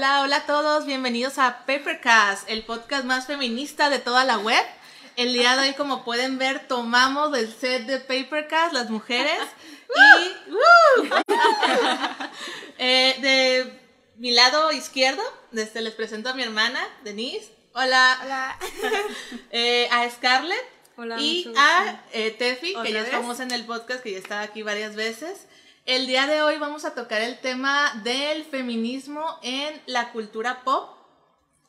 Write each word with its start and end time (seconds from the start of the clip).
Hola, 0.00 0.22
hola 0.22 0.36
a 0.36 0.46
todos, 0.46 0.86
bienvenidos 0.86 1.36
a 1.36 1.66
Papercast, 1.66 2.48
el 2.48 2.62
podcast 2.62 3.04
más 3.04 3.26
feminista 3.26 3.90
de 3.90 3.98
toda 3.98 4.24
la 4.24 4.38
web. 4.38 4.64
El 5.16 5.34
día 5.34 5.56
de 5.56 5.68
hoy, 5.68 5.74
como 5.74 6.06
pueden 6.06 6.38
ver, 6.38 6.66
tomamos 6.66 7.36
el 7.36 7.52
set 7.52 7.84
de 7.84 8.00
Papercast, 8.00 8.72
las 8.72 8.88
mujeres, 8.88 9.42
y 9.94 11.06
eh, 12.78 13.16
de 13.20 13.78
mi 14.16 14.30
lado 14.30 14.72
izquierdo, 14.72 15.22
desde 15.50 15.82
les 15.82 15.92
presento 15.92 16.30
a 16.30 16.34
mi 16.34 16.44
hermana, 16.44 16.80
Denise. 17.04 17.52
Hola. 17.74 18.18
Hola. 18.24 18.58
Eh, 19.50 19.86
a 19.92 20.08
Scarlett. 20.08 20.64
Hola, 20.96 21.20
y 21.20 21.52
a 21.58 22.02
eh, 22.14 22.30
Tefi, 22.30 22.72
que 22.72 22.78
¿Otra 22.78 22.90
ya 22.90 23.02
estamos 23.02 23.38
en 23.40 23.50
el 23.50 23.66
podcast, 23.66 24.02
que 24.02 24.12
ya 24.12 24.18
está 24.18 24.40
aquí 24.40 24.62
varias 24.62 24.96
veces. 24.96 25.46
El 25.90 26.06
día 26.06 26.28
de 26.28 26.40
hoy 26.40 26.56
vamos 26.56 26.84
a 26.84 26.94
tocar 26.94 27.20
el 27.20 27.40
tema 27.40 28.00
del 28.04 28.44
feminismo 28.44 29.40
en 29.42 29.82
la 29.86 30.12
cultura 30.12 30.62
pop, 30.62 30.96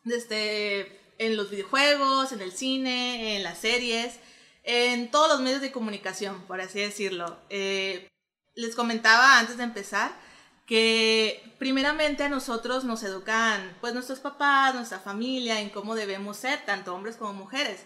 desde 0.04 1.02
en 1.18 1.36
los 1.36 1.50
videojuegos, 1.50 2.32
en 2.32 2.42
el 2.42 2.52
cine, 2.52 3.36
en 3.36 3.42
las 3.42 3.58
series, 3.58 4.20
en 4.62 5.10
todos 5.10 5.28
los 5.28 5.42
medios 5.42 5.60
de 5.60 5.72
comunicación, 5.72 6.40
por 6.44 6.62
así 6.62 6.80
decirlo. 6.80 7.36
Eh, 7.50 8.08
les 8.54 8.76
comentaba 8.76 9.40
antes 9.40 9.58
de 9.58 9.64
empezar 9.64 10.12
que 10.68 11.56
primeramente 11.58 12.22
a 12.22 12.30
nosotros 12.30 12.84
nos 12.84 13.02
educan 13.02 13.76
pues 13.82 13.96
nuestros 13.96 14.20
papás, 14.20 14.76
nuestra 14.76 15.00
familia 15.00 15.62
en 15.62 15.72
cómo 15.72 15.96
debemos 15.96 16.38
ser, 16.38 16.64
tanto 16.64 16.94
hombres 16.94 17.16
como 17.16 17.34
mujeres. 17.34 17.80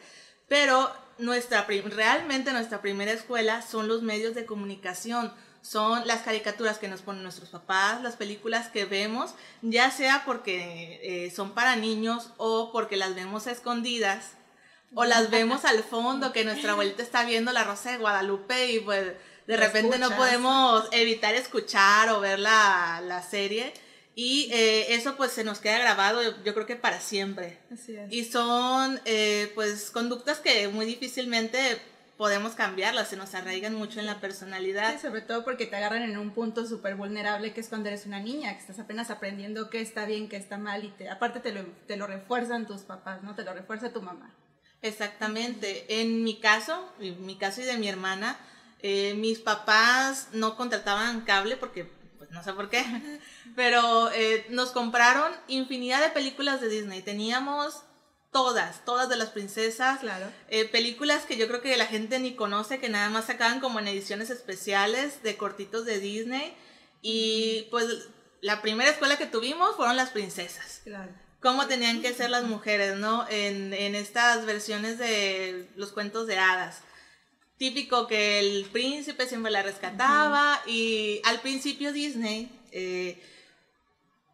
Pero 0.50 0.94
nuestra 1.18 1.62
realmente 1.64 2.52
nuestra 2.52 2.82
primera 2.82 3.14
escuela 3.14 3.62
son 3.62 3.88
los 3.88 4.02
medios 4.02 4.36
de 4.36 4.46
comunicación, 4.46 5.34
son 5.66 6.06
las 6.06 6.22
caricaturas 6.22 6.78
que 6.78 6.88
nos 6.88 7.02
ponen 7.02 7.24
nuestros 7.24 7.50
papás, 7.50 8.04
las 8.04 8.16
películas 8.16 8.68
que 8.68 8.86
vemos, 8.86 9.34
ya 9.64 9.90
sea 9.90 10.22
porque 10.24 11.00
eh, 11.02 11.32
son 11.32 11.56
para 11.56 11.76
niños 11.76 12.30
o 12.38 12.72
porque 12.72 12.98
las 12.98 13.16
vemos 13.16 13.48
a 13.48 13.52
escondidas 13.52 14.34
o 14.94 15.06
las 15.06 15.32
vemos 15.32 15.66
al 15.66 15.84
fondo 15.84 16.32
que 16.32 16.46
nuestra 16.46 16.74
abuelita 16.74 17.02
está 17.02 17.26
viendo 17.26 17.52
la 17.52 17.64
Rosa 17.64 17.92
de 17.92 17.98
Guadalupe 17.98 18.74
y 18.74 18.80
pues 18.80 19.14
de 19.48 19.58
repente 19.58 19.98
no 19.98 20.16
podemos 20.16 20.88
evitar 20.92 21.34
escuchar 21.34 22.10
o 22.10 22.20
ver 22.20 22.38
la, 22.38 23.02
la 23.04 23.24
serie 23.24 23.74
y 24.14 24.50
eh, 24.54 24.94
eso 24.94 25.18
pues 25.18 25.32
se 25.32 25.44
nos 25.44 25.60
queda 25.60 25.80
grabado 25.80 26.22
yo, 26.22 26.44
yo 26.44 26.54
creo 26.54 26.68
que 26.68 26.76
para 26.76 27.02
siempre. 27.02 27.58
Así 27.74 27.96
es. 27.96 28.12
Y 28.12 28.24
son 28.26 29.02
eh, 29.06 29.52
pues 29.56 29.90
conductas 29.90 30.40
que 30.40 30.68
muy 30.68 30.86
difícilmente 30.86 31.82
podemos 32.18 32.54
cambiarlas, 32.54 33.10
se 33.10 33.18
nos 33.18 33.36
arraigan 33.36 33.76
mucho 33.76 34.00
en 34.00 34.06
la 34.06 34.22
personalidad. 34.22 34.94
Sí, 34.94 35.00
sobre 35.02 35.22
todo 35.22 35.44
porque 35.44 35.66
te 35.66 35.76
agarran 35.76 36.04
en 36.04 36.18
un 36.18 36.32
punto 36.32 36.66
súper 36.66 36.96
vulnerable 36.96 37.54
que 37.54 37.62
es 37.62 37.70
cuando 37.70 37.90
eres 37.90 38.06
una 38.06 38.20
niña, 38.20 38.54
que 38.54 38.60
estás 38.60 38.80
apenas 38.80 39.10
aprendiendo 39.10 39.70
qué 39.70 39.82
está 39.82 40.06
bien, 40.06 40.30
qué 40.30 40.38
está 40.38 40.58
mal 40.58 40.84
y 40.84 40.90
te, 40.90 41.10
aparte 41.10 41.40
te 41.40 41.52
lo, 41.52 41.64
te 41.88 41.98
lo 41.98 42.08
refuerzan 42.08 42.66
tus 42.68 42.82
papás, 42.82 43.24
¿no? 43.24 43.36
Te 43.36 43.44
lo 43.44 43.54
refuerza 43.54 43.92
tu 43.92 44.02
mamá. 44.02 44.34
Exactamente. 44.82 46.02
En 46.02 46.24
mi 46.24 46.40
caso, 46.40 46.90
en 47.00 47.26
mi 47.26 47.38
caso 47.38 47.62
y 47.62 47.66
de 47.66 47.78
mi 47.78 47.90
hermana, 47.90 48.38
eh, 48.82 49.16
mis 49.16 49.40
papás 49.40 50.30
no 50.32 50.56
contrataban 50.56 51.22
cable 51.22 51.58
porque, 51.58 51.92
pues 52.18 52.30
no 52.32 52.44
sé 52.44 52.54
por 52.54 52.70
qué, 52.70 52.84
pero 53.56 54.12
eh, 54.12 54.46
nos 54.50 54.72
compraron 54.72 55.32
infinidad 55.48 56.02
de 56.02 56.10
películas 56.10 56.62
de 56.62 56.70
Disney. 56.70 57.02
Teníamos 57.02 57.82
todas, 58.36 58.84
todas 58.84 59.08
de 59.08 59.16
las 59.16 59.30
princesas. 59.30 60.00
Claro. 60.02 60.30
Eh, 60.50 60.66
películas 60.66 61.24
que 61.24 61.38
yo 61.38 61.48
creo 61.48 61.62
que 61.62 61.78
la 61.78 61.86
gente 61.86 62.20
ni 62.20 62.36
conoce, 62.36 62.80
que 62.80 62.90
nada 62.90 63.10
más 63.10 63.28
sacaban 63.28 63.62
como 63.62 63.80
en 63.80 63.88
ediciones 63.88 64.30
especiales 64.30 65.24
de 65.24 65.38
cortitos 65.38 65.86
de 65.86 66.02
Disney. 66.02 66.54
Y 67.02 67.68
pues 67.72 67.86
la 68.42 68.62
primera 68.62 68.90
escuela 68.90 69.18
que 69.18 69.26
tuvimos 69.26 69.78
fueron 69.78 69.96
las 69.96 70.10
princesas 70.10 70.82
Claro. 70.84 71.14
cómo 71.40 71.68
tenían 71.68 72.02
que 72.02 72.14
ser 72.14 72.30
las 72.30 72.44
mujeres, 72.44 72.98
¿no? 72.98 73.26
En, 73.30 73.74
en 73.74 73.96
estas 73.96 74.46
versiones 74.46 74.98
de 74.98 75.70
los 75.78 75.94
cuentos 75.94 76.28
de 76.28 76.38
hadas. 76.38 76.82
Típico 77.58 78.06
que 78.08 78.40
el 78.40 78.66
príncipe 78.66 79.28
siempre 79.28 79.50
la 79.50 79.64
rescataba 79.64 80.62
y 80.68 81.22
al 81.24 81.40
principio 81.40 81.94
Disney 81.94 82.50
eh, 82.74 83.18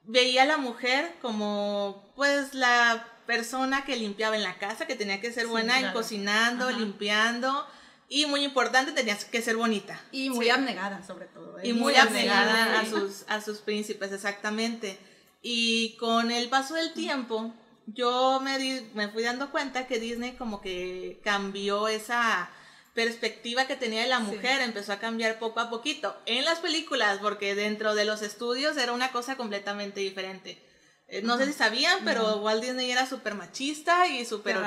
veía 0.06 0.42
a 0.42 0.48
la 0.48 0.58
mujer 0.58 1.14
como 1.22 2.12
pues 2.16 2.56
la 2.56 3.08
persona 3.36 3.86
que 3.86 3.96
limpiaba 3.96 4.36
en 4.36 4.44
la 4.44 4.58
casa, 4.58 4.86
que 4.88 4.96
tenía 4.96 5.22
que 5.22 5.32
ser 5.32 5.44
Sí, 5.46 5.50
buena 5.50 5.76
en 5.76 5.84
claro. 5.84 5.98
cocinando, 6.00 6.68
Ajá. 6.68 6.78
limpiando 6.78 7.66
y 8.10 8.26
muy 8.26 8.44
importante, 8.44 8.92
tenía 8.92 9.18
que 9.18 9.42
ser 9.42 9.56
bonita. 9.56 10.02
Y 10.12 10.30
muy 10.30 10.46
Sí. 10.46 10.52
abnegada, 10.52 11.02
sobre 11.06 11.28
todo. 11.28 11.58
¿eh? 11.60 11.68
Y 11.70 11.74
muy 11.74 11.94
Sí, 11.94 12.00
abnegada 12.00 12.80
a 12.80 12.84
sí. 12.84 12.90
sus, 12.92 13.24
a 13.28 13.40
sus 13.40 13.60
príncipes, 13.60 14.12
exactamente. 14.12 14.98
Y 15.42 15.96
con 15.98 16.30
el 16.30 16.50
paso 16.50 16.74
del 16.76 16.92
tiempo, 16.94 17.54
yo 17.88 18.42
me, 18.44 18.58
di- 18.60 18.86
me 18.96 19.08
fui 19.08 19.24
dando 19.24 19.50
cuenta 19.50 19.88
que 19.88 19.98
Disney 20.00 20.34
como 20.34 20.60
que 20.60 21.22
cambió 21.24 21.88
esa 21.88 22.50
perspectiva 22.94 23.66
que 23.66 23.78
tenía 23.78 24.02
de 24.04 24.10
la 24.10 24.18
Sí. 24.20 24.24
mujer, 24.26 24.60
empezó 24.62 24.92
a 24.92 25.00
cambiar 25.00 25.40
poco 25.40 25.62
a 25.62 25.70
poquito 25.70 26.16
en 26.26 26.44
las 26.44 26.60
películas, 26.60 27.20
porque 27.22 27.56
dentro 27.56 27.96
de 27.96 28.04
los 28.04 28.22
estudios 28.22 28.76
era 28.76 28.92
una 28.92 29.12
cosa 29.14 29.38
completamente 29.38 30.02
diferente. 30.02 30.62
Eh, 31.12 31.22
No 31.22 31.38
sé 31.38 31.46
si 31.46 31.54
sabían, 31.54 32.00
pero 32.06 32.38
Walt 32.38 32.64
Disney 32.64 32.90
era 32.90 33.06
súper 33.06 33.36
machista 33.36 34.08
y 34.08 34.26
súper 34.26 34.58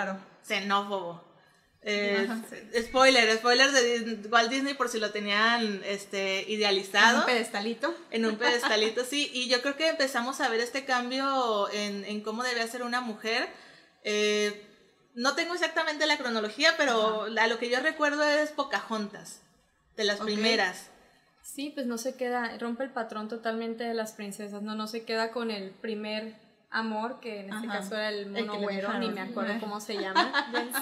xenófobo. 0.47 1.25
Eh, 1.87 2.27
spoiler, 2.83 3.37
spoiler 3.37 3.71
de 3.71 4.29
Walt 4.31 4.51
Disney 4.51 4.73
por 4.73 4.89
si 4.89 4.99
lo 4.99 5.11
tenían 5.11 5.83
este, 5.85 6.45
idealizado 6.49 7.19
Un 7.21 7.27
pedestalito. 7.27 7.95
en 8.11 8.25
un 8.25 8.37
pedestalito, 8.37 9.05
sí. 9.11 9.31
Y 9.35 9.49
yo 9.49 9.61
creo 9.61 9.77
que 9.77 9.89
empezamos 9.89 10.41
a 10.41 10.49
ver 10.49 10.61
este 10.61 10.85
cambio 10.87 11.69
en, 11.73 12.05
en 12.07 12.23
cómo 12.23 12.43
debe 12.43 12.67
ser 12.69 12.83
una 12.83 13.01
mujer. 13.03 13.49
Eh, 14.03 14.67
no 15.15 15.35
tengo 15.35 15.55
exactamente 15.55 16.07
la 16.07 16.17
cronología, 16.19 16.75
pero 16.77 17.25
a 17.39 17.47
lo 17.47 17.59
que 17.59 17.69
yo 17.71 17.81
recuerdo 17.81 18.23
es 18.23 18.51
Pocahontas, 18.51 19.41
de 19.97 20.05
las 20.05 20.21
primeras. 20.21 20.89
Sí, 21.45 21.71
pues 21.75 21.87
no 21.87 21.99
se 21.99 22.17
queda, 22.17 22.57
rompe 22.59 22.85
el 22.85 22.91
patrón 22.91 23.29
totalmente 23.29 23.85
de 23.85 23.93
las 23.93 24.13
princesas, 24.13 24.63
no, 24.63 24.75
no 24.75 24.87
se 24.87 25.05
queda 25.05 25.31
con 25.31 25.51
el 25.51 25.73
primer 25.73 26.35
amor, 26.71 27.21
que 27.21 27.41
en 27.41 27.53
este 27.53 27.67
Ajá. 27.69 27.81
caso 27.81 27.97
era 27.97 28.09
el 28.09 28.31
mono 28.31 28.59
güero, 28.61 28.99
ni 28.99 29.11
me 29.11 29.21
acuerdo 29.21 29.61
cómo 29.61 29.79
se 29.79 29.95
llama, 30.01 30.33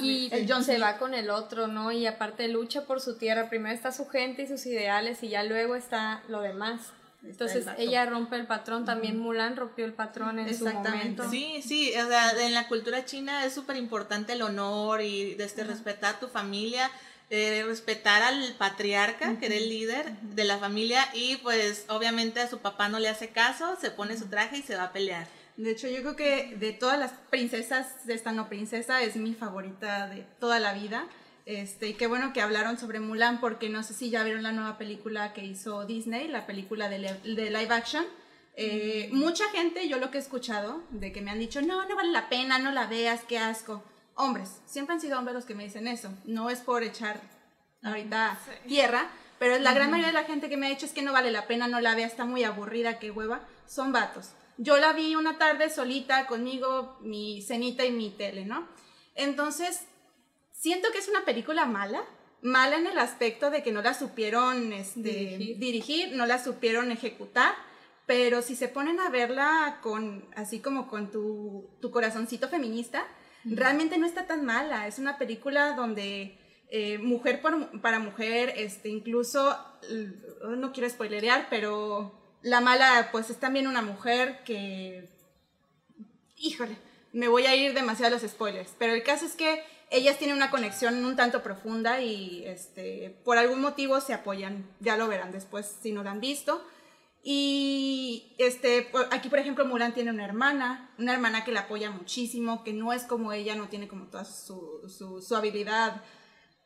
y 0.01 0.29
El 0.33 0.47
John 0.49 0.63
se 0.63 0.79
va 0.79 0.99
con 0.99 1.15
el 1.15 1.31
otro, 1.31 1.67
¿no? 1.67 1.91
Y 1.91 2.07
aparte 2.07 2.47
lucha 2.47 2.85
por 2.87 3.01
su 3.01 3.19
tierra, 3.19 3.49
primero 3.49 3.75
está 3.75 3.91
su 3.91 4.07
gente 4.07 4.43
y 4.43 4.47
sus 4.47 4.65
ideales, 4.65 5.25
y 5.25 5.31
ya 5.31 5.43
luego 5.43 5.75
está 5.75 6.23
lo 6.29 6.41
demás. 6.41 6.93
Entonces 7.25 7.67
ella 7.77 8.07
rompe 8.07 8.37
el 8.37 8.47
patrón, 8.47 8.85
también 8.85 9.19
Mulan 9.19 9.57
rompió 9.57 9.85
el 9.85 9.95
patrón 9.95 10.39
en 10.39 10.47
su 10.47 10.67
Exactamente. 10.67 11.23
momento. 11.23 11.31
Sí, 11.31 11.61
sí, 11.63 11.93
o 11.97 12.07
sea, 12.07 12.31
en 12.41 12.55
la 12.55 12.69
cultura 12.69 13.05
china 13.05 13.45
es 13.45 13.53
súper 13.53 13.77
importante 13.77 14.33
el 14.35 14.43
honor 14.43 15.03
y 15.03 15.37
este, 15.41 15.65
respetar 15.65 16.15
a 16.15 16.21
tu 16.21 16.29
familia, 16.29 16.89
eh, 17.35 17.65
respetar 17.67 18.23
al 18.23 18.55
patriarca, 18.59 19.39
que 19.39 19.47
era 19.47 19.55
el 19.55 19.71
líder 19.71 20.13
de 20.21 20.45
la 20.45 20.59
familia, 20.59 21.09
y 21.15 21.37
pues 21.37 21.87
obviamente 21.89 22.41
a 22.41 22.49
su 22.49 22.59
papá 22.59 22.91
no 22.91 22.99
le 22.99 23.09
hace 23.09 23.31
caso, 23.31 23.77
se 23.81 23.91
pone 23.91 24.19
su 24.19 24.27
traje 24.27 24.59
y 24.59 24.63
se 24.63 24.77
va 24.77 24.85
a 24.85 24.93
pelear. 24.93 25.27
De 25.57 25.71
hecho, 25.71 25.89
yo 25.89 26.01
creo 26.03 26.15
que 26.15 26.57
de 26.57 26.73
todas 26.73 26.99
las 26.99 27.13
princesas, 27.31 28.07
de 28.07 28.13
esta 28.13 28.33
no 28.33 28.51
princesa 28.51 29.03
es 29.03 29.17
mi 29.17 29.33
favorita 29.33 30.09
de 30.09 30.27
toda 30.41 30.61
la 30.61 30.75
vida. 30.75 31.07
Este, 31.47 31.89
y 31.89 31.95
qué 31.95 32.07
bueno 32.07 32.35
que 32.35 32.43
hablaron 32.43 32.79
sobre 32.79 33.01
Mulan, 33.01 33.41
porque 33.41 33.71
no 33.71 33.83
sé 33.83 33.95
si 33.95 34.11
ya 34.11 34.25
vieron 34.25 34.43
la 34.43 34.53
nueva 34.53 34.77
película 34.77 35.33
que 35.33 35.43
hizo 35.43 35.87
Disney, 35.87 36.29
la 36.29 36.47
película 36.47 36.91
de, 36.91 36.99
de 36.99 37.51
live 37.51 37.75
action. 37.75 38.05
Eh, 38.57 39.09
Mucha 39.13 39.49
gente, 39.51 39.89
yo 39.89 39.97
lo 39.99 40.11
que 40.11 40.19
he 40.19 40.21
escuchado, 40.21 40.83
de 40.91 41.13
que 41.13 41.23
me 41.23 41.31
han 41.31 41.39
dicho, 41.39 41.63
no, 41.63 41.89
no 41.89 41.97
vale 41.97 42.13
la 42.13 42.29
pena, 42.29 42.59
no 42.59 42.73
la 42.73 42.87
veas, 42.87 43.23
qué 43.27 43.39
asco. 43.39 43.83
Hombres, 44.15 44.61
siempre 44.67 44.95
han 44.95 45.01
sido 45.01 45.19
hombres 45.19 45.35
los 45.35 45.45
que 45.45 45.55
me 45.55 45.65
dicen 45.65 45.87
eso. 45.89 46.11
No 46.25 46.51
es 46.51 46.61
por 46.61 46.83
echar 46.83 47.21
ahorita 47.83 48.39
tierra, 48.67 49.09
pero 49.39 49.59
la 49.59 49.75
gran 49.75 49.91
mayoría 49.91 50.13
de 50.13 50.21
la 50.21 50.25
gente 50.25 50.49
que 50.49 50.57
me 50.57 50.67
ha 50.67 50.71
dicho 50.71 50.87
es 50.87 50.93
que 50.93 51.03
no 51.03 51.13
vale 51.13 51.31
la 51.31 51.47
pena, 51.47 51.67
no 51.67 51.81
la 51.81 51.95
veas, 51.95 52.13
está 52.13 52.25
muy 52.25 52.45
aburrida, 52.45 52.99
qué 52.99 53.11
hueva, 53.11 53.41
son 53.67 53.93
vatos. 53.93 54.31
Yo 54.59 54.77
la 54.77 54.93
vi 54.93 55.17
una 55.17 55.39
tarde 55.39 55.71
solita 55.71 56.27
conmigo, 56.27 56.99
mi 57.01 57.43
cenita 57.43 57.85
y 57.85 57.91
mi 57.91 58.11
tele, 58.11 58.45
¿no? 58.45 58.69
Entonces, 59.15 59.83
siento 60.53 60.93
que 60.93 60.99
es 60.99 61.09
una 61.09 61.25
película 61.25 61.65
mala, 61.65 62.05
mala 62.43 62.77
en 62.77 62.87
el 62.87 62.99
aspecto 62.99 63.51
de 63.51 63.63
que 63.63 63.73
no 63.73 63.83
la 63.83 63.95
supieron 63.95 64.73
este, 64.73 65.01
Dirigir. 65.01 65.59
dirigir, 65.59 66.17
no 66.17 66.27
la 66.27 66.43
supieron 66.43 66.93
ejecutar, 66.93 67.55
pero 68.07 68.43
si 68.43 68.57
se 68.57 68.69
ponen 68.69 69.01
a 69.01 69.11
verla 69.11 69.79
con, 69.83 70.25
así 70.37 70.61
como 70.61 70.89
con 70.89 71.11
tu, 71.11 71.69
tu 71.81 71.91
corazoncito 71.91 72.49
feminista, 72.49 73.07
realmente 73.45 73.99
no 73.99 74.07
está 74.07 74.27
tan 74.27 74.45
mala. 74.45 74.87
Es 74.87 74.99
una 74.99 75.19
película 75.19 75.73
donde 75.73 76.39
eh, 76.71 76.99
mujer 76.99 77.43
para 77.83 77.99
mujer, 77.99 78.55
este, 78.57 78.89
incluso, 78.89 79.57
no 80.57 80.73
quiero 80.73 80.89
spoilerear, 80.89 81.49
pero 81.51 82.19
la 82.43 82.61
mala 82.61 83.11
pues 83.13 83.31
es 83.31 83.39
también 83.39 83.67
una 83.67 83.83
mujer 83.83 84.43
que, 84.45 85.09
híjole, 86.39 86.77
me 87.13 87.29
voy 87.29 87.47
a 87.47 87.55
ir 87.55 87.75
demasiado 87.75 88.17
a 88.17 88.19
los 88.19 88.31
spoilers, 88.31 88.75
pero 88.79 88.95
el 88.95 89.03
caso 89.03 89.27
es 89.27 89.37
que 89.37 89.63
ellas 89.91 90.17
tienen 90.17 90.37
una 90.37 90.51
conexión 90.51 91.05
un 91.05 91.15
tanto 91.15 91.43
profunda 91.43 92.01
y 92.01 92.45
este, 92.47 93.15
por 93.23 93.37
algún 93.37 93.61
motivo 93.61 94.01
se 94.01 94.15
apoyan, 94.15 94.67
ya 94.81 94.97
lo 94.97 95.07
verán 95.09 95.31
después 95.31 95.77
si 95.83 95.93
no 95.93 96.03
la 96.03 96.13
han 96.13 96.21
visto. 96.21 96.65
Y 97.25 98.35
este, 98.39 98.91
aquí, 99.13 99.29
por 99.29 99.39
ejemplo, 99.39 99.65
Mulan 99.65 99.95
tiene 99.95 100.11
una 100.11 100.25
hermana, 100.25 100.91
una 100.99 101.13
hermana 101.13 101.45
que 101.45 101.53
la 101.53 101.61
apoya 101.61 101.91
muchísimo, 101.93 102.65
que 102.65 102.73
no 102.73 102.93
es 102.93 103.05
como 103.05 103.33
ella, 103.33 103.55
no 103.55 103.69
tiene 103.69 103.87
como 103.87 104.07
toda 104.07 104.25
su, 104.25 104.83
su, 104.89 105.23
su 105.23 105.37
habilidad, 105.37 106.03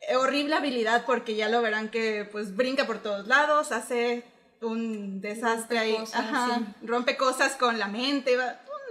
eh, 0.01 0.17
horrible 0.17 0.55
habilidad, 0.55 1.05
porque 1.05 1.37
ya 1.37 1.51
lo 1.51 1.61
verán 1.61 1.91
que 1.91 2.27
pues 2.33 2.57
brinca 2.57 2.87
por 2.87 3.03
todos 3.03 3.27
lados, 3.27 3.71
hace 3.71 4.25
un 4.63 5.21
desastre 5.21 5.79
ahí, 5.79 5.97
rompe 6.83 7.19
cosas 7.19 7.57
con 7.57 7.79
la 7.79 7.89
mente, 7.89 8.39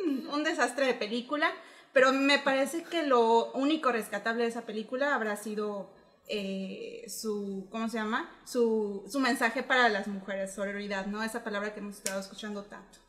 un, 0.06 0.28
un 0.28 0.44
desastre 0.44 0.86
de 0.86 0.94
película, 0.94 1.52
pero 1.94 2.14
me 2.14 2.38
parece 2.38 2.84
que 2.84 3.02
lo 3.02 3.52
único 3.54 3.92
rescatable 3.92 4.44
de 4.44 4.50
esa 4.50 4.68
película 4.68 5.16
habrá 5.16 5.36
sido 5.36 5.95
eh, 6.28 7.06
su, 7.08 7.68
¿cómo 7.72 7.90
se 7.90 7.98
llama? 7.98 8.30
Su, 8.46 9.06
su 9.10 9.20
mensaje 9.20 9.64
para 9.64 9.90
las 9.90 10.08
mujeres, 10.08 10.54
sororidad, 10.54 11.06
¿no? 11.06 11.24
Esa 11.24 11.44
palabra 11.44 11.74
que 11.74 11.80
hemos 11.80 11.98
estado 11.98 12.20
escuchando 12.20 12.64
tanto. 12.64 13.00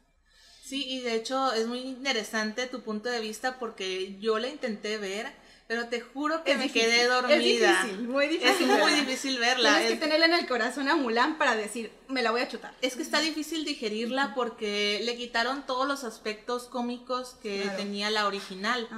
Sí, 0.62 0.84
y 0.88 1.00
de 1.00 1.14
hecho 1.14 1.52
es 1.52 1.66
muy 1.68 1.78
interesante 1.78 2.66
tu 2.66 2.82
punto 2.82 3.08
de 3.08 3.20
vista 3.20 3.58
porque 3.58 4.18
yo 4.18 4.38
la 4.38 4.48
intenté 4.48 4.98
ver 4.98 5.32
pero 5.66 5.88
te 5.88 6.00
juro 6.00 6.44
que 6.44 6.56
me 6.56 6.70
quedé 6.70 7.06
dormida. 7.06 7.36
Es 7.36 7.42
difícil, 7.42 8.08
muy 8.08 8.28
difícil. 8.28 8.70
Es 8.70 8.78
muy 8.80 8.92
difícil 8.92 9.38
verla. 9.38 9.78
Tienes 9.78 9.92
que 9.92 9.98
tenerla 9.98 10.26
en 10.26 10.34
el 10.34 10.46
corazón 10.46 10.88
a 10.88 10.96
Mulan 10.96 11.38
para 11.38 11.56
decir, 11.56 11.90
me 12.08 12.22
la 12.22 12.30
voy 12.30 12.40
a 12.40 12.48
chutar. 12.48 12.72
Es 12.82 12.94
que 12.94 13.02
está 13.02 13.20
difícil 13.20 13.64
digerirla 13.64 14.32
porque 14.34 15.00
le 15.02 15.16
quitaron 15.16 15.66
todos 15.66 15.88
los 15.88 16.04
aspectos 16.04 16.64
cómicos 16.64 17.36
que 17.42 17.70
tenía 17.76 18.10
la 18.10 18.26
original, 18.26 18.88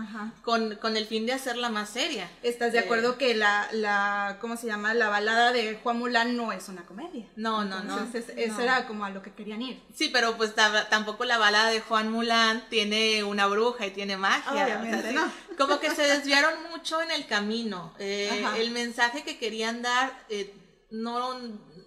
Con, 0.42 0.76
con 0.76 0.96
el 0.96 1.06
fin 1.06 1.26
de 1.26 1.32
hacerla 1.32 1.70
más 1.70 1.90
seria. 1.90 2.30
¿Estás 2.42 2.72
de 2.72 2.80
acuerdo 2.80 3.16
que 3.16 3.34
la, 3.34 3.68
la, 3.72 4.36
¿cómo 4.40 4.56
se 4.56 4.66
llama? 4.66 4.94
La 4.94 5.08
balada 5.08 5.52
de 5.52 5.78
Juan 5.82 5.98
Mulan 5.98 6.36
no 6.36 6.52
es 6.52 6.68
una 6.68 6.82
comedia. 6.84 7.26
No, 7.36 7.64
no, 7.64 7.82
no. 7.82 7.98
Eso 8.12 8.60
era 8.60 8.86
como 8.86 9.04
a 9.04 9.10
lo 9.10 9.22
que 9.22 9.32
querían 9.32 9.62
ir. 9.62 9.80
Sí, 9.94 10.10
pero 10.12 10.36
pues 10.36 10.54
tampoco 10.90 11.24
la 11.24 11.38
balada 11.38 11.70
de 11.70 11.80
Juan 11.80 12.10
Mulan 12.10 12.68
tiene 12.68 13.24
una 13.24 13.46
bruja 13.46 13.86
y 13.86 13.90
tiene 13.90 14.16
magia. 14.16 14.64
Obviamente, 14.64 15.12
no. 15.12 15.30
Como 15.58 15.80
que 15.80 15.90
se 15.90 16.02
desviaron 16.02 16.70
mucho 16.70 17.02
en 17.02 17.10
el 17.10 17.26
camino. 17.26 17.92
Eh, 17.98 18.44
el 18.58 18.70
mensaje 18.70 19.24
que 19.24 19.38
querían 19.38 19.82
dar 19.82 20.24
eh, 20.28 20.54
no, 20.90 21.38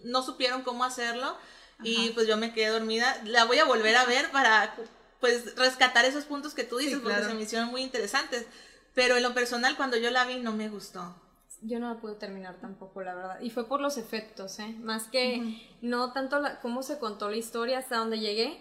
no 0.04 0.24
supieron 0.24 0.64
cómo 0.64 0.84
hacerlo 0.84 1.38
y 1.84 2.10
pues 2.12 2.28
yo 2.28 2.38
me 2.38 2.54
quedé 2.54 2.68
dormida. 2.68 3.20
La 3.26 3.46
voy 3.46 3.60
a 3.60 3.66
volver 3.66 3.96
a 3.96 4.06
ver 4.06 4.30
para 4.32 4.76
pues 5.20 5.56
rescatar 5.56 6.06
esos 6.06 6.26
puntos 6.26 6.54
que 6.54 6.64
tú 6.64 6.78
dices 6.78 7.00
porque 7.02 7.24
se 7.24 7.34
me 7.34 7.42
hicieron 7.42 7.70
muy 7.70 7.82
interesantes. 7.82 8.46
Pero 8.94 9.16
en 9.16 9.24
lo 9.24 9.34
personal 9.34 9.78
cuando 9.78 9.98
yo 9.98 10.12
la 10.12 10.26
vi 10.26 10.40
no 10.40 10.52
me 10.52 10.70
gustó. 10.70 11.16
Yo 11.64 11.80
no 11.80 11.94
la 11.94 12.00
pude 12.00 12.16
terminar 12.16 12.56
tampoco, 12.60 13.02
la 13.02 13.14
verdad. 13.14 13.42
Y 13.42 13.52
fue 13.52 13.68
por 13.68 13.82
los 13.82 13.98
efectos, 13.98 14.58
¿eh? 14.60 14.76
Más 14.82 15.04
que 15.04 15.62
no 15.82 16.12
tanto 16.12 16.40
la, 16.40 16.60
cómo 16.60 16.82
se 16.82 16.98
contó 16.98 17.30
la 17.30 17.38
historia 17.38 17.78
hasta 17.78 17.98
donde 17.98 18.20
llegué 18.20 18.60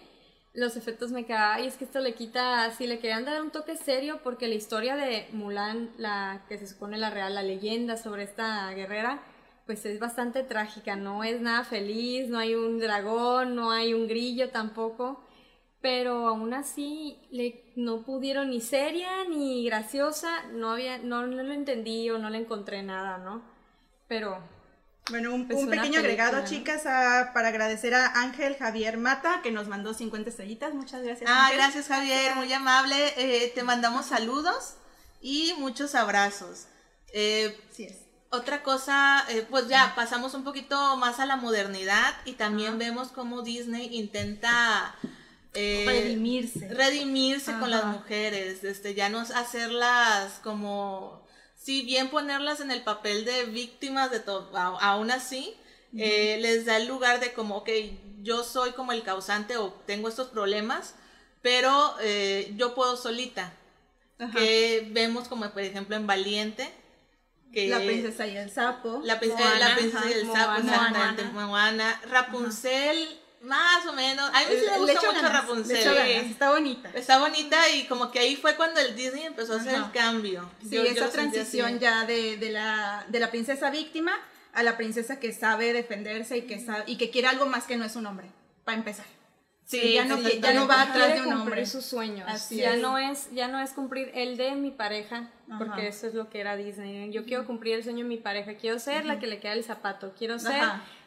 los 0.53 0.75
efectos 0.75 1.11
me 1.11 1.25
quedaban, 1.25 1.63
y 1.63 1.67
es 1.67 1.77
que 1.77 1.85
esto 1.85 1.99
le 1.99 2.13
quita, 2.13 2.69
si 2.71 2.85
le 2.85 2.99
querían 2.99 3.25
dar 3.25 3.41
un 3.41 3.51
toque 3.51 3.77
serio, 3.77 4.19
porque 4.23 4.47
la 4.47 4.55
historia 4.55 4.95
de 4.95 5.27
Mulan, 5.31 5.91
la 5.97 6.43
que 6.49 6.57
se 6.57 6.67
supone 6.67 6.97
la 6.97 7.09
real, 7.09 7.35
la 7.35 7.43
leyenda 7.43 7.95
sobre 7.95 8.23
esta 8.23 8.69
guerrera, 8.71 9.21
pues 9.65 9.85
es 9.85 9.99
bastante 9.99 10.43
trágica, 10.43 10.95
no 10.95 11.23
es 11.23 11.39
nada 11.39 11.63
feliz, 11.63 12.27
no 12.27 12.39
hay 12.39 12.55
un 12.55 12.79
dragón, 12.79 13.55
no 13.55 13.71
hay 13.71 13.93
un 13.93 14.07
grillo 14.07 14.49
tampoco, 14.49 15.23
pero 15.79 16.27
aún 16.27 16.53
así 16.53 17.17
le, 17.31 17.71
no 17.75 18.03
pudieron 18.03 18.49
ni 18.49 18.59
seria 18.59 19.23
ni 19.29 19.65
graciosa, 19.65 20.43
no, 20.51 20.71
había, 20.71 20.97
no, 20.97 21.25
no 21.27 21.43
lo 21.43 21.53
entendí 21.53 22.09
o 22.09 22.17
no 22.17 22.29
le 22.29 22.39
encontré 22.39 22.83
nada, 22.83 23.17
¿no? 23.19 23.41
Pero 24.07 24.39
bueno, 25.09 25.33
un, 25.33 25.47
pequeño 25.47 25.99
agregado, 25.99 26.45
chicas, 26.45 26.83
para 26.83 27.47
agradecer 27.47 27.93
a 27.93 28.21
Ángel 28.21 28.55
Javier 28.55 28.97
Mata, 28.97 29.41
que 29.41 29.51
nos 29.51 29.67
mandó 29.67 29.93
50 29.93 30.29
estrellitas. 30.29 30.73
Muchas 30.73 31.01
gracias. 31.01 31.29
Ah, 31.31 31.49
gracias, 31.53 31.87
Javier, 31.87 32.35
muy 32.35 32.51
amable. 32.53 32.95
Eh, 33.17 33.51
te 33.53 33.63
mandamos 33.63 34.05
saludos 34.05 34.75
y 35.19 35.53
muchos 35.57 35.95
abrazos. 35.95 36.67
Eh, 37.13 37.59
sí 37.71 37.85
es. 37.85 37.97
Otra 38.29 38.63
cosa, 38.63 39.25
eh, 39.29 39.45
pues 39.49 39.67
ya 39.67 39.93
pasamos 39.95 40.33
un 40.35 40.45
poquito 40.45 40.95
más 40.95 41.19
a 41.19 41.25
la 41.25 41.35
modernidad 41.35 42.13
y 42.23 42.33
también 42.33 42.77
vemos 42.77 43.09
cómo 43.09 43.41
Disney 43.41 43.93
intenta 43.97 44.95
redimirse, 45.53 46.69
redimirse 46.69 47.51
con 47.59 47.69
las 47.69 47.83
mujeres, 47.83 48.63
este, 48.63 48.93
ya 48.93 49.09
no 49.09 49.19
hacerlas 49.19 50.39
como 50.43 51.21
si 51.61 51.83
bien 51.83 52.09
ponerlas 52.09 52.59
en 52.59 52.71
el 52.71 52.81
papel 52.81 53.23
de 53.23 53.45
víctimas 53.45 54.09
de 54.09 54.19
todo, 54.19 54.49
aún 54.57 55.11
así, 55.11 55.53
eh, 55.95 56.39
les 56.41 56.65
da 56.65 56.77
el 56.77 56.87
lugar 56.87 57.19
de 57.19 57.33
como, 57.33 57.57
ok, 57.57 57.69
yo 58.21 58.43
soy 58.43 58.71
como 58.71 58.93
el 58.93 59.03
causante 59.03 59.57
o 59.57 59.71
tengo 59.85 60.07
estos 60.07 60.29
problemas, 60.29 60.95
pero 61.41 61.95
eh, 62.01 62.51
yo 62.55 62.73
puedo 62.73 62.97
solita. 62.97 63.53
Que 64.33 64.87
vemos 64.91 65.27
como 65.27 65.49
por 65.49 65.63
ejemplo 65.63 65.95
en 65.95 66.05
Valiente. 66.05 66.71
Que 67.51 67.67
la 67.67 67.79
princesa 67.79 68.27
y 68.27 68.37
el 68.37 68.51
sapo. 68.51 69.01
La, 69.03 69.19
princesa 69.19 70.07
y 70.07 70.13
el 70.13 70.27
sapo, 70.31 70.61
exactamente. 70.61 71.23
Moana. 71.25 71.99
Rapunzel 72.07 73.19
más 73.41 73.85
o 73.85 73.93
menos. 73.93 74.29
A 74.33 74.39
mí 74.39 74.45
sí 74.59 74.65
me 74.69 74.77
gusta 74.77 75.01
mucho 75.11 75.29
Rapunzel. 75.29 75.97
está 75.97 76.51
bonita. 76.51 76.89
Está 76.93 77.19
bonita 77.19 77.69
y 77.69 77.85
como 77.87 78.11
que 78.11 78.19
ahí 78.19 78.35
fue 78.35 78.55
cuando 78.55 78.79
el 78.79 78.95
Disney 78.95 79.23
empezó 79.23 79.53
a 79.53 79.61
hacer 79.61 79.75
el 79.75 79.91
cambio. 79.91 80.49
Sí, 80.67 80.77
esa 80.77 81.09
transición 81.09 81.79
ya 81.79 82.05
de, 82.05 82.37
de, 82.37 82.51
la, 82.51 83.05
de 83.07 83.19
la 83.19 83.31
princesa 83.31 83.69
víctima 83.69 84.13
a 84.53 84.63
la 84.63 84.77
princesa 84.77 85.19
que 85.19 85.31
sabe 85.33 85.73
defenderse 85.73 86.37
y 86.37 86.41
que, 86.43 86.59
sabe, 86.59 86.83
y 86.87 86.97
que 86.97 87.09
quiere 87.09 87.27
algo 87.27 87.45
más 87.45 87.65
que 87.65 87.77
no 87.77 87.85
es 87.85 87.95
un 87.95 88.05
hombre, 88.05 88.27
para 88.65 88.77
empezar. 88.77 89.05
Sí, 89.71 89.93
ya 89.93 90.03
no, 90.03 90.19
ya 90.19 90.53
no 90.53 90.67
va 90.67 90.81
atrás 90.81 91.15
de 91.15 91.21
un 91.21 91.31
hombre. 91.31 91.65
sus 91.65 91.85
sueños. 91.85 92.27
ya 92.49 92.75
no 92.75 92.97
es 92.97 93.31
ya 93.31 93.47
no 93.47 93.57
es 93.61 93.71
cumplir 93.71 94.11
el 94.13 94.35
de 94.35 94.51
mi 94.55 94.69
pareja, 94.69 95.29
porque 95.57 95.87
eso 95.87 96.07
es 96.07 96.13
lo 96.13 96.29
que 96.29 96.41
era 96.41 96.57
Disney. 96.57 97.09
Yo 97.11 97.23
quiero 97.23 97.45
cumplir 97.45 97.75
el 97.75 97.83
sueño 97.83 97.99
de 97.99 98.09
mi 98.09 98.17
pareja, 98.17 98.55
quiero 98.55 98.79
ser 98.79 99.05
la 99.05 99.17
que 99.17 99.27
le 99.27 99.39
queda 99.39 99.53
el 99.53 99.63
zapato, 99.63 100.13
quiero 100.17 100.39
ser 100.39 100.61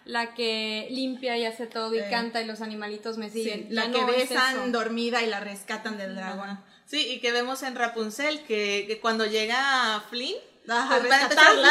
la 0.07 0.33
que 0.33 0.89
limpia 0.91 1.37
y 1.37 1.45
hace 1.45 1.67
todo 1.67 1.95
y 1.95 2.01
canta 2.09 2.41
y 2.41 2.47
los 2.47 2.63
animalitos 2.63 3.19
me 3.19 3.29
siguen. 3.29 3.67
la 3.69 3.91
que 3.91 4.03
besan 4.05 4.73
dormida 4.73 5.23
y 5.23 5.27
la 5.27 5.41
rescatan 5.41 5.99
del 5.99 6.15
dragón. 6.15 6.59
Sí, 6.87 7.07
y 7.09 7.21
que 7.21 7.33
vemos 7.33 7.63
en 7.63 7.75
Rapunzel 7.75 8.45
que, 8.45 8.85
que 8.87 8.99
cuando 9.01 9.27
llega 9.27 10.03
Flynn 10.09 10.37
Ajá, 10.67 10.99
pues, 10.99 11.11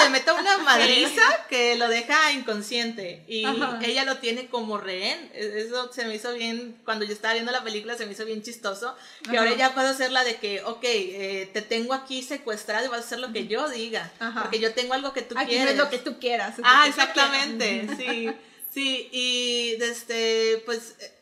le 0.03 0.09
mete 0.09 0.31
una 0.31 0.57
madriza 0.63 1.23
que 1.49 1.75
lo 1.75 1.87
deja 1.87 2.31
inconsciente 2.31 3.23
y 3.27 3.43
ella 3.81 4.05
lo 4.05 4.17
tiene 4.17 4.47
como 4.49 4.77
rehén. 4.77 5.31
E, 5.33 5.63
eso 5.65 5.91
se 5.91 6.05
me 6.05 6.15
hizo 6.15 6.31
bien, 6.33 6.79
cuando 6.85 7.03
yo 7.03 7.13
estaba 7.13 7.33
viendo 7.33 7.51
la 7.51 7.63
película 7.63 7.95
se 7.97 8.05
me 8.05 8.11
hizo 8.11 8.25
bien 8.25 8.43
chistoso. 8.43 8.95
Que 9.29 9.37
ahora 9.37 9.55
ya 9.55 9.73
puedo 9.73 9.87
hacer 9.87 10.11
la 10.11 10.23
de 10.23 10.35
que, 10.35 10.61
ok, 10.63 10.83
eh, 10.83 11.49
te 11.53 11.61
tengo 11.63 11.93
aquí 11.93 12.21
secuestrado 12.21 12.85
y 12.85 12.89
vas 12.89 13.01
a 13.01 13.05
hacer 13.05 13.19
lo 13.19 13.33
que 13.33 13.47
yo 13.47 13.67
diga. 13.67 14.11
Porque 14.41 14.59
yo 14.59 14.73
tengo 14.73 14.93
algo 14.93 15.11
que 15.11 15.23
tú 15.23 15.35
aquí 15.37 15.51
quieres. 15.51 15.65
No 15.65 15.71
es 15.71 15.77
lo 15.77 15.89
que 15.89 15.97
tú 15.97 16.19
quieras. 16.19 16.55
Ah, 16.63 16.85
exactamente, 16.87 17.87
sí. 17.97 18.29
Sí, 18.71 19.07
y 19.11 19.75
desde, 19.77 20.63
pues, 20.65 20.95
eh, 20.99 21.13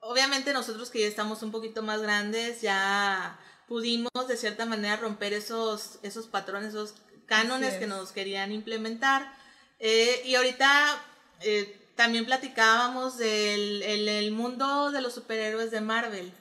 obviamente 0.00 0.52
nosotros 0.54 0.90
que 0.90 1.00
ya 1.00 1.06
estamos 1.06 1.42
un 1.42 1.50
poquito 1.50 1.82
más 1.82 2.00
grandes, 2.00 2.62
ya 2.62 3.38
pudimos 3.70 4.10
de 4.26 4.36
cierta 4.36 4.66
manera 4.66 4.96
romper 4.96 5.32
esos, 5.32 6.00
esos 6.02 6.26
patrones, 6.26 6.70
esos 6.70 6.94
cánones 7.26 7.74
que 7.74 7.86
nos 7.86 8.10
querían 8.10 8.50
implementar. 8.50 9.32
Eh, 9.78 10.22
y 10.24 10.34
ahorita 10.34 11.00
eh, 11.40 11.78
también 11.94 12.26
platicábamos 12.26 13.16
del 13.16 13.84
el, 13.84 14.32
mundo 14.32 14.90
de 14.90 15.00
los 15.00 15.14
superhéroes 15.14 15.70
de 15.70 15.80
Marvel. 15.80 16.32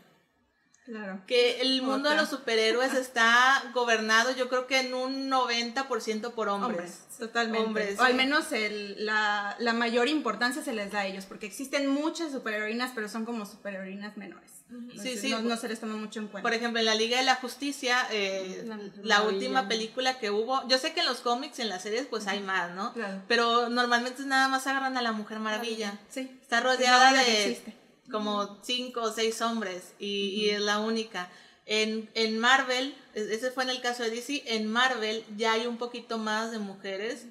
Claro. 0.89 1.21
Que 1.27 1.61
el 1.61 1.83
mundo 1.83 2.09
de 2.09 2.15
los 2.15 2.29
superhéroes 2.29 2.95
está 2.95 3.63
gobernado, 3.75 4.35
yo 4.35 4.49
creo 4.49 4.65
que 4.65 4.79
en 4.79 4.95
un 4.95 5.29
90% 5.29 6.31
por 6.31 6.49
hombres. 6.49 7.01
totalmente. 7.19 7.67
Hombres, 7.67 7.99
o 7.99 8.03
al 8.03 8.15
menos 8.15 8.51
el, 8.51 9.05
la, 9.05 9.55
la, 9.59 9.73
mayor 9.73 10.07
importancia 10.07 10.63
se 10.63 10.73
les 10.73 10.91
da 10.91 11.01
a 11.01 11.05
ellos, 11.05 11.25
porque 11.25 11.45
existen 11.45 11.87
muchas 11.87 12.31
superheroínas, 12.31 12.91
pero 12.95 13.07
son 13.07 13.23
como 13.23 13.45
superheroínas 13.45 14.17
menores. 14.17 14.51
sí, 14.99 15.15
sí. 15.15 15.35
No, 15.43 15.57
se 15.57 15.67
les 15.67 15.79
toma 15.79 15.95
mucho 15.95 16.21
en 16.21 16.27
cuenta. 16.27 16.41
Por 16.41 16.55
ejemplo, 16.55 16.79
en 16.79 16.87
la 16.87 16.95
Liga 16.95 17.19
de 17.19 17.23
la 17.23 17.35
Justicia, 17.35 18.07
eh, 18.11 18.67
la, 19.03 19.21
última 19.21 19.67
película 19.67 20.17
que 20.17 20.31
hubo, 20.31 20.67
yo 20.67 20.79
sé 20.79 20.93
que 20.93 21.01
en 21.01 21.05
los 21.05 21.19
cómics, 21.19 21.59
en 21.59 21.69
las 21.69 21.83
series, 21.83 22.07
pues 22.07 22.25
hay 22.25 22.39
más, 22.39 22.71
¿no? 22.71 22.93
Claro. 22.93 23.21
Pero 23.27 23.69
normalmente 23.69 24.23
nada 24.25 24.47
más 24.47 24.65
agarran 24.65 24.97
a 24.97 25.03
la 25.03 25.11
Mujer 25.11 25.37
Maravilla. 25.37 25.99
Sí. 26.09 26.35
Está 26.41 26.61
rodeada 26.61 27.13
de 27.13 27.77
como 28.11 28.59
cinco 28.63 29.01
o 29.01 29.11
seis 29.11 29.41
hombres 29.41 29.93
y, 29.99 30.49
es 30.49 30.61
la 30.61 30.79
única. 30.79 31.29
En, 31.65 32.09
en, 32.15 32.39
Marvel, 32.39 32.95
ese 33.13 33.51
fue 33.51 33.63
en 33.63 33.69
el 33.69 33.81
caso 33.81 34.03
de 34.03 34.09
DC, 34.09 34.43
en 34.47 34.67
Marvel 34.67 35.23
ya 35.37 35.53
hay 35.53 35.67
un 35.67 35.77
poquito 35.77 36.17
más 36.17 36.51
de 36.51 36.57
mujeres, 36.57 37.25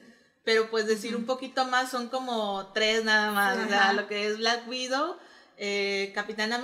pero 0.44 0.70
pues 0.70 0.86
decir 0.86 1.16
un 1.16 1.26
poquito 1.26 1.64
más 1.64 1.90
son 1.90 2.08
como 2.08 2.70
tres 2.72 3.04
nada 3.04 3.32
más, 3.32 3.94
lo 3.94 4.06
que 4.06 4.28
es 4.28 4.38
Black 4.38 4.68
Widow, 4.68 5.16
eh, 5.56 6.12
Capitana 6.14 6.62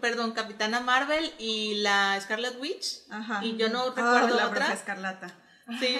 perdón, 0.00 0.32
Capitana 0.32 0.80
Marvel 0.80 1.32
y 1.38 1.76
la 1.76 2.20
Scarlet 2.20 2.60
Witch, 2.60 3.00
y 3.40 3.56
yo 3.56 3.70
no 3.70 3.86
recuerdo 3.86 4.36
la 4.36 4.48
otra. 4.48 4.72
Escarlata. 4.72 5.34
Sí, 5.80 5.96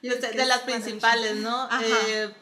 sí, 0.00 0.08
de, 0.08 0.46
las 0.46 0.60
principales, 0.60 1.36
¿no? 1.36 1.68
Eh, 1.82 2.34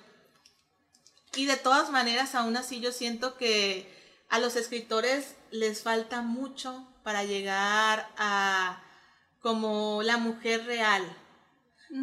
Y 1.36 1.46
de 1.46 1.56
todas 1.56 1.90
maneras, 1.90 2.34
aún 2.34 2.56
así 2.56 2.80
yo 2.80 2.92
siento 2.92 3.36
que 3.36 3.92
a 4.28 4.38
los 4.38 4.56
escritores 4.56 5.34
les 5.50 5.82
falta 5.82 6.22
mucho 6.22 6.86
para 7.02 7.24
llegar 7.24 8.08
a 8.16 8.82
como 9.40 10.02
la 10.02 10.16
mujer 10.16 10.64
real. 10.64 11.02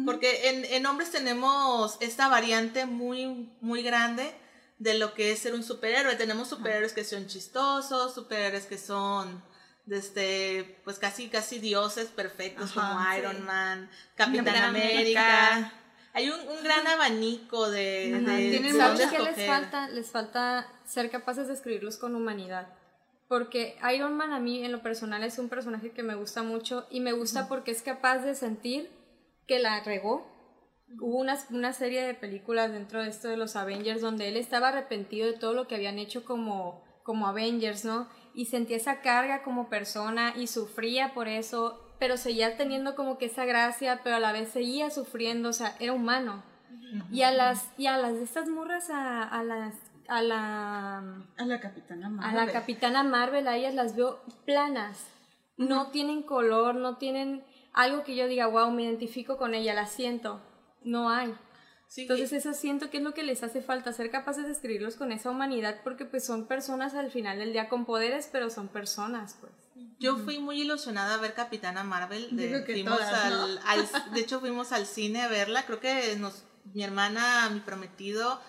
Porque 0.06 0.48
en, 0.48 0.64
en, 0.64 0.86
hombres 0.86 1.10
tenemos 1.10 1.98
esta 2.00 2.28
variante 2.28 2.86
muy, 2.86 3.52
muy 3.60 3.82
grande 3.82 4.32
de 4.78 4.94
lo 4.94 5.12
que 5.12 5.32
es 5.32 5.40
ser 5.40 5.52
un 5.52 5.62
superhéroe. 5.62 6.14
Tenemos 6.16 6.48
superhéroes 6.48 6.92
que 6.92 7.04
son 7.04 7.26
chistosos, 7.26 8.14
superhéroes 8.14 8.64
que 8.64 8.78
son 8.78 9.42
desde 9.84 10.80
pues 10.84 10.98
casi 10.98 11.28
casi 11.28 11.58
dioses 11.58 12.08
perfectos 12.08 12.72
como 12.72 13.14
Iron 13.16 13.44
Man, 13.44 13.90
Capitán 14.16 14.56
América. 14.56 15.72
Hay 16.14 16.28
un, 16.28 16.40
un, 16.40 16.62
gran 16.62 16.86
abanico 16.86 17.70
de, 17.70 18.20
de, 18.20 18.72
¿Sabes 18.72 19.06
qué 19.10 19.18
les 19.18 19.46
falta? 19.46 19.88
Les 19.88 20.10
falta 20.10 20.68
ser 20.84 21.10
capaces 21.10 21.48
de 21.48 21.54
escribirlos 21.54 21.96
con 21.96 22.14
humanidad. 22.14 22.68
Porque 23.28 23.78
Iron 23.94 24.14
Man 24.14 24.34
a 24.34 24.38
mí 24.38 24.62
en 24.62 24.72
lo 24.72 24.82
personal 24.82 25.24
es 25.24 25.38
un 25.38 25.48
personaje 25.48 25.92
que 25.92 26.02
me 26.02 26.14
gusta 26.14 26.42
mucho 26.42 26.86
y 26.90 27.00
me 27.00 27.12
gusta 27.12 27.48
porque 27.48 27.70
es 27.70 27.80
capaz 27.80 28.18
de 28.18 28.34
sentir 28.34 28.90
que 29.46 29.58
la 29.58 29.82
regó. 29.84 30.30
Hubo 31.00 31.16
una, 31.16 31.38
una 31.48 31.72
serie 31.72 32.02
de 32.02 32.12
películas 32.12 32.70
dentro 32.70 33.02
de 33.02 33.08
esto 33.08 33.28
de 33.28 33.38
los 33.38 33.56
Avengers 33.56 34.02
donde 34.02 34.28
él 34.28 34.36
estaba 34.36 34.68
arrepentido 34.68 35.26
de 35.26 35.38
todo 35.38 35.54
lo 35.54 35.66
que 35.66 35.76
habían 35.76 35.98
hecho 35.98 36.26
como, 36.26 36.84
como 37.04 37.26
Avengers, 37.26 37.86
¿no? 37.86 38.06
Y 38.34 38.46
sentía 38.46 38.76
esa 38.76 39.00
carga 39.00 39.42
como 39.42 39.70
persona 39.70 40.34
y 40.36 40.46
sufría 40.46 41.14
por 41.14 41.26
eso, 41.26 41.81
pero 42.02 42.16
seguía 42.16 42.56
teniendo 42.56 42.96
como 42.96 43.16
que 43.16 43.26
esa 43.26 43.44
gracia, 43.44 44.00
pero 44.02 44.16
a 44.16 44.18
la 44.18 44.32
vez 44.32 44.48
seguía 44.48 44.90
sufriendo, 44.90 45.50
o 45.50 45.52
sea, 45.52 45.76
era 45.78 45.92
humano. 45.92 46.42
Y 47.12 47.22
a 47.22 47.30
las, 47.30 47.64
y 47.78 47.86
a 47.86 47.96
las 47.96 48.14
de 48.14 48.24
estas 48.24 48.48
morras, 48.48 48.90
a, 48.90 49.22
a 49.22 49.44
las 49.44 49.76
a 50.08 50.20
la 50.20 50.98
a 50.98 51.44
la 51.46 51.60
capitana 51.60 52.08
Marvel. 52.08 52.40
A 52.40 52.44
la 52.44 52.52
capitana 52.52 53.04
Marvel, 53.04 53.46
a 53.46 53.56
ellas 53.56 53.74
las 53.74 53.94
veo 53.94 54.20
planas. 54.44 55.06
No 55.56 55.92
tienen 55.92 56.24
color, 56.24 56.74
no 56.74 56.96
tienen 56.96 57.44
algo 57.72 58.02
que 58.02 58.16
yo 58.16 58.26
diga, 58.26 58.48
wow, 58.48 58.72
me 58.72 58.82
identifico 58.82 59.36
con 59.36 59.54
ella, 59.54 59.72
la 59.72 59.86
siento. 59.86 60.40
No 60.82 61.08
hay. 61.08 61.32
Entonces 61.96 62.32
eso 62.32 62.52
siento 62.52 62.90
que 62.90 62.96
es 62.96 63.04
lo 63.04 63.14
que 63.14 63.22
les 63.22 63.44
hace 63.44 63.62
falta, 63.62 63.92
ser 63.92 64.10
capaces 64.10 64.46
de 64.46 64.50
escribirlos 64.50 64.96
con 64.96 65.12
esa 65.12 65.30
humanidad, 65.30 65.82
porque 65.84 66.04
pues 66.04 66.24
son 66.24 66.48
personas 66.48 66.94
al 66.94 67.12
final 67.12 67.38
del 67.38 67.52
día 67.52 67.68
con 67.68 67.84
poderes, 67.84 68.28
pero 68.32 68.50
son 68.50 68.66
personas, 68.66 69.36
pues. 69.40 69.52
Yo 69.98 70.16
fui 70.18 70.38
muy 70.38 70.60
ilusionada 70.60 71.14
a 71.14 71.18
ver 71.18 71.34
Capitana 71.34 71.84
Marvel. 71.84 72.28
De, 72.36 72.64
fuimos 72.64 73.00
al, 73.00 73.60
de 74.12 74.20
hecho, 74.20 74.40
fuimos 74.40 74.72
al 74.72 74.86
cine 74.86 75.22
a 75.22 75.28
verla. 75.28 75.64
Creo 75.64 75.80
que 75.80 76.16
nos, 76.16 76.44
mi 76.74 76.82
hermana, 76.82 77.48
mi 77.50 77.60
prometido, 77.60 78.40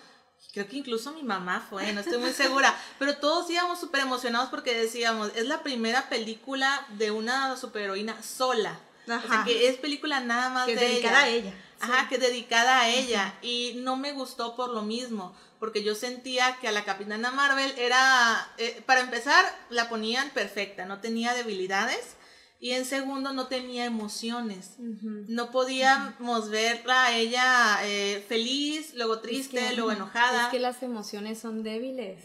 creo 0.52 0.68
que 0.68 0.76
incluso 0.76 1.12
mi 1.12 1.22
mamá 1.22 1.64
fue, 1.68 1.92
no 1.92 2.00
estoy 2.00 2.18
muy 2.18 2.32
segura. 2.32 2.74
pero 2.98 3.16
todos 3.16 3.48
íbamos 3.50 3.80
súper 3.80 4.00
emocionados 4.00 4.50
porque 4.50 4.74
decíamos, 4.74 5.30
es 5.34 5.46
la 5.46 5.62
primera 5.62 6.08
película 6.08 6.86
de 6.90 7.10
una 7.10 7.56
superheroína 7.56 8.22
sola. 8.22 8.78
O 9.06 9.28
sea, 9.28 9.44
que 9.44 9.68
es 9.68 9.76
película 9.76 10.20
nada 10.20 10.48
más 10.48 10.66
que 10.66 10.76
dedicada 10.76 11.20
a 11.20 11.28
ella. 11.28 11.52
Ajá, 11.80 12.08
que 12.08 12.18
dedicada 12.18 12.80
a 12.80 12.88
ella. 12.88 13.34
Y 13.42 13.74
no 13.76 13.96
me 13.96 14.12
gustó 14.12 14.56
por 14.56 14.70
lo 14.70 14.82
mismo, 14.82 15.34
porque 15.58 15.82
yo 15.82 15.94
sentía 15.94 16.56
que 16.60 16.68
a 16.68 16.72
la 16.72 16.84
Capitana 16.84 17.30
Marvel 17.30 17.72
era, 17.78 18.52
eh, 18.58 18.82
para 18.86 19.00
empezar, 19.00 19.44
la 19.70 19.88
ponían 19.88 20.30
perfecta, 20.30 20.84
no 20.86 21.00
tenía 21.00 21.34
debilidades. 21.34 22.16
Y 22.60 22.70
en 22.70 22.86
segundo, 22.86 23.34
no 23.34 23.48
tenía 23.48 23.84
emociones. 23.84 24.76
No 24.78 25.50
podíamos 25.50 26.48
verla 26.48 27.06
a 27.06 27.14
ella 27.14 27.78
eh, 27.82 28.24
feliz, 28.26 28.94
luego 28.94 29.20
triste, 29.20 29.74
luego 29.74 29.92
enojada. 29.92 30.44
Es 30.44 30.48
que 30.48 30.60
las 30.60 30.82
emociones 30.82 31.38
son 31.38 31.62
débiles. 31.62 32.20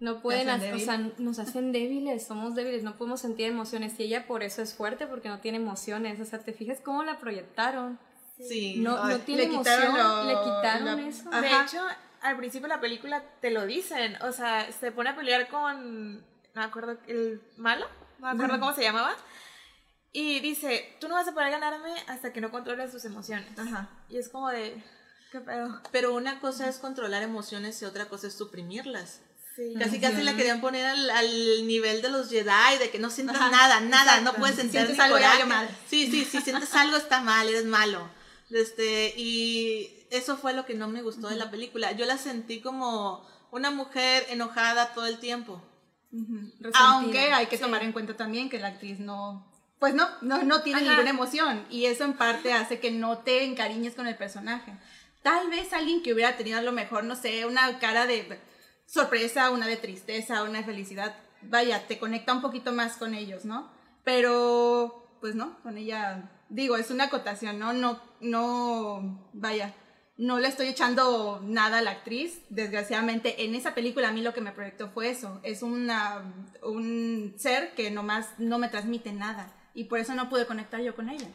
No 0.00 0.20
pueden, 0.20 0.48
o 0.48 0.78
sea, 0.80 0.98
nos 1.18 1.38
hacen 1.38 1.70
débiles, 1.70 2.26
somos 2.26 2.56
débiles, 2.56 2.82
no 2.82 2.96
podemos 2.96 3.20
sentir 3.20 3.46
emociones. 3.46 3.92
Y 4.00 4.02
ella 4.02 4.26
por 4.26 4.42
eso 4.42 4.60
es 4.60 4.74
fuerte, 4.74 5.06
porque 5.06 5.28
no 5.28 5.38
tiene 5.38 5.58
emociones. 5.58 6.18
O 6.18 6.24
sea, 6.24 6.40
¿te 6.40 6.52
fijas 6.52 6.78
cómo 6.82 7.04
la 7.04 7.20
proyectaron? 7.20 8.00
Sí. 8.36 8.76
No, 8.78 9.04
no 9.04 9.18
tiene 9.20 9.44
emoción, 9.44 10.26
le 10.26 10.34
quitaron 10.34 10.98
eso. 11.00 11.30
De 11.30 11.48
hecho, 11.48 11.80
al 12.20 12.36
principio 12.36 12.68
de 12.68 12.74
la 12.74 12.80
película 12.80 13.22
te 13.40 13.50
lo 13.50 13.66
dicen. 13.66 14.16
O 14.22 14.32
sea, 14.32 14.70
se 14.72 14.92
pone 14.92 15.10
a 15.10 15.16
pelear 15.16 15.48
con, 15.48 16.16
no 16.18 16.22
me 16.54 16.64
acuerdo, 16.64 16.98
el 17.06 17.42
malo, 17.56 17.86
no 18.18 18.26
me 18.26 18.32
acuerdo 18.32 18.60
cómo 18.60 18.74
se 18.74 18.82
llamaba. 18.82 19.16
Y 20.12 20.40
dice, 20.40 20.96
tú 21.00 21.08
no 21.08 21.14
vas 21.14 21.28
a 21.28 21.32
poder 21.32 21.50
ganarme 21.50 21.94
hasta 22.06 22.32
que 22.32 22.40
no 22.40 22.50
controles 22.50 22.92
tus 22.92 23.04
emociones. 23.04 23.58
Ajá. 23.58 23.88
Y 24.10 24.18
es 24.18 24.28
como 24.28 24.50
de, 24.50 24.82
¿qué 25.30 25.40
pedo? 25.40 25.80
Pero 25.90 26.14
una 26.14 26.38
cosa 26.38 26.68
es 26.68 26.76
controlar 26.78 27.22
emociones 27.22 27.80
y 27.80 27.86
otra 27.86 28.08
cosa 28.08 28.26
es 28.26 28.34
suprimirlas. 28.34 29.20
Casi 29.78 30.00
casi 30.00 30.22
la 30.22 30.34
querían 30.34 30.62
poner 30.62 30.86
al, 30.86 31.10
al, 31.10 31.66
nivel 31.66 32.00
de 32.00 32.08
los 32.08 32.30
Jedi, 32.30 32.78
de 32.78 32.90
que 32.90 32.98
no 32.98 33.10
sientas 33.10 33.38
nada, 33.38 33.80
nada, 33.80 34.20
no 34.22 34.32
puedes 34.32 34.56
sentir 34.56 34.80
sientes 34.80 34.98
algo 34.98 35.18
mal. 35.46 35.68
Sí, 35.86 36.10
sí, 36.10 36.24
si 36.24 36.40
sientes 36.40 36.74
algo 36.74 36.96
está 36.96 37.20
mal, 37.20 37.46
eres 37.46 37.66
malo. 37.66 38.08
Este, 38.52 39.14
y 39.16 40.06
eso 40.10 40.36
fue 40.36 40.52
lo 40.52 40.66
que 40.66 40.74
no 40.74 40.88
me 40.88 41.02
gustó 41.02 41.28
de 41.28 41.36
la 41.36 41.50
película. 41.50 41.92
Yo 41.92 42.04
la 42.04 42.18
sentí 42.18 42.60
como 42.60 43.26
una 43.50 43.70
mujer 43.70 44.26
enojada 44.28 44.94
todo 44.94 45.06
el 45.06 45.18
tiempo. 45.18 45.62
Aunque 46.74 47.32
hay 47.32 47.46
que 47.46 47.58
tomar 47.58 47.82
en 47.82 47.92
cuenta 47.92 48.16
también 48.16 48.50
que 48.50 48.58
la 48.58 48.68
actriz 48.68 48.98
no, 48.98 49.50
pues 49.78 49.94
no, 49.94 50.06
no, 50.20 50.42
no 50.42 50.62
tiene 50.62 50.82
ninguna 50.82 51.08
emoción 51.08 51.64
y 51.70 51.86
eso 51.86 52.04
en 52.04 52.12
parte 52.12 52.52
hace 52.52 52.80
que 52.80 52.90
no 52.90 53.18
te 53.18 53.44
encariñes 53.44 53.94
con 53.94 54.06
el 54.06 54.16
personaje. 54.16 54.74
Tal 55.22 55.48
vez 55.48 55.72
alguien 55.72 56.02
que 56.02 56.12
hubiera 56.12 56.36
tenido 56.36 56.58
a 56.58 56.62
lo 56.62 56.72
mejor, 56.72 57.04
no 57.04 57.16
sé, 57.16 57.46
una 57.46 57.78
cara 57.78 58.06
de 58.06 58.40
sorpresa, 58.86 59.50
una 59.50 59.66
de 59.66 59.76
tristeza, 59.76 60.42
una 60.42 60.58
de 60.58 60.64
felicidad, 60.64 61.16
vaya, 61.42 61.86
te 61.86 61.98
conecta 61.98 62.32
un 62.32 62.42
poquito 62.42 62.72
más 62.72 62.96
con 62.96 63.14
ellos, 63.14 63.44
¿no? 63.44 63.70
Pero, 64.04 65.16
pues 65.20 65.34
no, 65.34 65.60
con 65.62 65.78
ella, 65.78 66.30
digo, 66.52 66.76
es 66.76 66.90
una 66.90 67.04
acotación, 67.04 67.58
¿no? 67.58 67.72
No, 67.72 68.00
no, 68.20 69.30
vaya, 69.32 69.74
no 70.16 70.38
le 70.38 70.48
estoy 70.48 70.68
echando 70.68 71.40
nada 71.42 71.78
a 71.78 71.82
la 71.82 71.92
actriz. 71.92 72.40
Desgraciadamente, 72.50 73.44
en 73.44 73.54
esa 73.54 73.74
película 73.74 74.08
a 74.08 74.12
mí 74.12 74.22
lo 74.22 74.34
que 74.34 74.40
me 74.40 74.52
proyectó 74.52 74.90
fue 74.90 75.10
eso. 75.10 75.40
Es 75.42 75.62
una, 75.62 76.46
un 76.62 77.34
ser 77.38 77.74
que 77.74 77.90
nomás 77.90 78.28
no 78.38 78.58
me 78.58 78.68
transmite 78.68 79.12
nada. 79.12 79.52
Y 79.74 79.84
por 79.84 79.98
eso 79.98 80.14
no 80.14 80.28
pude 80.28 80.46
conectar 80.46 80.80
yo 80.80 80.94
con 80.94 81.08
ella. 81.08 81.26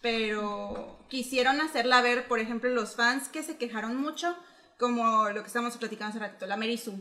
Pero 0.00 1.04
quisieron 1.08 1.60
hacerla 1.60 2.00
ver, 2.00 2.26
por 2.26 2.40
ejemplo, 2.40 2.70
los 2.70 2.96
fans 2.96 3.28
que 3.28 3.42
se 3.42 3.58
quejaron 3.58 3.96
mucho 3.96 4.36
como 4.78 5.28
lo 5.28 5.42
que 5.42 5.46
estamos 5.46 5.76
platicando 5.76 6.10
hace 6.10 6.18
ratito, 6.18 6.46
la 6.46 6.56
Mary 6.56 6.78
Sue. 6.78 6.94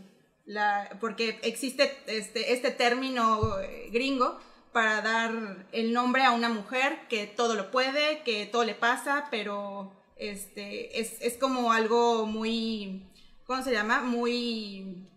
La, 0.46 0.98
porque 1.00 1.40
existe 1.44 1.98
este, 2.08 2.54
este 2.54 2.72
término 2.72 3.60
eh, 3.60 3.90
gringo 3.92 4.40
para 4.72 5.02
dar 5.02 5.66
el 5.72 5.94
nombre 5.94 6.24
a 6.24 6.32
una 6.32 6.50
mujer 6.50 7.08
que 7.10 7.28
todo 7.28 7.56
lo 7.56 7.72
puede, 7.72 8.24
que 8.24 8.46
todo 8.46 8.64
le 8.64 8.76
pasa, 8.76 9.28
pero 9.30 9.92
este, 10.16 11.00
es, 11.00 11.22
es 11.22 11.38
como 11.38 11.72
algo 11.72 12.26
muy, 12.26 13.08
¿cómo 13.46 13.64
se 13.64 13.72
llama? 13.72 14.02
Muy 14.02 15.08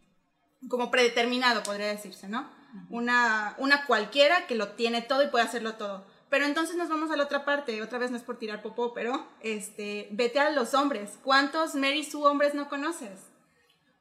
como 0.68 0.90
predeterminado, 0.90 1.62
podría 1.62 1.88
decirse, 1.88 2.28
¿no? 2.28 2.48
Una, 2.90 3.54
una 3.58 3.86
cualquiera 3.86 4.46
que 4.46 4.54
lo 4.54 4.68
tiene 4.70 5.02
todo 5.02 5.22
y 5.22 5.28
puede 5.28 5.44
hacerlo 5.44 5.74
todo. 5.74 6.06
Pero 6.30 6.46
entonces 6.46 6.74
nos 6.74 6.88
vamos 6.88 7.10
a 7.10 7.16
la 7.16 7.24
otra 7.24 7.44
parte, 7.44 7.80
otra 7.82 7.98
vez 7.98 8.10
no 8.10 8.16
es 8.16 8.24
por 8.24 8.38
tirar 8.38 8.62
popó, 8.62 8.92
pero 8.92 9.24
este, 9.40 10.08
vete 10.10 10.40
a 10.40 10.50
los 10.50 10.74
hombres. 10.74 11.18
¿Cuántos 11.22 11.74
Mary 11.76 12.02
Sue 12.02 12.26
hombres 12.26 12.54
no 12.54 12.68
conoces? 12.68 13.33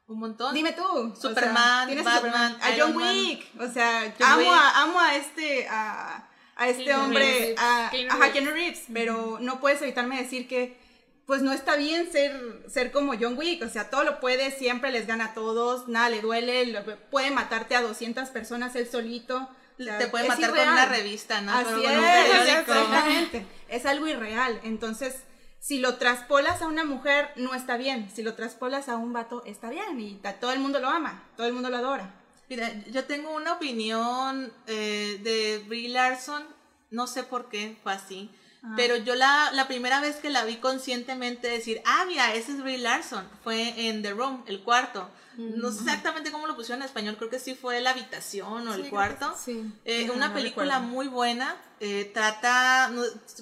Un 0.06 0.18
montón. 0.18 0.54
Dime 0.54 0.72
tú. 0.72 1.14
Superman, 1.20 1.88
Batman, 2.04 2.58
a 2.60 2.70
John 2.78 2.96
Wick. 2.96 3.46
O 3.58 3.68
sea, 3.68 4.14
amo, 4.20 4.52
A, 4.52 4.82
amo 4.82 5.00
a 5.00 5.16
este, 5.16 5.66
a, 5.68 6.28
a 6.56 6.68
este 6.68 6.94
hombre, 6.94 7.54
a, 7.58 7.86
a 7.88 8.32
Keanu 8.32 8.50
Reeves, 8.50 8.84
pero 8.92 9.38
no 9.40 9.60
puedes 9.60 9.80
evitarme 9.82 10.20
decir 10.20 10.46
que 10.46 10.82
pues 11.26 11.40
no 11.40 11.54
está 11.54 11.76
bien 11.76 12.12
ser, 12.12 12.64
ser 12.68 12.92
como 12.92 13.14
John 13.18 13.38
Wick, 13.38 13.62
o 13.62 13.68
sea, 13.70 13.88
todo 13.88 14.04
lo 14.04 14.20
puede, 14.20 14.50
siempre 14.50 14.92
les 14.92 15.06
gana 15.06 15.26
a 15.26 15.34
todos, 15.34 15.88
nada 15.88 16.10
le 16.10 16.20
duele, 16.20 16.84
puede 17.10 17.30
matarte 17.30 17.74
a 17.74 17.80
200 17.80 18.28
personas 18.28 18.76
él 18.76 18.86
solito 18.86 19.48
te 19.76 20.06
puede 20.08 20.28
matar 20.28 20.50
con 20.50 20.58
una 20.60 20.86
revista, 20.86 21.40
¿no? 21.40 21.52
Así 21.52 21.84
es, 21.84 22.58
exactamente. 22.58 23.46
Es 23.68 23.86
algo 23.86 24.06
irreal. 24.06 24.60
Entonces, 24.62 25.16
si 25.64 25.78
lo 25.78 25.94
traspolas 25.96 26.60
a 26.60 26.66
una 26.66 26.84
mujer, 26.84 27.30
no 27.36 27.54
está 27.54 27.78
bien. 27.78 28.10
Si 28.14 28.22
lo 28.22 28.34
traspolas 28.34 28.90
a 28.90 28.96
un 28.96 29.14
vato, 29.14 29.42
está 29.46 29.70
bien. 29.70 29.98
Y 29.98 30.20
todo 30.38 30.52
el 30.52 30.60
mundo 30.60 30.78
lo 30.78 30.90
ama, 30.90 31.24
todo 31.38 31.46
el 31.46 31.54
mundo 31.54 31.70
lo 31.70 31.78
adora. 31.78 32.14
Mira, 32.50 32.70
yo 32.90 33.04
tengo 33.04 33.34
una 33.34 33.54
opinión 33.54 34.52
eh, 34.66 35.18
de 35.22 35.64
Brie 35.66 35.88
Larson, 35.88 36.44
no 36.90 37.06
sé 37.06 37.22
por 37.22 37.48
qué 37.48 37.78
fue 37.82 37.94
así. 37.94 38.30
Ah. 38.62 38.74
Pero 38.76 38.96
yo 38.96 39.14
la, 39.14 39.52
la 39.52 39.66
primera 39.66 40.02
vez 40.02 40.16
que 40.16 40.28
la 40.28 40.44
vi 40.44 40.56
conscientemente 40.56 41.48
decir, 41.48 41.80
ah, 41.86 42.04
mira, 42.06 42.34
ese 42.34 42.52
es 42.52 42.62
Brie 42.62 42.76
Larson, 42.76 43.26
fue 43.42 43.88
en 43.88 44.02
The 44.02 44.10
Room, 44.10 44.44
el 44.46 44.62
cuarto. 44.62 45.08
No 45.38 45.72
sé 45.72 45.80
exactamente 45.80 46.30
cómo 46.30 46.46
lo 46.46 46.54
pusieron 46.54 46.82
en 46.82 46.86
español, 46.86 47.16
creo 47.16 47.30
que 47.30 47.40
sí 47.40 47.54
fue 47.54 47.80
La 47.80 47.90
Habitación 47.90 48.68
o 48.68 48.74
El 48.74 48.88
Cuarto. 48.88 49.34
Sí. 49.36 49.64
Eh, 49.84 50.08
una 50.14 50.32
película 50.32 50.78
muy 50.78 51.08
buena, 51.08 51.56
eh, 51.80 52.08
trata, 52.14 52.92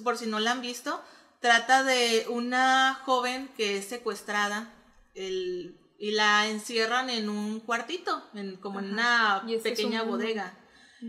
por 0.03 0.17
si 0.17 0.25
no 0.25 0.39
la 0.39 0.51
han 0.51 0.61
visto, 0.61 1.03
trata 1.43 1.83
de 1.83 2.25
una 2.29 3.01
joven 3.03 3.49
que 3.57 3.77
es 3.77 3.85
secuestrada, 3.85 4.73
el, 5.13 5.77
y 5.99 6.11
la 6.11 6.47
encierran 6.47 7.09
en 7.09 7.27
un 7.27 7.59
cuartito, 7.59 8.23
en, 8.33 8.55
como 8.55 8.79
en 8.79 8.93
una 8.93 9.43
pequeña 9.61 10.03
un 10.03 10.11
bodega. 10.11 10.57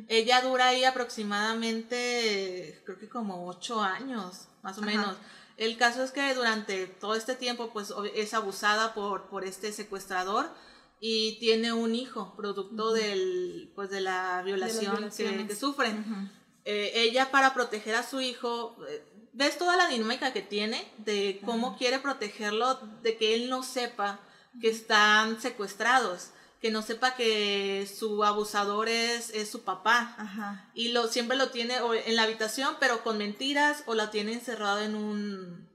Ella 0.09 0.43
dura 0.43 0.67
ahí 0.67 0.83
aproximadamente, 0.83 2.83
creo 2.85 2.99
que 2.99 3.09
como 3.09 3.47
ocho 3.47 3.81
años, 3.81 4.49
más 4.61 4.77
o 4.77 4.81
Ajá. 4.81 4.91
menos. 4.91 5.17
El 5.57 5.77
caso 5.77 6.03
es 6.03 6.11
que 6.11 6.35
durante 6.35 6.89
todo 6.89 7.15
este 7.15 7.37
tiempo, 7.37 7.71
pues 7.73 7.95
es 8.17 8.35
abusada 8.35 8.93
por, 8.93 9.29
por 9.29 9.45
este 9.45 9.71
secuestrador 9.71 10.51
y 10.99 11.39
tiene 11.39 11.73
un 11.73 11.95
hijo, 11.95 12.35
producto 12.37 12.93
del, 12.93 13.71
pues, 13.77 13.89
de 13.91 14.01
la 14.01 14.43
violación 14.43 15.11
que, 15.17 15.47
que 15.47 15.55
sufren. 15.55 16.33
Eh, 16.65 16.91
ella 16.95 17.31
para 17.31 17.55
proteger 17.55 17.95
a 17.95 18.03
su 18.03 18.21
hijo, 18.21 18.77
eh, 18.89 19.05
ves 19.35 19.59
toda 19.59 19.77
la 19.77 19.89
dinámica 19.89 20.33
que 20.33 20.43
tiene 20.43 20.91
de 20.99 21.41
cómo 21.45 21.77
quiere 21.77 21.99
protegerlo, 21.99 22.77
de 23.03 23.17
que 23.17 23.35
él 23.35 23.51
no 23.51 23.63
sepa 23.63 24.21
que 24.61 24.71
están 24.71 25.41
secuestrados, 25.41 26.31
que 26.61 26.71
no 26.71 26.81
sepa 26.81 27.15
que 27.15 27.87
su 27.87 28.25
abusador 28.25 28.89
es, 28.89 29.31
es 29.31 29.51
su 29.51 29.65
papá. 29.65 30.15
Ajá. 30.17 30.71
Y 30.73 30.93
lo, 30.93 31.09
siempre 31.09 31.37
lo 31.37 31.51
tiene 31.51 31.81
o 31.81 31.93
en 31.93 32.17
la 32.17 32.23
habitación, 32.23 32.77
pero 32.81 33.03
con 33.03 33.19
mentiras, 33.19 33.83
o 33.87 33.95
la 33.95 34.11
tiene 34.11 34.33
encerrado 34.33 34.81
en 34.81 34.95
un, 34.95 35.69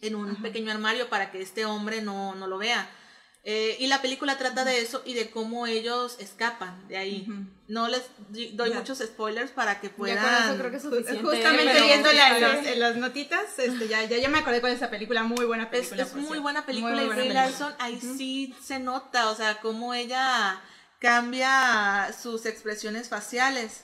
en 0.00 0.14
un 0.16 0.36
pequeño 0.42 0.72
armario 0.72 1.08
para 1.08 1.30
que 1.30 1.40
este 1.40 1.66
hombre 1.66 2.02
no, 2.02 2.34
no 2.34 2.46
lo 2.46 2.58
vea. 2.58 2.90
Eh, 3.46 3.76
y 3.78 3.88
la 3.88 4.00
película 4.00 4.38
trata 4.38 4.64
de 4.64 4.80
eso 4.80 5.02
y 5.04 5.12
de 5.12 5.28
cómo 5.30 5.66
ellos 5.66 6.16
escapan 6.18 6.88
de 6.88 6.96
ahí. 6.96 7.26
No 7.68 7.88
les 7.88 8.02
doy 8.56 8.70
Ya. 8.70 8.76
muchos 8.76 8.98
spoilers 9.00 9.50
para 9.50 9.80
que 9.80 9.88
Ya 9.88 9.94
puedan... 9.94 10.24
con 10.24 10.44
eso 10.48 10.58
creo 10.58 10.70
que 10.70 10.76
es 10.78 10.82
suficiente. 10.82 11.22
Justamente 11.22 11.74
los- 11.80 12.66
en 12.66 12.80
las 12.80 12.96
notitas, 12.96 13.58
este, 13.58 13.86
ya, 13.86 14.02
ya, 14.04 14.16
ya 14.16 14.28
me 14.30 14.38
acordé 14.38 14.62
con 14.62 14.70
esa 14.70 14.88
película, 14.88 15.24
muy 15.24 15.44
buena 15.44 15.64
Es, 15.64 15.68
película. 15.70 16.02
es 16.04 16.08
por 16.08 16.20
muy 16.22 16.38
buena 16.38 16.64
película 16.64 16.94
Muy 16.94 17.04
y 17.04 17.08
Brie. 17.08 17.34
Larson 17.34 17.74
ahí 17.80 18.00
sí 18.00 18.54
se 18.62 18.78
nota, 18.78 19.28
o 19.28 19.34
sea, 19.36 19.60
cómo 19.60 19.92
ella 19.92 20.62
cambia 20.98 22.14
sus 22.18 22.46
expresiones 22.46 23.10
faciales. 23.10 23.82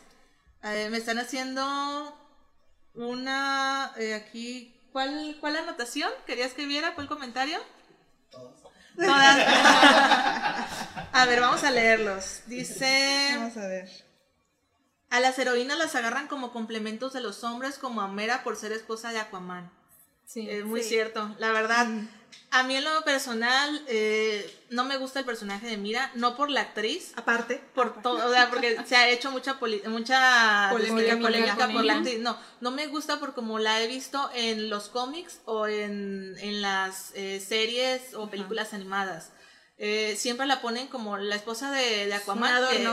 Eh, 0.63 0.89
me 0.91 0.97
están 0.97 1.19
haciendo 1.19 2.17
una 2.95 3.93
eh, 3.99 4.15
aquí. 4.15 4.75
¿Cuál, 4.93 5.37
¿Cuál 5.41 5.57
anotación? 5.57 6.11
¿Querías 6.27 6.53
que 6.53 6.67
viera? 6.67 6.95
¿Cuál 6.95 7.07
comentario? 7.09 7.59
Todas. 9.07 9.47
a 11.13 11.27
ver, 11.27 11.41
vamos 11.41 11.65
a 11.65 11.71
leerlos. 11.71 12.41
Dice. 12.47 13.35
Vamos 13.37 13.57
a 13.57 13.67
ver. 13.67 13.89
A 15.11 15.21
las 15.21 15.39
heroínas 15.39 15.77
las 15.79 15.95
agarran 15.97 16.29
como 16.29 16.53
complementos 16.53 17.13
de 17.13 17.21
los 17.21 17.43
hombres, 17.43 17.79
como 17.79 18.01
a 18.01 18.09
Mera 18.09 18.43
por 18.45 18.57
ser 18.57 18.73
esposa 18.73 19.11
de 19.11 19.19
Aquaman. 19.19 19.71
Sí. 20.25 20.49
Es 20.49 20.65
muy 20.65 20.83
Sí. 20.83 20.91
cierto, 20.91 21.35
la 21.39 21.51
verdad. 21.51 21.87
A 22.51 22.63
mí 22.65 22.75
en 22.77 22.85
lo 22.85 23.03
personal 23.05 23.83
eh, 23.87 24.59
no 24.71 24.85
me 24.85 24.97
gusta 24.97 25.21
el 25.21 25.25
personaje 25.25 25.67
de 25.67 25.77
Mira, 25.77 26.11
no 26.15 26.37
por 26.37 26.51
la 26.51 26.63
actriz, 26.63 27.13
Aparte. 27.17 27.63
por 27.75 28.03
todo, 28.03 28.27
o 28.29 28.33
sea, 28.33 28.51
porque 28.51 28.77
se 28.87 28.97
ha 28.97 29.09
hecho 29.09 29.31
mucha 29.31 29.59
poli- 29.59 29.83
mucha 29.87 30.69
Polémica 30.73 31.13
este, 31.13 31.17
polémica 31.23 31.55
ella. 31.65 31.73
por 31.73 31.85
la 31.85 31.95
actriz. 31.95 32.19
No, 32.21 32.37
no 32.61 32.71
me 32.73 32.87
gusta 32.89 33.21
por 33.21 33.35
como 33.35 33.59
la 33.59 33.81
he 33.83 33.87
visto 33.87 34.31
en 34.35 34.69
los 34.69 34.89
cómics 34.89 35.41
o 35.45 35.67
en, 35.69 36.37
en 36.41 36.61
las 36.63 37.13
eh, 37.15 37.41
series 37.47 38.15
o 38.15 38.29
películas 38.31 38.73
animadas. 38.75 39.31
Eh, 39.83 40.15
siempre 40.19 40.45
la 40.47 40.61
ponen 40.61 40.89
como 40.89 41.17
la 41.17 41.37
esposa 41.37 41.71
de, 41.71 42.05
de 42.07 42.13
Aquaman, 42.15 42.53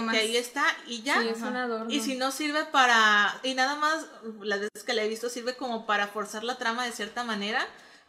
que 0.10 0.18
ahí 0.20 0.38
está 0.38 0.64
y 0.88 1.02
ya. 1.02 1.22
Sí, 1.22 1.28
es 1.28 1.42
un 1.42 1.56
adorno. 1.58 1.92
Y 1.94 2.00
si 2.00 2.16
no 2.16 2.32
sirve 2.32 2.64
para. 2.64 3.38
Y 3.44 3.56
nada 3.56 3.76
más, 3.76 4.06
las 4.42 4.62
veces 4.62 4.84
que 4.86 4.94
la 4.94 5.04
he 5.04 5.10
visto, 5.10 5.28
sirve 5.30 5.56
como 5.58 5.86
para 5.86 6.08
forzar 6.08 6.46
la 6.46 6.58
trama 6.58 6.86
de 6.86 6.94
cierta 6.94 7.26
manera, 7.26 7.68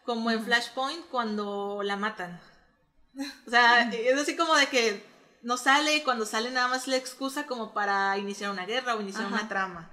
como 0.08 0.30
en 0.30 0.42
Flashpoint 0.42 1.04
cuando 1.10 1.83
la 1.85 1.96
matan. 1.98 2.40
O 3.46 3.50
sea, 3.50 3.90
es 3.92 4.18
así 4.18 4.37
como 4.37 4.54
de 4.54 4.66
que 4.68 5.04
no 5.42 5.59
sale 5.59 5.96
y 5.96 6.02
cuando 6.02 6.24
sale 6.24 6.50
nada 6.50 6.66
más 6.66 6.88
la 6.88 6.96
excusa 6.96 7.44
como 7.44 7.74
para 7.74 8.16
iniciar 8.16 8.50
una 8.50 8.64
guerra 8.64 8.94
o 8.94 9.02
iniciar 9.02 9.26
Ajá. 9.26 9.35
una 9.35 9.48
trama. 9.50 9.90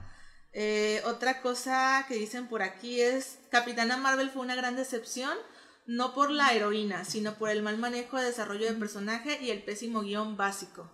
Eh, 0.53 1.01
otra 1.03 1.41
cosa 1.41 2.05
que 2.07 2.15
dicen 2.15 2.47
por 2.47 2.61
aquí 2.63 3.01
es: 3.01 3.39
Capitana 3.51 3.97
Marvel 3.97 4.29
fue 4.29 4.41
una 4.41 4.55
gran 4.55 4.77
decepción. 4.77 5.37
No 5.85 6.13
por 6.13 6.31
la 6.31 6.53
heroína, 6.53 7.03
sino 7.03 7.33
por 7.33 7.49
el 7.49 7.61
mal 7.61 7.77
manejo 7.77 8.15
de 8.15 8.23
desarrollo 8.23 8.67
de 8.67 8.79
personaje 8.79 9.37
y 9.41 9.51
el 9.51 9.63
pésimo 9.63 9.99
guion 9.99 10.37
básico. 10.37 10.89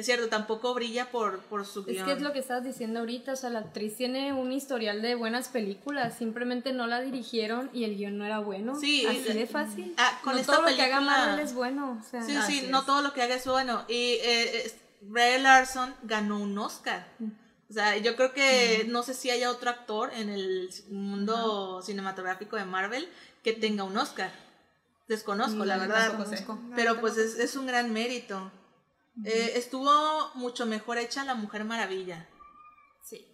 Es 0.00 0.06
cierto, 0.06 0.28
tampoco 0.30 0.72
brilla 0.72 1.10
por, 1.10 1.40
por 1.40 1.66
su 1.66 1.80
Es 1.80 1.86
guion. 1.86 2.06
que 2.06 2.12
es 2.12 2.22
lo 2.22 2.32
que 2.32 2.38
estabas 2.38 2.64
diciendo 2.64 3.00
ahorita, 3.00 3.32
o 3.34 3.36
sea, 3.36 3.50
la 3.50 3.58
actriz 3.58 3.96
tiene 3.98 4.32
un 4.32 4.50
historial 4.50 5.02
de 5.02 5.14
buenas 5.14 5.48
películas, 5.48 6.16
simplemente 6.16 6.72
no 6.72 6.86
la 6.86 7.02
dirigieron 7.02 7.68
y 7.74 7.84
el 7.84 7.96
guion 7.96 8.16
no 8.16 8.24
era 8.24 8.38
bueno. 8.38 8.80
Sí, 8.80 9.04
así 9.04 9.24
y- 9.28 9.32
de 9.34 9.46
fácil. 9.46 9.94
Ah, 9.98 10.18
con 10.24 10.32
no 10.34 10.38
esta 10.40 10.54
todo 10.56 10.70
lo 10.70 10.74
que 10.74 10.80
haga 10.82 11.02
Marvel 11.02 11.40
es 11.40 11.52
bueno, 11.52 11.98
o 12.00 12.10
sea, 12.10 12.22
Sí, 12.22 12.34
sí, 12.46 12.58
es. 12.60 12.70
no 12.70 12.84
todo 12.86 13.02
lo 13.02 13.12
que 13.12 13.20
haga 13.22 13.34
es 13.34 13.46
bueno. 13.46 13.84
Y 13.88 14.14
eh, 14.22 14.62
es- 14.64 14.76
Brie 15.02 15.38
Larson 15.38 15.94
ganó 16.04 16.38
un 16.40 16.56
Oscar. 16.56 17.06
O 17.68 17.72
sea, 17.74 17.96
yo 17.98 18.16
creo 18.16 18.32
que 18.32 18.86
no 18.88 19.02
sé 19.02 19.12
si 19.12 19.30
haya 19.30 19.50
otro 19.50 19.68
actor 19.68 20.10
en 20.14 20.30
el 20.30 20.70
mundo 20.88 21.82
cinematográfico 21.82 22.56
de 22.56 22.64
Marvel 22.64 23.06
que 23.42 23.52
tenga 23.52 23.84
un 23.84 23.96
Oscar. 23.98 24.30
Desconozco, 25.08 25.64
la 25.64 25.76
No, 25.76 25.80
verdad. 25.82 26.26
sé. 26.26 26.46
Pero 26.74 27.00
pues 27.00 27.16
es, 27.16 27.38
es 27.38 27.54
un 27.56 27.66
gran 27.66 27.92
mérito. 27.92 28.50
Eh, 29.24 29.52
estuvo 29.56 29.90
mucho 30.34 30.66
mejor 30.66 30.98
hecha 30.98 31.24
La 31.24 31.34
Mujer 31.34 31.64
Maravilla. 31.64 32.26
sí. 33.02 33.26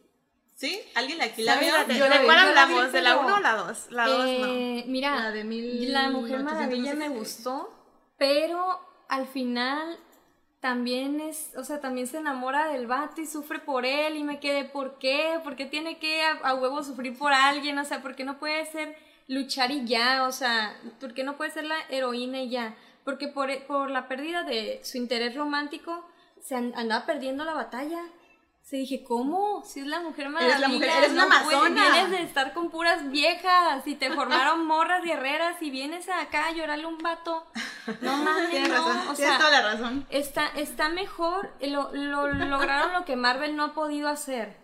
¿Sí? 0.56 0.80
¿Alguien 0.94 1.20
aquí 1.20 1.42
la 1.42 1.52
¿Sabes 1.54 1.68
vio? 1.68 1.84
de, 1.86 2.08
de 2.18 2.24
cuál 2.24 2.38
hablamos? 2.38 2.90
¿De 2.90 3.02
la 3.02 3.10
pero- 3.16 3.26
1 3.26 3.34
o 3.36 3.40
la 3.40 3.52
2? 3.56 3.86
La 3.90 4.06
2 4.06 4.18
no. 4.18 4.24
Eh, 4.46 4.84
Mira, 4.88 5.14
La 5.16 5.30
de 5.30 5.44
mil 5.44 5.92
La 5.92 6.08
Mujer 6.08 6.42
Maravilla 6.42 6.94
no 6.94 6.98
me 7.00 7.08
gustó, 7.10 7.74
pero 8.16 8.80
al 9.10 9.26
final 9.26 9.98
también 10.60 11.20
es, 11.20 11.52
o 11.58 11.62
sea, 11.62 11.80
también 11.82 12.06
se 12.06 12.16
enamora 12.16 12.68
del 12.72 12.86
vato 12.86 13.20
y 13.20 13.26
sufre 13.26 13.58
por 13.58 13.84
él 13.84 14.16
y 14.16 14.24
me 14.24 14.40
quedé, 14.40 14.64
¿por 14.64 14.98
qué? 14.98 15.38
¿Por 15.44 15.56
qué 15.56 15.66
tiene 15.66 15.98
que 15.98 16.22
a, 16.22 16.32
a 16.42 16.54
huevo 16.54 16.82
sufrir 16.82 17.16
por 17.18 17.34
alguien? 17.34 17.78
O 17.78 17.84
sea, 17.84 18.00
¿por 18.00 18.16
qué 18.16 18.24
no 18.24 18.38
puede 18.38 18.64
ser 18.72 18.96
luchar 19.28 19.70
y 19.70 19.84
ya? 19.86 20.24
O 20.26 20.32
sea, 20.32 20.74
¿por 21.00 21.12
qué 21.12 21.22
no 21.22 21.36
puede 21.36 21.50
ser 21.50 21.64
la 21.64 21.76
heroína 21.90 22.40
y 22.40 22.48
ya? 22.48 22.74
Porque 23.06 23.28
por, 23.28 23.48
por 23.66 23.90
la 23.90 24.06
pérdida 24.08 24.42
de 24.42 24.80
su 24.84 24.98
interés 24.98 25.34
romántico 25.34 26.06
se 26.42 26.56
an- 26.56 26.74
andaba 26.76 27.06
perdiendo 27.06 27.44
la 27.44 27.54
batalla. 27.54 28.00
Se 28.62 28.74
dije, 28.78 29.04
¿cómo? 29.04 29.62
Si 29.64 29.78
es 29.78 29.86
la 29.86 30.00
mujer 30.00 30.28
maravilla. 30.28 30.56
Eres 30.56 30.60
la 30.60 30.68
mujer- 30.74 30.90
eres 30.98 31.12
una 31.12 31.22
no 31.26 31.28
puedes- 31.44 31.60
amazona. 31.60 31.90
Vienes 31.92 32.10
de 32.10 32.22
estar 32.22 32.52
con 32.52 32.68
puras 32.68 33.08
viejas 33.10 33.86
y 33.86 33.94
te 33.94 34.10
formaron 34.12 34.66
morras 34.72 35.04
guerreras 35.04 35.56
y 35.62 35.70
vienes 35.70 36.08
acá 36.08 36.46
a 36.48 36.52
llorarle 36.52 36.84
un 36.86 36.98
vato. 36.98 37.46
No 38.00 38.16
mames, 38.24 38.50
Tienes 38.50 38.68
no. 38.70 38.74
razón, 38.74 38.96
O 39.08 39.14
tienes 39.14 39.18
sea, 39.18 39.38
toda 39.38 39.50
la 39.52 39.62
razón. 39.72 40.06
está, 40.10 40.48
está 40.56 40.88
mejor, 40.88 41.52
lo, 41.60 41.92
lo- 41.94 42.26
lograron 42.32 42.92
lo 42.92 43.04
que 43.04 43.14
Marvel 43.14 43.54
no 43.54 43.62
ha 43.66 43.72
podido 43.72 44.08
hacer. 44.08 44.56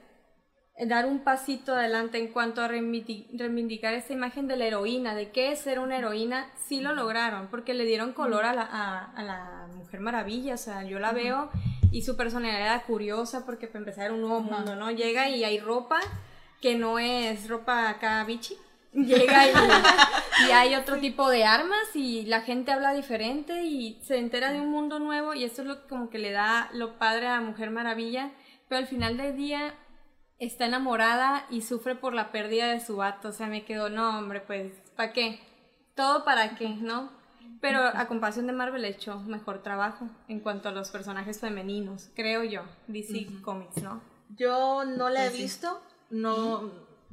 Eh, 0.77 0.87
Dar 0.87 1.07
un 1.07 1.21
pasito 1.21 1.75
adelante 1.75 2.19
en 2.19 2.29
cuanto 2.29 2.63
a 2.63 2.69
reivindi- 2.69 3.27
reivindicar 3.37 3.93
esta 3.95 4.13
imagen 4.13 4.49
de 4.49 4.57
la 4.57 4.65
heroína, 4.67 5.15
de 5.15 5.31
qué 5.31 5.53
es 5.53 5.61
ser 5.61 5.79
una 5.79 5.99
heroína, 5.99 6.47
sí 6.67 6.81
lo 6.81 6.95
lograron, 6.95 7.49
porque 7.49 7.75
le 7.75 7.85
dieron 7.85 8.13
color 8.13 8.45
a 8.45 8.55
la, 8.55 8.63
a, 8.63 9.05
a 9.13 9.23
la 9.23 9.67
Mujer 9.77 10.01
Maravilla, 10.01 10.55
o 10.55 10.59
sea, 10.59 10.83
yo 10.85 10.99
la 10.99 11.13
veo 11.13 11.51
y 11.91 12.03
su 12.03 12.17
personalidad 12.17 12.61
era 12.63 12.83
curiosa 12.85 13.45
porque 13.45 13.67
para 13.67 13.81
empezar 13.81 14.05
era 14.07 14.15
un 14.15 14.23
nuevo 14.23 14.41
mundo, 14.41 14.75
¿no? 14.77 14.91
Llega 14.91 15.29
y 15.29 15.45
hay 15.45 15.59
ropa 15.61 16.01
que 16.63 16.75
no 16.75 16.99
es 16.99 17.49
ropa 17.49 17.91
acá 17.91 18.25
bichi. 18.25 18.57
Llega 18.95 19.47
y, 19.49 19.53
y 20.49 20.51
hay 20.53 20.75
otro 20.75 20.99
tipo 20.99 21.29
de 21.31 21.45
armas 21.45 21.95
y 21.95 22.25
la 22.27 22.43
gente 22.43 22.73
habla 22.73 22.93
diferente 22.95 23.65
y 23.65 23.99
se 24.03 24.19
entera 24.19 24.53
de 24.53 24.61
un 24.61 24.71
mundo 24.71 24.99
nuevo 24.99 25.33
y 25.35 25.45
esto 25.45 25.63
es 25.63 25.69
lo 25.69 25.83
que 25.83 25.89
como 25.89 26.09
que 26.11 26.19
le 26.19 26.31
da 26.31 26.69
lo 26.75 26.99
padre 26.99 27.29
a 27.29 27.41
Mujer 27.41 27.71
Maravilla, 27.71 28.31
pero 28.69 28.79
al 28.79 28.87
final 28.87 29.17
del 29.17 29.35
día 29.37 29.75
está 30.47 30.67
enamorada 30.67 31.47
y 31.51 31.63
sufre 31.63 31.95
por 31.95 32.15
la 32.15 32.33
pérdida 32.33 32.67
de 32.67 32.81
su 32.81 32.97
vato, 32.97 33.29
o 33.29 33.33
sea, 33.33 33.47
me 33.47 33.65
quedo, 33.65 33.89
no, 33.89 34.19
hombre, 34.19 34.41
pues, 34.41 34.73
¿para 34.97 35.13
qué? 35.13 35.41
Todo 35.95 36.25
para 36.25 36.57
qué, 36.57 36.69
¿no? 36.69 37.13
Pero 37.61 37.81
a 37.81 38.09
comparación 38.09 38.49
de 38.49 38.53
Marvel 38.53 38.85
he 38.85 38.89
hecho 38.89 39.21
mejor 39.21 39.63
trabajo 39.63 40.09
en 40.27 40.41
cuanto 40.41 40.69
a 40.69 40.73
los 40.73 40.91
personajes 40.91 41.39
femeninos, 41.39 42.11
creo 42.17 42.43
yo, 42.43 42.63
DC 42.89 43.29
Comics, 43.43 43.83
¿no? 43.83 44.03
Yo 44.37 44.85
no 44.85 45.11
la 45.11 45.27
he 45.27 45.31
sí. 45.31 45.43
visto, 45.43 45.81
no 46.11 46.73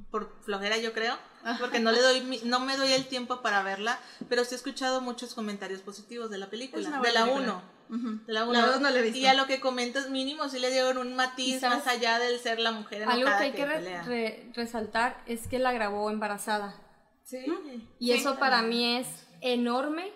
por 0.10 0.34
flojera 0.42 0.78
yo 0.78 0.94
creo, 0.94 1.16
porque 1.60 1.80
no 1.80 1.92
le 1.92 2.02
doy 2.02 2.42
no 2.46 2.60
me 2.62 2.78
doy 2.78 2.94
el 2.94 3.06
tiempo 3.06 3.42
para 3.42 3.62
verla, 3.62 4.00
pero 4.28 4.44
sí 4.44 4.56
he 4.56 4.58
escuchado 4.58 5.02
muchos 5.02 5.36
comentarios 5.36 5.82
positivos 5.82 6.32
de 6.32 6.40
la 6.40 6.50
película, 6.50 6.84
de 6.84 7.12
la 7.12 7.26
película. 7.26 7.54
1. 7.54 7.79
La 8.28 8.42
La 8.42 8.46
1. 8.46 8.68
dos 8.68 8.82
no 8.82 8.90
la 8.90 9.00
he 9.00 9.02
visto. 9.02 9.18
Y 9.18 9.26
a 9.26 9.34
lo 9.34 9.48
que 9.48 9.60
comentas 9.60 10.10
mínimo 10.10 10.48
sí 10.50 10.60
le 10.60 10.70
dieron 10.72 10.98
un 11.00 11.10
¿Y 11.12 11.16
matiz 11.16 11.62
más 11.64 11.88
allá 11.88 12.20
del 12.20 12.40
ser 12.40 12.60
la 12.60 12.72
mujer 12.72 13.02
enojada 13.02 13.18
Algo 13.18 13.38
que 13.38 13.44
hay 13.46 13.52
que 13.52 13.66
re- 13.66 14.04
re- 14.04 14.52
resaltar 14.54 15.22
es 15.26 15.48
que 15.48 15.58
la 15.60 15.72
grabó 15.72 16.10
embarazada. 16.10 16.76
Sí. 17.24 17.46
Y 18.00 18.08
Sí. 18.08 18.20
eso 18.20 18.38
para 18.40 18.62
mí 18.62 18.98
es 18.98 19.08
enorme 19.42 20.12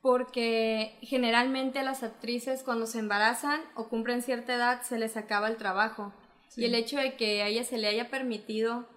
porque 0.00 0.96
generalmente 1.02 1.82
las 1.82 2.02
actrices 2.02 2.62
cuando 2.62 2.86
se 2.86 2.98
embarazan 2.98 3.60
o 3.74 3.88
cumplen 3.88 4.22
cierta 4.22 4.54
edad 4.54 4.82
se 4.82 4.98
les 4.98 5.16
acaba 5.16 5.48
el 5.48 5.56
trabajo. 5.56 6.14
Y 6.56 6.64
el 6.64 6.74
hecho 6.74 6.96
de 6.98 7.14
que 7.16 7.42
a 7.42 7.46
ella 7.48 7.62
se 7.64 7.78
le 7.78 7.88
haya 7.88 8.08
permitido 8.08 8.88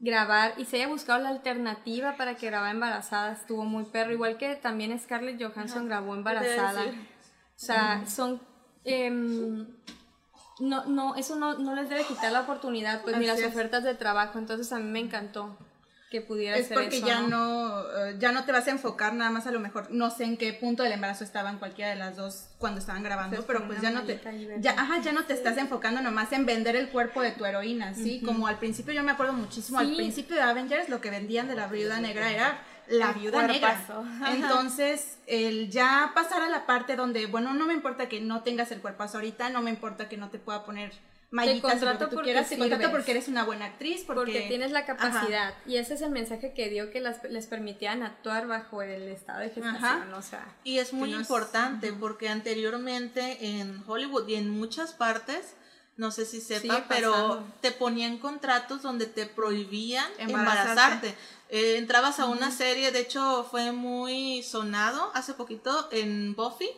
grabar 0.00 0.54
y 0.58 0.64
se 0.66 0.76
haya 0.76 0.88
buscado 0.88 1.22
la 1.22 1.28
alternativa 1.30 2.16
para 2.16 2.36
que 2.36 2.46
grabara 2.46 2.72
embarazada 2.72 3.32
estuvo 3.32 3.64
muy 3.64 3.84
perro. 3.84 4.12
Igual 4.12 4.38
que 4.38 4.54
también 4.56 4.98
Scarlett 4.98 5.40
Johansson 5.42 5.86
grabó 5.86 6.14
embarazada. 6.14 6.84
O 7.56 7.58
sea, 7.58 8.04
son... 8.06 8.40
em, 8.84 9.66
no, 10.60 10.84
no, 10.86 11.16
eso 11.16 11.36
no, 11.36 11.58
no 11.58 11.74
les 11.74 11.88
debe 11.88 12.04
quitar 12.04 12.32
la 12.32 12.42
oportunidad, 12.42 13.02
pues 13.02 13.16
ni 13.16 13.26
las 13.26 13.38
es. 13.40 13.46
ofertas 13.46 13.84
de 13.84 13.94
trabajo. 13.94 14.38
Entonces 14.38 14.72
a 14.72 14.78
mí 14.78 14.84
me 14.84 15.00
encantó 15.00 15.56
que 16.10 16.20
pudiera 16.20 16.56
Es 16.56 16.68
ser 16.68 16.78
porque 16.78 16.98
eso, 16.98 17.06
ya 17.06 17.20
no, 17.22 17.80
eh, 17.80 18.16
ya 18.18 18.30
no 18.30 18.44
te 18.44 18.52
vas 18.52 18.66
a 18.68 18.70
enfocar 18.70 19.12
nada 19.12 19.30
más 19.30 19.46
a 19.46 19.50
lo 19.50 19.58
mejor, 19.58 19.90
no 19.90 20.10
sé 20.10 20.24
en 20.24 20.36
qué 20.36 20.52
punto 20.52 20.84
del 20.84 20.92
embarazo 20.92 21.24
estaban 21.24 21.58
cualquiera 21.58 21.90
de 21.90 21.96
las 21.96 22.16
dos 22.16 22.48
cuando 22.58 22.78
estaban 22.78 23.02
grabando, 23.02 23.44
pero 23.44 23.66
pues 23.66 23.80
ya 23.80 23.90
no 23.90 24.04
te, 24.04 24.20
ya, 24.60 24.72
ajá, 24.72 25.00
ya 25.02 25.10
no 25.12 25.24
te 25.24 25.34
estás 25.34 25.56
enfocando 25.58 26.00
nomás 26.02 26.30
en 26.32 26.46
vender 26.46 26.76
el 26.76 26.90
cuerpo 26.90 27.22
de 27.22 27.32
tu 27.32 27.44
heroína, 27.44 27.92
¿sí? 27.94 28.22
Como 28.24 28.46
al 28.46 28.58
principio 28.58 28.94
yo 28.94 29.02
me 29.02 29.10
acuerdo 29.12 29.32
muchísimo, 29.32 29.80
al 29.80 29.96
principio 29.96 30.36
de 30.36 30.42
Avengers 30.42 30.88
lo 30.88 31.00
que 31.00 31.10
vendían 31.10 31.48
de 31.48 31.56
la 31.56 31.66
viuda 31.66 31.98
negra 31.98 32.30
era 32.30 32.62
la 32.88 33.12
viuda 33.12 33.46
negra. 33.46 33.84
Entonces, 34.28 35.18
el 35.26 35.70
ya 35.70 36.12
pasar 36.14 36.42
a 36.42 36.48
la 36.48 36.66
parte 36.66 36.96
donde, 36.96 37.26
bueno, 37.26 37.54
no 37.54 37.66
me 37.66 37.74
importa 37.74 38.08
que 38.08 38.20
no 38.20 38.42
tengas 38.42 38.70
el 38.72 38.80
cuerpazo 38.80 39.18
ahorita, 39.18 39.50
no 39.50 39.62
me 39.62 39.70
importa 39.70 40.08
que 40.08 40.16
no 40.16 40.30
te 40.30 40.38
pueda 40.38 40.64
poner 40.64 40.92
mallitas 41.30 41.82
y 41.82 41.84
lo 41.84 41.92
que 41.92 42.04
tú 42.04 42.10
porque 42.10 42.22
quieras, 42.24 42.48
te 42.48 42.56
contrato 42.56 42.90
porque 42.90 43.10
eres 43.10 43.28
una 43.28 43.44
buena 43.44 43.66
actriz, 43.66 44.04
porque, 44.06 44.20
Porque 44.20 44.46
tienes 44.48 44.70
la 44.70 44.80
Ajá. 44.80 44.96
capacidad. 44.96 45.54
Y 45.66 45.76
ese 45.76 45.94
es 45.94 46.00
el 46.02 46.10
mensaje 46.10 46.52
que 46.54 46.68
dio 46.70 46.90
que 46.90 47.00
las, 47.00 47.22
les 47.24 47.46
permitían 47.46 48.02
actuar 48.02 48.46
bajo 48.46 48.82
el 48.82 49.02
estado 49.08 49.40
de 49.40 49.50
gestación. 49.50 50.14
O 50.14 50.22
sea, 50.22 50.46
Y 50.64 50.78
es 50.78 50.92
muy 50.92 51.12
importante 51.14 51.92
porque 51.92 52.28
anteriormente 52.28 53.58
en 53.58 53.82
Hollywood 53.86 54.28
y 54.28 54.36
en 54.36 54.50
muchas 54.50 54.92
partes, 54.92 55.56
no 55.96 56.10
sé 56.10 56.26
si 56.26 56.40
sepa, 56.40 56.84
pero 56.88 57.42
te 57.60 57.72
ponían 57.72 58.18
contratos 58.18 58.82
donde 58.82 59.06
te 59.06 59.26
prohibían 59.26 60.06
Embarazarte. 60.18 60.28
embarazarte. 61.08 61.14
Eh, 61.48 61.76
entrabas 61.76 62.18
a 62.20 62.26
una 62.26 62.50
serie, 62.50 62.90
de 62.90 63.00
hecho 63.00 63.46
fue 63.50 63.72
muy 63.72 64.42
sonado 64.42 65.10
hace 65.14 65.34
poquito 65.34 65.88
en 65.92 66.34
Buffy. 66.34 66.68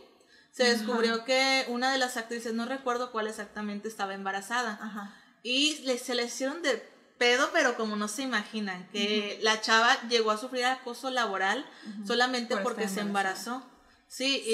Se 0.52 0.64
descubrió 0.64 1.24
que 1.24 1.66
una 1.68 1.92
de 1.92 1.98
las 1.98 2.16
actrices, 2.16 2.52
no 2.52 2.66
recuerdo 2.66 3.12
cuál 3.12 3.28
exactamente, 3.28 3.86
estaba 3.86 4.14
embarazada. 4.14 4.78
Ajá. 4.82 5.14
Y 5.44 5.78
le, 5.84 5.98
se 5.98 6.16
le 6.16 6.24
hicieron 6.24 6.62
de 6.62 6.84
pedo, 7.16 7.50
pero 7.52 7.76
como 7.76 7.96
no 7.96 8.08
se 8.08 8.22
imaginan, 8.22 8.88
que 8.90 9.38
la 9.42 9.60
chava 9.60 9.96
llegó 10.08 10.30
a 10.30 10.38
sufrir 10.38 10.64
acoso 10.64 11.10
laboral 11.10 11.64
solamente 12.06 12.54
Por 12.54 12.62
porque 12.62 12.88
se 12.88 13.00
embarazó. 13.00 13.62
Sí, 14.08 14.42
y- 14.46 14.52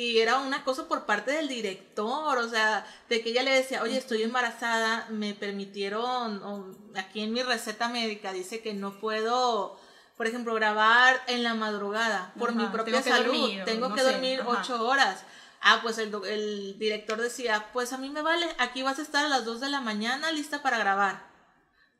Y, 0.00 0.12
y 0.12 0.18
era 0.20 0.38
un 0.38 0.54
acoso 0.54 0.86
por 0.86 1.06
parte 1.06 1.32
del 1.32 1.48
director, 1.48 2.38
o 2.38 2.48
sea, 2.48 2.86
de 3.08 3.20
que 3.20 3.30
ella 3.30 3.42
le 3.42 3.50
decía, 3.52 3.82
oye, 3.82 3.98
estoy 3.98 4.22
embarazada, 4.22 5.06
me 5.10 5.34
permitieron, 5.34 6.42
o 6.44 6.66
aquí 6.96 7.20
en 7.22 7.32
mi 7.32 7.42
receta 7.42 7.88
médica 7.88 8.32
dice 8.32 8.60
que 8.60 8.74
no 8.74 9.00
puedo, 9.00 9.76
por 10.16 10.26
ejemplo, 10.28 10.54
grabar 10.54 11.20
en 11.26 11.42
la 11.42 11.54
madrugada 11.54 12.32
por 12.38 12.50
Ajá, 12.50 12.58
mi 12.60 12.66
propia 12.68 13.02
tengo 13.02 13.16
salud, 13.16 13.32
dormir, 13.34 13.64
tengo 13.64 13.88
no 13.88 13.94
que 13.96 14.02
sé, 14.02 14.12
dormir 14.12 14.40
ajá. 14.40 14.50
ocho 14.60 14.86
horas. 14.86 15.24
Ah, 15.60 15.80
pues 15.82 15.98
el, 15.98 16.12
el 16.26 16.78
director 16.78 17.20
decía, 17.20 17.70
pues 17.72 17.92
a 17.92 17.98
mí 17.98 18.08
me 18.08 18.22
vale, 18.22 18.46
aquí 18.58 18.82
vas 18.82 18.98
a 18.98 19.02
estar 19.02 19.24
a 19.24 19.28
las 19.28 19.44
2 19.44 19.60
de 19.60 19.68
la 19.68 19.80
mañana 19.80 20.30
lista 20.32 20.62
para 20.62 20.78
grabar. 20.78 21.31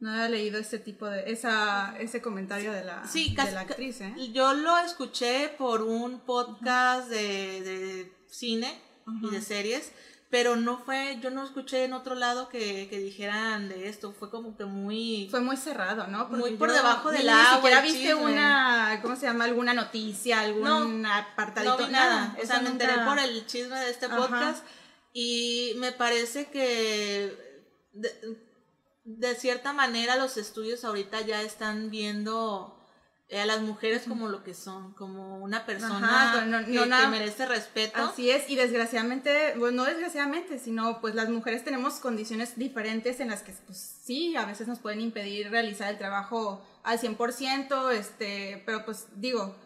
No 0.03 0.11
había 0.11 0.29
leído 0.31 0.59
ese 0.59 0.81
tipo 0.81 1.07
de, 1.07 1.31
esa, 1.31 1.95
ese 2.01 2.21
comentario 2.21 2.73
de 2.73 2.83
la, 2.83 3.07
Sí, 3.07 3.31
de 3.31 3.37
casi, 3.37 3.53
la 3.55 3.61
actriz, 3.61 4.01
¿eh? 4.01 4.13
Yo 4.33 4.53
lo 4.53 4.77
escuché 4.79 5.55
por 5.57 5.83
un 5.83 6.19
podcast 6.21 7.09
de, 7.09 7.61
de 7.63 8.13
cine 8.29 8.83
y 9.23 9.31
de 9.31 9.41
series, 9.41 9.93
pero 10.29 10.57
no 10.57 10.79
fue, 10.79 11.19
yo 11.23 11.31
no 11.31 11.45
escuché 11.45 11.85
en 11.85 11.93
otro 11.93 12.17
lado 12.17 12.49
que, 12.49 12.89
que 12.91 12.99
dijeran 12.99 13.69
de 13.69 13.89
esto, 13.89 14.13
fue 14.13 14.29
como 14.29 14.57
que 14.57 14.65
muy... 14.65 15.29
Fue 15.31 15.41
muy 15.41 15.57
cerrado, 15.57 16.09
¿no? 16.09 16.27
Porque 16.29 16.41
Muy 16.51 16.57
por 16.57 16.71
yo 16.71 16.75
debajo 16.75 17.13
del 17.13 17.23
ni 17.23 17.29
agua, 17.29 17.55
siquiera 17.55 17.79
el 17.79 17.83
viste 17.85 17.99
chisme. 18.09 18.25
una, 18.25 18.99
¿cómo 19.03 19.15
se 19.15 19.27
llama? 19.27 19.45
Alguna 19.45 19.73
noticia, 19.73 20.41
algún 20.41 21.07
apartadito, 21.07 21.79
no 21.79 21.87
vi 21.87 21.93
nada, 21.93 22.35
o 22.37 22.39
Eso 22.43 22.49
sea, 22.55 22.61
me 22.61 22.71
enteré 22.71 22.95
por 23.05 23.21
el 23.21 23.47
chisme 23.47 23.79
de 23.79 23.91
este 23.91 24.07
Ajá. 24.07 24.17
podcast 24.17 24.65
y 25.13 25.75
me 25.77 25.93
parece 25.93 26.47
que 26.47 27.39
de, 27.93 28.51
de 29.05 29.35
cierta 29.35 29.73
manera 29.73 30.17
los 30.17 30.37
estudios 30.37 30.85
ahorita 30.85 31.21
ya 31.23 31.43
están 31.43 31.91
viendo 31.91 32.79
eh, 33.29 33.41
a 33.41 33.47
las 33.47 33.63
mujeres 33.63 34.03
como 34.07 34.29
lo 34.29 34.45
que 34.45 34.53
son, 34.55 34.93
como 34.93 35.39
una 35.39 35.65
persona 35.65 36.33
Ajá, 36.33 36.45
no- 36.45 36.61
no 36.61 36.67
que, 36.67 36.73
que 36.73 37.07
merece 37.09 37.47
respeto. 37.47 37.97
Así 38.03 38.31
es, 38.31 38.49
y 38.51 38.57
desgraciadamente, 38.57 39.55
bueno, 39.57 39.79
no 39.79 39.85
desgraciadamente, 39.89 40.59
sino 40.59 41.01
pues 41.01 41.15
las 41.15 41.31
mujeres 41.31 41.65
tenemos 41.65 41.95
condiciones 41.95 42.57
diferentes 42.59 43.21
en 43.21 43.31
las 43.31 43.43
que 43.43 43.53
pues 43.67 43.79
sí, 44.05 44.37
a 44.37 44.45
veces 44.45 44.69
nos 44.69 44.79
pueden 44.81 45.01
impedir 45.01 45.51
realizar 45.51 45.91
el 45.91 45.99
trabajo 45.99 46.63
al 46.85 46.99
100%, 46.99 47.91
este, 47.93 48.63
pero 48.67 48.85
pues 48.85 49.07
digo, 49.17 49.57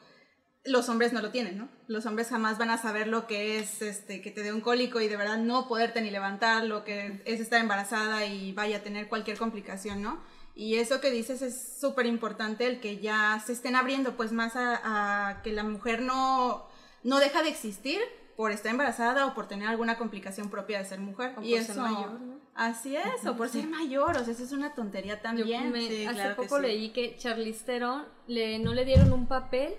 los 0.66 0.88
hombres 0.88 1.12
no 1.12 1.20
lo 1.20 1.30
tienen, 1.30 1.56
¿no? 1.58 1.68
Los 1.88 2.06
hombres 2.06 2.28
jamás 2.28 2.58
van 2.58 2.70
a 2.70 2.78
saber 2.78 3.06
lo 3.08 3.26
que 3.26 3.58
es 3.58 3.82
este 3.82 4.20
que 4.22 4.30
te 4.30 4.42
dé 4.42 4.52
un 4.52 4.60
cólico 4.60 5.00
y 5.00 5.08
de 5.08 5.16
verdad 5.16 5.38
no 5.38 5.68
poderte 5.68 6.00
ni 6.00 6.10
levantar, 6.10 6.64
lo 6.64 6.84
que 6.84 7.22
es 7.24 7.40
estar 7.40 7.60
embarazada 7.60 8.24
y 8.26 8.52
vaya 8.52 8.78
a 8.78 8.82
tener 8.82 9.08
cualquier 9.08 9.38
complicación, 9.38 10.02
¿no? 10.02 10.20
Y 10.54 10.76
eso 10.76 11.00
que 11.00 11.10
dices 11.10 11.42
es 11.42 11.76
súper 11.80 12.06
importante, 12.06 12.66
el 12.66 12.80
que 12.80 12.98
ya 12.98 13.42
se 13.44 13.52
estén 13.52 13.76
abriendo 13.76 14.16
pues 14.16 14.32
más 14.32 14.56
a, 14.56 15.28
a 15.30 15.42
que 15.42 15.52
la 15.52 15.62
mujer 15.64 16.00
no, 16.02 16.66
no 17.02 17.18
deja 17.18 17.42
de 17.42 17.50
existir 17.50 18.00
por 18.36 18.50
estar 18.52 18.70
embarazada 18.70 19.26
o 19.26 19.34
por 19.34 19.48
tener 19.48 19.68
alguna 19.68 19.96
complicación 19.96 20.50
propia 20.50 20.78
de 20.78 20.84
ser 20.86 20.98
mujer. 21.00 21.34
O 21.38 21.42
y 21.42 21.50
por 21.52 21.58
eso, 21.60 21.72
ser 21.74 21.82
mayor, 21.82 22.20
¿no? 22.20 22.36
Así 22.54 22.96
es, 22.96 23.26
o 23.26 23.36
por 23.36 23.50
ser 23.50 23.66
mayor, 23.66 24.16
o 24.16 24.24
sea, 24.24 24.32
eso 24.32 24.44
es 24.44 24.52
una 24.52 24.74
tontería 24.74 25.16
yo 25.16 25.20
también. 25.22 25.70
me- 25.72 25.88
sí, 25.88 26.06
hace 26.06 26.14
claro 26.14 26.36
que 26.36 26.42
poco 26.42 26.56
sí. 26.56 26.62
leí 26.62 26.88
que 26.90 27.16
Charlize 27.18 27.64
Theron 27.64 28.04
le, 28.26 28.58
no 28.58 28.72
le 28.72 28.84
dieron 28.86 29.12
un 29.12 29.26
papel, 29.26 29.74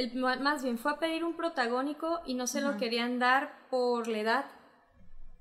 el, 0.00 0.14
más 0.14 0.62
bien 0.62 0.78
fue 0.78 0.92
a 0.92 0.98
pedir 0.98 1.24
un 1.24 1.36
protagónico 1.36 2.20
y 2.24 2.34
no 2.34 2.46
se 2.46 2.60
lo 2.60 2.76
querían 2.76 3.18
dar 3.18 3.52
por 3.70 4.08
la 4.08 4.18
edad. 4.18 4.44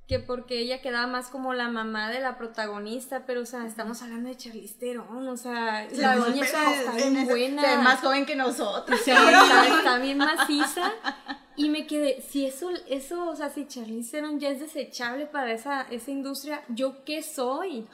Que 0.08 0.20
porque 0.20 0.60
ella 0.60 0.82
quedaba 0.82 1.06
más 1.06 1.28
como 1.28 1.54
la 1.54 1.70
mamá 1.70 2.10
de 2.10 2.20
la 2.20 2.38
protagonista, 2.38 3.26
pero 3.28 3.42
o 3.42 3.46
sea, 3.46 3.66
estamos 3.68 4.02
hablando 4.02 4.30
de 4.30 4.38
Charlize 4.38 4.80
Theron, 4.80 5.28
o 5.28 5.38
sea, 5.38 5.88
la 5.92 6.16
doña 6.16 6.44
está, 6.44 6.74
está 6.74 6.98
en 6.98 7.14
bien 7.14 7.28
buena. 7.28 7.62
se 7.62 7.68
ve 7.68 7.78
más 7.78 8.00
joven 8.00 8.26
que 8.26 8.36
nosotros. 8.36 9.00
Sí, 9.04 9.12
está, 9.12 9.68
está 9.68 9.98
bien 10.00 10.18
maciza. 10.18 10.92
Y 11.60 11.68
me 11.68 11.86
quedé, 11.86 12.22
si 12.22 12.46
eso, 12.46 12.70
eso, 12.88 13.28
o 13.28 13.36
sea, 13.36 13.50
si 13.50 13.68
Charlize 13.68 14.12
Theron 14.12 14.40
ya 14.40 14.48
es 14.48 14.62
desechable 14.62 15.26
para 15.26 15.52
esa, 15.52 15.82
esa 15.92 16.10
industria, 16.10 16.64
¿yo 16.70 17.04
qué 17.04 17.22
soy? 17.22 17.86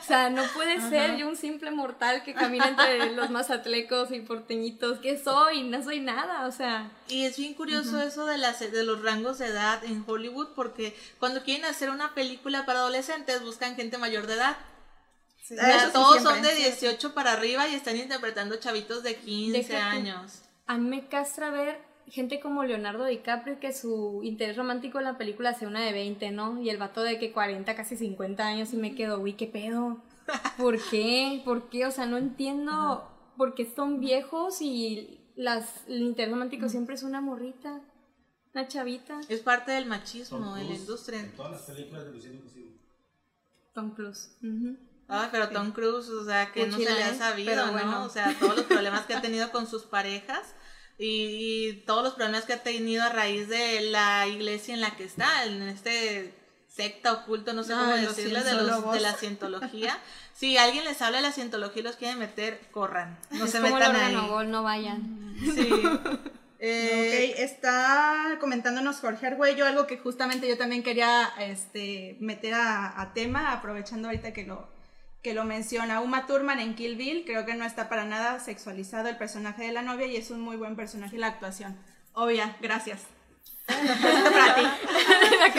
O 0.00 0.02
sea, 0.02 0.30
no 0.30 0.42
puede 0.52 0.80
ser 0.90 1.16
yo 1.16 1.28
un 1.28 1.36
simple 1.36 1.70
mortal 1.70 2.24
que 2.24 2.34
camina 2.34 2.68
entre 2.68 3.12
los 3.12 3.30
mazatlecos 3.30 4.10
y 4.10 4.18
porteñitos. 4.18 4.98
¿Qué 4.98 5.16
soy? 5.16 5.62
No 5.62 5.80
soy 5.84 6.00
nada, 6.00 6.48
o 6.48 6.50
sea. 6.50 6.90
Y 7.06 7.24
es 7.24 7.36
bien 7.36 7.54
curioso 7.54 8.00
eso 8.00 8.26
de, 8.26 8.36
las, 8.36 8.58
de 8.58 8.82
los 8.82 9.00
rangos 9.00 9.38
de 9.38 9.46
edad 9.46 9.84
en 9.84 10.04
Hollywood, 10.04 10.48
porque 10.56 10.96
cuando 11.20 11.44
quieren 11.44 11.66
hacer 11.66 11.90
una 11.90 12.14
película 12.14 12.66
para 12.66 12.80
adolescentes 12.80 13.42
buscan 13.42 13.76
gente 13.76 13.96
mayor 13.96 14.26
de 14.26 14.34
edad. 14.34 14.56
Sí, 15.40 15.56
sí 15.56 15.62
todos 15.92 16.20
siempre. 16.20 16.34
son 16.34 16.42
de 16.42 16.54
18 16.56 17.14
para 17.14 17.34
arriba 17.34 17.68
y 17.68 17.74
están 17.74 17.96
interpretando 17.96 18.56
chavitos 18.56 19.04
de 19.04 19.14
15 19.14 19.56
Deja 19.56 19.90
años. 19.90 20.40
A 20.66 20.78
mí 20.78 20.88
me 20.88 21.06
castra 21.06 21.50
ver 21.50 21.93
gente 22.08 22.40
como 22.40 22.64
Leonardo 22.64 23.04
DiCaprio 23.04 23.58
que 23.60 23.72
su 23.72 24.20
interés 24.22 24.56
romántico 24.56 24.98
en 24.98 25.04
la 25.04 25.18
película 25.18 25.54
sea 25.54 25.68
una 25.68 25.84
de 25.84 25.92
20, 25.92 26.30
¿no? 26.30 26.60
Y 26.60 26.70
el 26.70 26.78
vato 26.78 27.02
de 27.02 27.18
que 27.18 27.32
40, 27.32 27.74
casi 27.74 27.96
50 27.96 28.46
años 28.46 28.72
y 28.72 28.76
me 28.76 28.94
quedo, 28.94 29.20
uy, 29.20 29.34
¿qué 29.34 29.46
pedo? 29.46 30.02
¿Por 30.56 30.78
qué? 30.90 31.42
¿Por 31.44 31.68
qué? 31.68 31.86
O 31.86 31.90
sea, 31.90 32.06
no 32.06 32.16
entiendo 32.16 33.10
por 33.36 33.54
qué 33.54 33.70
son 33.74 34.00
viejos 34.00 34.60
y 34.60 35.20
las, 35.36 35.86
el 35.88 36.02
interés 36.02 36.32
romántico 36.32 36.68
siempre 36.68 36.94
es 36.94 37.02
una 37.02 37.20
morrita, 37.20 37.80
una 38.54 38.68
chavita. 38.68 39.20
Es 39.28 39.40
parte 39.40 39.72
del 39.72 39.86
machismo 39.86 40.56
en 40.56 40.68
la 40.68 40.74
industria. 40.74 41.20
En 41.20 41.32
todas 41.32 41.52
las 41.52 41.62
películas 41.62 42.04
de 42.04 42.12
Misión 42.12 42.34
Imposible. 42.34 42.78
Tom 43.74 43.94
Cruise. 43.94 44.38
Ah, 45.08 45.28
pero 45.30 45.48
Tom 45.50 45.72
Cruise, 45.72 46.08
o 46.08 46.24
sea, 46.24 46.52
que 46.52 46.66
no 46.66 46.76
se 46.76 46.84
le 46.84 47.02
ha 47.02 47.10
¿eh? 47.10 47.18
sabido, 47.18 47.50
Pero 47.50 47.66
¿no? 47.66 47.72
bueno. 47.72 48.04
O 48.04 48.08
sea, 48.08 48.34
todos 48.38 48.56
los 48.56 48.66
problemas 48.66 49.04
que 49.06 49.14
ha 49.14 49.20
tenido 49.20 49.50
con 49.50 49.66
sus 49.66 49.82
parejas 49.82 50.54
y, 50.98 51.68
y 51.68 51.72
todos 51.86 52.04
los 52.04 52.14
problemas 52.14 52.44
que 52.44 52.52
ha 52.52 52.62
tenido 52.62 53.04
a 53.04 53.08
raíz 53.08 53.48
de 53.48 53.80
la 53.82 54.26
iglesia 54.26 54.74
en 54.74 54.80
la 54.80 54.96
que 54.96 55.04
está, 55.04 55.44
en 55.44 55.62
este 55.62 56.34
secta 56.68 57.12
oculto, 57.12 57.52
no 57.52 57.62
sé 57.62 57.72
cómo 57.72 57.92
de 57.92 58.02
los 58.02 58.16
decirle, 58.16 58.42
de, 58.42 58.54
los, 58.54 58.92
de 58.92 59.00
la 59.00 59.14
cientología. 59.14 59.98
Si 60.34 60.58
alguien 60.58 60.84
les 60.84 61.00
habla 61.00 61.18
de 61.18 61.22
la 61.22 61.30
cientología 61.30 61.80
y 61.80 61.84
los 61.84 61.94
quiere 61.94 62.16
meter, 62.16 62.60
corran, 62.72 63.16
no 63.30 63.44
es 63.44 63.52
se 63.52 63.60
como 63.60 63.76
metan 63.76 63.94
ahí. 63.94 64.16
Organogol, 64.16 64.50
no 64.50 64.62
vayan. 64.64 65.36
Sí. 65.40 65.70
Eh, 66.66 67.34
Ok, 67.34 67.40
está 67.40 68.38
comentándonos 68.40 68.96
Jorge 68.96 69.26
Argüello, 69.26 69.66
algo 69.66 69.86
que 69.86 69.98
justamente 69.98 70.48
yo 70.48 70.56
también 70.56 70.82
quería 70.82 71.28
este, 71.38 72.16
meter 72.20 72.54
a, 72.54 72.98
a 73.02 73.12
tema, 73.12 73.52
aprovechando 73.52 74.08
ahorita 74.08 74.32
que 74.32 74.44
lo, 74.44 74.66
que 75.24 75.34
lo 75.34 75.44
menciona. 75.44 76.02
Uma 76.02 76.26
Thurman 76.26 76.60
en 76.60 76.74
Kill 76.74 76.96
Bill, 76.96 77.24
creo 77.24 77.46
que 77.46 77.54
no 77.54 77.64
está 77.64 77.88
para 77.88 78.04
nada 78.04 78.38
sexualizado 78.38 79.08
el 79.08 79.16
personaje 79.16 79.64
de 79.64 79.72
la 79.72 79.80
novia 79.80 80.06
y 80.06 80.16
es 80.16 80.30
un 80.30 80.42
muy 80.42 80.56
buen 80.56 80.76
personaje 80.76 81.16
la 81.16 81.28
actuación. 81.28 81.76
Obvia, 82.12 82.56
gracias. 82.60 83.00
Para 83.66 84.54
ti. 84.54 84.62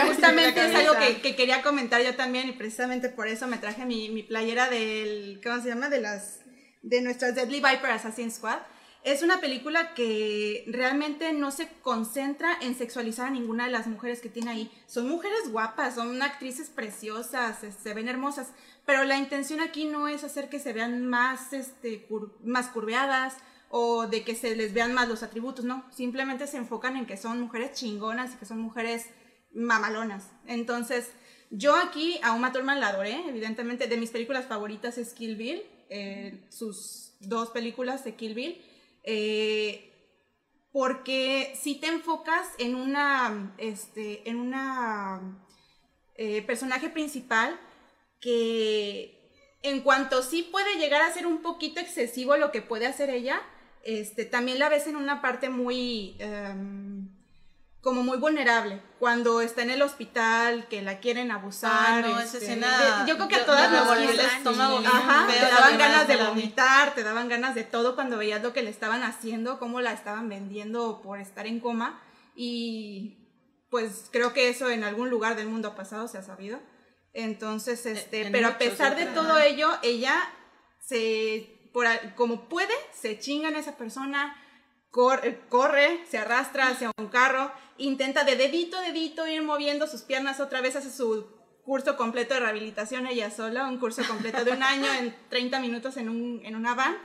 Justamente 0.07 0.69
es 0.69 0.75
algo 0.75 0.93
que, 0.99 1.19
que 1.19 1.35
quería 1.35 1.63
comentar 1.63 1.99
yo 2.03 2.15
también 2.15 2.47
y 2.47 2.51
precisamente 2.51 3.09
por 3.09 3.27
eso 3.27 3.47
me 3.47 3.57
traje 3.57 3.85
mi, 3.85 4.09
mi 4.09 4.21
playera 4.21 4.69
del, 4.69 5.41
¿cómo 5.43 5.59
se 5.59 5.69
llama? 5.69 5.89
De 5.89 5.99
las, 5.99 6.41
de 6.83 7.01
nuestras 7.01 7.33
Deadly 7.33 7.59
Viper 7.59 7.89
Assassin's 7.89 8.35
Squad. 8.35 8.59
Es 9.05 9.21
una 9.21 9.39
película 9.39 9.93
que 9.93 10.63
realmente 10.65 11.31
no 11.31 11.51
se 11.51 11.69
concentra 11.83 12.57
en 12.59 12.75
sexualizar 12.75 13.27
a 13.27 13.29
ninguna 13.29 13.65
de 13.65 13.71
las 13.71 13.85
mujeres 13.85 14.19
que 14.19 14.29
tiene 14.29 14.49
ahí. 14.49 14.71
Son 14.87 15.07
mujeres 15.07 15.51
guapas, 15.51 15.93
son 15.93 16.19
actrices 16.23 16.69
preciosas, 16.69 17.59
se 17.59 17.93
ven 17.93 18.09
hermosas, 18.09 18.49
pero 18.83 19.03
la 19.03 19.17
intención 19.17 19.61
aquí 19.61 19.85
no 19.85 20.07
es 20.07 20.23
hacer 20.23 20.49
que 20.49 20.57
se 20.57 20.73
vean 20.73 21.05
más, 21.05 21.53
este, 21.53 22.07
más 22.43 22.69
curveadas 22.69 23.37
o 23.69 24.07
de 24.07 24.23
que 24.23 24.33
se 24.33 24.55
les 24.55 24.73
vean 24.73 24.91
más 24.93 25.07
los 25.07 25.21
atributos, 25.21 25.65
no, 25.65 25.85
simplemente 25.91 26.47
se 26.47 26.57
enfocan 26.57 26.97
en 26.97 27.05
que 27.05 27.15
son 27.15 27.39
mujeres 27.39 27.73
chingonas 27.73 28.33
y 28.33 28.37
que 28.37 28.45
son 28.45 28.59
mujeres 28.59 29.05
mamalonas. 29.53 30.31
Entonces, 30.47 31.11
yo 31.51 31.75
aquí 31.75 32.19
a 32.23 32.33
Uma 32.33 32.51
Thurman 32.51 32.79
la 32.79 32.87
adoré, 32.87 33.23
evidentemente, 33.27 33.85
de 33.85 33.97
mis 33.97 34.09
películas 34.09 34.47
favoritas 34.47 34.97
es 34.97 35.13
Kill 35.13 35.35
Bill, 35.35 35.61
eh, 35.89 36.43
sus 36.49 37.13
dos 37.19 37.51
películas 37.51 38.03
de 38.03 38.15
Kill 38.15 38.33
Bill, 38.33 38.61
eh, 39.05 39.91
porque 40.71 41.53
si 41.55 41.75
te 41.75 41.87
enfocas 41.87 42.47
en 42.57 42.75
una, 42.75 43.53
este, 43.57 44.29
en 44.29 44.37
una 44.37 45.21
eh, 46.15 46.41
personaje 46.41 46.89
principal 46.89 47.59
que 48.19 49.31
en 49.61 49.81
cuanto 49.81 50.21
sí 50.21 50.43
puede 50.43 50.77
llegar 50.77 51.01
a 51.01 51.13
ser 51.13 51.27
un 51.27 51.41
poquito 51.41 51.79
excesivo 51.79 52.37
lo 52.37 52.51
que 52.51 52.61
puede 52.61 52.87
hacer 52.87 53.09
ella, 53.09 53.41
este, 53.83 54.25
también 54.25 54.59
la 54.59 54.69
ves 54.69 54.87
en 54.87 54.95
una 54.95 55.21
parte 55.21 55.49
muy, 55.49 56.15
em, 56.19 56.94
como 57.85 58.01
muy 58.01 58.17
vulnerable, 58.17 58.81
cuando 58.97 59.41
está 59.41 59.61
en 59.61 59.69
el 59.69 59.83
hospital, 59.83 60.67
que 60.67 60.81
la 60.81 60.97
quieren 60.99 61.29
abusar. 61.29 61.71
Ah, 61.71 62.01
no, 62.01 62.19
esa 62.19 62.23
este, 62.23 62.37
escena. 62.39 63.03
de- 63.03 63.07
yo 63.11 63.15
creo 63.15 63.27
que 63.27 63.35
a 63.35 63.39
yo- 63.41 63.45
todas 63.45 63.69
me 63.69 63.77
nos 63.77 63.87
te 65.27 65.39
daban 65.51 65.77
ganas 65.77 66.07
de 66.07 66.17
vomitar, 66.17 66.95
te 66.95 67.03
daban 67.03 67.29
ganas 67.29 67.53
de 67.53 67.63
todo 67.63 67.93
cuando 67.93 68.17
veías 68.17 68.41
lo 68.41 68.53
que 68.53 68.63
le 68.63 68.71
estaban 68.71 69.03
haciendo, 69.03 69.59
cómo 69.59 69.81
la 69.81 69.93
estaban 69.93 70.27
vendiendo 70.29 70.99
por 71.03 71.19
estar 71.19 71.45
en 71.45 71.59
coma. 71.59 72.01
Y 72.35 73.19
pues 73.69 74.09
creo 74.11 74.33
que 74.33 74.49
eso 74.49 74.71
en 74.71 74.83
algún 74.83 75.11
lugar 75.11 75.35
del 75.35 75.45
mundo 75.47 75.67
ha 75.67 75.75
pasado, 75.75 76.07
se 76.07 76.17
ha 76.17 76.23
sabido. 76.23 76.59
Entonces, 77.13 77.85
este, 77.85 78.23
en 78.23 78.31
pero 78.31 78.47
a 78.47 78.57
pesar 78.57 78.95
de 78.95 79.05
todo 79.05 79.37
ello, 79.37 79.69
ella 79.83 80.23
se, 80.79 81.69
por, 81.71 81.85
a- 81.85 82.15
como 82.15 82.49
puede, 82.49 82.73
se 82.99 83.19
chinga 83.19 83.49
en 83.49 83.57
esa 83.57 83.77
persona, 83.77 84.35
cor- 84.95 85.21
corre, 85.49 85.99
se 86.09 86.17
arrastra 86.17 86.69
hacia 86.69 86.89
un 86.97 87.07
carro, 87.09 87.51
intenta 87.77 88.23
de 88.23 88.37
dedito 88.37 88.77
a 88.77 88.81
dedito 88.81 89.27
ir 89.27 89.43
moviendo 89.43 89.87
sus 89.87 90.03
piernas 90.03 90.39
otra 90.39 90.61
vez, 90.61 90.77
hace 90.77 90.89
su 90.89 91.27
curso 91.65 91.97
completo 91.97 92.33
de 92.33 92.39
rehabilitación 92.39 93.05
ella 93.05 93.29
sola, 93.29 93.67
un 93.67 93.77
curso 93.77 94.03
completo 94.07 94.45
de 94.45 94.51
un 94.51 94.63
año 94.63 94.87
en 94.93 95.13
30 95.29 95.59
minutos 95.59 95.97
en, 95.97 96.07
un, 96.07 96.39
en 96.45 96.55
una 96.55 96.75
van, 96.75 96.95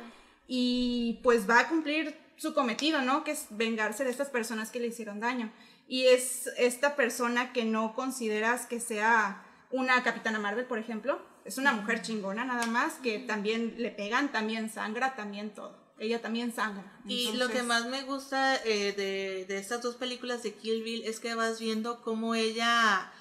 y 0.46 1.18
pues 1.24 1.50
va 1.50 1.58
a 1.58 1.68
cumplir 1.68 2.16
su 2.36 2.54
cometido, 2.54 3.02
¿no? 3.02 3.24
Que 3.24 3.32
es 3.32 3.48
vengarse 3.50 4.04
de 4.04 4.10
estas 4.10 4.28
personas 4.28 4.70
que 4.70 4.78
le 4.78 4.86
hicieron 4.86 5.18
daño. 5.18 5.52
Y 5.88 6.06
es 6.06 6.48
esta 6.58 6.94
persona 6.94 7.52
que 7.52 7.64
no 7.64 7.94
consideras 7.94 8.66
que 8.66 8.78
sea 8.78 9.44
una 9.70 10.02
Capitana 10.04 10.38
Marvel, 10.38 10.64
por 10.66 10.78
ejemplo. 10.78 11.20
Es 11.44 11.58
una 11.58 11.72
mujer 11.72 12.02
chingona 12.02 12.44
nada 12.44 12.66
más, 12.66 12.94
que 12.94 13.18
también 13.18 13.74
le 13.78 13.90
pegan, 13.90 14.30
también 14.30 14.70
sangra, 14.70 15.16
también 15.16 15.50
todo. 15.50 15.76
Ella 16.00 16.22
también 16.22 16.50
sangra. 16.50 16.90
Y 17.06 17.34
lo 17.34 17.50
que 17.50 17.62
más 17.62 17.84
me 17.84 18.02
gusta 18.04 18.56
eh, 18.56 18.94
de, 18.96 19.44
de 19.44 19.58
estas 19.58 19.82
dos 19.82 19.96
películas 19.96 20.42
de 20.42 20.54
Kill 20.54 20.82
Bill 20.82 21.04
es 21.04 21.20
que 21.20 21.34
vas 21.34 21.60
viendo 21.60 22.00
cómo 22.00 22.34
ella 22.34 23.12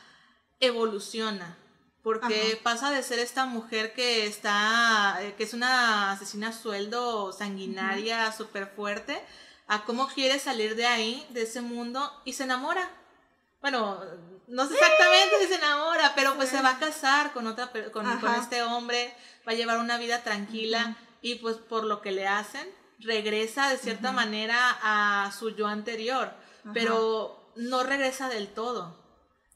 evoluciona. 0.61 1.57
Porque 2.03 2.53
Ajá. 2.53 2.63
pasa 2.63 2.91
de 2.91 3.03
ser 3.03 3.19
esta 3.19 3.45
mujer 3.45 3.93
que 3.93 4.25
está, 4.25 5.17
eh, 5.19 5.35
que 5.37 5.43
es 5.43 5.53
una 5.53 6.11
asesina 6.11 6.47
a 6.47 6.53
sueldo 6.53 7.33
sanguinaria, 7.33 8.31
súper 8.31 8.67
fuerte, 8.67 9.21
a 9.67 9.83
cómo 9.83 10.07
quiere 10.07 10.39
salir 10.39 10.77
de 10.77 10.85
ahí, 10.85 11.27
de 11.31 11.41
ese 11.41 11.59
mundo, 11.59 12.09
y 12.23 12.31
se 12.31 12.43
enamora. 12.43 12.89
Bueno, 13.59 13.99
no 14.47 14.65
sé 14.65 14.75
exactamente 14.75 15.35
si 15.41 15.47
se 15.47 15.55
enamora, 15.55 16.13
pero 16.15 16.33
pues 16.35 16.47
se 16.47 16.61
va 16.61 16.69
a 16.69 16.79
casar 16.79 17.33
con 17.33 17.45
otra 17.45 17.69
con, 17.91 18.07
este 18.41 18.63
hombre, 18.63 19.13
va 19.45 19.51
a 19.51 19.55
llevar 19.55 19.79
una 19.79 19.97
vida 19.97 20.23
tranquila 20.23 20.95
y 21.21 21.35
pues 21.35 21.57
por 21.57 21.83
lo 21.83 22.01
que 22.01 22.11
le 22.11 22.27
hacen, 22.27 22.67
regresa 22.99 23.69
de 23.69 23.77
cierta 23.77 24.11
manera 24.11 24.77
a 24.81 25.31
su 25.31 25.51
yo 25.51 25.67
anterior, 25.67 26.33
pero 26.73 27.51
no 27.55 27.83
regresa 27.83 28.29
del 28.29 28.47
todo, 28.47 28.97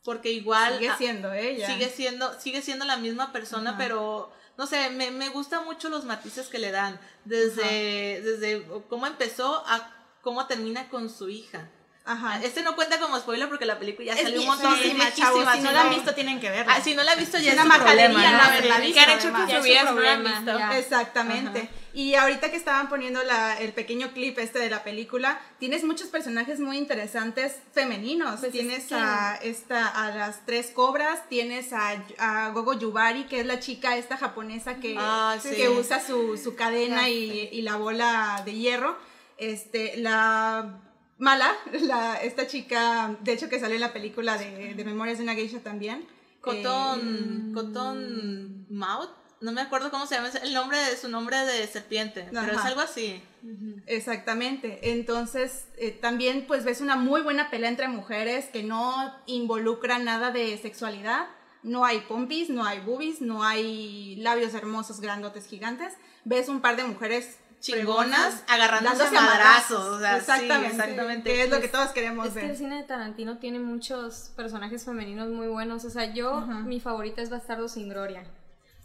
porque 0.04 0.32
igual 0.32 0.78
sigue 0.78 0.96
siendo 0.98 1.34
ella. 1.34 1.68
sigue 1.68 1.90
siendo 1.90 2.40
sigue 2.40 2.62
siendo 2.62 2.86
la 2.86 2.98
misma 2.98 3.32
persona, 3.32 3.72
Ajá. 3.72 3.80
pero 3.80 4.32
no 4.58 4.68
sé, 4.68 4.90
me, 4.92 5.12
me 5.12 5.30
gustan 5.30 5.66
mucho 5.66 5.90
los 5.90 6.06
matices 6.06 6.48
que 6.48 6.60
le 6.60 6.72
dan, 6.72 7.00
desde, 7.26 8.22
desde 8.22 8.68
cómo 8.88 9.08
empezó 9.08 9.64
a 9.68 9.92
cómo 10.22 10.46
termina 10.48 10.90
con 10.90 11.10
su 11.10 11.30
hija. 11.30 11.70
Ajá. 12.06 12.42
Este 12.44 12.64
no 12.64 12.76
cuenta 12.76 13.00
como 13.00 13.18
spoiler 13.18 13.48
porque 13.48 13.66
la 13.66 13.80
película 13.80 14.08
ya 14.08 14.14
Es 14.16 14.24
salió 14.24 14.42
un 14.42 14.48
montón. 14.48 14.76
chavos. 15.16 15.46
Si 15.54 15.62
no 15.62 15.72
la 15.72 15.82
han 15.84 15.90
visto, 15.90 16.14
tienen 16.14 16.42
que 16.42 16.50
verla. 16.50 16.74
Ah, 16.76 16.82
si 16.82 16.96
no 16.96 17.04
la 17.04 17.14
he 17.14 17.16
visto 17.16 17.38
ya 17.40 17.54
Es 17.54 17.62
una 17.64 17.76
su 17.78 17.82
problema, 17.84 18.14
majadería 18.14 18.32
¿no? 18.32 18.38
no 18.38 18.44
haberla 18.44 18.80
visto. 18.80 18.94
¿Qué 18.94 19.00
han 19.00 19.10
hecho 19.12 19.30
Ya 19.48 19.88
su 19.88 19.96
No 19.96 20.02
lo 20.02 20.10
han 20.10 20.24
visto. 20.24 20.58
ya. 20.60 20.78
Exactamente. 20.80 21.70
Y 21.94 22.16
ahorita 22.16 22.50
que 22.52 22.58
estaban 22.58 22.90
poniendo 22.90 23.24
la- 23.24 23.58
el 23.60 23.72
pequeño 23.72 24.12
clip 24.14 24.38
este 24.40 24.60
de 24.60 24.70
la 24.70 24.84
película, 24.84 25.40
tienes 25.60 25.84
muchos 25.86 26.08
personajes 26.08 26.60
muy 26.60 26.78
interesantes 26.78 27.56
femeninos. 27.72 28.40
Pues 28.42 28.46
es 28.46 28.52
tienes 28.52 28.86
que- 28.88 28.96
a 28.96 29.36
esta 29.42 29.88
a 29.88 30.10
las 30.10 30.46
tres 30.46 30.72
cobras, 30.72 31.30
tienes 31.30 31.72
a, 31.72 32.04
a 32.18 32.50
Gogo 32.50 32.74
Yubari, 32.78 33.26
que 33.26 33.40
es 33.40 33.46
la 33.46 33.60
chica 33.62 33.96
esta 33.96 34.18
japonesa 34.18 34.76
que, 34.78 34.96
Ah, 35.00 35.38
sí. 35.42 35.52
que 35.56 35.70
usa 35.70 36.06
su, 36.06 36.36
su 36.38 36.56
cadena 36.56 37.08
y, 37.10 37.48
y 37.52 37.62
la 37.62 37.78
bola 37.78 38.42
de 38.44 38.54
hierro. 38.56 38.98
Este, 39.38 39.96
la 39.98 40.80
mala, 41.18 41.52
la, 41.82 42.16
esta 42.18 42.48
chica, 42.48 43.16
de 43.22 43.34
hecho 43.34 43.50
que 43.50 43.60
sale 43.60 43.76
en 43.76 43.82
la 43.82 43.94
película 43.94 44.38
de, 44.38 44.74
de 44.74 44.86
Memorias 44.86 45.18
de 45.18 45.24
una 45.24 45.36
Geisha 45.36 45.60
también. 45.60 46.06
Cotton, 46.42 47.52
Cotton 47.54 48.66
Mouth, 48.70 49.10
no 49.44 49.52
me 49.52 49.60
acuerdo 49.60 49.92
cómo 49.92 50.08
se 50.08 50.16
llama 50.16 50.30
el 50.42 50.54
nombre 50.54 50.78
de 50.78 50.96
su 50.96 51.10
nombre 51.10 51.38
de 51.38 51.68
serpiente, 51.68 52.26
pero 52.32 52.54
es 52.54 52.66
algo 52.66 52.80
así. 52.80 53.22
Exactamente. 53.88 54.80
Entonces, 54.94 55.68
eh, 55.78 55.92
también 55.92 56.46
pues 56.48 56.64
ves 56.64 56.80
una 56.80 56.96
muy 56.96 57.22
buena 57.22 57.50
pelea 57.50 57.70
entre 57.70 57.90
mujeres 57.90 58.46
que 58.46 58.64
no 58.64 59.14
involucra 59.26 60.00
nada 60.00 60.32
de 60.32 60.58
sexualidad. 60.58 61.28
No 61.62 61.84
hay 61.84 62.00
pompis, 62.08 62.50
no 62.50 62.64
hay 62.64 62.80
boobies, 62.80 63.20
no 63.20 63.44
hay 63.44 64.16
labios 64.16 64.54
hermosos, 64.54 65.02
grandotes, 65.02 65.46
gigantes. 65.46 65.94
Ves 66.24 66.48
un 66.48 66.62
par 66.62 66.78
de 66.78 66.86
mujeres 66.86 67.38
Chingonas, 67.64 68.44
agarrándose 68.50 68.98
dándose 68.98 69.18
a 69.18 69.22
madrazos, 69.22 69.86
o 69.88 70.00
sea, 70.00 70.16
sí, 70.16 70.20
exactamente, 70.20 70.68
exactamente. 70.76 71.34
Que 71.34 71.44
es 71.46 71.50
lo 71.50 71.62
que 71.62 71.70
todos 71.70 71.90
queremos 71.92 72.28
Es 72.28 72.34
que 72.34 72.42
ver. 72.42 72.52
el 72.52 72.58
cine 72.58 72.76
de 72.76 72.84
Tarantino 72.84 73.38
tiene 73.38 73.58
muchos 73.60 74.32
personajes 74.36 74.84
femeninos 74.84 75.30
muy 75.30 75.48
buenos. 75.48 75.86
O 75.86 75.90
sea, 75.90 76.14
yo, 76.14 76.42
mi 76.42 76.82
favorita 76.82 77.22
es 77.22 77.30
Bastardo 77.30 77.70
sin 77.70 77.88
Gloria. 77.88 78.24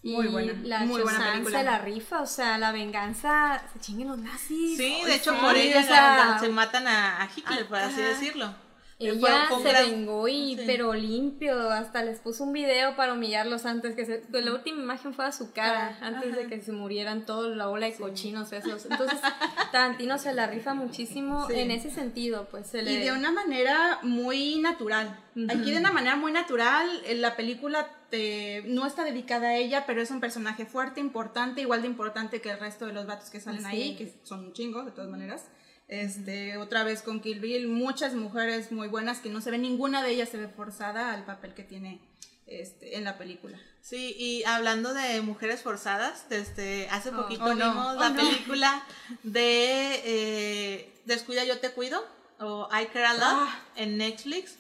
Y 0.01 0.15
Muy 0.15 0.29
buena, 0.29 0.53
la 0.63 0.79
muy 0.85 1.03
buena 1.03 1.19
Chuzan 1.19 1.33
película. 1.33 1.59
se 1.59 1.65
la 1.65 1.79
rifa, 1.81 2.21
o 2.23 2.27
sea, 2.27 2.57
la 2.57 2.71
venganza, 2.71 3.61
se 3.73 3.81
chinguen 3.81 4.07
los 4.07 4.19
nazis. 4.19 4.77
Sí, 4.79 5.03
de 5.05 5.15
hecho 5.17 5.35
por 5.41 5.57
ella 5.57 5.81
o 5.81 5.83
sea, 5.83 6.17
la- 6.31 6.39
se 6.39 6.49
matan 6.49 6.87
a, 6.87 7.21
a 7.21 7.29
Hitler, 7.35 7.67
por 7.67 7.79
así 7.79 8.01
Ajá. 8.01 8.11
decirlo. 8.11 8.55
Ella 9.01 9.21
Fue- 9.21 9.31
fue 9.47 9.57
un 9.59 9.63
se 9.63 9.69
gran- 9.69 9.91
vengó 9.91 10.27
y 10.27 10.57
sí. 10.57 10.63
pero 10.67 10.93
limpio, 10.93 11.71
hasta 11.71 12.03
les 12.03 12.19
puso 12.19 12.43
un 12.43 12.53
video 12.53 12.97
para 12.97 13.13
humillarlos 13.13 13.65
antes 13.65 13.95
que 13.95 14.05
se, 14.05 14.19
pues, 14.31 14.45
la 14.45 14.53
última 14.53 14.83
imagen 14.83 15.15
fue 15.15 15.25
a 15.25 15.31
su 15.31 15.53
cara, 15.53 15.97
antes 16.01 16.35
de 16.35 16.49
que 16.49 16.61
se 16.61 16.73
murieran 16.73 17.25
todos 17.25 17.57
la 17.57 17.69
ola 17.69 17.87
de 17.87 17.95
cochinos 17.95 18.53
esos. 18.53 18.87
Entonces, 18.91 19.19
Tarantino 19.73 20.19
se 20.19 20.33
la 20.33 20.49
rifa 20.49 20.75
muchísimo 20.75 21.47
Sí. 21.47 21.55
en 21.61 21.71
ese 21.71 21.91
sentido, 21.91 22.49
pues 22.51 22.67
se 22.67 22.83
le 22.83 22.93
Y 22.93 22.97
de 22.99 23.13
una 23.13 23.31
manera 23.31 24.01
muy 24.03 24.59
natural. 24.59 25.17
Aquí 25.49 25.71
de 25.71 25.79
una 25.79 25.93
manera 25.93 26.17
muy 26.17 26.33
natural, 26.33 26.89
la 27.15 27.37
película 27.37 27.89
te- 28.11 28.65
no 28.67 28.85
está 28.85 29.05
dedicada 29.05 29.51
a 29.51 29.57
ella, 29.57 29.85
pero 29.87 30.03
es 30.03 30.11
un 30.11 30.19
personaje 30.19 30.67
fuerte, 30.67 30.99
importante, 30.99 31.61
igual 31.61 31.83
de 31.83 31.87
importante 31.89 32.41
que 32.41 32.51
el 32.51 32.59
resto 32.59 32.87
de 32.87 32.95
los 32.95 33.07
vatos 33.07 33.31
que 33.31 33.39
salen 33.39 33.65
ahí, 33.65 33.95
que 33.97 34.13
son 34.25 34.47
un 34.47 34.53
chingo 34.55 34.83
de 34.83 34.91
todas 34.91 35.09
maneras. 35.09 35.45
Este, 35.89 36.59
otra 36.59 36.85
vez 36.85 37.01
con 37.03 37.21
Kill 37.21 37.41
Bill, 37.41 37.67
muchas 37.69 38.15
mujeres 38.15 38.71
muy 38.73 38.89
buenas 38.89 39.19
que 39.21 39.31
no 39.31 39.41
se 39.41 39.51
ve, 39.51 39.57
ninguna 39.59 40.03
de 40.03 40.11
ellas 40.11 40.29
se 40.29 40.37
ve 40.37 40.49
forzada 40.49 41.13
al 41.15 41.25
papel 41.25 41.55
que 41.55 41.63
tiene 41.65 41.99
este, 42.47 42.97
en 42.99 43.05
la 43.05 43.17
película. 43.17 43.59
Sí, 43.81 44.15
y 44.19 44.45
hablando 44.45 44.93
de 44.93 45.23
mujeres 45.23 45.63
forzadas, 45.63 46.29
desde 46.29 46.89
hace 46.91 47.09
Oh. 47.11 47.17
poquito 47.23 47.45
Oh, 47.45 47.55
no. 47.55 47.71
vimos 47.71 47.97
Oh, 47.97 48.01
la 48.01 48.11
no. 48.11 48.17
película 48.17 48.87
de 49.23 50.03
eh, 50.05 50.93
Descuida 51.07 51.45
yo 51.45 51.59
te 51.59 51.71
cuido 51.71 52.05
o 52.39 52.69
I 52.71 52.87
Care 52.89 53.07
a 53.07 53.15
Lot 53.15 53.23
Ah. 53.25 53.61
en 53.77 53.97
Netflix. 53.97 54.57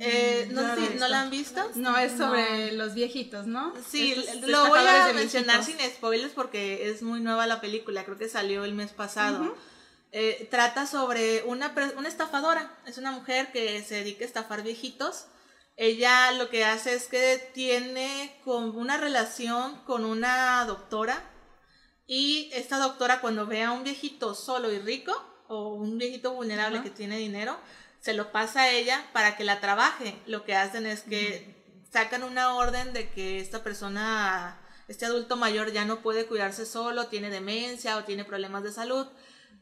Eh, 0.00 0.48
no, 0.52 0.62
no 0.62 0.74
si- 0.76 0.94
¿no 0.94 1.08
la 1.08 1.22
han 1.22 1.30
visto? 1.30 1.60
No, 1.74 1.98
es 1.98 2.12
sobre 2.12 2.72
los 2.72 2.94
viejitos, 2.94 3.46
¿no? 3.46 3.74
Sí, 3.90 4.12
Estos 4.12 4.48
lo 4.48 4.68
voy 4.68 4.78
a 4.78 5.12
mencionar 5.12 5.62
sin 5.64 5.76
spoilers 5.80 6.32
porque 6.32 6.88
es 6.88 7.02
muy 7.02 7.20
nueva 7.20 7.46
la 7.46 7.60
película, 7.60 8.04
creo 8.04 8.16
que 8.16 8.28
salió 8.28 8.64
el 8.64 8.74
mes 8.74 8.92
pasado. 8.92 9.54
Eh, 10.14 10.46
trata 10.50 10.86
sobre 10.86 11.42
una, 11.44 11.74
una 11.96 12.08
estafadora, 12.08 12.70
es 12.84 12.98
una 12.98 13.12
mujer 13.12 13.50
que 13.50 13.82
se 13.82 13.96
dedica 13.96 14.24
a 14.24 14.26
estafar 14.26 14.62
viejitos. 14.62 15.24
Ella 15.76 16.32
lo 16.32 16.50
que 16.50 16.66
hace 16.66 16.94
es 16.94 17.06
que 17.08 17.50
tiene 17.54 18.38
con 18.44 18.76
una 18.76 18.98
relación 18.98 19.74
con 19.86 20.04
una 20.04 20.66
doctora 20.66 21.22
Y 22.06 22.50
esta 22.52 22.76
doctora 22.76 23.22
cuando 23.22 23.46
ve 23.46 23.62
a 23.62 23.72
un 23.72 23.84
viejito 23.84 24.34
solo 24.34 24.70
y 24.70 24.78
rico 24.80 25.14
o 25.48 25.68
un 25.68 25.96
viejito 25.96 26.34
vulnerable 26.34 26.78
Ajá. 26.78 26.84
que 26.84 26.90
tiene 26.90 27.16
dinero, 27.16 27.58
se 28.00 28.12
lo 28.12 28.32
pasa 28.32 28.62
a 28.62 28.70
ella 28.70 29.08
para 29.14 29.36
que 29.38 29.44
la 29.44 29.60
trabaje. 29.60 30.14
Lo 30.26 30.44
que 30.44 30.54
hacen 30.54 30.84
es 30.84 31.02
que 31.02 31.80
sacan 31.90 32.22
una 32.22 32.54
orden 32.54 32.92
de 32.92 33.08
que 33.08 33.40
esta 33.40 33.62
persona, 33.62 34.60
este 34.88 35.06
adulto 35.06 35.36
mayor 35.36 35.72
ya 35.72 35.86
no 35.86 36.02
puede 36.02 36.26
cuidarse 36.26 36.66
solo, 36.66 37.06
tiene 37.06 37.30
demencia 37.30 37.96
o 37.96 38.04
tiene 38.04 38.26
problemas 38.26 38.62
de 38.62 38.72
salud 38.72 39.06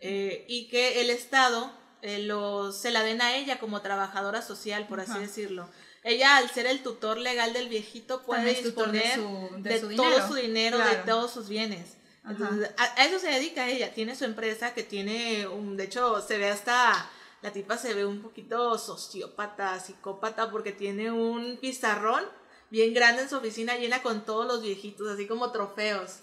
eh, 0.01 0.45
y 0.49 0.69
que 0.69 1.01
el 1.03 1.11
Estado 1.11 1.73
eh, 2.03 2.19
lo- 2.21 2.73
se 2.73 2.91
la 2.91 3.03
den 3.03 3.21
a 3.21 3.37
ella 3.37 3.59
como 3.59 3.83
trabajadora 3.83 4.41
social, 4.43 4.87
por 4.89 5.01
así 5.01 5.11
Ajá. 5.13 5.21
decirlo. 5.21 5.69
Ella, 6.03 6.39
al 6.39 6.49
ser 6.51 6.67
el 6.67 6.83
tutor 6.83 7.19
legal 7.19 7.53
del 7.53 7.69
viejito, 7.69 8.23
puede 8.23 8.43
de 8.55 8.63
disponer 8.63 9.15
su- 9.17 9.49
de 9.59 9.71
de, 9.71 9.81
su 9.81 9.95
todo 9.95 10.07
dinero. 10.09 10.29
su 10.29 10.35
dinero, 10.35 10.79
de 10.79 10.95
todos 11.07 11.31
sus 11.31 11.49
bienes. 11.49 11.97
Entonces, 12.27 12.71
a, 12.79 13.01
a 13.01 13.05
eso 13.07 13.19
se 13.19 13.29
dedica 13.29 13.69
ella. 13.69 13.93
Tiene 13.93 14.17
su 14.17 14.25
empresa 14.25 14.73
que 14.73 14.83
tiene, 14.83 15.47
un, 15.47 15.77
de 15.77 15.85
hecho, 15.85 16.21
se 16.23 16.39
ve 16.39 16.49
hasta, 16.49 17.11
la 17.43 17.53
tipa 17.53 17.77
se 17.77 17.93
ve 17.93 18.07
un 18.07 18.23
poquito 18.23 18.79
sociópata, 18.79 19.79
psicópata, 19.81 20.51
porque 20.51 20.73
tiene 20.73 21.11
un 21.11 21.59
pizarrón 21.61 22.25
bien 22.71 22.95
grande 22.95 23.23
en 23.23 23.29
su 23.29 23.37
oficina 23.37 23.77
llena 23.77 24.03
con 24.03 24.25
todos 24.25 24.47
los 24.47 24.63
viejitos, 24.63 25.07
así 25.09 25.27
como 25.27 25.51
trofeos. 25.51 26.21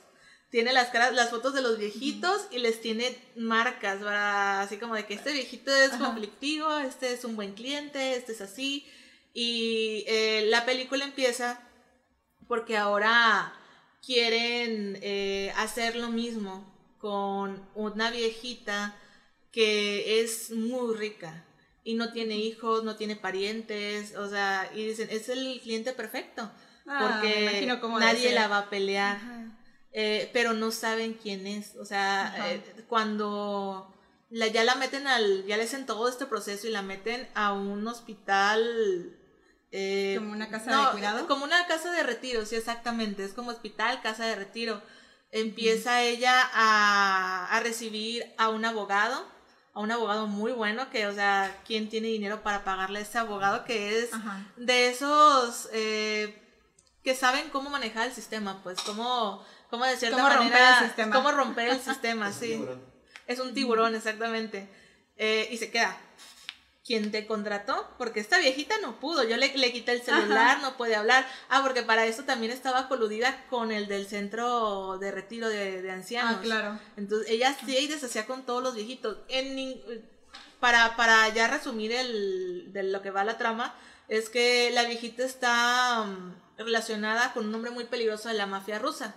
Tiene 0.49 0.71
las 0.71 0.89
caras, 0.89 1.13
las 1.13 1.29
fotos 1.29 1.53
de 1.53 1.61
los 1.61 1.77
viejitos 1.77 2.47
y 2.51 2.59
les 2.59 2.79
tiene 2.81 3.17
marcas, 3.35 3.99
así 4.03 4.77
como 4.77 4.95
de 4.95 5.05
que 5.05 5.13
este 5.15 5.33
viejito 5.33 5.75
es 5.75 5.91
Ajá. 5.93 6.05
conflictivo, 6.05 6.77
este 6.77 7.11
es 7.13 7.25
un 7.25 7.35
buen 7.35 7.53
cliente, 7.53 8.15
este 8.15 8.31
es 8.31 8.41
así. 8.41 8.87
Y 9.33 10.05
eh, 10.07 10.45
la 10.47 10.65
película 10.65 11.03
empieza 11.03 11.59
porque 12.47 12.77
ahora 12.77 13.53
quieren 14.05 14.97
eh, 15.01 15.51
hacer 15.57 15.97
lo 15.97 16.07
mismo 16.09 16.65
con 16.97 17.61
una 17.75 18.09
viejita 18.09 18.95
que 19.51 20.21
es 20.21 20.51
muy 20.51 20.95
rica 20.95 21.43
y 21.83 21.95
no 21.95 22.11
tiene 22.13 22.35
hijos, 22.37 22.83
no 22.83 22.95
tiene 22.95 23.15
parientes, 23.15 24.15
o 24.15 24.29
sea, 24.29 24.69
y 24.73 24.87
dicen, 24.87 25.09
es 25.11 25.29
el 25.29 25.59
cliente 25.61 25.93
perfecto, 25.93 26.49
Ah, 26.85 26.99
me 27.21 27.27
porque 27.27 27.41
imagino 27.43 27.81
cómo 27.81 27.99
debe 27.99 28.13
nadie 28.13 28.33
la 28.33 28.47
va 28.47 28.59
a 28.59 28.69
pelear, 28.69 29.19
eh, 29.91 30.29
pero 30.33 30.53
no 30.53 30.71
saben 30.71 31.13
quién 31.15 31.47
es, 31.47 31.75
o 31.75 31.85
sea, 31.85 32.33
eh, 32.51 32.61
cuando 32.87 33.93
la, 34.29 34.47
ya 34.47 34.63
la 34.63 34.75
meten 34.75 35.07
al, 35.07 35.45
ya 35.45 35.57
le 35.57 35.63
hacen 35.63 35.85
todo 35.85 36.07
este 36.07 36.25
proceso 36.25 36.67
y 36.67 36.71
la 36.71 36.81
meten 36.81 37.27
a 37.33 37.53
un 37.53 37.87
hospital... 37.87 39.17
eh, 39.71 40.15
Como 40.17 40.31
una 40.31 40.49
casa 40.49 40.71
no, 40.71 40.85
de 40.85 40.91
cuidado. 40.91 41.27
Como 41.27 41.43
una 41.45 41.65
casa 41.67 41.91
de 41.91 42.03
retiro, 42.03 42.45
sí, 42.45 42.55
exactamente. 42.55 43.23
Es 43.23 43.33
como 43.33 43.51
hospital, 43.51 44.01
casa 44.01 44.25
de 44.25 44.35
retiro. 44.35 44.81
Empieza 45.31 46.01
ella 46.03 46.49
a, 46.53 47.47
a 47.55 47.59
recibir 47.59 48.33
a 48.37 48.49
un 48.49 48.63
abogado, 48.65 49.25
a 49.73 49.79
un 49.81 49.91
abogado 49.91 50.25
muy 50.27 50.51
bueno, 50.53 50.89
que, 50.89 51.05
o 51.07 51.13
sea, 51.13 51.61
¿quién 51.65 51.89
tiene 51.89 52.07
dinero 52.07 52.43
para 52.43 52.63
pagarle 52.63 52.99
a 52.99 53.01
ese 53.01 53.17
abogado? 53.17 53.65
Que 53.65 53.99
es 53.99 54.13
Ajá. 54.13 54.45
de 54.55 54.89
esos 54.89 55.69
eh, 55.73 56.41
que 57.03 57.13
saben 57.13 57.49
cómo 57.49 57.69
manejar 57.69 58.07
el 58.07 58.13
sistema, 58.13 58.61
pues, 58.63 58.79
cómo, 58.81 59.43
cómo 59.69 59.85
de 59.85 59.97
cierta 59.97 60.17
Cómo 60.17 60.29
romper 60.29 60.61
el 60.61 60.85
sistema. 60.87 61.15
cómo 61.15 61.31
romper 61.31 61.69
el 61.69 61.79
sistema, 61.81 62.31
sí. 62.33 62.47
Tiburón. 62.47 62.81
Es 63.27 63.39
un 63.39 63.53
tiburón, 63.53 63.95
exactamente. 63.95 64.69
Eh, 65.17 65.47
y 65.51 65.57
se 65.57 65.71
queda. 65.71 65.97
¿Quién 66.85 67.11
te 67.11 67.27
contrató? 67.27 67.85
Porque 67.97 68.21
esta 68.21 68.37
viejita 68.37 68.77
no 68.81 68.97
pudo. 69.01 69.23
Yo 69.25 69.35
le, 69.35 69.57
le 69.57 69.73
quité 69.73 69.91
el 69.91 70.01
celular, 70.01 70.61
no 70.61 70.77
puede 70.77 70.95
hablar. 70.95 71.27
Ah, 71.49 71.61
porque 71.61 71.83
para 71.83 72.05
eso 72.05 72.23
también 72.23 72.53
estaba 72.53 72.87
coludida 72.87 73.45
con 73.49 73.71
el 73.73 73.89
del 73.89 74.07
centro 74.07 74.97
de 74.97 75.11
retiro 75.11 75.49
de, 75.49 75.81
de 75.81 75.91
ancianos. 75.91 76.37
Ah, 76.37 76.41
claro. 76.41 76.79
Entonces 76.95 77.29
ella 77.29 77.49
hacía 77.49 77.81
y 77.81 77.87
deshacía 77.87 78.25
con 78.25 78.45
todos 78.45 78.63
los 78.63 78.73
viejitos. 78.73 79.17
En, 79.27 79.81
para, 80.61 80.95
para 80.95 81.27
ya 81.29 81.47
resumir 81.47 81.91
el, 81.91 82.71
de 82.71 82.83
lo 82.83 83.01
que 83.01 83.11
va 83.11 83.25
la 83.25 83.37
trama, 83.37 83.75
es 84.07 84.29
que 84.29 84.71
la 84.71 84.83
viejita 84.85 85.25
está 85.25 86.05
mm, 86.05 86.35
relacionada 86.59 87.33
con 87.33 87.47
un 87.47 87.55
hombre 87.55 87.71
muy 87.71 87.83
peligroso 87.83 88.29
de 88.29 88.35
la 88.35 88.45
mafia 88.45 88.79
rusa. 88.79 89.13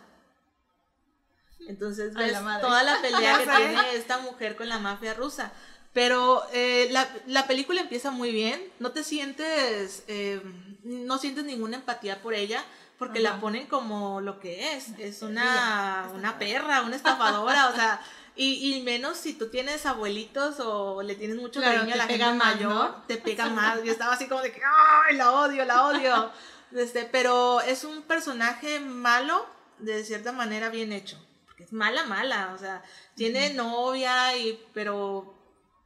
Entonces 1.68 2.14
ves 2.14 2.33
la 2.33 2.61
toda 2.61 2.83
la 2.83 3.01
pelea 3.01 3.38
que 3.44 3.44
tiene 3.44 3.94
esta 3.94 4.18
mujer 4.18 4.57
con 4.57 4.68
la 4.68 4.79
mafia 4.79 5.14
rusa. 5.14 5.53
Pero 5.92 6.44
eh, 6.53 6.88
la, 6.92 7.09
la 7.27 7.46
película 7.49 7.81
empieza 7.81 8.12
muy 8.12 8.31
bien, 8.31 8.62
no 8.79 8.92
te 8.92 9.03
sientes, 9.03 10.05
eh, 10.07 10.40
no 10.85 11.18
sientes 11.18 11.44
ninguna 11.44 11.77
empatía 11.77 12.23
por 12.23 12.33
ella, 12.33 12.64
porque 12.96 13.18
la 13.18 13.40
ponen 13.40 13.66
como 13.66 14.20
lo 14.20 14.38
que 14.38 14.77
es, 14.77 14.90
es 14.99 15.23
una, 15.23 16.09
una 16.14 16.38
perra, 16.38 16.83
una 16.83 16.94
estafadora, 16.94 17.70
o 17.70 17.75
sea, 17.75 18.01
y, 18.37 18.75
y 18.75 18.83
menos 18.83 19.16
si 19.16 19.33
tú 19.35 19.49
tienes 19.49 19.85
abuelitos 19.85 20.61
o 20.61 21.03
le 21.03 21.16
tienes 21.16 21.37
mucho 21.37 21.61
Claro, 21.61 21.79
cariño 21.79 21.94
a 21.94 21.99
la 21.99 22.07
gente 22.07 22.33
mayor, 22.35 22.73
¿no? 22.73 22.94
te 23.09 23.16
pega 23.16 23.46
más. 23.49 23.83
Yo 23.83 23.90
estaba 23.90 24.12
así 24.12 24.29
como 24.29 24.42
de 24.42 24.53
que, 24.53 24.61
¡ay, 24.64 25.16
la 25.16 25.33
odio, 25.33 25.64
la 25.64 25.87
odio! 25.87 26.31
Este, 26.73 27.05
pero 27.11 27.61
es 27.62 27.83
un 27.83 28.03
personaje 28.03 28.79
malo, 28.79 29.44
de 29.79 30.05
cierta 30.05 30.31
manera 30.31 30.68
bien 30.68 30.92
hecho. 30.92 31.18
Porque 31.61 31.64
es 31.64 31.73
mala, 31.73 32.05
mala. 32.05 32.53
O 32.55 32.59
sea, 32.59 32.83
tiene 33.14 33.53
novia, 33.55 34.37
y, 34.37 34.59
pero. 34.73 35.35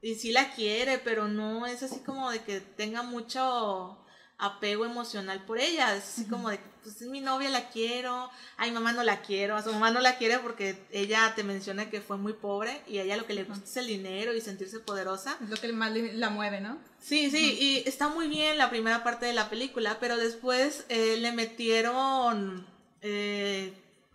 Y 0.03 0.17
sí 0.17 0.33
la 0.33 0.53
quiere, 0.55 0.99
pero 0.99 1.29
no 1.29 1.67
es 1.67 1.83
así 1.83 2.01
como 2.01 2.31
de 2.31 2.43
que 2.43 2.61
tenga 2.61 3.03
mucho 3.03 3.99
apego 4.37 4.85
emocional 4.85 5.43
por 5.47 5.59
ella. 5.59 5.97
Es 5.97 6.05
así 6.05 6.25
como 6.27 6.51
de 6.51 6.59
pues 6.83 7.01
es 7.01 7.09
mi 7.09 7.23
novia, 7.23 7.49
la 7.49 7.71
quiero. 7.71 8.29
Ay, 8.59 8.71
mamá 8.71 8.93
no 8.93 9.03
la 9.03 9.23
quiero. 9.23 9.57
A 9.57 9.63
su 9.63 9.73
mamá 9.73 9.91
no 9.91 10.01
la 10.01 10.19
quiere 10.19 10.39
porque 10.41 10.87
ella 10.93 11.33
te 11.35 11.43
menciona 11.43 11.89
que 11.89 12.03
fue 12.03 12.19
muy 12.19 12.35
pobre 12.35 12.83
y 12.87 12.99
a 12.99 13.03
ella 13.05 13.17
lo 13.17 13.27
que 13.27 13.33
le 13.33 13.45
gusta 13.45 13.65
es 13.65 13.77
el 13.79 13.87
dinero 13.87 14.35
y 14.35 14.43
sentirse 14.43 14.79
poderosa. 14.81 15.39
Es 15.43 15.49
lo 15.49 15.57
que 15.57 15.73
más 15.73 15.91
la 15.93 16.29
mueve, 16.29 16.61
¿no? 16.61 16.77
Sí, 17.01 17.31
sí, 17.31 17.57
y 17.59 17.89
está 17.89 18.09
muy 18.09 18.29
bien 18.29 18.59
la 18.59 18.69
primera 18.69 19.03
parte 19.03 19.25
de 19.25 19.33
la 19.33 19.49
película, 19.49 19.97
pero 19.99 20.19
después 20.19 20.85
eh, 20.91 21.17
le 21.19 21.33
metieron 21.33 22.67
eh, 23.01 23.73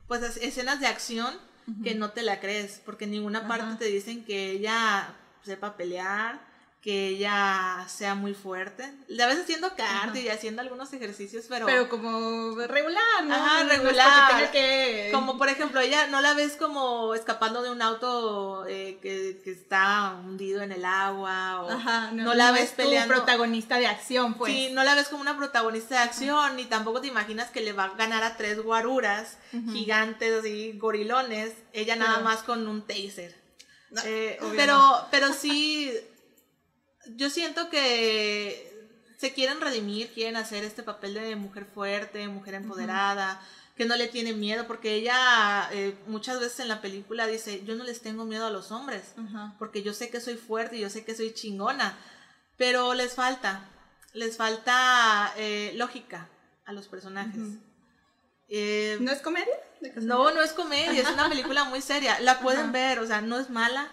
pues 0.08 0.22
es- 0.22 0.38
escenas 0.38 0.80
de 0.80 0.86
acción 0.88 1.36
que 1.84 1.95
no 1.95 2.12
te 2.12 2.23
la 2.23 2.39
crees, 2.39 2.82
porque 2.86 3.05
en 3.05 3.12
ninguna 3.12 3.47
parte 3.47 3.86
te 3.86 3.91
dicen 3.91 4.23
que 4.23 4.51
ella 4.51 5.15
sepa 5.43 5.77
pelear, 5.77 6.48
que 6.81 7.07
ella 7.09 7.85
sea 7.89 8.15
muy 8.15 8.33
fuerte. 8.33 8.83
A 8.83 9.25
veces 9.27 9.43
haciendo 9.43 9.75
karate 9.75 10.21
y 10.21 10.29
haciendo 10.29 10.61
algunos 10.61 10.93
ejercicios, 10.93 11.43
pero, 11.49 11.65
Pero 11.65 11.89
como 11.89 12.55
regular, 12.55 13.25
¿no? 13.25 13.35
Ajá, 13.35 13.65
No 13.65 13.71
es 13.73 13.79
regular. 13.79 14.29
tenga 14.29 14.51
que... 14.51 15.09
como 15.13 15.37
por 15.37 15.49
ejemplo, 15.49 15.81
ella 15.81 16.07
no 16.07 16.21
la 16.21 16.33
ves 16.35 16.55
como 16.55 17.13
escapando 17.15 17.63
de 17.63 17.69
un 17.71 17.81
auto 17.81 18.65
eh, 18.67 18.97
que, 19.01 19.41
que 19.43 19.51
está 19.51 20.15
hundido 20.23 20.61
en 20.61 20.71
el 20.71 20.85
agua 20.85 21.63
o 21.63 21.69
Ajá, 21.69 22.11
no 22.13 22.33
la 22.33 22.53
ves 22.53 22.63
es 22.63 22.69
tu 22.71 22.75
peleando. 22.77 23.13
protagonista 23.13 23.77
de 23.77 23.87
acción, 23.87 24.35
pues. 24.35 24.53
Sí, 24.53 24.69
no 24.71 24.85
la 24.85 24.95
ves 24.95 25.09
como 25.09 25.19
una 25.21 25.35
protagonista 25.35 25.95
de 25.95 26.01
acción, 26.03 26.55
ni 26.55 26.63
tampoco 26.63 27.01
te 27.01 27.07
imaginas 27.07 27.49
que 27.49 27.59
le 27.59 27.73
va 27.73 27.83
a 27.85 27.95
ganar 27.95 28.23
a 28.23 28.37
tres 28.37 28.63
guaruras 28.63 29.37
gigantes, 29.73 30.39
así, 30.39 30.73
gorilones, 30.77 31.51
ella 31.73 31.97
nada 31.97 32.19
más 32.19 32.43
con 32.43 32.65
un 32.69 32.87
taser. 32.87 33.37
No, 33.91 34.01
Eh, 34.05 34.39
pero, 34.55 34.79
pero 35.11 35.33
sí, 35.33 35.91
yo 37.15 37.30
siento 37.30 37.69
que 37.69 38.69
se 39.17 39.34
quieren 39.34 39.60
redimir, 39.60 40.12
quieren 40.13 40.38
hacer 40.38 40.63
este 40.63 40.84
papel 40.84 41.13
de 41.13 41.36
mujer 41.36 41.65
fuerte, 41.65 42.28
mujer 42.28 42.54
empoderada, 42.54 43.41
que 43.76 43.86
no 43.86 43.95
le 43.95 44.08
tiene 44.08 44.34
miedo, 44.34 44.67
porque 44.67 44.95
ella 44.95 45.69
eh, 45.72 45.98
muchas 46.08 46.39
veces 46.39 46.60
en 46.62 46.67
la 46.67 46.82
película 46.82 47.28
dice, 47.28 47.63
yo 47.65 47.76
no 47.76 47.84
les 47.84 48.02
tengo 48.02 48.26
miedo 48.26 48.45
a 48.45 48.50
los 48.50 48.72
hombres 48.72 49.13
porque 49.58 49.84
yo 49.84 49.93
sé 49.93 50.10
que 50.10 50.19
soy 50.19 50.36
fuerte 50.36 50.76
y 50.78 50.82
yo 50.82 50.89
sé 50.89 51.06
que 51.06 51.15
soy 51.15 51.34
chingona, 51.34 51.98
pero 52.58 52.93
les 52.93 53.13
falta, 53.13 53.69
les 54.13 54.36
falta 54.36 55.34
eh, 55.38 55.72
lógica 55.76 56.28
a 56.66 56.74
los 56.74 56.88
personajes. 56.88 57.41
Eh, 58.49 58.97
¿No 58.99 59.12
es 59.12 59.22
comedia? 59.22 59.53
No, 59.95 60.32
no 60.32 60.41
es 60.41 60.51
comedia, 60.51 61.01
es 61.01 61.10
una 61.10 61.30
película 61.30 61.64
muy 61.64 61.82
seria, 61.82 62.20
la 62.20 62.39
pueden 62.41 62.72
ver, 62.72 62.99
o 62.99 63.07
sea, 63.07 63.22
no 63.22 63.39
es 63.39 63.49
mala. 63.49 63.89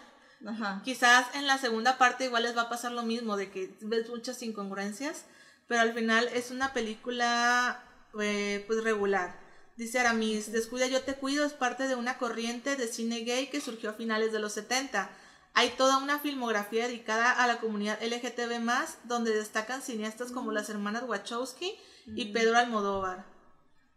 Ajá. 0.47 0.83
Quizás 0.85 1.27
en 1.35 1.47
la 1.47 1.59
segunda 1.59 1.99
parte 1.99 2.25
igual 2.25 2.45
les 2.45 2.57
va 2.57 2.63
a 2.63 2.69
pasar 2.69 2.93
lo 2.93 3.03
mismo, 3.03 3.37
de 3.37 3.51
que 3.51 3.75
ves 3.81 4.09
muchas 4.09 4.43
incongruencias, 4.43 5.25
pero 5.69 5.81
al 5.81 5.93
final 5.93 6.29
es 6.33 6.51
una 6.51 6.73
película 6.73 7.83
eh, 8.21 8.65
pues 8.67 8.83
regular. 8.85 9.39
Dice 9.77 9.99
Aramis, 9.99 10.53
Descuida 10.53 10.87
yo 10.87 11.03
te 11.03 11.15
cuido 11.15 11.45
es 11.45 11.53
parte 11.53 11.87
de 11.87 11.97
una 11.97 12.17
corriente 12.17 12.77
de 12.77 12.89
cine 12.89 13.21
gay 13.21 13.49
que 13.49 13.61
surgió 13.61 13.91
a 13.91 13.95
finales 13.95 14.33
de 14.33 14.39
los 14.39 14.53
70. 14.55 15.11
Hay 15.53 15.71
toda 15.71 15.99
una 15.99 16.19
filmografía 16.19 16.87
dedicada 16.87 17.31
a 17.33 17.47
la 17.47 17.59
comunidad 17.59 17.99
LGTB+, 18.03 18.71
donde 19.05 19.35
destacan 19.35 19.83
cineastas 19.83 20.33
como 20.33 20.53
las 20.53 20.71
hermanas 20.71 21.05
Wachowski 21.07 21.75
y 22.07 22.33
Pedro 22.33 22.57
Almodóvar. 22.57 23.25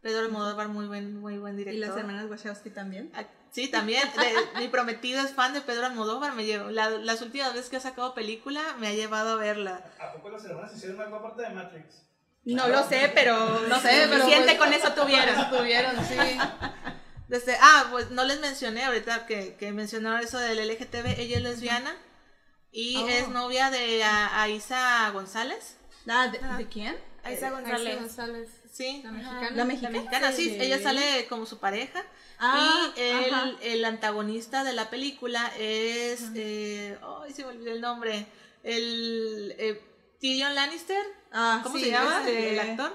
Pedro 0.02 0.20
Almodóvar, 0.26 0.70
muy 0.70 0.88
buen, 0.88 1.18
muy 1.20 1.38
buen 1.38 1.56
Y 1.56 1.58
director. 1.64 1.90
las 1.90 1.98
hermanas 1.98 2.30
Wachowski 2.30 2.70
también. 2.70 3.12
Ah, 3.50 3.52
Sí, 3.52 3.68
también. 3.68 4.08
de- 4.16 4.60
mi 4.60 4.68
prometido 4.68 5.22
es 5.24 5.34
fan 5.34 5.54
de 5.54 5.62
Pedro 5.62 5.88
Almodóvar. 5.88 6.34
Me 6.34 6.46
llevo, 6.46 6.70
la- 6.70 6.90
las 6.90 7.22
últimas 7.22 7.54
veces 7.54 7.70
que 7.70 7.78
ha 7.78 7.82
sacado 7.82 8.14
película 8.14 8.62
me 8.80 8.88
ha 8.88 8.94
llevado 8.94 9.34
a 9.34 9.36
verla. 9.36 9.84
¿A 10.00 10.14
poco 10.14 10.30
las 10.30 10.46
hermanas 10.46 10.76
hicieron 10.76 11.02
algo 11.02 11.16
aparte 11.18 11.42
de 11.44 11.50
Matrix? 11.50 12.04
No 12.46 12.68
lo 12.68 12.88
sé, 12.88 13.12
pero 13.14 13.38
No 13.68 13.80
sé, 13.82 14.08
pero 14.10 14.24
pues- 14.26 14.58
con 14.58 14.74
eso 14.74 14.94
tuvieron. 14.94 15.50
tuvieron, 15.50 15.96
sí. 16.06 16.16
Desde, 17.28 17.58
ah, 17.62 17.88
pues 17.92 18.10
no 18.12 18.24
les 18.24 18.40
mencioné 18.40 18.86
ahorita 18.86 19.26
que, 19.28 19.56
que 19.56 19.72
mencionaron 19.72 20.20
eso 20.22 20.40
del 20.40 20.60
LGTB, 20.60 21.20
ella 21.20 21.38
es 21.38 21.44
lesbiana 21.44 21.96
y 22.72 22.98
Oh. 22.98 23.08
es 23.10 23.28
novia 23.30 23.70
de 23.70 24.04
A- 24.04 24.42
Aisa 24.44 25.10
González. 25.12 25.76
Ah, 26.08 26.28
¿de, 26.28 26.40
de 26.40 26.68
quién? 26.68 26.98
Aiza 27.24 27.48
Aisha 27.48 27.50
González. 27.52 28.00
González, 28.00 28.50
Sí, 28.72 29.02
la 29.04 29.12
mexicana. 29.12 29.42
¿La 29.50 29.56
la 29.58 29.66
mexicana? 29.66 29.98
mexicana, 29.98 30.32
sí, 30.32 30.50
Sí. 30.50 30.58
ella 30.60 30.80
sale 30.82 31.26
como 31.28 31.46
su 31.46 31.58
pareja. 31.60 32.04
Ah, 32.40 32.92
y 32.96 33.00
el, 33.02 33.58
el 33.64 33.86
antagonista 33.86 34.64
de 34.64 34.74
la 34.74 34.90
película 34.90 35.52
es. 35.60 36.28
eh, 36.36 36.98
ay, 37.24 37.34
se 37.34 37.44
me 37.44 37.50
olvidó 37.50 37.72
el 37.72 37.82
nombre. 37.82 38.26
El. 38.64 39.56
eh, 39.58 39.82
Tyrion 40.22 40.54
Lannister. 40.54 41.02
Ah, 41.32 41.62
¿Cómo 41.64 41.78
sí, 41.78 41.86
se 41.86 41.92
llama? 41.92 42.20
este, 42.20 42.54
El 42.54 42.60
actor. 42.60 42.94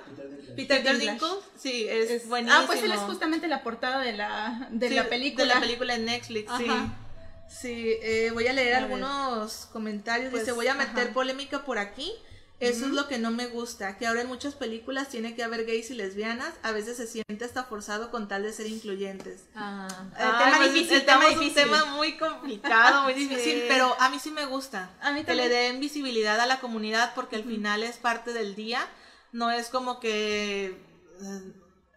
Peter 0.57 0.79
Peter 0.83 0.99
Dinklage. 0.99 1.35
Sí, 1.57 1.87
es, 1.89 2.11
Es- 2.11 2.29
buenísimo. 2.29 2.61
Ah, 2.63 2.67
pues 2.67 2.83
él 2.83 2.93
es 2.93 3.01
justamente 3.01 3.49
la 3.49 3.63
portada 3.63 4.01
de 4.01 4.13
la, 4.13 4.69
de 4.71 4.89
Sí, 4.89 4.95
la 4.95 5.09
película. 5.09 5.45
De 5.47 5.55
la 5.55 5.61
película 5.61 5.95
en 5.95 6.05
Netflix, 6.05 6.51
sí. 6.59 6.67
Ajá. 6.69 6.99
Sí, 7.49 7.95
eh, 8.03 8.31
voy 8.33 8.47
a 8.47 8.53
leer 8.53 8.75
A 8.75 8.81
ver. 8.81 8.85
algunos 8.85 9.67
comentarios. 9.73 10.31
Pues, 10.31 10.43
Dice, 10.43 10.53
voy 10.53 10.67
a 10.69 10.75
meter 10.75 11.05
ajá. 11.05 11.15
polémica 11.15 11.65
por 11.65 11.79
aquí. 11.79 12.13
Eso 12.61 12.87
es 12.87 12.93
lo 12.93 13.09
que 13.09 13.19
no 13.19 13.31
me 13.31 13.47
gusta, 13.49 13.99
que 13.99 14.07
ahora 14.07 14.23
en 14.23 14.29
muchas 14.29 14.55
películas 14.55 15.09
tiene 15.09 15.35
que 15.35 15.43
haber 15.43 15.67
gays 15.67 15.91
y 15.91 15.95
lesbianas, 15.95 16.55
a 16.63 16.71
veces 16.73 16.97
se 16.97 17.07
siente 17.07 17.45
hasta 17.45 17.65
forzado 17.65 18.11
con 18.11 18.27
tal 18.29 18.43
de 18.45 18.53
ser 18.53 18.69
incluyentes. 18.69 19.43
Ah. 19.57 19.89
El 20.19 20.39
tema 20.39 20.57
pues, 20.59 20.73
difícil, 20.73 20.97
el 20.97 21.05
tema 21.05 21.19
estamos 21.25 21.35
un 21.35 21.41
difícil. 21.41 21.63
tema 21.65 21.85
muy 21.97 22.17
complicado, 22.17 23.03
muy 23.03 23.13
difícil, 23.23 23.55
Sí. 23.61 23.65
pero 23.69 23.95
a 24.01 24.09
mí 24.09 24.19
sí 24.19 24.31
me 24.31 24.47
gusta. 24.47 24.91
A 25.03 25.13
mí 25.13 25.25
que 25.25 25.35
le 25.35 25.49
den 25.49 25.81
visibilidad 25.81 26.39
a 26.41 26.47
la 26.47 26.61
comunidad 26.61 27.13
porque 27.15 27.37
al 27.37 27.45
final 27.45 27.83
es 27.83 27.97
parte 27.97 28.33
del 28.33 28.55
día, 28.55 28.87
no 29.33 29.51
es 29.51 29.69
como 29.69 29.99
que 30.01 30.67
eh, 31.23 31.53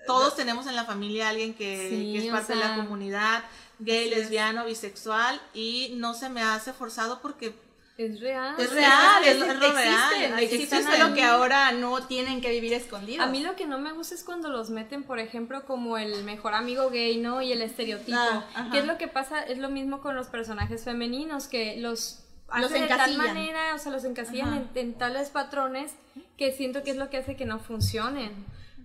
todos 0.08 0.36
tenemos 0.36 0.66
en 0.68 0.76
la 0.76 0.86
familia 0.86 1.30
alguien 1.30 1.54
que, 1.54 1.88
Sí, 1.90 2.14
que 2.14 2.26
es 2.28 2.32
parte 2.34 2.54
de 2.54 2.60
la 2.60 2.68
sea, 2.76 2.78
comunidad, 2.78 3.44
gay, 3.80 4.12
es. 4.12 4.18
lesbiano, 4.18 4.66
bisexual, 4.66 5.40
y 5.54 5.92
no 5.98 6.14
se 6.16 6.30
me 6.30 6.42
hace 6.42 6.74
forzado 6.74 7.22
porque 7.22 7.54
Es 7.98 8.20
real. 8.20 8.54
Es 8.60 8.72
real, 8.72 9.24
es, 9.24 9.30
Existen, 9.30 9.50
es 9.50 9.60
lo 9.60 9.72
real. 9.72 10.40
existen, 10.40 10.84
solo 10.84 11.16
que 11.16 11.24
ahora 11.24 11.72
no 11.72 12.06
tienen 12.06 12.42
que 12.42 12.52
vivir 12.52 12.74
escondidos. 12.74 13.26
A 13.26 13.30
mí 13.30 13.42
lo 13.42 13.56
que 13.56 13.66
no 13.66 13.80
me 13.80 13.92
gusta 13.92 14.14
es 14.14 14.24
cuando 14.24 14.50
los 14.50 14.70
meten, 14.70 15.04
por 15.04 15.18
ejemplo, 15.18 15.66
como 15.66 15.98
el 15.98 16.24
mejor 16.24 16.54
amigo 16.54 16.92
gay, 16.92 17.18
¿no? 17.18 17.42
Y 17.42 17.52
el 17.52 17.62
estereotipo. 17.64 18.18
Ah. 18.18 18.70
¿Qué 18.72 18.80
es 18.80 18.86
lo 18.86 19.00
que 19.00 19.08
pasa? 19.08 19.42
Es 19.42 19.58
lo 19.58 19.70
mismo 19.70 20.02
con 20.02 20.16
los 20.16 20.28
personajes 20.28 20.84
femeninos, 20.84 21.48
que 21.48 21.78
los 21.78 22.20
Los 22.56 22.72
de 22.72 22.82
tal 22.88 23.18
manera, 23.18 23.74
o 23.74 23.80
sea, 23.80 23.92
los 23.92 24.04
encasillan 24.04 24.54
en, 24.54 24.70
en 24.76 24.94
tales 24.94 25.30
patrones 25.30 25.94
que 26.38 26.52
siento 26.52 26.84
que 26.84 26.92
es 26.92 26.98
lo 26.98 27.10
que 27.10 27.18
hace 27.18 27.36
que 27.36 27.46
no 27.46 27.58
funcionen. 27.58 28.32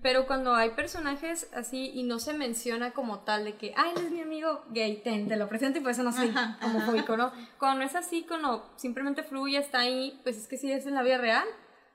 Pero 0.03 0.27
cuando 0.27 0.55
hay 0.55 0.71
personajes 0.71 1.49
así 1.55 1.93
y 1.95 2.03
no 2.03 2.19
se 2.19 2.35
menciona 2.35 2.91
como 2.91 3.21
tal 3.21 3.45
de 3.45 3.55
que, 3.57 3.73
ay, 3.77 3.93
él 3.97 4.07
es 4.07 4.11
mi 4.11 4.21
amigo 4.21 4.65
gay, 4.71 5.01
ten, 5.03 5.29
te 5.29 5.37
lo 5.37 5.49
presento 5.49 5.79
y 5.79 5.83
por 5.83 5.93
eso 5.93 6.03
no 6.03 6.13
soy 6.13 6.29
Ajá, 6.31 6.59
homofóbico, 6.63 7.17
¿no? 7.17 7.33
Cuando 7.59 7.85
es 7.85 7.95
así, 7.95 8.25
cuando 8.27 8.69
simplemente 8.77 9.23
fluye, 9.23 9.59
está 9.59 9.79
ahí, 9.81 10.21
pues 10.25 10.37
es 10.37 10.49
que 10.49 10.59
sí 10.59 10.71
es 10.73 10.87
en 10.87 10.95
la 10.95 11.03
vida 11.03 11.19
real. 11.19 11.47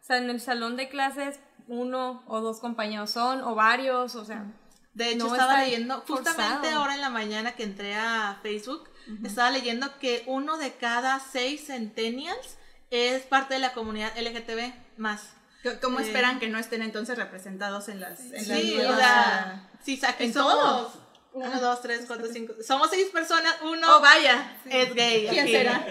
O 0.01 0.05
sea, 0.07 0.17
en 0.19 0.29
el 0.29 0.39
salón 0.39 0.77
de 0.77 0.87
clases 0.87 1.39
uno 1.67 2.23
o 2.27 2.39
dos 2.39 2.61
compañeros 2.61 3.09
son, 3.11 3.41
o 3.43 3.55
varios, 3.55 4.15
o 4.15 4.23
sea... 4.23 4.45
De 4.93 5.11
hecho, 5.11 5.27
No 5.27 5.35
estaba 5.35 5.61
leyendo, 5.63 6.03
justamente 6.07 6.53
forzado. 6.53 6.79
ahora 6.79 6.95
en 6.95 7.01
la 7.01 7.11
mañana 7.11 7.51
que 7.51 7.63
entré 7.63 7.93
a 7.93 8.39
Facebook, 8.41 8.89
estaba 9.23 9.51
leyendo 9.51 9.99
que 9.99 10.23
uno 10.25 10.57
de 10.57 10.73
cada 10.73 11.19
seis 11.19 11.67
centennials 11.67 12.57
es 12.89 13.21
parte 13.23 13.53
de 13.53 13.59
la 13.59 13.73
comunidad 13.73 14.11
LGTB 14.17 14.73
más. 14.97 15.36
¿Cómo 15.81 15.99
Eh, 15.99 16.03
esperan 16.03 16.39
que 16.39 16.47
no 16.47 16.57
estén 16.59 16.81
entonces 16.81 17.17
representados 17.17 17.89
en 17.89 17.99
las, 17.99 18.19
en 18.19 18.47
las 18.47 18.59
Sí, 18.59 18.73
o 18.73 18.77
nuevas- 18.77 18.97
sea, 18.99 19.69
sí, 19.83 19.99
aquí 20.07 20.23
en 20.25 20.33
somos 20.33 20.53
todo. 20.53 21.07
uno, 21.33 21.59
dos, 21.61 21.81
tres, 21.81 22.03
cuatro, 22.07 22.27
cinco. 22.31 22.53
Somos 22.65 22.89
seis 22.89 23.07
personas, 23.09 23.53
uno 23.63 23.97
Oh, 23.97 23.99
vaya. 24.01 24.55
es 24.65 24.93
gay. 24.93 25.27
¿Quién 25.29 25.43
aquí. 25.43 25.51
será? 25.51 25.85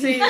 Sí, 0.00 0.20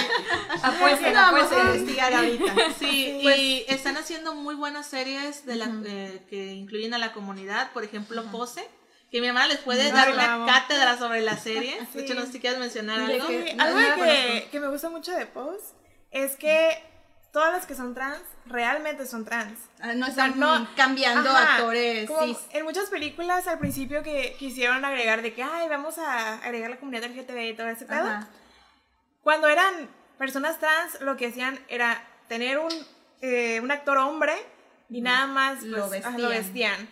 Apuesten, 0.63 1.13
Vamos 1.15 1.53
a 1.53 1.59
investigar 1.61 2.15
ahorita. 2.15 2.55
sí, 2.79 3.21
y 3.23 3.65
están 3.69 3.97
haciendo 3.97 4.35
muy 4.35 4.55
buenas 4.55 4.87
series 4.87 5.45
de 5.47 5.57
la, 5.57 5.71
eh, 5.87 6.23
que 6.31 6.53
incluyen 6.55 6.95
a 6.95 6.99
la 6.99 7.13
comunidad, 7.13 7.73
por 7.73 7.85
ejemplo, 7.85 8.25
Pose, 8.31 8.67
que 9.11 9.21
mi 9.21 9.27
hermana 9.27 9.49
les 9.49 9.59
puede 9.59 9.91
dar 9.91 10.11
una 10.13 10.45
cátedra 10.47 10.97
sobre 10.99 11.21
la 11.23 11.37
serie. 11.37 11.79
De 11.95 12.03
hecho, 12.03 12.15
no 12.15 12.25
sé 12.27 12.33
si 12.33 12.41
quieres 12.41 12.59
mencionar 12.59 13.07
¿De 13.07 13.15
algo. 13.15 13.29
No, 13.29 13.63
algo 13.63 13.81
no 13.81 14.05
que, 14.05 14.49
que 14.51 14.61
me 14.61 14.69
gusta 14.69 14.91
mucho 14.91 15.13
de 15.13 15.27
Pose 15.27 15.75
es 16.11 16.37
que 16.37 16.83
todas 17.33 17.53
las 17.53 17.67
que 17.67 17.75
son 17.75 17.95
trans 17.95 18.21
realmente 18.47 19.07
son 19.07 19.25
trans. 19.25 19.59
Ah, 19.81 19.93
No 19.95 20.07
están 20.07 20.39
no- 20.41 20.67
cambiando 20.77 21.31
Ajá, 21.31 21.57
actores. 21.57 22.09
como 22.09 22.39
en 22.51 22.65
muchas 22.65 22.89
películas 22.91 23.47
al 23.47 23.59
principio 23.59 24.03
que 24.03 24.35
quisieron 24.39 24.85
agregar 24.85 25.23
de 25.23 25.33
que, 25.35 25.43
ay, 25.43 25.69
vamos 25.69 25.99
a 25.99 26.35
agregar 26.39 26.71
la 26.71 26.79
comunidad 26.79 27.05
LGTB 27.05 27.51
y 27.51 27.55
todo 27.55 27.69
ese 27.69 27.85
pedo. 27.87 28.07
Ajá. 28.07 28.29
Cuando 29.23 29.49
eran 29.49 29.89
personas 30.17 30.59
trans, 30.59 31.01
lo 31.01 31.17
que 31.17 31.27
hacían 31.27 31.59
era 31.69 32.03
tener 32.29 32.59
un, 32.59 32.73
eh, 33.21 33.61
un 33.63 33.71
actor 33.71 33.99
hombre 33.99 34.35
y 34.89 35.01
nada 35.01 35.27
más 35.27 35.63
Lo 35.63 35.87
pues, 35.89 36.05
ajá, 36.05 36.17
vestían. 36.17 36.23
lo 36.23 36.29
vestían. 36.31 36.89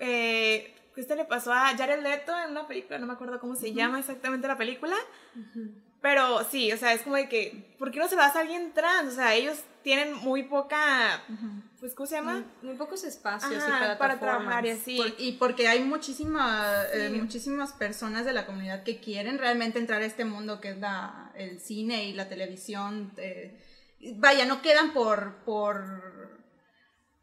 Eh, 0.00 0.76
esto 1.00 1.14
le 1.14 1.24
pasó 1.24 1.52
a 1.52 1.68
Jared 1.76 2.02
Leto 2.02 2.32
en 2.44 2.50
una 2.50 2.66
película, 2.66 2.98
no 2.98 3.06
me 3.06 3.12
acuerdo 3.14 3.40
cómo 3.40 3.54
se 3.56 3.72
llama 3.72 3.98
exactamente 3.98 4.46
la 4.48 4.56
película. 4.56 4.96
Pero 6.02 6.44
sí, 6.44 6.72
o 6.72 6.78
sea, 6.78 6.94
es 6.94 7.02
como 7.02 7.16
de 7.16 7.28
que, 7.28 7.74
¿por 7.78 7.90
qué 7.90 7.98
no 7.98 8.08
se 8.08 8.16
lo 8.16 8.22
das 8.22 8.34
a 8.34 8.40
alguien 8.40 8.72
trans? 8.72 9.12
O 9.12 9.14
sea, 9.16 9.34
ellos 9.34 9.58
tienen 9.82 10.14
muy 10.14 10.44
poca, 10.44 11.22
pues, 11.78 11.94
¿cómo 11.94 12.06
se 12.06 12.14
llama? 12.16 12.42
Muy 12.62 12.74
pocos 12.76 13.04
espacios 13.04 13.52
y 13.52 13.56
Ajá, 13.56 13.66
plataformas. 13.66 13.98
para 13.98 14.18
trabajar 14.18 14.64
y 14.66 14.70
así. 14.70 14.96
Por- 14.96 15.14
y 15.18 15.32
porque 15.32 15.68
hay 15.68 15.80
muchísima, 15.84 16.84
eh, 16.94 17.10
Sí. 17.12 17.20
muchísimas 17.20 17.72
personas 17.74 18.24
de 18.24 18.32
la 18.32 18.46
comunidad 18.46 18.82
que 18.82 18.98
quieren 18.98 19.36
realmente 19.38 19.78
entrar 19.78 20.00
a 20.00 20.06
este 20.06 20.24
mundo 20.24 20.58
que 20.60 20.70
es 20.70 20.78
la, 20.78 21.32
el 21.34 21.60
cine 21.60 22.04
y 22.04 22.14
la 22.14 22.28
televisión. 22.30 23.12
eh, 23.18 23.62
vaya, 24.16 24.46
no 24.46 24.62
quedan 24.62 24.94
por, 24.94 25.34
por, 25.44 26.38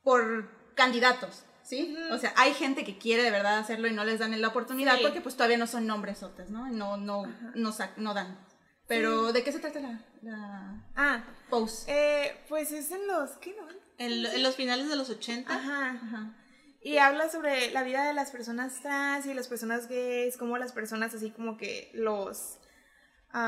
por 0.03 0.49
candidatos, 0.75 1.43
¿sí? 1.68 1.95
O 2.11 2.18
sea, 2.18 2.34
hay 2.38 2.53
gente 2.53 2.84
que 2.86 2.97
quiere 2.97 3.24
de 3.24 3.32
verdad 3.32 3.59
hacerlo 3.59 3.88
y 3.88 3.93
no 3.93 4.05
les 4.05 4.20
dan 4.20 4.39
la 4.41 4.47
oportunidad 4.47 4.95
Sí. 4.97 5.01
porque 5.03 5.22
pues 5.22 5.36
todavía 5.36 5.57
no 5.57 5.68
son 5.68 5.86
nombres 5.86 6.24
otros, 6.24 6.49
¿no? 6.49 6.68
No, 6.70 6.97
no, 6.97 7.26
no, 7.55 7.74
no 7.97 8.13
dan. 8.13 8.39
Pero, 8.88 9.34
¿de 9.34 9.43
qué 9.43 9.51
se 9.51 9.59
trata 9.59 9.82
la, 9.82 9.99
la 10.22 10.84
Ah, 10.95 11.24
pose? 11.49 11.84
eh, 11.88 12.38
pues 12.47 12.72
es 12.72 12.89
en 12.91 13.05
los, 13.05 13.32
¿qué 13.41 13.53
no? 13.59 13.68
En, 13.97 14.26
en 14.26 14.43
los 14.43 14.55
finales 14.55 14.88
de 14.88 14.95
los 14.95 15.09
80. 15.09 15.53
Ajá. 15.53 15.91
Ajá. 16.01 16.34
Y 16.82 16.99
habla 16.99 17.30
sobre 17.30 17.72
la 17.72 17.84
vida 17.84 18.05
de 18.07 18.13
las 18.13 18.32
personas 18.32 18.82
trans 18.82 19.26
y 19.26 19.34
las 19.34 19.49
personas 19.49 19.88
gays, 19.89 20.38
como 20.38 20.57
las 20.57 20.72
personas 20.72 21.13
así 21.13 21.32
como 21.32 21.57
que 21.57 21.91
los... 21.93 22.59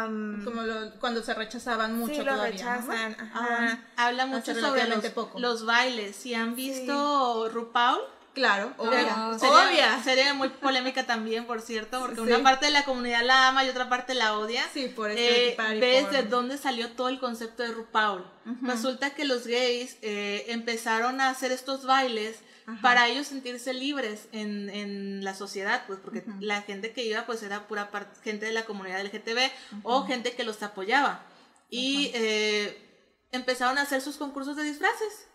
am, 0.03 0.43
Como 0.43 0.61
lo- 0.63 0.91
cuando 0.99 1.21
se 1.23 1.33
rechazaban 1.33 1.97
mucho 1.97 2.13
sí, 2.15 2.23
los 2.23 2.35
todavía, 2.35 2.63
¿no? 2.65 2.71
rechazan. 2.81 3.17
Ah, 3.19 3.29
Ajá. 3.33 3.79
Habla 3.97 4.25
mucho 4.25 4.53
sobre 4.55 4.87
los, 4.87 5.05
poco. 5.09 5.39
los 5.39 5.65
bailes. 5.65 6.15
Si 6.15 6.33
han 6.33 6.55
visto 6.55 7.49
RuPaul, 7.49 8.01
Claro, 8.35 8.71
obvia. 8.77 9.27
Oh, 9.27 9.37
sería, 9.39 9.67
obvia. 9.67 10.03
sería 10.03 10.33
muy 10.33 10.49
polémica 10.49 11.05
también, 11.05 11.45
por 11.45 11.61
cierto, 11.61 11.99
porque 11.99 12.15
Sí. 12.15 12.21
una 12.21 12.41
parte 12.41 12.67
de 12.67 12.71
la 12.71 12.85
comunidad 12.85 13.23
la 13.25 13.47
ama 13.49 13.65
y 13.65 13.69
otra 13.69 13.89
parte 13.89 14.13
la 14.13 14.37
odia. 14.37 14.63
Sí, 14.73 14.87
por 14.95 15.09
Eh, 15.11 15.57
ves 15.79 16.03
por- 16.05 16.13
de 16.13 16.23
dónde 16.23 16.57
salió 16.57 16.89
todo 16.91 17.09
el 17.09 17.19
concepto 17.19 17.63
de 17.63 17.69
RuPaul. 17.73 18.23
Resulta 18.61 19.09
que 19.13 19.25
los 19.25 19.45
gays 19.45 19.97
eh, 20.03 20.45
empezaron 20.49 21.19
a 21.19 21.29
hacer 21.29 21.51
estos 21.51 21.85
bailes 21.85 22.37
para 22.81 23.07
ellos 23.07 23.27
sentirse 23.27 23.73
libres 23.73 24.27
en, 24.31 24.69
en 24.69 25.23
la 25.23 25.33
sociedad, 25.33 25.83
pues 25.87 25.99
porque 25.99 26.23
la 26.39 26.61
gente 26.61 26.91
que 26.93 27.03
iba 27.03 27.25
pues 27.25 27.43
era 27.43 27.67
pura 27.67 27.89
gente 28.23 28.45
de 28.45 28.51
la 28.51 28.65
comunidad 28.65 29.03
LGTB 29.03 29.51
o 29.83 30.05
gente 30.05 30.33
que 30.33 30.43
los 30.43 30.61
apoyaba. 30.63 31.25
Y 31.69 32.11
eh, 32.13 33.25
empezaron 33.31 33.77
a 33.77 33.83
hacer 33.83 34.01
sus 34.01 34.17
concursos 34.17 34.55
de 34.55 34.63
disfraces 34.63 35.27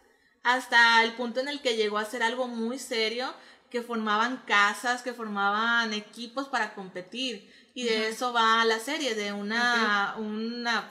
hasta 0.43 1.03
el 1.03 1.13
punto 1.13 1.41
en 1.41 1.49
el 1.49 1.61
que 1.63 1.77
llegó 1.77 1.99
a 1.99 2.05
ser 2.05 2.23
algo 2.23 2.47
muy 2.47 2.79
serio, 2.79 3.33
que 3.71 3.83
formaban 3.83 4.43
casas, 4.47 5.03
que 5.03 5.15
formaban 5.15 5.93
equipos 5.93 6.49
para 6.49 6.75
competir. 6.75 7.51
Y 7.75 7.85
de 7.85 8.09
eso 8.09 8.33
va 8.33 8.65
la 8.65 8.79
serie, 8.79 9.15
de 9.15 9.33
una, 9.33 10.15
una, 10.19 10.91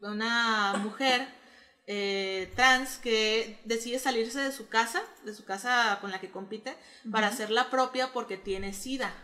una 0.00 0.74
mujer 0.78 1.37
eh, 1.90 2.52
trans 2.54 2.98
que 2.98 3.58
decide 3.64 3.98
salirse 3.98 4.38
de 4.40 4.52
su 4.52 4.68
casa, 4.68 5.02
de 5.24 5.34
su 5.34 5.46
casa 5.46 5.96
con 6.02 6.10
la 6.10 6.20
que 6.20 6.30
compite, 6.30 6.76
para 7.10 7.28
hacerla 7.28 7.70
propia 7.70 8.12
porque 8.12 8.36
tiene 8.36 8.74
sida. 8.74 9.14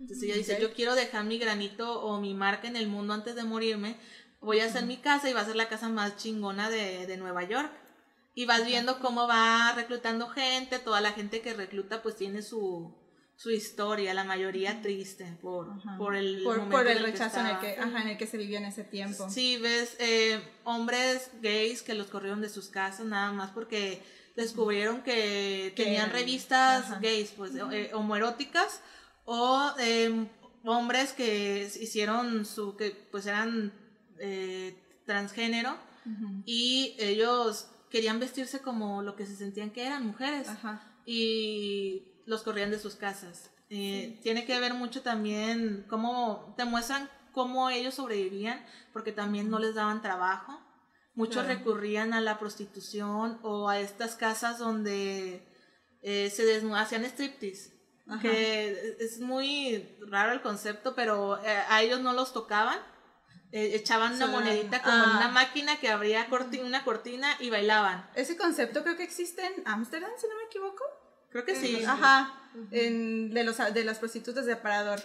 Entonces 0.00 0.24
ella 0.24 0.36
dice, 0.36 0.54
Ok. 0.54 0.60
yo 0.60 0.72
quiero 0.72 0.94
dejar 0.94 1.24
mi 1.24 1.38
granito 1.38 2.00
o 2.00 2.18
mi 2.18 2.32
marca 2.32 2.68
en 2.68 2.76
el 2.76 2.88
mundo 2.88 3.12
antes 3.12 3.34
de 3.34 3.44
morirme, 3.44 3.98
voy 4.40 4.60
a 4.60 4.64
hacer 4.64 4.86
mi 4.86 4.96
casa 4.96 5.28
y 5.28 5.34
va 5.34 5.42
a 5.42 5.44
ser 5.44 5.56
la 5.56 5.68
casa 5.68 5.90
más 5.90 6.16
chingona 6.16 6.70
de, 6.70 7.06
de 7.06 7.16
Nueva 7.18 7.44
York. 7.44 7.70
Y 8.34 8.46
vas 8.46 8.64
viendo 8.64 8.98
cómo 8.98 9.26
va 9.28 9.72
reclutando 9.74 10.28
gente, 10.28 10.78
toda 10.78 11.02
la 11.02 11.12
gente 11.12 11.42
que 11.42 11.52
recluta 11.52 12.02
pues 12.02 12.16
tiene 12.16 12.40
su, 12.40 12.94
su 13.36 13.50
historia, 13.50 14.14
la 14.14 14.24
mayoría 14.24 14.80
triste 14.80 15.36
por, 15.42 15.70
Ajá. 15.70 15.98
por 15.98 16.16
el 16.16 16.42
por, 16.42 16.86
el 16.86 17.00
rechazo 17.02 17.40
en 17.40 17.46
el, 17.46 17.58
que, 17.58 17.78
ajá, 17.78 18.02
en 18.02 18.08
el 18.08 18.16
que 18.18 18.26
se 18.26 18.38
vivió 18.38 18.56
en 18.58 18.64
ese 18.64 18.82
tiempo. 18.82 19.28
Sí, 19.28 19.58
ves 19.58 19.94
eh, 19.98 20.40
hombres 20.64 21.30
gays 21.42 21.82
que 21.82 21.94
los 21.94 22.06
corrieron 22.06 22.40
de 22.40 22.48
sus 22.48 22.68
casas 22.68 23.04
nada 23.06 23.32
más 23.32 23.50
porque 23.50 24.02
descubrieron 24.36 25.02
que 25.02 25.72
Que 25.76 25.84
tenían 25.84 26.10
revistas 26.10 26.84
ajá. 26.86 26.98
gays, 27.00 27.30
pues 27.36 27.52
eh, 27.72 27.90
homoeróticas 27.92 28.80
o 29.26 29.72
eh, 29.78 30.26
hombres 30.64 31.12
que 31.12 31.70
hicieron 31.80 32.44
su 32.46 32.74
que 32.76 32.90
pues 33.10 33.26
eran 33.26 33.72
eh, 34.18 34.74
transgénero 35.04 35.76
y 36.44 36.94
ellos 36.98 37.68
querían 37.90 38.20
vestirse 38.20 38.60
como 38.60 39.02
lo 39.02 39.16
que 39.16 39.26
se 39.26 39.36
sentían 39.36 39.70
que 39.70 39.84
eran 39.86 40.06
mujeres 40.06 40.48
Ajá. 40.48 40.80
y 41.04 42.04
los 42.26 42.42
corrían 42.42 42.70
de 42.70 42.78
sus 42.78 42.94
casas. 42.96 43.50
Eh, 43.70 44.20
Tiene 44.22 44.44
que 44.44 44.60
ver 44.60 44.74
mucho 44.74 45.02
también 45.02 45.84
cómo 45.88 46.54
te 46.56 46.64
muestran 46.64 47.08
cómo 47.32 47.68
ellos 47.70 47.94
sobrevivían, 47.94 48.64
porque 48.92 49.12
también 49.12 49.50
no 49.50 49.58
les 49.58 49.74
daban 49.74 50.02
trabajo. 50.02 50.60
Muchos 51.14 51.44
Claro. 51.44 51.58
recurrían 51.58 52.12
a 52.14 52.20
la 52.20 52.38
prostitución 52.38 53.38
o 53.42 53.68
a 53.68 53.80
estas 53.80 54.16
casas 54.16 54.58
donde 54.58 55.46
eh, 56.02 56.30
se 56.30 56.44
desnu- 56.44 56.78
hacían 56.78 57.04
striptease. 57.04 57.72
Ajá. 58.08 58.20
Que 58.22 58.96
es 59.00 59.18
muy 59.20 59.96
raro 60.08 60.32
el 60.32 60.40
concepto, 60.42 60.94
pero 60.94 61.42
eh, 61.44 61.62
a 61.68 61.82
ellos 61.82 62.00
no 62.00 62.12
los 62.12 62.32
tocaban. 62.32 62.78
Eh, 63.52 63.74
echaban 63.74 64.14
una 64.14 64.26
monedita 64.26 64.82
como 64.82 64.94
en 64.96 65.10
ah. 65.10 65.16
una 65.18 65.28
máquina 65.28 65.78
que 65.80 65.88
abría 65.88 66.28
corti- 66.28 66.62
una 66.62 66.84
cortina 66.84 67.28
y 67.40 67.50
bailaban. 67.50 68.08
Ese 68.14 68.36
concepto 68.36 68.82
creo 68.82 68.96
que 68.96 69.02
existe 69.04 69.44
en 69.44 69.62
Ámsterdam, 69.66 70.10
si 70.20 70.26
no 70.28 70.36
me 70.36 70.44
equivoco. 70.44 70.82
Creo 71.42 71.44
que 71.44 71.54
sí. 71.56 71.84
Ajá. 71.84 72.32
en, 72.70 73.34
de, 73.34 73.44
los, 73.44 73.58
de 73.58 73.84
las 73.84 73.98
prostitutas 73.98 74.46
de 74.46 74.54
aparador. 74.54 75.00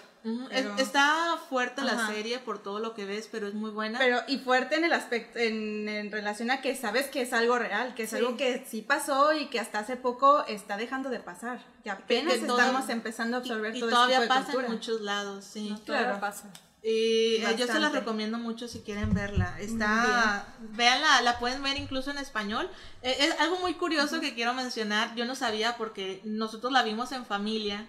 Pero- 0.50 0.76
está 0.78 1.36
fuerte 1.50 1.82
la 1.82 1.94
Ajá. 1.94 2.14
serie 2.14 2.40
por 2.40 2.62
todo 2.64 2.80
lo 2.80 2.94
que 2.94 3.04
ves, 3.06 3.28
pero 3.30 3.48
es 3.48 3.54
muy 3.54 3.72
buena. 3.72 4.00
Pero, 4.00 4.22
y 4.28 4.38
fuerte 4.38 4.76
en 4.76 4.86
el 4.86 4.94
aspecto, 4.94 5.38
en, 5.40 5.90
en 5.90 6.12
relación 6.12 6.50
a 6.52 6.62
que 6.62 6.76
sabes 6.78 7.08
que 7.08 7.24
es 7.24 7.34
algo 7.34 7.58
real, 7.60 7.94
que 7.96 8.04
es 8.04 8.12
Sí. 8.12 8.16
algo 8.18 8.38
que 8.38 8.66
sí 8.70 8.82
pasó 8.84 9.34
y 9.34 9.48
que 9.50 9.60
hasta 9.60 9.80
hace 9.80 9.98
poco 9.98 10.46
está 10.46 10.78
dejando 10.78 11.10
de 11.10 11.20
pasar. 11.20 11.60
Y 11.84 11.90
apenas 11.90 12.36
que 12.36 12.46
todo- 12.46 12.60
estamos 12.60 12.88
empezando 12.90 13.36
a 13.36 13.40
absorber 13.42 13.74
y, 13.76 13.80
y 13.80 13.82
todo 13.82 13.90
todavía 13.90 14.18
este 14.24 14.28
tipo 14.28 14.34
de 14.36 14.40
pasa 14.40 14.52
cultura. 14.54 14.68
en 14.68 14.74
muchos 14.74 15.02
lados, 15.02 15.44
sí. 15.44 15.76
claro. 15.86 16.04
Claro, 16.06 16.20
pasa. 16.22 16.50
Y 16.84 17.36
eh, 17.36 17.42
yo 17.58 17.68
se 17.68 17.74
la 17.74 17.80
Bastante. 17.82 18.00
recomiendo 18.00 18.38
mucho 18.40 18.68
si 18.68 18.80
quieren 18.80 19.14
verla. 19.14 19.56
Está, 19.60 20.48
véanla, 20.72 21.22
la 21.22 21.38
pueden 21.38 21.62
ver 21.62 21.78
incluso 21.78 22.10
en 22.10 22.18
español. 22.18 22.70
Eh, 23.04 23.16
es 23.20 23.40
algo 23.40 23.60
muy 23.60 23.76
curioso 23.76 24.20
que 24.20 24.34
quiero 24.34 24.54
mencionar. 24.56 25.14
Yo 25.16 25.26
no 25.26 25.36
sabía 25.36 25.78
porque 25.78 26.22
nosotros 26.24 26.72
la 26.72 26.82
vimos 26.84 27.12
en 27.12 27.26
familia 27.26 27.86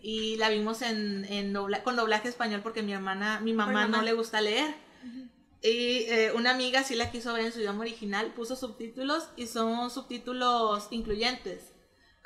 y 0.00 0.36
la 0.38 0.48
vimos 0.48 0.82
en, 0.82 1.24
en 1.26 1.52
dobla- 1.54 1.82
con 1.84 1.94
doblaje 1.94 2.28
español 2.28 2.60
porque 2.62 2.82
mi 2.82 2.92
hermana, 2.92 3.38
mi 3.40 3.52
mamá, 3.52 3.72
mamá. 3.72 3.96
no 3.98 4.02
le 4.02 4.12
gusta 4.12 4.40
leer. 4.40 4.74
Y 5.64 6.06
eh, 6.08 6.32
una 6.34 6.50
amiga 6.50 6.82
sí 6.82 6.96
la 6.96 7.12
quiso 7.12 7.32
ver 7.34 7.44
en 7.46 7.52
su 7.52 7.60
idioma 7.60 7.82
original, 7.82 8.32
puso 8.34 8.56
subtítulos 8.56 9.28
y 9.36 9.46
son 9.46 9.90
subtítulos 9.92 10.88
incluyentes. 10.90 11.70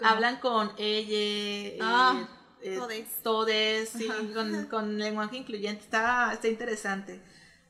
Hablan 0.03 0.39
con 0.41 0.73
ella, 0.79 1.77
Ah, 1.83 2.29
todes. 2.75 3.23
todes, 3.23 3.89
sí, 3.91 4.09
con, 4.35 4.67
con 4.67 4.99
lenguaje 4.99 5.37
incluyente. 5.37 5.83
Está, 5.85 6.31
está 6.33 6.49
interesante. 6.49 7.21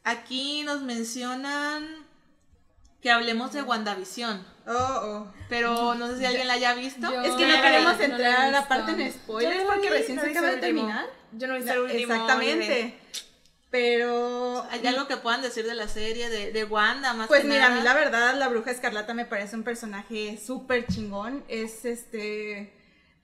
Aquí 0.04 0.62
nos 0.62 0.82
mencionan 0.82 1.86
que 3.02 3.10
hablemos 3.10 3.52
de 3.52 3.62
WandaVision, 3.62 4.44
Oh, 4.68 4.72
oh. 4.72 5.32
pero 5.48 5.94
no 5.94 6.08
sé 6.08 6.18
si 6.18 6.24
alguien 6.24 6.48
la 6.48 6.54
haya 6.54 6.74
visto. 6.74 7.00
Yo- 7.02 7.20
Es 7.22 7.34
que 7.34 7.46
no 7.46 7.56
no 7.56 7.62
queremos 7.62 7.92
no 7.92 7.98
la 7.98 8.04
entrar 8.04 8.42
visto. 8.50 8.58
aparte 8.64 8.92
en 8.92 9.12
spoilers 9.12 9.62
no 9.62 9.66
porque 9.68 9.90
vi, 9.90 9.96
recién 9.96 10.16
no 10.16 10.22
se 10.22 10.30
acaba 10.30 10.50
de 10.50 10.56
terminar. 10.56 11.06
Yo 11.32 11.46
no 11.46 11.54
he 11.54 11.58
visto 11.58 11.72
el 11.72 11.78
último. 11.80 12.00
Exactamente. 12.14 12.98
Pero 13.70 14.64
¿Hay 14.70 14.86
algo 14.86 15.06
que 15.06 15.16
puedan 15.18 15.42
decir 15.42 15.66
de 15.66 15.74
la 15.74 15.86
serie, 15.88 16.30
de, 16.30 16.50
de 16.52 16.64
Wanda 16.64 17.12
más 17.14 17.26
Pues 17.28 17.42
que 17.42 17.48
mira, 17.48 17.66
a 17.66 17.70
mí 17.70 17.82
la 17.82 17.94
verdad, 17.94 18.34
la 18.38 18.48
bruja 18.48 18.70
escarlata 18.70 19.12
me 19.12 19.24
parece 19.26 19.54
un 19.56 19.64
personaje 19.64 20.38
súper 20.44 20.86
chingón. 20.86 21.44
Es 21.48 21.84
este. 21.84 22.72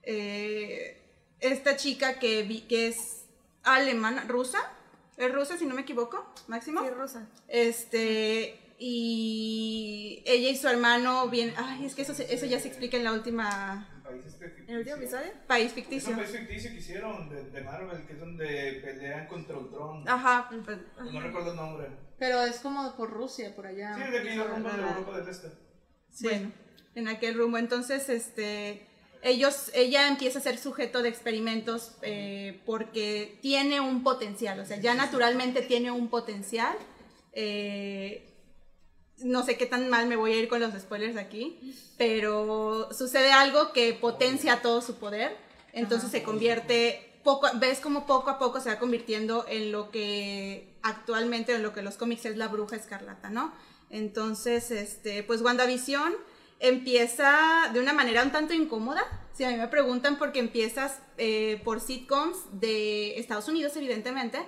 eh, 0.03 1.02
esta 1.43 1.77
chica 1.77 2.19
que, 2.19 2.43
vi, 2.43 2.63
que 2.63 2.89
es 2.89 3.25
alemana, 3.63 4.25
rusa. 4.27 4.59
¿Es 5.17 5.31
rusa, 5.33 5.57
si 5.59 5.67
no 5.67 5.75
me 5.75 5.83
equivoco? 5.83 6.25
Máximo. 6.49 6.83
Sí, 6.83 6.91
rusa. 6.91 7.29
Este. 7.49 8.59
Y 8.79 10.23
ella 10.27 10.49
y 10.51 10.57
su 10.57 10.67
hermano 10.69 11.29
bien. 11.29 11.55
Ay, 11.57 11.85
es 11.85 11.95
que 11.95 12.03
eso, 12.03 12.15
se- 12.15 12.33
eso 12.35 12.47
ya 12.47 12.59
se 12.59 12.69
explica 12.69 12.97
en 12.97 13.05
la 13.05 13.13
última. 13.13 13.89
El 13.97 14.03
país 14.03 14.25
este 14.27 14.45
ficticio. 14.49 14.65
¿En 14.65 14.71
el 14.75 14.79
último 14.79 14.97
episodio? 14.97 15.33
País 15.47 15.67
Es 15.67 15.73
ficticio. 15.73 16.11
un 16.11 16.17
país 16.17 16.31
ficticio 16.31 16.71
que 16.71 16.77
hicieron 16.79 17.29
de, 17.29 17.45
de 17.51 17.61
Marvel, 17.63 18.05
que 18.07 18.13
es 18.15 18.19
donde 18.21 18.81
pelean 18.85 19.27
contra 19.29 19.57
Ultron. 19.59 20.09
Ajá. 20.09 20.49
pues, 20.65 20.79
No 21.13 21.21
recuerdo 21.21 21.51
el 21.51 21.57
nombre. 21.57 21.89
Pero 22.19 22.41
es 22.43 22.59
como 22.61 22.97
por 22.97 23.11
Rusia, 23.11 23.55
por 23.55 23.67
allá. 23.67 23.95
Sí, 23.95 24.11
de 24.11 24.19
aquellos 24.19 24.51
rumbos 24.51 24.77
de 24.77 24.83
Europa 24.83 25.19
del 25.19 25.29
Este. 25.29 25.49
Bueno, 26.21 26.53
en 26.95 27.09
aquel 27.09 27.39
rumbo. 27.39 27.59
Entonces, 27.59 28.09
este, 28.09 28.87
ellos, 29.23 29.71
ella 29.75 30.09
empieza 30.09 30.41
a 30.41 30.43
ser 30.43 30.59
sujeto 30.59 31.03
de 31.03 31.09
experimentos 31.09 31.93
eh, 32.03 32.61
porque 32.67 33.39
tiene 33.41 33.81
un 33.81 34.03
potencial, 34.03 34.59
o 34.61 34.67
sea, 34.67 34.81
ya 34.81 34.95
naturalmente 34.95 35.63
tiene 35.63 35.91
un 35.91 36.09
potencial. 36.09 36.77
eh, 37.33 38.29
no 39.19 39.45
sé 39.45 39.57
qué 39.57 39.67
tan 39.67 39.89
mal 39.89 40.07
me 40.07 40.17
voy 40.17 40.33
a 40.33 40.37
ir 40.37 40.49
con 40.49 40.61
los 40.61 40.75
spoilers 40.75 41.17
aquí, 41.17 41.75
pero 41.97 42.89
sucede 42.93 43.33
algo 43.33 43.73
que 43.73 43.95
potencia 43.95 44.63
todo 44.63 44.83
su 44.83 44.97
poder, 44.97 45.37
entonces 45.73 46.11
se 46.11 46.23
convierte, 46.23 47.21
poco, 47.23 47.49
ves 47.55 47.81
como 47.81 48.07
poco 48.07 48.31
a 48.31 48.39
poco 48.39 48.61
se 48.61 48.71
va 48.71 48.79
convirtiendo 48.79 49.45
en 49.49 49.73
lo 49.73 49.91
que 49.91 50.77
actualmente, 50.83 51.55
en 51.55 51.63
lo 51.63 51.73
que 51.73 51.83
los 51.83 51.97
cómics 51.97 52.27
es 52.27 52.37
la 52.37 52.49
bruja 52.49 52.77
escarlata, 52.77 53.31
¿no? 53.31 53.53
Entonces, 53.91 54.71
este, 54.71 55.23
pues 55.23 55.43
WandaVision 55.43 56.15
empieza 56.63 57.71
de 57.73 57.81
una 57.81 57.93
manera 57.93 58.23
un 58.23 58.31
tanto 58.33 58.55
incómoda, 58.55 59.03
si 59.35 59.45
a 59.45 59.51
mí 59.51 59.57
me 59.57 59.69
preguntan, 59.69 60.17
porque 60.17 60.39
empiezas 60.39 60.99
eh, 61.19 61.61
por 61.65 61.81
sitcoms 61.81 62.39
de 62.53 63.19
Estados 63.19 63.49
Unidos, 63.49 63.77
evidentemente, 63.77 64.39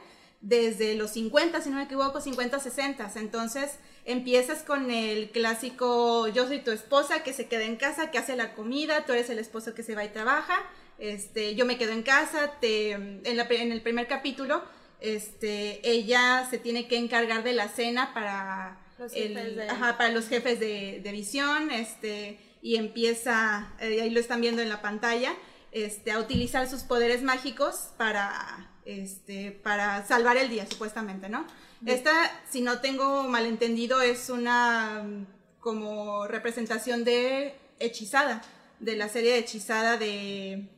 desde 0.41 0.95
los 0.95 1.11
50, 1.13 1.61
si 1.61 1.71
no 1.71 1.77
me 1.77 1.85
equivoco, 1.85 2.21
50, 2.21 2.59
60. 2.61 3.11
Entonces 3.17 3.79
empiezas 4.05 4.63
con 4.63 4.91
el 4.91 5.31
clásico 5.31 6.29
yo 6.29 6.47
soy 6.47 6.61
tu 6.61 6.71
esposa 6.71 7.23
que 7.23 7.33
se 7.33 7.47
queda 7.49 7.65
en 7.65 7.77
casa, 7.77 8.11
que 8.11 8.19
hace 8.19 8.37
la 8.37 8.55
comida, 8.55 9.05
tú 9.07 9.13
eres 9.13 9.31
el 9.31 9.39
esposo 9.39 9.75
que 9.75 9.83
se 9.83 9.95
va 9.95 10.05
y 10.05 10.11
trabaja, 10.11 10.55
este, 10.99 11.55
yo 11.55 11.65
me 11.65 11.79
quedo 11.79 11.93
en 11.93 12.03
casa, 12.03 12.53
te, 12.61 12.93
en, 12.93 13.23
la- 13.37 13.47
en 13.51 13.73
el 13.73 13.81
primer 13.81 14.07
capítulo, 14.07 14.63
este, 15.01 15.81
ella 15.91 16.47
se 16.51 16.59
tiene 16.59 16.87
que 16.89 16.97
encargar 16.99 17.43
de 17.43 17.55
la 17.55 17.69
cena 17.69 18.13
para, 18.15 18.79
Los 18.99 19.13
el- 19.15 19.35
jefes 19.37 19.57
de- 19.57 19.69
ajá, 19.71 19.97
para 19.99 20.11
los 20.11 20.29
jefes 20.29 20.61
de, 20.61 21.01
de 21.03 21.13
visión, 21.13 21.71
este, 21.71 22.39
y 22.63 22.77
empieza, 22.77 23.73
eh, 23.81 24.01
ahí 24.03 24.11
lo 24.11 24.21
están 24.21 24.41
viendo 24.41 24.63
en 24.63 24.69
la 24.69 24.81
pantalla, 24.83 25.35
este, 25.73 26.13
a 26.13 26.19
utilizar 26.21 26.69
sus 26.69 26.83
poderes 26.83 27.23
mágicos 27.23 27.91
para, 27.99 28.71
este, 28.85 29.51
para 29.51 30.07
salvar 30.07 30.37
el 30.37 30.49
día, 30.49 30.67
supuestamente, 30.71 31.29
¿no? 31.29 31.47
Esta, 31.87 32.13
si 32.49 32.63
no 32.63 32.81
tengo 32.81 33.25
malentendido, 33.25 34.01
es 34.01 34.31
una 34.31 35.03
mm, 35.05 35.27
como 35.61 36.27
representación 36.27 37.05
de 37.05 37.55
Hechizada, 37.79 38.41
de 38.81 38.97
la 38.97 39.09
serie 39.11 39.33
de 39.33 39.39
Hechizada 39.41 39.97
de 39.99 40.69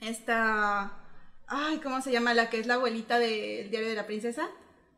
esta, 0.00 0.92
ay, 1.46 1.78
¿cómo 1.82 2.02
se 2.02 2.12
llama? 2.12 2.34
La 2.34 2.50
que 2.50 2.58
es 2.58 2.66
la 2.66 2.74
abuelita 2.74 3.18
del 3.18 3.70
diario 3.70 3.88
de 3.88 3.94
la 3.94 4.06
princesa, 4.06 4.48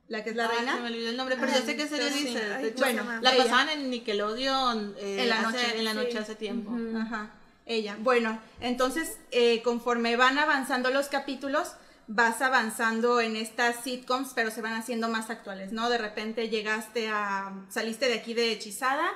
la 0.09 0.23
que 0.23 0.31
es 0.31 0.37
la 0.37 0.45
Ah, 0.47 0.53
reina. 0.57 0.75
se 0.77 0.81
me 0.83 0.89
olvidó 0.89 1.09
el 1.11 1.17
nombre, 1.17 1.37
pero 1.41 1.51
ya 1.53 1.63
sé 1.63 1.77
qué 1.77 1.89
serie 1.89 2.11
sí. 2.11 2.25
dices. 2.25 2.43
Ay, 2.55 2.63
De 2.65 2.69
hecho, 2.71 2.85
bueno, 2.85 3.05
la 3.23 3.35
ella. 3.35 3.45
pasaban 3.45 3.69
en 3.71 3.91
Nickelodeon 3.91 4.95
eh, 4.99 5.23
En 5.23 5.29
la 5.29 5.37
hace- 5.41 5.45
noche, 5.47 5.79
en 5.79 5.85
la 5.85 5.95
noche 5.95 6.13
sí. 6.13 6.19
hace 6.19 6.35
tiempo. 6.35 6.77
Ajá, 6.99 7.31
ella. 7.67 7.97
Bueno, 8.01 8.39
entonces, 8.61 9.19
eh, 9.31 9.63
conforme 9.63 10.17
van 10.17 10.39
avanzando 10.39 10.91
los 10.91 11.09
capítulos, 11.09 11.73
vas 12.07 12.43
avanzando 12.43 13.21
en 13.23 13.35
estas 13.37 13.83
sitcoms, 13.83 14.33
pero 14.35 14.51
se 14.51 14.61
van 14.61 14.75
haciendo 14.75 15.09
más 15.09 15.31
actuales, 15.31 15.73
¿no? 15.73 15.89
De 15.89 15.97
repente 15.99 16.51
llegaste 16.51 17.09
a, 17.09 17.53
saliste 17.71 18.09
de 18.09 18.15
aquí 18.15 18.35
de 18.35 18.53
Hechizada 18.53 19.09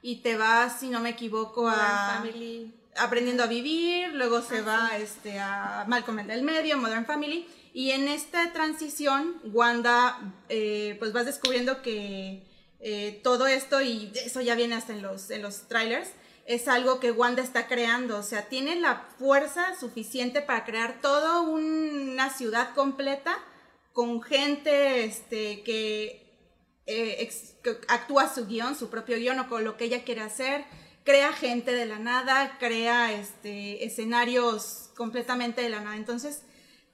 y 0.00 0.16
te 0.22 0.36
vas, 0.36 0.78
si 0.78 0.88
no 0.88 1.00
me 1.00 1.10
equivoco, 1.10 1.68
a 1.68 1.72
Modern 1.72 2.30
Family. 2.32 2.74
aprendiendo 2.98 3.42
a 3.42 3.46
vivir, 3.48 4.14
luego 4.14 4.40
se 4.42 4.62
va 4.62 4.90
este, 4.96 5.40
a 5.40 5.84
Malcolm 5.88 6.20
en 6.20 6.30
el 6.30 6.42
medio, 6.42 6.78
Modern 6.78 7.04
Family, 7.04 7.48
y 7.76 7.90
en 7.90 8.08
esta 8.08 8.54
transición, 8.54 9.38
Wanda, 9.52 10.34
eh, 10.48 10.96
pues 10.98 11.12
vas 11.12 11.26
descubriendo 11.26 11.82
que 11.82 12.42
eh, 12.80 13.20
todo 13.22 13.46
esto, 13.46 13.82
y 13.82 14.10
eso 14.14 14.40
ya 14.40 14.54
viene 14.54 14.76
hasta 14.76 14.94
en 14.94 15.02
los, 15.02 15.28
en 15.30 15.42
los 15.42 15.68
trailers, 15.68 16.08
es 16.46 16.68
algo 16.68 17.00
que 17.00 17.10
Wanda 17.10 17.42
está 17.42 17.68
creando, 17.68 18.16
o 18.16 18.22
sea, 18.22 18.48
tiene 18.48 18.76
la 18.76 19.06
fuerza 19.18 19.78
suficiente 19.78 20.40
para 20.40 20.64
crear 20.64 21.02
toda 21.02 21.42
una 21.42 22.30
ciudad 22.30 22.74
completa 22.74 23.36
con 23.92 24.22
gente 24.22 25.04
este, 25.04 25.62
que 25.62 26.24
eh, 26.86 27.28
que 27.62 27.78
actúa 27.88 28.32
su 28.34 28.46
guion, 28.46 28.74
su 28.74 28.88
propio 28.88 29.18
guion 29.18 29.38
o 29.40 29.50
con 29.50 29.64
lo 29.64 29.76
que 29.76 29.84
ella 29.84 30.02
quiere 30.02 30.22
hacer, 30.22 30.64
crea 31.04 31.34
gente 31.34 31.72
de 31.72 31.84
la 31.84 31.98
nada, 31.98 32.56
crea 32.58 33.12
este, 33.12 33.84
escenarios 33.84 34.88
completamente 34.96 35.60
de 35.60 35.68
la 35.68 35.82
nada. 35.82 35.96
Entonces, 35.96 36.40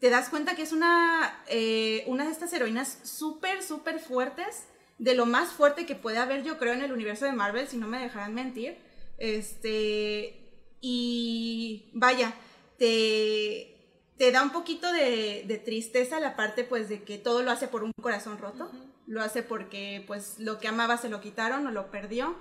te 0.02 0.10
das 0.10 0.30
cuenta 0.30 0.56
que 0.56 0.62
es 0.62 0.72
una, 0.72 1.44
eh, 1.46 2.02
una 2.08 2.24
de 2.24 2.32
estas 2.32 2.52
heroínas 2.52 2.98
súper, 3.04 3.62
súper 3.62 4.00
fuertes, 4.00 4.64
de 4.98 5.14
lo 5.14 5.26
más 5.26 5.50
fuerte 5.50 5.86
que 5.86 5.94
puede 5.94 6.18
haber, 6.18 6.42
yo 6.42 6.58
creo, 6.58 6.72
en 6.72 6.82
el 6.82 6.90
universo 6.90 7.24
de 7.24 7.30
Marvel, 7.30 7.68
si 7.68 7.76
no 7.76 7.86
me 7.86 8.00
dejarán 8.00 8.34
mentir. 8.34 8.78
Este, 9.18 10.40
y 10.80 11.88
vaya, 11.92 12.34
te, 12.78 13.76
te 14.18 14.32
da 14.32 14.42
un 14.42 14.50
poquito 14.50 14.92
de, 14.92 15.44
de 15.46 15.58
tristeza 15.58 16.18
la 16.18 16.34
parte 16.34 16.64
pues 16.64 16.88
de 16.88 17.04
que 17.04 17.16
todo 17.18 17.44
lo 17.44 17.52
hace 17.52 17.68
por 17.68 17.84
un 17.84 17.92
corazón 18.02 18.38
roto, 18.38 18.72
lo 19.06 19.22
hace 19.22 19.44
porque 19.44 20.02
pues 20.08 20.40
lo 20.40 20.58
que 20.58 20.66
amaba 20.66 20.96
se 20.96 21.10
lo 21.10 21.20
quitaron 21.20 21.64
o 21.64 21.70
lo 21.70 21.92
perdió. 21.92 22.34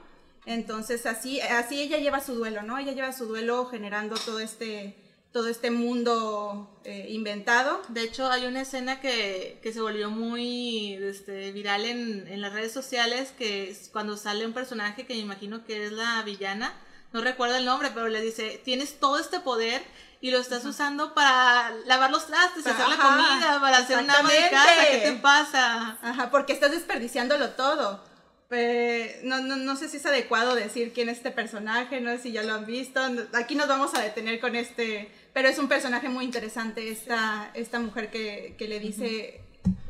Entonces 0.47 1.05
así, 1.05 1.39
así 1.41 1.79
ella 1.79 1.97
lleva 1.97 2.21
su 2.21 2.33
duelo, 2.33 2.63
¿no? 2.63 2.79
Ella 2.79 2.93
lleva 2.93 3.13
su 3.13 3.27
duelo 3.27 3.67
generando 3.67 4.15
todo 4.15 4.39
este, 4.39 4.97
todo 5.31 5.47
este 5.47 5.71
mundo 5.71 6.81
eh, 6.83 7.07
inventado. 7.09 7.81
De 7.87 8.01
hecho, 8.01 8.29
hay 8.29 8.45
una 8.45 8.61
escena 8.61 8.99
que, 8.99 9.59
que 9.63 9.71
se 9.71 9.81
volvió 9.81 10.09
muy 10.09 10.93
este, 10.95 11.51
viral 11.51 11.85
en, 11.85 12.27
en 12.27 12.41
las 12.41 12.53
redes 12.53 12.73
sociales, 12.73 13.33
que 13.37 13.69
es 13.69 13.89
cuando 13.91 14.17
sale 14.17 14.45
un 14.45 14.53
personaje 14.53 15.05
que 15.05 15.13
me 15.13 15.19
imagino 15.19 15.63
que 15.65 15.85
es 15.85 15.91
la 15.93 16.21
villana, 16.23 16.73
no 17.13 17.21
recuerdo 17.21 17.55
el 17.55 17.65
nombre, 17.65 17.91
pero 17.93 18.07
le 18.07 18.21
dice, 18.21 18.61
tienes 18.63 18.99
todo 18.99 19.19
este 19.19 19.39
poder 19.39 19.81
y 20.21 20.31
lo 20.31 20.37
estás 20.37 20.63
usando 20.65 21.13
para 21.13 21.71
lavar 21.85 22.11
los 22.11 22.27
trastes, 22.27 22.65
hacer 22.65 22.87
la 22.87 22.93
Ajá, 22.93 23.09
comida, 23.09 23.59
para 23.59 23.77
hacer 23.79 23.97
una 24.03 24.19
ama 24.19 24.31
de 24.31 24.49
casa, 24.49 24.87
¿qué 24.89 24.97
te 24.97 25.13
pasa? 25.13 25.97
Ajá, 26.01 26.29
porque 26.29 26.53
estás 26.53 26.71
desperdiciándolo 26.71 27.49
todo. 27.51 28.03
Eh, 28.51 29.21
no, 29.23 29.39
no, 29.41 29.55
no 29.55 29.75
sé 29.77 29.87
si 29.87 29.97
es 29.97 30.05
adecuado 30.05 30.55
decir 30.55 30.91
quién 30.93 31.07
es 31.09 31.17
este 31.17 31.31
personaje, 31.31 32.01
no 32.01 32.11
sé 32.11 32.19
si 32.19 32.31
ya 32.33 32.43
lo 32.43 32.53
han 32.53 32.65
visto. 32.65 32.99
Aquí 33.33 33.55
nos 33.55 33.67
vamos 33.67 33.93
a 33.95 34.01
detener 34.01 34.39
con 34.39 34.55
este, 34.55 35.09
pero 35.33 35.47
es 35.47 35.57
un 35.57 35.69
personaje 35.69 36.09
muy 36.09 36.25
interesante 36.25 36.89
esta, 36.89 37.51
esta 37.53 37.79
mujer 37.79 38.11
que, 38.11 38.55
que 38.57 38.67
le 38.67 38.79
dice 38.79 39.41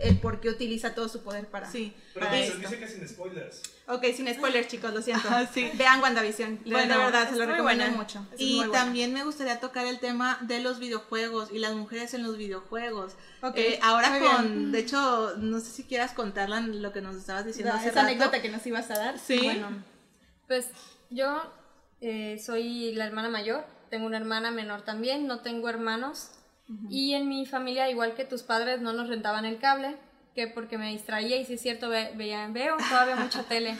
el 0.03 0.17
por 0.19 0.39
qué 0.39 0.49
utiliza 0.49 0.93
todo 0.95 1.07
su 1.09 1.23
poder 1.23 1.47
para, 1.47 1.69
Sí. 1.71 1.93
Pero 2.13 2.25
para 2.25 2.37
se 2.37 2.47
esto. 2.47 2.57
dice 2.59 2.79
que 2.79 2.87
sin 2.87 3.07
spoilers. 3.07 3.61
Ok, 3.87 4.05
sin 4.15 4.33
spoilers 4.33 4.67
chicos, 4.67 4.93
lo 4.93 5.01
siento. 5.01 5.27
Ah, 5.31 5.45
sí. 5.53 5.69
Vean 5.75 6.01
WandaVision, 6.01 6.59
de, 6.59 6.63
de 6.65 6.71
Bueno, 6.71 6.97
verdad, 6.97 7.29
se 7.29 7.35
lo 7.37 7.45
recomiendo 7.45 7.83
buena. 7.85 7.89
mucho. 7.97 8.25
Es 8.33 8.39
Y 8.41 8.63
también 8.71 9.13
me 9.13 9.23
gustaría 9.23 9.59
tocar 9.59 9.85
el 9.85 9.99
tema 9.99 10.37
de 10.41 10.59
los 10.61 10.79
videojuegos 10.79 11.51
y 11.51 11.59
las 11.59 11.73
mujeres 11.75 12.13
en 12.13 12.23
los 12.23 12.37
videojuegos. 12.37 13.13
Ok, 13.41 13.57
Eh, 13.57 13.79
ahora 13.81 14.09
muy 14.11 14.19
con, 14.19 14.43
bien. 14.47 14.71
de 14.71 14.79
hecho, 14.79 15.35
no 15.37 15.59
sé 15.59 15.71
si 15.71 15.83
quieras 15.83 16.11
contarla 16.13 16.59
lo 16.61 16.91
que 16.93 17.01
nos 17.01 17.15
estabas 17.15 17.45
diciendo 17.45 17.71
Da- 17.73 17.79
hace 17.79 17.89
esa 17.89 18.01
rato. 18.01 18.07
anécdota 18.09 18.41
que 18.41 18.49
nos 18.49 18.65
ibas 18.65 18.89
a 18.91 18.97
dar. 18.97 19.19
Sí. 19.19 19.39
Bueno, 19.43 19.83
pues 20.47 20.67
yo 21.09 21.41
eh, 22.01 22.41
soy 22.43 22.93
la 22.93 23.05
hermana 23.05 23.29
mayor, 23.29 23.65
tengo 23.89 24.05
una 24.05 24.17
hermana 24.17 24.51
menor 24.51 24.81
también, 24.83 25.27
no 25.27 25.41
tengo 25.41 25.69
hermanos. 25.69 26.31
Y 26.89 27.13
en 27.13 27.27
mi 27.27 27.45
familia, 27.45 27.89
igual 27.89 28.13
que 28.15 28.25
tus 28.25 28.43
padres, 28.43 28.81
no 28.81 28.93
nos 28.93 29.07
rentaban 29.09 29.45
el 29.45 29.57
cable, 29.59 29.95
que 30.35 30.47
porque 30.47 30.77
me 30.77 30.89
distraía 30.89 31.35
y 31.37 31.45
sí 31.45 31.53
es 31.55 31.61
cierto, 31.61 31.89
ve- 31.89 32.11
veía, 32.15 32.47
veo 32.47 32.77
todavía 32.89 33.15
mucha 33.17 33.43
tele. 33.49 33.75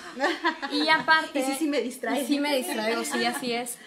Y 0.71 0.89
aparte... 0.89 1.39
Y 1.39 1.43
sí, 1.43 1.53
sí 1.59 1.67
me 1.67 1.81
distrae. 1.81 2.21
y 2.21 2.25
sí 2.25 2.39
me 2.39 2.55
distraigo, 2.57 3.03
sí, 3.03 3.23
así 3.25 3.53
es. 3.53 3.77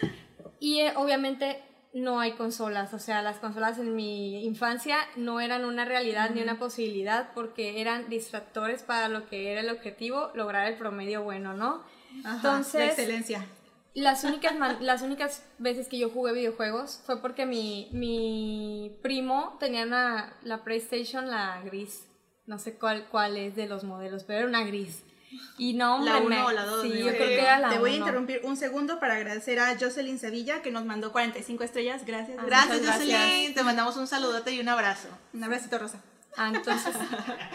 Y 0.59 0.79
eh, 0.79 0.93
obviamente 0.95 1.61
no 1.93 2.19
hay 2.19 2.33
consolas, 2.33 2.93
o 2.93 2.99
sea, 2.99 3.21
las 3.21 3.37
consolas 3.37 3.77
en 3.79 3.95
mi 3.95 4.43
infancia 4.45 4.97
no 5.15 5.39
eran 5.39 5.63
una 5.63 5.85
realidad 5.85 6.31
ni 6.31 6.41
una 6.41 6.57
posibilidad 6.59 7.29
porque 7.33 7.79
eran 7.81 8.09
distractores 8.09 8.83
para 8.83 9.07
lo 9.07 9.29
que 9.29 9.51
era 9.51 9.61
el 9.61 9.69
objetivo, 9.69 10.31
lograr 10.33 10.67
el 10.67 10.77
promedio 10.77 11.23
bueno, 11.23 11.53
¿no? 11.53 11.83
Ajá, 12.23 12.35
Entonces- 12.37 12.73
la 12.81 12.85
excelencia. 12.87 13.45
Las 13.95 14.23
únicas, 14.25 14.55
man- 14.57 14.77
las 14.81 15.01
únicas 15.01 15.43
veces 15.57 15.87
que 15.87 15.97
yo 15.97 16.09
jugué 16.09 16.33
videojuegos 16.33 17.01
fue 17.05 17.21
porque 17.21 17.45
mi, 17.45 17.87
mi 17.93 18.95
primo 19.01 19.55
tenía 19.59 19.83
una, 19.83 20.33
la 20.43 20.63
PlayStation, 20.63 21.27
la 21.29 21.61
gris. 21.63 22.05
No 22.45 22.59
sé 22.59 22.75
cuál, 22.75 23.07
cuál 23.09 23.37
es 23.37 23.55
de 23.55 23.67
los 23.67 23.83
modelos, 23.85 24.23
pero 24.25 24.39
era 24.39 24.47
una 24.47 24.63
gris. 24.63 25.01
Y 25.57 25.73
no, 25.73 26.03
La 26.03 26.17
hombre, 26.17 26.35
uno 26.37 26.45
me- 26.47 26.51
o 26.51 26.51
la 26.51 26.65
dos, 26.65 26.81
Sí, 26.83 26.89
me 26.89 26.99
yo 26.99 27.07
creo 27.07 27.27
que 27.27 27.39
era 27.41 27.59
la 27.59 27.69
Te 27.69 27.79
voy 27.79 27.93
a 27.93 27.95
interrumpir 27.95 28.41
un 28.43 28.55
segundo 28.57 28.99
para 28.99 29.15
agradecer 29.15 29.59
a 29.59 29.77
Jocelyn 29.79 30.19
Sevilla 30.19 30.61
que 30.61 30.71
nos 30.71 30.85
mandó 30.85 31.11
45 31.11 31.63
estrellas. 31.63 32.05
Gracias. 32.05 32.37
Gracias, 32.45 32.79
Muchas 32.81 32.99
gracias. 32.99 33.19
Jocelyn. 33.21 33.53
Te 33.55 33.63
mandamos 33.63 33.97
un 33.97 34.07
saludote 34.07 34.51
y 34.53 34.59
un 34.59 34.69
abrazo. 34.69 35.07
Un 35.33 35.43
abracito 35.43 35.77
rosa. 35.79 36.01
Ah, 36.37 36.51
entonces 36.53 36.93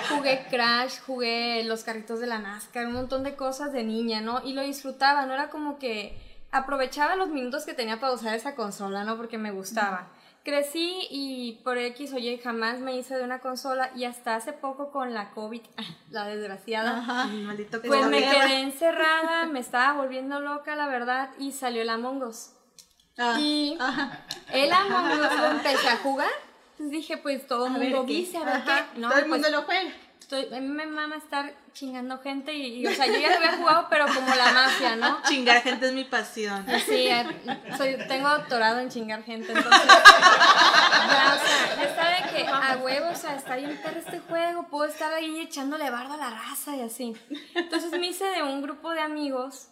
jugué 0.09 0.47
Crash, 0.51 1.01
jugué 1.07 1.63
los 1.65 1.85
carritos 1.85 2.19
de 2.19 2.27
la 2.27 2.39
NASCAR, 2.39 2.87
un 2.87 2.95
montón 2.95 3.23
de 3.25 3.37
cosas 3.37 3.73
de 3.75 3.85
niña, 3.85 4.23
¿no? 4.23 4.43
Y 4.45 4.55
lo 4.55 4.63
disfrutaba, 4.63 5.27
no 5.27 5.35
era 5.35 5.51
como 5.51 5.79
que 5.79 6.17
aprovechaba 6.53 7.17
los 7.17 7.29
minutos 7.29 7.65
que 7.65 7.75
tenía 7.75 8.01
para 8.01 8.13
usar 8.13 8.35
esa 8.35 8.55
consola, 8.55 9.05
¿no? 9.05 9.17
Porque 9.17 9.39
me 9.39 9.51
gustaba. 9.51 10.09
Crecí 10.43 11.07
y 11.11 11.61
por 11.65 11.77
X 11.77 12.15
o 12.15 12.19
Y 12.19 12.39
jamás 12.39 12.79
me 12.79 12.97
hice 12.97 13.17
de 13.17 13.25
una 13.25 13.41
consola 13.41 13.91
y 13.95 14.05
hasta 14.05 14.37
hace 14.37 14.55
poco 14.55 14.91
con 14.91 15.13
la 15.13 15.31
COVID, 15.33 15.61
la 16.11 16.27
desgraciada, 16.27 17.27
Maldito 17.27 17.83
pues 17.83 18.07
me 18.07 18.21
quedé 18.21 18.61
encerrada, 18.63 19.47
me 19.47 19.61
estaba 19.61 20.01
volviendo 20.01 20.41
loca, 20.41 20.77
la 20.77 20.87
verdad, 20.89 21.31
y 21.39 21.53
salió 21.53 21.83
el 21.83 21.91
Among 21.91 22.23
Us. 22.23 22.53
Ah, 23.19 23.37
Y 23.39 23.77
el 24.53 24.73
Among 24.73 25.21
Us 25.21 25.39
lo 25.39 25.47
empecé 25.51 25.89
a 25.89 25.97
jugar. 25.99 26.31
Entonces 26.73 26.91
dije, 26.91 27.19
pues 27.19 27.47
todo 27.47 27.67
el 27.67 27.75
a 27.75 27.79
ver 27.79 27.89
mundo 27.91 28.07
qué. 28.07 28.13
dice, 28.15 28.39
a 28.39 28.45
ver 28.45 28.65
qué. 28.65 28.99
No, 28.99 29.09
todo 29.11 29.19
el 29.19 29.27
pues, 29.27 29.43
mundo 29.43 29.51
lo 29.59 29.63
juega. 29.65 29.91
Estoy- 30.21 30.47
a 30.55 30.61
mí 30.61 30.69
me 30.69 30.87
mama 30.87 31.17
estar 31.17 31.53
chingando 31.73 32.19
gente 32.19 32.53
y, 32.53 32.81
y, 32.83 32.87
o 32.87 32.91
sea, 32.95 33.07
yo 33.07 33.19
ya 33.19 33.31
lo 33.31 33.37
había 33.37 33.57
jugado, 33.57 33.87
pero 33.91 34.07
como 34.07 34.35
la 34.35 34.53
mafia, 34.53 34.97
¿no? 34.97 35.21
Chingar 35.29 35.63
gente 35.63 35.87
es 35.87 35.93
mi 35.93 36.05
pasión. 36.05 36.65
Sí, 36.87 37.07
eh, 37.09 37.25
soy, 37.77 37.97
tengo 38.09 38.29
doctorado 38.29 38.79
en 38.81 38.89
chingar 38.91 39.23
gente, 39.25 39.53
entonces. 39.53 39.83
Ya, 39.87 41.35
o 41.41 41.47
sea, 41.47 41.77
ya 41.83 41.95
sabe 41.95 42.31
que 42.33 42.47
a 42.47 42.77
huevo, 42.83 43.09
o 43.11 43.15
sea, 43.15 43.37
está 43.37 43.57
bien 43.57 43.79
perro 43.83 43.99
este 44.01 44.21
juego, 44.21 44.69
puedo 44.69 44.85
estar 44.91 45.13
ahí 45.13 45.41
echándole 45.41 45.91
bardo 45.91 46.15
a 46.15 46.17
la 46.17 46.31
raza 46.31 46.77
y 46.77 46.83
así. 46.83 47.17
Entonces 47.55 47.91
me 47.93 48.07
hice 48.09 48.25
de 48.27 48.43
un 48.43 48.63
grupo 48.63 48.91
de 48.91 49.01
amigos 49.01 49.69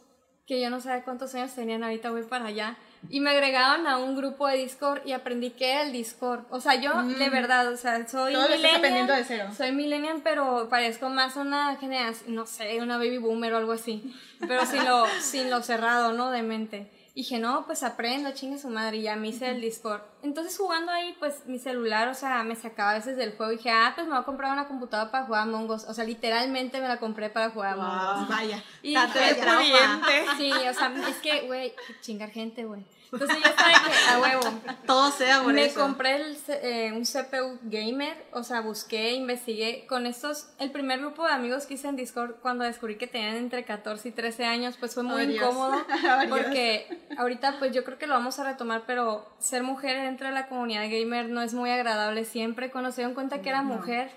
que 0.46 0.60
yo 0.60 0.70
no 0.70 0.80
sé 0.80 1.02
cuántos 1.04 1.34
años 1.34 1.52
tenían, 1.54 1.84
ahorita 1.84 2.10
voy 2.10 2.22
para 2.22 2.46
allá. 2.46 2.76
Y 3.10 3.20
me 3.20 3.30
agregaban 3.30 3.86
a 3.86 3.98
un 3.98 4.16
grupo 4.16 4.46
de 4.48 4.56
Discord 4.58 5.00
y 5.06 5.12
aprendí 5.12 5.50
qué 5.50 5.72
era 5.72 5.82
el 5.82 5.92
Discord. 5.92 6.40
O 6.50 6.60
sea, 6.60 6.74
yo 6.74 7.02
de 7.02 7.30
verdad, 7.30 7.72
o 7.72 7.76
sea, 7.76 8.06
soy 8.08 8.32
Mm. 8.32 8.36
Todo 8.36 8.48
millennial, 8.48 8.76
aprendiendo 8.76 9.12
de 9.14 9.24
cero. 9.24 9.44
soy 9.56 9.72
millennial, 9.72 10.20
pero 10.24 10.68
parezco 10.68 11.08
más 11.08 11.36
una 11.36 11.76
generación, 11.76 12.34
no 12.34 12.46
sé, 12.46 12.80
una 12.82 12.98
baby 12.98 13.18
boomer 13.18 13.54
o 13.54 13.58
algo 13.58 13.72
así. 13.72 14.14
Pero 14.46 14.66
sin 14.66 14.84
lo, 14.84 15.06
sin 15.20 15.48
lo 15.50 15.62
cerrado, 15.62 16.12
¿no? 16.12 16.30
De 16.30 16.42
mente. 16.42 16.90
Y 17.18 17.22
dije, 17.22 17.40
no, 17.40 17.66
pues 17.66 17.82
aprendo, 17.82 18.30
chingue 18.30 18.58
su 18.58 18.68
madre, 18.68 18.98
y 18.98 19.02
ya 19.02 19.16
me 19.16 19.26
hice 19.26 19.50
el 19.50 19.60
Discord. 19.60 20.02
Entonces 20.22 20.56
jugando 20.56 20.92
ahí, 20.92 21.16
pues 21.18 21.46
mi 21.46 21.58
celular, 21.58 22.06
o 22.06 22.14
sea, 22.14 22.44
me 22.44 22.54
sacaba 22.54 22.92
a 22.92 22.94
veces 22.94 23.16
del 23.16 23.36
juego 23.36 23.50
y 23.50 23.56
dije, 23.56 23.72
ah, 23.72 23.90
pues 23.92 24.06
me 24.06 24.12
voy 24.12 24.22
a 24.22 24.24
comprar 24.24 24.52
una 24.52 24.68
computadora 24.68 25.10
para 25.10 25.26
jugar 25.26 25.42
Among 25.42 25.68
Us. 25.68 25.82
O 25.88 25.94
sea, 25.94 26.04
literalmente 26.04 26.80
me 26.80 26.86
la 26.86 26.98
compré 27.00 27.28
para 27.28 27.50
jugar 27.50 27.72
Among 27.72 28.22
Us. 28.22 28.28
Vaya. 28.28 28.62
Y 28.84 28.90
dije. 28.90 30.26
Sí, 30.36 30.52
o 30.52 30.74
sea, 30.74 30.94
es 31.08 31.16
que, 31.16 31.40
güey, 31.48 31.74
chingar 32.02 32.30
gente, 32.30 32.64
güey. 32.64 32.86
Entonces 33.12 33.38
ya 33.42 33.54
sabes 33.56 33.78
que 33.80 34.10
a 34.12 34.18
huevo. 34.20 34.42
Todo 34.86 35.10
sea 35.10 35.42
por 35.42 35.54
Me 35.54 35.64
eso. 35.66 35.80
compré 35.80 36.16
el 36.16 36.36
eh, 36.48 36.92
un 36.92 37.04
CPU 37.04 37.58
gamer, 37.62 38.26
o 38.32 38.42
sea, 38.42 38.60
busqué, 38.60 39.12
investigué 39.12 39.86
con 39.86 40.06
estos, 40.06 40.48
el 40.58 40.70
primer 40.70 41.00
grupo 41.00 41.24
de 41.26 41.32
amigos 41.32 41.66
que 41.66 41.74
hice 41.74 41.88
en 41.88 41.96
Discord 41.96 42.36
cuando 42.42 42.64
descubrí 42.64 42.96
que 42.96 43.06
tenían 43.06 43.36
entre 43.36 43.64
14 43.64 44.08
y 44.08 44.12
13 44.12 44.44
años, 44.44 44.76
pues 44.78 44.94
fue 44.94 45.02
muy 45.02 45.22
Oh, 45.22 45.30
incómodo 45.30 45.74
Oh, 45.88 46.28
porque 46.28 46.86
ahorita 47.16 47.58
pues 47.58 47.72
yo 47.72 47.84
creo 47.84 47.98
que 47.98 48.06
lo 48.06 48.14
vamos 48.14 48.38
a 48.38 48.44
retomar, 48.44 48.82
pero 48.86 49.26
ser 49.38 49.62
mujer 49.62 50.02
dentro 50.02 50.26
de 50.28 50.34
la 50.34 50.48
comunidad 50.48 50.82
gamer 50.90 51.28
no 51.28 51.40
es 51.42 51.54
muy 51.54 51.70
agradable 51.70 52.24
siempre. 52.24 52.70
Cuando 52.70 52.90
se 52.92 52.96
dieron 53.02 53.14
cuenta 53.14 53.40
que 53.40 53.48
era 53.48 53.62
mujer, 53.62 54.10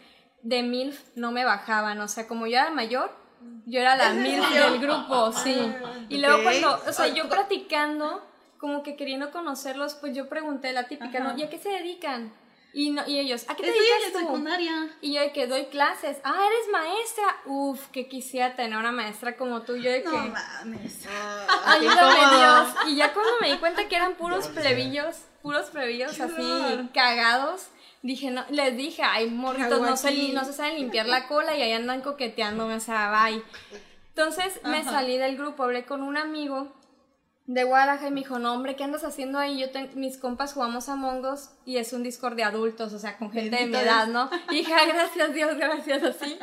de 0.43 0.63
MILF 0.63 0.99
no 1.15 1.31
me 1.31 1.45
bajaban, 1.45 1.99
o 2.01 2.07
sea, 2.07 2.27
como 2.27 2.47
yo 2.47 2.57
era 2.57 2.71
mayor, 2.71 3.11
yo 3.65 3.79
era 3.79 3.95
la 3.95 4.09
MILF 4.13 4.49
del 4.51 4.79
grupo, 4.79 5.31
sí. 5.31 5.55
Y 6.09 6.17
luego 6.17 6.43
cuando, 6.43 6.81
o 6.87 6.91
sea, 6.93 7.07
yo 7.07 7.29
platicando, 7.29 8.21
como 8.61 8.83
que 8.83 8.95
queriendo 8.95 9.31
conocerlos, 9.31 9.95
pues 9.95 10.15
yo 10.15 10.29
pregunté 10.29 10.71
la 10.71 10.87
típica, 10.87 11.19
¿no? 11.19 11.35
¿Y 11.35 11.41
a 11.41 11.49
qué 11.49 11.57
se 11.57 11.69
dedican? 11.69 12.31
Y, 12.73 12.91
no, 12.91 13.05
y 13.07 13.19
ellos, 13.19 13.43
¿a 13.49 13.55
qué 13.55 13.63
te 13.63 13.69
Estoy 13.69 13.85
en 13.85 13.91
dedicas 13.91 14.13
la 14.13 14.19
tú? 14.19 14.25
secundaria. 14.27 14.89
Y 15.01 15.13
yo 15.13 15.21
de 15.21 15.31
que 15.33 15.47
doy 15.47 15.65
clases. 15.65 16.17
Ah, 16.23 16.39
eres 16.47 16.71
maestra. 16.71 17.23
Uf, 17.47 17.87
que 17.87 18.07
quisiera 18.07 18.55
tener 18.55 18.77
una 18.77 18.91
maestra 18.91 19.35
como 19.35 19.63
tú. 19.63 19.75
Yo 19.75 19.91
de 19.91 20.03
que... 20.03 20.09
No 20.09 20.27
mames. 20.27 21.05
Ah, 21.09 21.63
Ayúdame. 21.73 22.37
Dios. 22.37 22.87
Y 22.93 22.95
ya 22.97 23.13
cuando 23.13 23.31
me 23.41 23.51
di 23.51 23.57
cuenta 23.57 23.89
que 23.89 23.95
eran 23.95 24.13
puros 24.13 24.47
plebillos, 24.49 25.17
puros 25.41 25.71
plebillos 25.71 26.17
así 26.21 26.89
cagados, 26.93 27.67
dije, 28.03 28.29
no, 28.29 28.45
les 28.51 28.77
dije, 28.77 29.01
ay, 29.03 29.29
morritos, 29.31 29.81
no 29.81 29.97
se, 29.97 30.31
no 30.31 30.45
se 30.45 30.53
saben 30.53 30.75
limpiar 30.75 31.07
la 31.07 31.27
cola 31.27 31.57
y 31.57 31.63
ahí 31.63 31.73
andan 31.73 32.01
coqueteándome, 32.01 32.75
o 32.75 32.79
sea, 32.79 33.11
bye. 33.25 33.43
Entonces 34.09 34.61
me 34.63 34.83
salí 34.83 35.17
del 35.17 35.35
grupo, 35.35 35.63
hablé 35.63 35.83
con 35.85 36.03
un 36.03 36.15
amigo 36.15 36.71
de 37.53 37.63
Guadalajara 37.65 38.07
y 38.07 38.11
me 38.11 38.21
dijo, 38.21 38.39
no, 38.39 38.53
hombre, 38.53 38.75
¿qué 38.77 38.83
andas 38.85 39.03
haciendo 39.03 39.37
ahí? 39.37 39.59
Yo 39.59 39.67
mis 39.95 40.17
compas 40.17 40.53
jugamos 40.53 40.87
a 40.87 40.95
Mongos 40.95 41.49
y 41.65 41.77
es 41.77 41.91
un 41.91 42.01
Discord 42.01 42.35
de 42.35 42.43
adultos, 42.43 42.93
o 42.93 42.99
sea, 42.99 43.17
con 43.17 43.29
gente 43.31 43.55
de 43.57 43.65
mi 43.65 43.75
edad, 43.75 44.07
¿no? 44.07 44.29
"Ah, 44.31 44.85
gracias 44.87 45.33
Dios, 45.33 45.57
gracias, 45.57 46.03
así. 46.03 46.37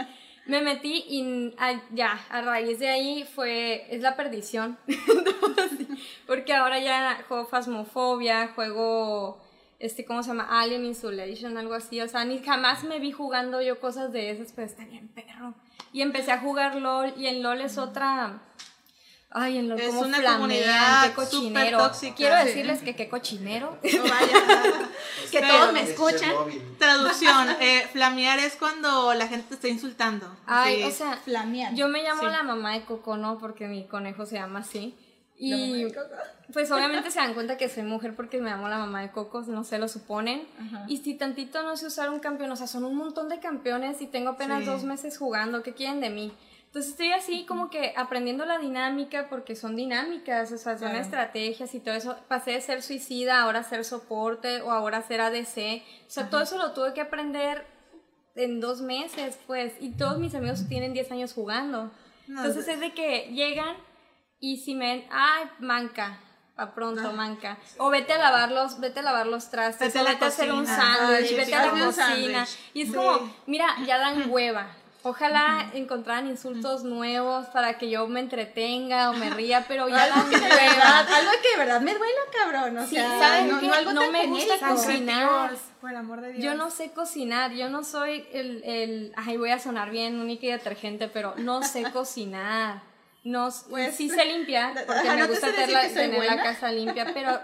Me 0.46 0.60
metí 0.60 1.04
y 1.08 1.54
ya, 1.92 2.20
a 2.30 2.42
raíz 2.42 2.78
de 2.78 2.88
ahí 2.88 3.24
fue, 3.34 3.86
es 3.94 4.00
la 4.02 4.16
perdición. 4.16 4.78
Porque 6.26 6.54
ahora 6.54 6.78
ya 6.78 7.22
juego 7.28 7.46
Phasmophobia, 7.46 8.48
juego, 8.54 9.40
este, 9.78 10.04
¿cómo 10.04 10.22
se 10.22 10.28
llama? 10.28 10.48
Alien 10.60 10.84
Insulation, 10.84 11.56
algo 11.56 11.74
así. 11.74 12.00
O 12.00 12.08
sea, 12.08 12.24
ni 12.24 12.38
jamás 12.40 12.84
me 12.84 12.98
vi 12.98 13.12
jugando 13.12 13.60
yo 13.62 13.80
cosas 13.80 14.12
de 14.12 14.30
esas, 14.30 14.52
pero 14.52 14.66
está 14.66 14.84
bien 14.84 15.08
perro. 15.08 15.54
Y 15.92 16.02
empecé 16.02 16.32
a 16.32 16.38
jugar 16.40 16.76
LOL 16.76 17.14
y 17.16 17.26
en 17.26 17.42
LOL 17.42 17.60
es 17.62 17.78
otra, 17.78 18.40
Ay, 19.30 19.58
en 19.58 19.68
lo 19.68 19.76
Es 19.76 19.88
como 19.88 20.00
una 20.00 20.18
flamean, 20.18 20.34
comunidad 20.36 21.02
qué 21.02 21.08
súper 21.08 21.24
cochinero. 21.26 21.78
tóxica. 21.78 22.14
Quiero 22.16 22.36
Sí. 22.40 22.46
decirles 22.46 22.80
que 22.80 22.96
qué 22.96 23.08
cochinero. 23.08 23.78
No 23.96 24.02
vaya. 24.04 24.88
que 25.30 25.40
todos 25.42 25.72
me 25.74 25.82
Es 25.82 25.90
escuchan. 25.90 26.32
Traducción, 26.78 27.48
eh, 27.60 27.86
flamear 27.92 28.38
es 28.38 28.56
cuando 28.56 29.12
la 29.14 29.26
gente 29.28 29.48
te 29.48 29.54
está 29.54 29.68
insultando. 29.68 30.34
Ay, 30.46 30.76
Sí. 30.78 30.82
o 30.84 30.90
sea, 30.90 31.16
Flamean. 31.18 31.76
yo 31.76 31.88
me 31.88 32.02
llamo 32.02 32.22
Sí. 32.22 32.26
la 32.28 32.42
mamá 32.42 32.72
de 32.74 32.84
Coco, 32.84 33.16
¿no? 33.16 33.38
Porque 33.38 33.68
mi 33.68 33.86
conejo 33.86 34.24
se 34.26 34.36
llama 34.36 34.60
así. 34.60 34.94
La 35.38 35.56
mamá 35.56 35.66
Y 35.68 35.84
de 35.84 35.94
Coco. 35.94 36.06
pues 36.52 36.70
obviamente 36.70 37.10
se 37.10 37.20
dan 37.20 37.34
cuenta 37.34 37.56
que 37.58 37.68
soy 37.68 37.82
mujer 37.84 38.16
porque 38.16 38.40
me 38.40 38.48
llamo 38.50 38.68
la 38.68 38.78
mamá 38.78 39.02
de 39.02 39.10
Coco, 39.12 39.42
no 39.46 39.62
se 39.62 39.78
lo 39.78 39.88
suponen. 39.88 40.48
Ajá. 40.58 40.84
Y 40.88 40.96
si 40.96 41.14
tantito 41.14 41.62
no 41.62 41.76
sé 41.76 41.86
usar 41.86 42.08
un 42.10 42.18
campeón, 42.18 42.50
o 42.50 42.56
sea, 42.56 42.66
son 42.66 42.84
un 42.84 42.96
montón 42.96 43.28
de 43.28 43.38
campeones 43.40 44.00
y 44.00 44.06
tengo 44.06 44.30
apenas 44.30 44.60
Sí. 44.60 44.64
dos 44.66 44.84
meses 44.84 45.18
jugando, 45.18 45.62
¿qué 45.62 45.74
quieren 45.74 46.00
de 46.00 46.10
mí? 46.10 46.32
Entonces 46.68 46.92
estoy 46.92 47.12
así 47.12 47.46
como 47.46 47.70
que 47.70 47.94
aprendiendo 47.96 48.44
la 48.44 48.58
dinámica 48.58 49.28
porque 49.30 49.56
son 49.56 49.74
dinámicas, 49.74 50.52
o 50.52 50.58
sea, 50.58 50.76
son 50.78 50.90
Claro. 50.90 50.98
estrategias 51.02 51.74
y 51.74 51.80
todo 51.80 51.94
eso. 51.94 52.16
Pasé 52.28 52.52
de 52.52 52.60
ser 52.60 52.82
suicida, 52.82 53.40
ahora 53.40 53.60
a 53.60 53.64
ser 53.64 53.84
soporte 53.86 54.60
o 54.60 54.70
ahora 54.70 54.98
a 54.98 55.02
ser 55.02 55.22
ADC. 55.22 55.82
O 56.06 56.10
sea, 56.10 56.28
todo 56.28 56.42
eso 56.42 56.58
lo 56.58 56.72
tuve 56.72 56.92
que 56.92 57.00
aprender 57.00 57.66
en 58.34 58.60
dos 58.60 58.82
meses, 58.82 59.38
pues. 59.46 59.72
Y 59.80 59.92
todos 59.96 60.18
mis 60.18 60.34
amigos 60.34 60.68
tienen 60.68 60.92
10 60.92 61.10
años 61.10 61.32
jugando. 61.32 61.90
No, 62.26 62.44
Entonces 62.44 62.68
es 62.68 62.80
de 62.80 62.92
que 62.92 63.30
llegan 63.32 63.74
y 64.38 64.58
si 64.58 64.74
me 64.74 64.96
ven, 64.96 65.06
ay, 65.10 65.46
manca, 65.60 66.20
a 66.54 66.74
pronto, 66.74 67.12
manca. 67.12 67.56
O 67.78 67.88
vete 67.88 68.12
a 68.12 68.18
lavar 68.18 68.52
los, 68.52 68.78
vete 68.78 69.00
a 69.00 69.02
lavar 69.02 69.26
los 69.26 69.48
trastes, 69.50 69.88
Vete 69.88 69.98
a 69.98 70.02
o 70.02 70.04
la 70.04 70.10
vete 70.10 70.24
a 70.24 70.28
hacer 70.28 70.52
un 70.52 70.66
sándwich, 70.66 71.34
vete 71.36 71.54
a 71.54 71.74
la 71.74 71.84
cocina. 71.86 72.46
Y 72.74 72.82
es 72.82 72.94
como, 72.94 73.32
mira, 73.46 73.68
ya 73.86 73.96
dan 73.98 74.30
hueva. 74.30 74.68
Ojalá 75.04 75.70
encontraran 75.74 76.26
insultos 76.26 76.82
nuevos 76.82 77.46
para 77.46 77.78
que 77.78 77.88
yo 77.88 78.08
me 78.08 78.18
entretenga 78.20 79.10
o 79.10 79.14
me 79.14 79.30
ría, 79.30 79.64
pero 79.68 79.88
ya 79.88 80.04
Algo 80.04 80.28
que 80.28 80.36
de 80.38 80.48
verdad, 80.48 81.06
algo 81.12 81.30
que 81.40 81.50
de 81.50 81.56
verdad 81.56 81.80
me 81.80 81.94
duela, 81.94 82.20
cabrón. 82.36 82.78
O 82.78 82.86
Sí, 82.86 82.96
sea, 82.96 83.18
¿saben 83.18 83.48
no, 83.48 83.60
no 83.60 83.72
algo 83.74 83.92
No 83.92 84.10
me 84.10 84.26
gusta 84.26 84.54
genérico. 84.58 84.74
cocinar. 84.82 85.50
Por 85.80 85.90
el 85.90 85.96
amor 85.96 86.20
de 86.20 86.32
Dios. 86.32 86.44
Yo 86.44 86.54
no 86.54 86.70
sé 86.70 86.90
cocinar, 86.90 87.52
yo 87.52 87.68
no 87.68 87.84
soy 87.84 88.26
el, 88.32 88.62
el, 88.64 89.12
ay, 89.16 89.36
voy 89.36 89.50
a 89.50 89.60
sonar 89.60 89.90
bien, 89.90 90.18
única 90.18 90.46
y 90.46 90.50
detergente, 90.50 91.08
pero 91.08 91.34
no 91.36 91.62
sé 91.62 91.82
cocinar. 91.92 92.82
No, 93.24 93.50
Pues, 93.70 93.94
sí 93.96 94.08
sé 94.10 94.24
limpiar, 94.24 94.72
porque 94.86 95.10
me 95.10 95.26
gusta 95.26 95.52
tener, 95.52 95.70
la, 95.70 95.88
tener 95.88 96.36
casa 96.42 96.72
limpia, 96.72 97.12
pero 97.14 97.40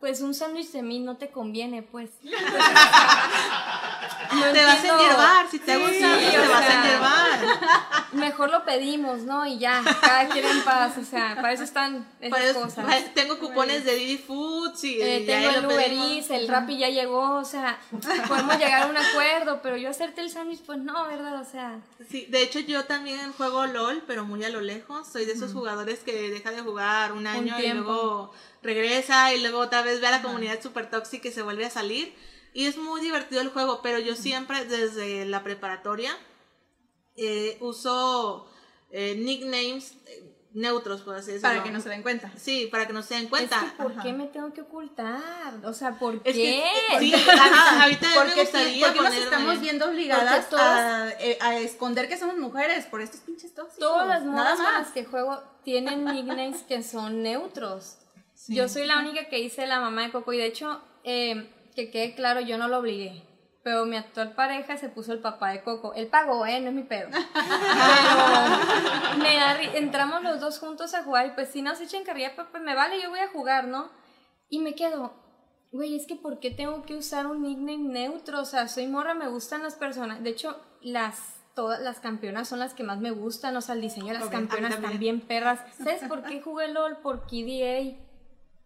pues 0.00 0.20
un 0.20 0.34
sándwich 0.34 0.70
de 0.72 0.82
mí 0.82 0.98
no 1.00 1.16
te 1.16 1.30
conviene, 1.30 1.82
pues. 1.82 2.10
No 4.30 4.52
te 4.52 4.62
vas 4.64 4.84
a 4.84 4.88
enhiervar, 4.94 5.50
si 5.50 5.58
te 5.58 5.72
hago 5.72 5.84
un 5.86 5.90
Sí, 5.90 6.04
o 6.04 6.18
te 6.42 6.48
vas 6.48 6.62
a 6.62 6.66
sea, 6.66 6.82
enhiervar. 6.84 8.06
Mejor 8.12 8.50
lo 8.50 8.64
pedimos, 8.64 9.22
¿no? 9.22 9.46
Y 9.46 9.58
ya, 9.58 9.82
cada 10.02 10.28
quien 10.28 10.44
en 10.44 10.62
paz, 10.64 10.98
o 10.98 11.04
sea, 11.04 11.34
para 11.36 11.52
eso 11.52 11.64
están 11.64 12.06
esas 12.20 12.40
eso, 12.42 12.60
cosas. 12.60 13.14
tengo 13.14 13.38
cupones 13.38 13.84
de 13.84 13.94
Didi 13.94 14.18
Foods 14.18 14.84
y 14.84 15.00
Eh, 15.00 15.20
y 15.20 15.26
tengo 15.26 15.48
el 15.50 15.66
Uber. 15.66 15.92
Eats, 15.92 16.30
el 16.30 16.46
Rappi 16.46 16.76
ya 16.76 16.88
llegó, 16.90 17.36
o 17.36 17.44
sea, 17.44 17.78
podemos 18.28 18.58
llegar 18.58 18.82
a 18.82 18.86
un 18.86 18.96
acuerdo, 18.96 19.60
pero 19.62 19.76
yo 19.78 19.88
hacerte 19.88 20.20
el 20.20 20.30
sándwich, 20.30 20.60
pues 20.64 20.78
no, 20.78 21.06
¿verdad? 21.06 21.40
O 21.40 21.44
sea, 21.50 21.78
Sí, 22.10 22.26
de 22.28 22.42
hecho 22.42 22.60
yo 22.60 22.84
también 22.84 23.32
juego 23.32 23.66
LOL, 23.66 24.02
pero 24.06 24.24
muy 24.24 24.44
a 24.44 24.48
lo 24.50 24.60
lejos. 24.60 25.08
Soy 25.10 25.24
de 25.24 25.32
esos 25.32 25.52
jugadores 25.52 26.00
que 26.00 26.30
deja 26.30 26.50
de 26.50 26.60
jugar 26.60 27.12
un 27.12 27.26
año 27.26 27.58
y 27.60 27.68
luego 27.68 28.32
regresa 28.62 29.32
y 29.34 29.40
luego 29.40 29.58
otra 29.58 29.82
vez 29.82 30.00
ve 30.00 30.06
a 30.08 30.10
la 30.12 30.22
comunidad 30.22 30.60
super 30.62 30.90
tóxica 30.90 31.28
y 31.28 31.32
se 31.32 31.42
vuelve 31.42 31.64
a 31.66 31.70
salir. 31.70 32.14
Y 32.54 32.66
es 32.66 32.76
muy 32.76 33.00
divertido 33.00 33.40
el 33.40 33.50
juego, 33.50 33.80
pero 33.82 33.98
yo 33.98 34.16
siempre 34.16 34.64
desde 34.64 35.24
la 35.26 35.44
preparatoria 35.44 36.16
eh, 37.16 37.56
uso 37.60 38.48
eh, 38.90 39.14
nicknames 39.16 39.92
eh, 40.06 40.34
neutros, 40.54 41.02
por 41.02 41.14
así 41.14 41.26
decirlo. 41.32 41.48
Para 41.50 41.62
que 41.62 41.70
no 41.70 41.80
se 41.80 41.88
den 41.90 42.02
cuenta. 42.02 42.32
Sí, 42.36 42.66
para 42.70 42.86
que 42.86 42.92
no 42.92 43.02
se 43.02 43.14
den 43.14 43.24
es 43.24 43.28
cuenta. 43.30 43.60
que 43.76 43.82
¿por 43.82 43.92
Ajá. 43.92 44.02
qué 44.02 44.12
me 44.12 44.26
tengo 44.28 44.52
que 44.52 44.62
ocultar? 44.62 45.54
O 45.64 45.72
sea, 45.72 45.98
¿por 45.98 46.14
Es 46.24 46.34
qué? 46.34 46.64
que, 46.90 46.98
sí, 46.98 47.14
ajá, 47.28 47.82
ahorita 47.84 48.08
me 48.08 48.14
Porque, 48.16 48.40
gustaría 48.40 48.86
porque 48.86 49.02
nos 49.02 49.14
estamos 49.14 49.60
viendo 49.60 49.86
obligadas 49.88 50.48
todos- 50.48 50.62
a, 50.62 51.10
eh, 51.20 51.38
a 51.40 51.58
esconder 51.58 52.08
que 52.08 52.16
somos 52.18 52.38
mujeres 52.38 52.86
por 52.86 53.00
estos 53.02 53.20
pinches 53.20 53.54
tóxicos. 53.54 53.78
Todas 53.78 54.08
las 54.08 54.24
modas 54.24 54.56
con 54.56 54.64
las 54.72 54.88
que 54.88 55.04
juego 55.04 55.42
tienen 55.64 56.04
nicknames 56.06 56.62
que 56.62 56.82
son 56.82 57.22
neutros. 57.22 57.98
Yo 58.48 58.68
soy 58.68 58.86
la 58.86 58.98
única 58.98 59.28
que 59.28 59.38
hice 59.38 59.66
la 59.66 59.80
mamá 59.80 60.02
de 60.02 60.10
Coco 60.10 60.32
y 60.32 60.38
de 60.38 60.46
hecho, 60.46 60.80
eh, 61.04 61.50
que 61.74 61.90
quede 61.90 62.14
claro, 62.14 62.40
yo 62.40 62.58
no 62.58 62.68
lo 62.68 62.78
obligué. 62.78 63.22
Pero 63.62 63.84
mi 63.84 63.96
actual 63.96 64.32
pareja 64.32 64.78
se 64.78 64.88
puso 64.88 65.12
el 65.12 65.18
papá 65.18 65.50
de 65.50 65.62
Coco. 65.62 65.92
Él 65.94 66.06
pagó, 66.06 66.46
¿eh? 66.46 66.58
No 66.60 66.68
es 66.68 66.74
mi 66.74 66.84
pedo. 66.84 67.10
Pero 67.10 69.18
me 69.18 69.36
da 69.36 69.60
entramos 69.74 70.22
los 70.22 70.40
dos 70.40 70.58
juntos 70.58 70.94
a 70.94 71.02
jugar 71.02 71.26
y 71.26 71.30
pues 71.30 71.50
si 71.50 71.60
nos 71.60 71.80
echan 71.80 72.04
carrilla, 72.04 72.34
pues, 72.34 72.48
pues 72.50 72.62
me 72.62 72.74
vale, 72.74 73.02
yo 73.02 73.10
voy 73.10 73.20
a 73.20 73.28
jugar, 73.28 73.68
¿no? 73.68 73.90
Y 74.48 74.60
me 74.60 74.74
quedo, 74.74 75.12
güey, 75.70 75.96
es 75.96 76.06
que 76.06 76.16
¿por 76.16 76.40
qué 76.40 76.50
tengo 76.50 76.82
que 76.84 76.94
usar 76.94 77.26
un 77.26 77.42
nickname 77.42 77.92
neutro? 77.92 78.40
O 78.40 78.44
sea, 78.46 78.68
soy 78.68 78.86
morra, 78.86 79.12
me 79.12 79.28
gustan 79.28 79.62
las 79.62 79.74
personas. 79.74 80.22
De 80.22 80.30
hecho, 80.30 80.58
las 80.80 81.34
todas 81.54 81.80
las 81.80 81.98
campeonas 81.98 82.48
son 82.48 82.60
las 82.60 82.72
que 82.72 82.84
más 82.84 83.00
me 83.00 83.10
gustan, 83.10 83.56
o 83.56 83.60
sea, 83.60 83.74
el 83.74 83.80
diseño 83.80 84.12
de 84.12 84.20
las 84.20 84.28
campeonas 84.28 84.74
también. 84.74 84.92
también 84.92 85.20
perras. 85.20 85.60
¿Sabes 85.76 86.04
por 86.04 86.22
qué 86.22 86.40
jugué 86.40 86.68
LOL? 86.68 86.98
Por 86.98 87.26
KDA. 87.26 88.07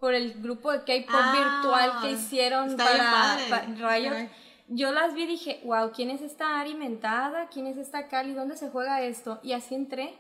Por 0.03 0.15
el 0.15 0.35
grupo 0.43 0.73
de 0.73 0.79
K-pop 0.81 1.15
Ah, 1.17 1.61
virtual 1.63 1.93
que 2.03 2.11
hicieron 2.11 2.77
para, 2.77 3.39
para 3.49 3.67
Riot. 3.67 4.29
Yo 4.67 4.91
las 4.91 5.15
vi 5.15 5.23
y 5.23 5.27
dije, 5.27 5.61
wow, 5.63 5.93
¿quién 5.93 6.11
es 6.11 6.23
esta 6.23 6.59
Ari 6.59 6.75
mentada? 6.75 7.47
¿Quién 7.47 7.69
es 7.69 7.77
esta 7.77 8.09
Cali? 8.09 8.33
¿Dónde 8.35 8.57
se 8.57 8.69
juega 8.69 9.01
esto? 9.01 9.39
Y 9.45 9.53
así 9.53 9.77
entré. 9.77 10.13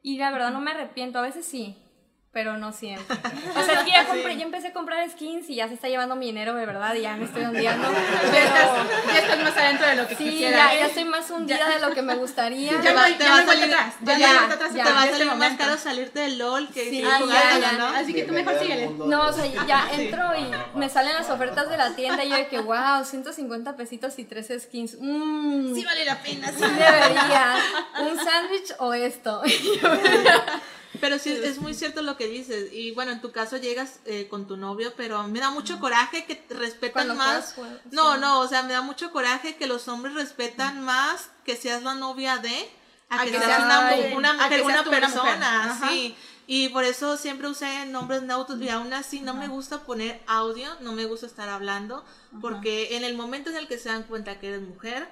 Y 0.00 0.16
la 0.16 0.30
verdad 0.30 0.52
no 0.52 0.62
me 0.62 0.70
arrepiento, 0.70 1.18
a 1.18 1.22
veces 1.22 1.44
sí, 1.44 1.76
pero 2.36 2.58
no 2.58 2.70
siempre. 2.70 3.16
O 3.56 3.62
sea, 3.64 3.74
es 3.78 3.84
que 3.84 3.90
ya, 3.92 4.04
compré, 4.06 4.36
ya 4.36 4.44
empecé 4.44 4.68
a 4.68 4.72
comprar 4.74 5.08
skins 5.10 5.48
y 5.48 5.54
ya 5.54 5.68
se 5.68 5.74
está 5.74 5.88
llevando 5.88 6.16
mi 6.16 6.26
dinero 6.26 6.54
de 6.54 6.66
verdad 6.66 6.94
y 6.94 7.00
ya 7.00 7.16
me 7.16 7.24
estoy 7.24 7.44
hundiendo. 7.44 7.88
Ya 8.26 8.30
Pero 8.30 8.44
estás, 8.44 8.68
ya 9.12 9.18
estás 9.20 9.38
más 9.42 9.56
adentro 9.56 9.86
de 9.86 9.94
lo 9.96 10.06
que 10.08 10.16
sí, 10.16 10.24
quisiera. 10.24 10.74
ya, 10.74 10.80
ya 10.80 10.86
estoy 10.86 11.04
más 11.06 11.30
hundida 11.30 11.66
de 11.68 11.78
lo 11.80 11.94
que 11.94 12.02
me 12.02 12.14
gustaría. 12.14 12.72
Ya 12.72 12.80
Te 12.82 12.92
no 12.92 13.02
te 13.04 13.24
ya 13.24 13.30
va 13.30 13.36
no 13.42 13.50
a 13.50 13.54
salir- 13.54 13.74
atrás. 13.74 13.94
Ya 14.02 14.18
ya, 14.18 14.48
ya. 14.74 14.84
te 14.84 14.92
va 14.92 15.02
a 15.02 15.06
salir 15.10 15.34
más 15.34 15.56
caro 15.56 15.78
salirte 15.78 16.20
del 16.20 16.36
LOL 16.38 16.68
que 16.68 16.90
Sí, 16.90 17.00
ya, 17.00 17.18
jugando, 17.18 17.60
ya. 17.60 17.72
¿no? 17.72 17.86
Así 17.86 18.12
que 18.12 18.24
tú 18.24 18.34
mejor 18.34 18.58
síguele. 18.60 18.88
No, 18.88 19.28
o 19.28 19.32
sea, 19.32 19.46
ya 19.66 19.88
entro 19.94 20.24
y 20.36 20.78
me 20.78 20.90
salen 20.90 21.14
las 21.14 21.30
ofertas 21.30 21.70
de 21.70 21.78
la 21.78 21.94
tienda 21.96 22.22
y 22.22 22.28
yo 22.28 22.36
de 22.36 22.48
que, 22.48 22.60
wow, 22.60 23.02
150 23.02 23.76
pesitos 23.76 24.18
y 24.18 24.24
tres 24.24 24.52
skins. 24.62 24.98
Mmm, 25.00 25.74
Sí 25.74 25.82
vale 25.84 26.04
la 26.04 26.16
pena. 26.20 26.48
sí 26.48 26.60
debería. 26.60 27.56
¿Un 28.00 28.16
sándwich 28.22 28.74
o 28.78 28.92
esto? 28.92 29.40
Pero 31.00 31.18
sí, 31.18 31.30
es 31.30 31.58
muy 31.58 31.74
cierto 31.74 32.02
lo 32.02 32.16
que 32.16 32.26
dices. 32.28 32.72
Y 32.72 32.92
bueno, 32.92 33.12
en 33.12 33.20
tu 33.20 33.32
caso 33.32 33.56
llegas 33.56 34.00
eh, 34.04 34.28
con 34.28 34.46
tu 34.46 34.56
novio, 34.56 34.92
pero 34.96 35.22
me 35.28 35.40
da 35.40 35.50
mucho 35.50 35.78
coraje 35.80 36.24
que 36.24 36.44
respetan 36.54 37.06
Cuando 37.06 37.14
más. 37.14 37.54
juegas 37.54 37.80
No, 37.90 38.16
no, 38.16 38.40
o 38.40 38.48
sea, 38.48 38.62
me 38.62 38.72
da 38.72 38.82
mucho 38.82 39.10
coraje 39.12 39.56
que 39.56 39.66
los 39.66 39.88
hombres 39.88 40.14
respetan 40.14 40.82
más 40.84 41.30
que 41.44 41.56
seas 41.56 41.82
la 41.82 41.94
novia 41.94 42.38
de 42.38 42.68
a, 43.08 43.24
que, 43.24 43.30
que 43.30 43.38
seas 43.38 43.62
una, 43.62 43.94
una, 44.16 44.48
que 44.48 44.62
una 44.62 44.82
mujer. 44.82 45.00
persona. 45.00 45.64
Ajá. 45.70 45.88
Sí. 45.88 46.16
Y 46.48 46.68
por 46.68 46.84
eso 46.84 47.16
siempre 47.16 47.48
usé 47.48 47.86
nombres 47.86 48.22
neutros 48.22 48.60
y 48.60 48.68
aún 48.68 48.92
así 48.92 49.20
no 49.20 49.34
me 49.34 49.48
gusta 49.48 49.82
poner 49.82 50.20
audio, 50.28 50.68
no 50.80 50.92
me 50.92 51.04
gusta 51.04 51.26
estar 51.26 51.48
hablando, 51.48 52.04
porque 52.40 52.96
en 52.96 53.02
el 53.02 53.16
momento 53.16 53.50
en 53.50 53.56
el 53.56 53.66
que 53.66 53.78
se 53.78 53.88
dan 53.88 54.04
cuenta 54.04 54.38
que 54.38 54.48
eres 54.48 54.62
mujer, 54.62 55.08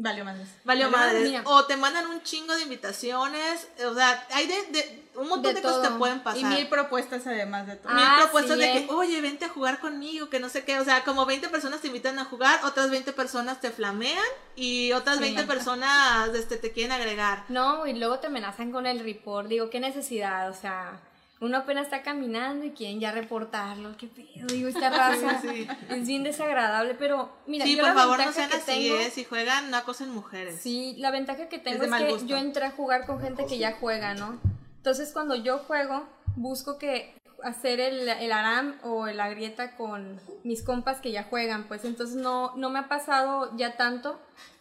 Vale, 0.00 0.22
madres. 0.22 0.48
Valió 0.64 0.90
Valió 0.92 0.96
madres. 1.06 1.28
mía. 1.28 1.42
O 1.44 1.64
te 1.66 1.76
mandan 1.76 2.06
un 2.06 2.22
chingo 2.22 2.54
de 2.54 2.62
invitaciones. 2.62 3.66
O 3.84 3.94
sea, 3.94 4.26
hay 4.32 4.46
de, 4.46 4.54
de- 4.70 5.08
un 5.16 5.28
montón 5.28 5.52
de, 5.52 5.60
De 5.60 5.62
cosas 5.66 5.82
te 5.82 5.98
pueden 5.98 6.20
pasar. 6.20 6.40
Y 6.40 6.44
mil 6.44 6.68
propuestas 6.68 7.26
además 7.26 7.66
de 7.66 7.74
todo. 7.74 7.92
Mil 7.92 8.04
Ah, 8.06 8.18
propuestas 8.22 8.54
sí, 8.56 8.62
de 8.62 8.76
eh. 8.78 8.86
que, 8.86 8.94
oye, 8.94 9.20
vente 9.20 9.46
a 9.46 9.48
jugar 9.48 9.80
conmigo, 9.80 10.30
que 10.30 10.38
no 10.38 10.48
sé 10.48 10.64
qué. 10.64 10.78
O 10.78 10.84
sea, 10.84 11.02
como 11.02 11.26
20 11.26 11.48
personas 11.48 11.80
te 11.80 11.88
invitan 11.88 12.16
a 12.20 12.24
jugar, 12.26 12.60
otras 12.64 12.90
20 12.90 13.12
personas 13.12 13.60
te 13.60 13.72
flamean 13.72 14.22
y 14.54 14.92
otras 14.92 15.16
Sí. 15.16 15.22
20 15.22 15.42
personas 15.44 16.28
este, 16.32 16.56
te 16.58 16.70
quieren 16.70 16.92
agregar. 16.92 17.44
No, 17.48 17.84
y 17.88 17.94
luego 17.94 18.20
te 18.20 18.28
amenazan 18.28 18.70
con 18.70 18.86
el 18.86 19.00
report. 19.00 19.48
Digo, 19.48 19.68
qué 19.68 19.80
necesidad, 19.80 20.48
o 20.48 20.54
sea, 20.54 21.00
uno 21.40 21.58
apenas 21.58 21.84
está 21.84 22.02
caminando 22.02 22.64
y 22.64 22.72
quieren 22.72 23.00
ya 23.00 23.12
reportarlo. 23.12 23.96
Qué 23.96 24.08
pedo, 24.08 24.46
digo, 24.48 24.68
esta 24.68 24.90
raza 24.90 25.40
Sí. 25.40 25.68
es 25.88 26.06
bien 26.06 26.24
desagradable, 26.24 26.94
pero 26.94 27.30
mira, 27.46 27.64
sí, 27.64 27.76
yo 27.76 27.82
por 27.84 27.94
la 27.94 28.00
favor, 28.00 28.18
no 28.24 28.32
sean 28.32 28.50
que 28.50 28.56
así, 28.56 28.66
tengo, 28.66 28.96
¿eh? 28.96 29.10
Si 29.10 29.24
juegan, 29.24 29.70
no 29.70 29.76
acosen 29.76 30.10
mujeres. 30.10 30.60
Sí, 30.60 30.96
la 30.98 31.10
ventaja 31.10 31.48
que 31.48 31.58
tengo 31.58 31.84
es, 31.84 31.92
que 31.92 32.10
gusto. 32.10 32.26
yo 32.26 32.36
entré 32.36 32.64
a 32.64 32.70
jugar 32.72 33.06
con 33.06 33.20
gente 33.20 33.46
que 33.46 33.58
ya 33.58 33.76
juega, 33.78 34.14
¿no? 34.14 34.38
Entonces, 34.78 35.12
cuando 35.12 35.34
yo 35.36 35.58
juego, 35.58 36.06
busco 36.36 36.78
que 36.78 37.14
hacer 37.44 37.78
el, 37.78 38.08
el 38.08 38.32
aram 38.32 38.76
o 38.82 39.06
la 39.06 39.28
grieta 39.30 39.76
con 39.76 40.20
mis 40.42 40.62
compas 40.62 41.00
que 41.00 41.12
ya 41.12 41.24
juegan, 41.24 41.68
pues 41.68 41.84
entonces 41.84 42.16
no, 42.16 42.54
no 42.56 42.70
me 42.70 42.80
ha 42.80 42.88
pasado 42.88 43.56
ya 43.56 43.76
tanto 43.76 44.20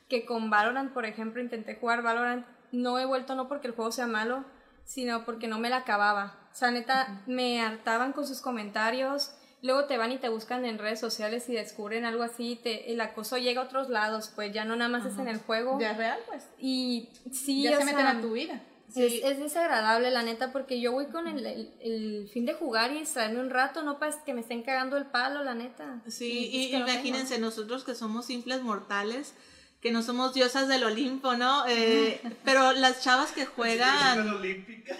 que 0.09 0.25
con 0.25 0.49
Valorant, 0.49 0.93
por 0.93 1.05
ejemplo, 1.05 1.41
intenté 1.41 1.75
jugar 1.75 2.01
Valorant, 2.03 2.45
no 2.71 2.99
he 2.99 3.05
vuelto 3.05 3.35
no 3.35 3.47
porque 3.47 3.67
el 3.67 3.73
juego 3.73 3.91
sea 3.91 4.07
malo, 4.07 4.45
sino 4.87 5.23
porque 5.25 5.47
no 5.47 5.59
me 5.59 5.69
la 5.69 5.77
acababa. 5.77 6.35
O 6.51 6.55
sea, 6.55 6.71
neta, 6.71 7.21
me 7.27 7.61
hartaban 7.61 8.13
con 8.13 8.25
sus 8.25 8.41
comentarios. 8.41 9.29
Luego 9.61 9.85
te 9.85 9.97
van 9.97 10.11
y 10.11 10.17
te 10.17 10.29
buscan 10.29 10.65
en 10.65 10.77
redes 10.79 10.99
sociales 10.99 11.47
y 11.49 11.53
descubren 11.53 12.05
algo 12.05 12.23
así. 12.23 12.59
Te, 12.63 12.91
el 12.93 13.01
acoso 13.01 13.37
llega 13.37 13.61
a 13.61 13.65
otros 13.65 13.89
lados, 13.89 14.31
pues 14.33 14.53
ya 14.53 14.65
no 14.65 14.75
nada 14.75 14.89
más 14.89 15.05
es 15.05 15.19
en 15.19 15.27
el 15.27 15.37
juego. 15.39 15.79
Ya 15.79 15.91
es 15.91 15.97
real, 15.97 16.19
pues. 16.27 16.47
Y 16.59 17.09
sí, 17.31 17.63
ya 17.63 17.75
o 17.77 17.79
se 17.79 17.85
meten 17.85 18.05
a 18.07 18.21
tu 18.21 18.31
vida. 18.31 18.61
Es, 18.95 19.21
es 19.23 19.37
desagradable, 19.39 20.09
la 20.11 20.23
neta, 20.23 20.53
porque 20.53 20.79
yo 20.79 20.93
voy 20.93 21.07
con 21.07 21.27
el, 21.27 21.45
el- 21.45 21.73
el 21.81 22.29
fin 22.31 22.45
de 22.45 22.53
jugar 22.53 22.91
y 22.93 22.99
distraerme 22.99 23.41
un 23.41 23.49
rato, 23.49 23.83
no 23.83 23.99
para 23.99 24.23
que 24.23 24.33
me 24.33 24.39
estén 24.41 24.63
cagando 24.63 24.95
el 24.95 25.05
palo, 25.07 25.43
la 25.43 25.53
neta. 25.53 26.01
Sí, 26.07 26.49
y 26.53 26.71
que 26.71 26.79
no 26.79 26.85
tengo. 26.85 26.99
imagínense 26.99 27.37
nosotros 27.37 27.83
que 27.83 27.93
somos 27.95 28.25
simples 28.25 28.61
mortales, 28.61 29.33
que 29.81 29.91
no 29.91 30.01
somos 30.01 30.33
diosas 30.33 30.67
del 30.67 30.83
Olimpo, 30.83 31.35
¿no? 31.35 31.65
Eh, 31.67 32.19
pero 32.43 32.71
las 32.73 33.01
chavas 33.03 33.31
que 33.31 33.45
juegan 33.45 34.27
olímpica. 34.35 34.95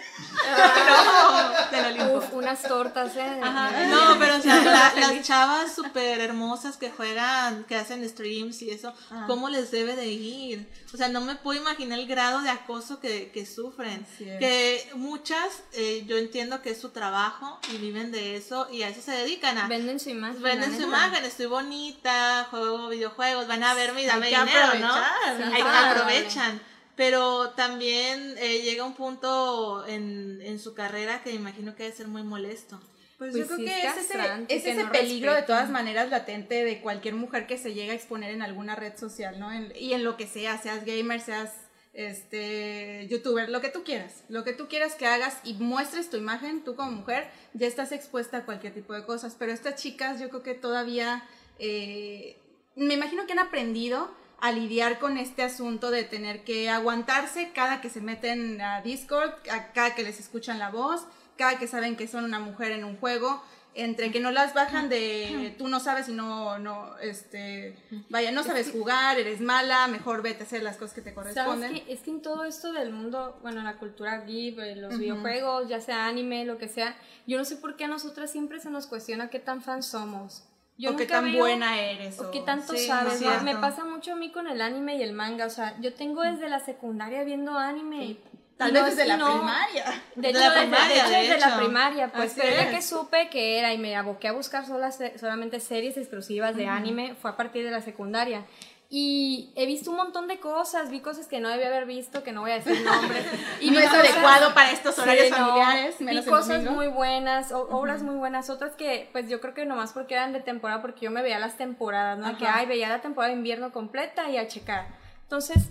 del 1.72 1.84
Olimpo. 1.86 2.18
Uf, 2.18 2.32
unas 2.32 2.62
tortas, 2.62 3.16
¿eh? 3.16 3.40
Ajá, 3.42 3.86
No, 3.86 4.18
pero 4.18 4.36
o 4.36 4.40
sea, 4.40 4.62
la- 4.62 4.92
las 4.96 5.22
chavas 5.22 5.74
súper 5.74 6.20
hermosas 6.20 6.76
que 6.76 6.90
juegan, 6.90 7.64
que 7.64 7.76
hacen 7.76 8.08
streams 8.08 8.62
y 8.62 8.70
eso, 8.70 8.94
¿cómo 9.26 9.48
les 9.48 9.70
debe 9.70 9.96
de 9.96 10.06
ir? 10.06 10.68
O 10.94 10.96
sea, 10.96 11.08
no 11.08 11.20
me 11.20 11.34
puedo 11.34 11.60
imaginar 11.60 11.98
el 11.98 12.06
grado 12.06 12.40
de 12.42 12.50
acoso 12.50 13.00
que, 13.00 13.30
que 13.32 13.46
sufren. 13.46 14.06
Que 14.38 14.88
muchas, 14.94 15.62
eh, 15.72 16.04
yo 16.06 16.16
entiendo 16.16 16.62
que 16.62 16.70
es 16.70 16.80
su 16.80 16.90
trabajo 16.90 17.58
y 17.72 17.78
viven 17.78 18.12
de 18.12 18.36
eso 18.36 18.68
y 18.70 18.82
a 18.82 18.88
eso 18.88 19.02
se 19.02 19.12
dedican 19.12 19.58
a... 19.58 19.68
Venden 19.68 19.98
su 20.00 20.10
imagen. 20.10 20.42
Venden 20.42 20.74
su 20.76 20.82
imagen, 20.82 21.24
estoy 21.24 21.46
bonita, 21.46 22.46
juego 22.50 22.88
videojuegos, 22.88 23.46
van 23.48 23.64
a 23.64 23.74
verme 23.74 24.02
y 24.02 24.06
dame 24.06 24.28
dinero, 24.28 24.66
¿no? 24.67 24.67
Aprovechar. 24.68 25.36
Sí. 25.36 25.42
Ahí 25.54 25.62
Ah, 25.64 25.90
aprovechan. 25.92 26.60
Pero 26.96 27.50
también 27.50 28.34
eh, 28.38 28.62
llega 28.62 28.84
un 28.84 28.94
punto 28.94 29.86
en, 29.86 30.40
en 30.42 30.58
su 30.58 30.74
carrera 30.74 31.22
que 31.22 31.30
me 31.30 31.36
imagino 31.36 31.76
que 31.76 31.84
debe 31.84 31.94
ser 31.96 32.08
muy 32.08 32.22
molesto. 32.24 32.80
Pues, 33.18 33.32
Pues 33.32 33.34
yo 33.34 33.46
creo 33.46 33.58
sí, 33.58 33.64
que 33.64 33.86
es 33.86 33.96
es 33.96 34.10
ese, 34.10 34.18
es 34.48 34.62
que 34.62 34.70
ese 34.72 34.84
no 34.84 34.92
peligro 34.92 35.32
de 35.34 35.42
todas 35.42 35.70
maneras 35.70 36.08
latente 36.10 36.64
de 36.64 36.80
cualquier 36.80 37.14
mujer 37.14 37.46
que 37.46 37.56
se 37.58 37.74
llega 37.74 37.92
a 37.92 37.96
exponer 37.96 38.30
en 38.32 38.42
alguna 38.42 38.74
red 38.76 38.96
social, 38.96 39.38
¿no? 39.40 39.52
En- 39.52 39.72
y 39.76 39.92
en 39.94 40.04
lo 40.04 40.16
que 40.16 40.26
sea, 40.26 40.56
seas 40.58 40.84
gamer, 40.84 41.20
seas 41.20 41.50
este 41.94 43.06
youtuber, 43.10 43.48
lo 43.48 43.60
que 43.60 43.68
tú 43.70 43.82
quieras, 43.84 44.22
lo 44.28 44.44
que 44.44 44.52
tú 44.52 44.68
quieras 44.68 44.94
que 44.94 45.06
hagas 45.06 45.36
y 45.44 45.54
muestres 45.54 46.10
tu 46.10 46.16
imagen, 46.16 46.62
tú 46.64 46.76
como 46.76 46.92
mujer, 46.92 47.28
ya 47.54 47.66
estás 47.66 47.92
expuesta 47.92 48.38
a 48.38 48.44
cualquier 48.44 48.72
tipo 48.74 48.92
de 48.94 49.04
cosas. 49.04 49.34
Pero 49.38 49.52
estas 49.52 49.76
chicas 49.76 50.20
yo 50.20 50.28
creo 50.30 50.42
que 50.44 50.54
todavía, 50.54 51.24
eh, 51.58 52.36
me 52.76 52.94
imagino 52.94 53.26
que 53.26 53.32
han 53.32 53.40
aprendido 53.40 54.10
a 54.40 54.52
lidiar 54.52 54.98
con 54.98 55.18
este 55.18 55.42
asunto 55.42 55.90
de 55.90 56.04
tener 56.04 56.44
que 56.44 56.70
aguantarse 56.70 57.50
cada 57.52 57.80
que 57.80 57.90
se 57.90 58.00
meten 58.00 58.60
a 58.60 58.80
Discord, 58.82 59.32
cada 59.74 59.94
que 59.94 60.02
les 60.02 60.20
escuchan 60.20 60.58
la 60.58 60.70
voz, 60.70 61.06
cada 61.36 61.58
que 61.58 61.66
saben 61.66 61.96
que 61.96 62.06
son 62.06 62.24
una 62.24 62.38
mujer 62.38 62.72
en 62.72 62.84
un 62.84 62.96
juego, 62.96 63.42
entre 63.74 64.10
que 64.10 64.18
no 64.18 64.32
las 64.32 64.54
bajan 64.54 64.88
de 64.88 65.54
tú 65.56 65.68
no 65.68 65.78
sabes 65.78 66.08
y 66.08 66.12
no, 66.12 66.58
no, 66.58 66.98
este, 66.98 67.76
vaya, 68.08 68.32
no 68.32 68.42
sabes 68.42 68.72
jugar, 68.72 69.18
eres 69.18 69.40
mala, 69.40 69.86
mejor 69.86 70.22
vete 70.22 70.42
a 70.42 70.46
hacer 70.46 70.62
las 70.62 70.76
cosas 70.76 70.94
que 70.94 71.00
te 71.00 71.14
¿Sabes 71.14 71.34
corresponden. 71.34 71.82
Es 71.88 72.00
que 72.00 72.10
en 72.10 72.20
todo 72.20 72.44
esto 72.44 72.72
del 72.72 72.92
mundo, 72.92 73.38
bueno, 73.42 73.62
la 73.62 73.78
cultura 73.78 74.24
geek, 74.24 74.58
eh, 74.58 74.76
los 74.76 74.98
videojuegos, 74.98 75.68
ya 75.68 75.80
sea 75.80 76.06
anime, 76.06 76.44
lo 76.44 76.58
que 76.58 76.68
sea, 76.68 76.96
yo 77.26 77.38
no 77.38 77.44
sé 77.44 77.56
por 77.56 77.76
qué 77.76 77.84
a 77.84 77.88
nosotras 77.88 78.32
siempre 78.32 78.58
se 78.58 78.70
nos 78.70 78.88
cuestiona 78.88 79.30
qué 79.30 79.38
tan 79.38 79.62
fans 79.62 79.86
somos. 79.86 80.47
Yo 80.78 80.92
o 80.92 80.96
qué 80.96 81.06
tan 81.06 81.24
veo- 81.24 81.38
buena 81.38 81.78
eres. 81.80 82.18
O 82.20 82.28
o- 82.28 82.30
qué 82.30 82.40
tanto 82.40 82.72
sí, 82.72 82.86
sabes. 82.86 83.20
Me 83.42 83.56
pasa 83.56 83.84
mucho 83.84 84.12
a 84.12 84.14
mí 84.16 84.30
con 84.30 84.46
el 84.46 84.62
anime 84.62 84.96
y 84.96 85.02
el 85.02 85.12
manga, 85.12 85.44
o 85.46 85.50
sea, 85.50 85.74
yo 85.80 85.92
tengo 85.92 86.22
desde 86.22 86.48
la 86.48 86.60
secundaria 86.60 87.24
viendo 87.24 87.58
anime. 87.58 88.04
y- 88.04 88.20
Tal 88.56 88.72
vez 88.72 88.82
no 88.82 88.88
desde 88.88 89.02
es- 89.02 89.08
la 89.08 89.16
no- 89.16 89.34
primaria. 89.38 89.84
De 90.16 90.22
De 90.22 90.28
hecho, 90.30 90.38
la 90.40 90.44
desde, 90.50 90.60
primaria, 90.62 90.88
de 90.88 90.98
hecho, 91.00 91.08
de 91.10 91.16
desde 91.34 91.38
la 91.50 91.56
primaria, 91.58 92.12
pues, 92.12 92.32
Así 92.32 92.40
pero 92.42 92.56
ya 92.56 92.62
es. 92.64 92.74
que 92.74 92.82
supe 92.82 93.28
que 93.30 93.56
era 93.58 93.72
y 93.72 93.78
me 93.78 93.94
aboqué 93.94 94.26
a 94.26 94.32
buscar 94.32 94.66
solas, 94.66 94.98
solamente 95.20 95.60
series 95.60 95.96
exclusivas 95.96 96.56
de 96.56 96.66
anime, 96.66 97.14
fue 97.14 97.30
a 97.30 97.36
partir 97.36 97.64
de 97.64 97.70
la 97.70 97.80
secundaria. 97.82 98.44
Y 98.90 99.52
he 99.54 99.66
visto 99.66 99.90
un 99.90 99.98
montón 99.98 100.28
de 100.28 100.40
cosas, 100.40 100.88
vi 100.88 101.00
cosas 101.00 101.26
que 101.26 101.40
no 101.40 101.50
debía 101.50 101.66
haber 101.66 101.84
visto, 101.84 102.22
que 102.22 102.32
no 102.32 102.40
voy 102.40 102.52
a 102.52 102.54
decir 102.54 102.80
nombres. 102.84 103.26
Y 103.60 103.70
no 103.70 103.78
es 103.80 103.86
cosas- 103.88 104.08
adecuado 104.08 104.54
para 104.54 104.70
estos 104.72 104.94
Sí, 104.94 105.00
horarios 105.02 105.30
no, 105.30 105.36
familiares, 105.36 105.96
vi 105.98 106.04
menos 106.06 106.24
cosas 106.24 106.64
muy 106.64 106.86
buenas, 106.86 107.52
o- 107.52 107.68
obras 107.68 108.02
muy 108.02 108.14
buenas, 108.16 108.48
otras 108.48 108.74
que 108.76 109.10
pues 109.12 109.28
yo 109.28 109.42
creo 109.42 109.52
que 109.52 109.66
nomás 109.66 109.92
porque 109.92 110.14
eran 110.14 110.32
de 110.32 110.40
temporada, 110.40 110.80
porque 110.80 111.00
yo 111.02 111.10
me 111.10 111.20
veía 111.20 111.38
las 111.38 111.58
temporadas, 111.58 112.18
¿no? 112.18 112.38
Que 112.38 112.46
Ajá. 112.46 112.60
ay, 112.60 112.66
veía 112.66 112.88
la 112.88 113.02
temporada 113.02 113.30
de 113.32 113.36
invierno 113.38 113.72
completa 113.72 114.30
y 114.30 114.38
a 114.38 114.48
checar. 114.48 114.86
Entonces, 115.24 115.68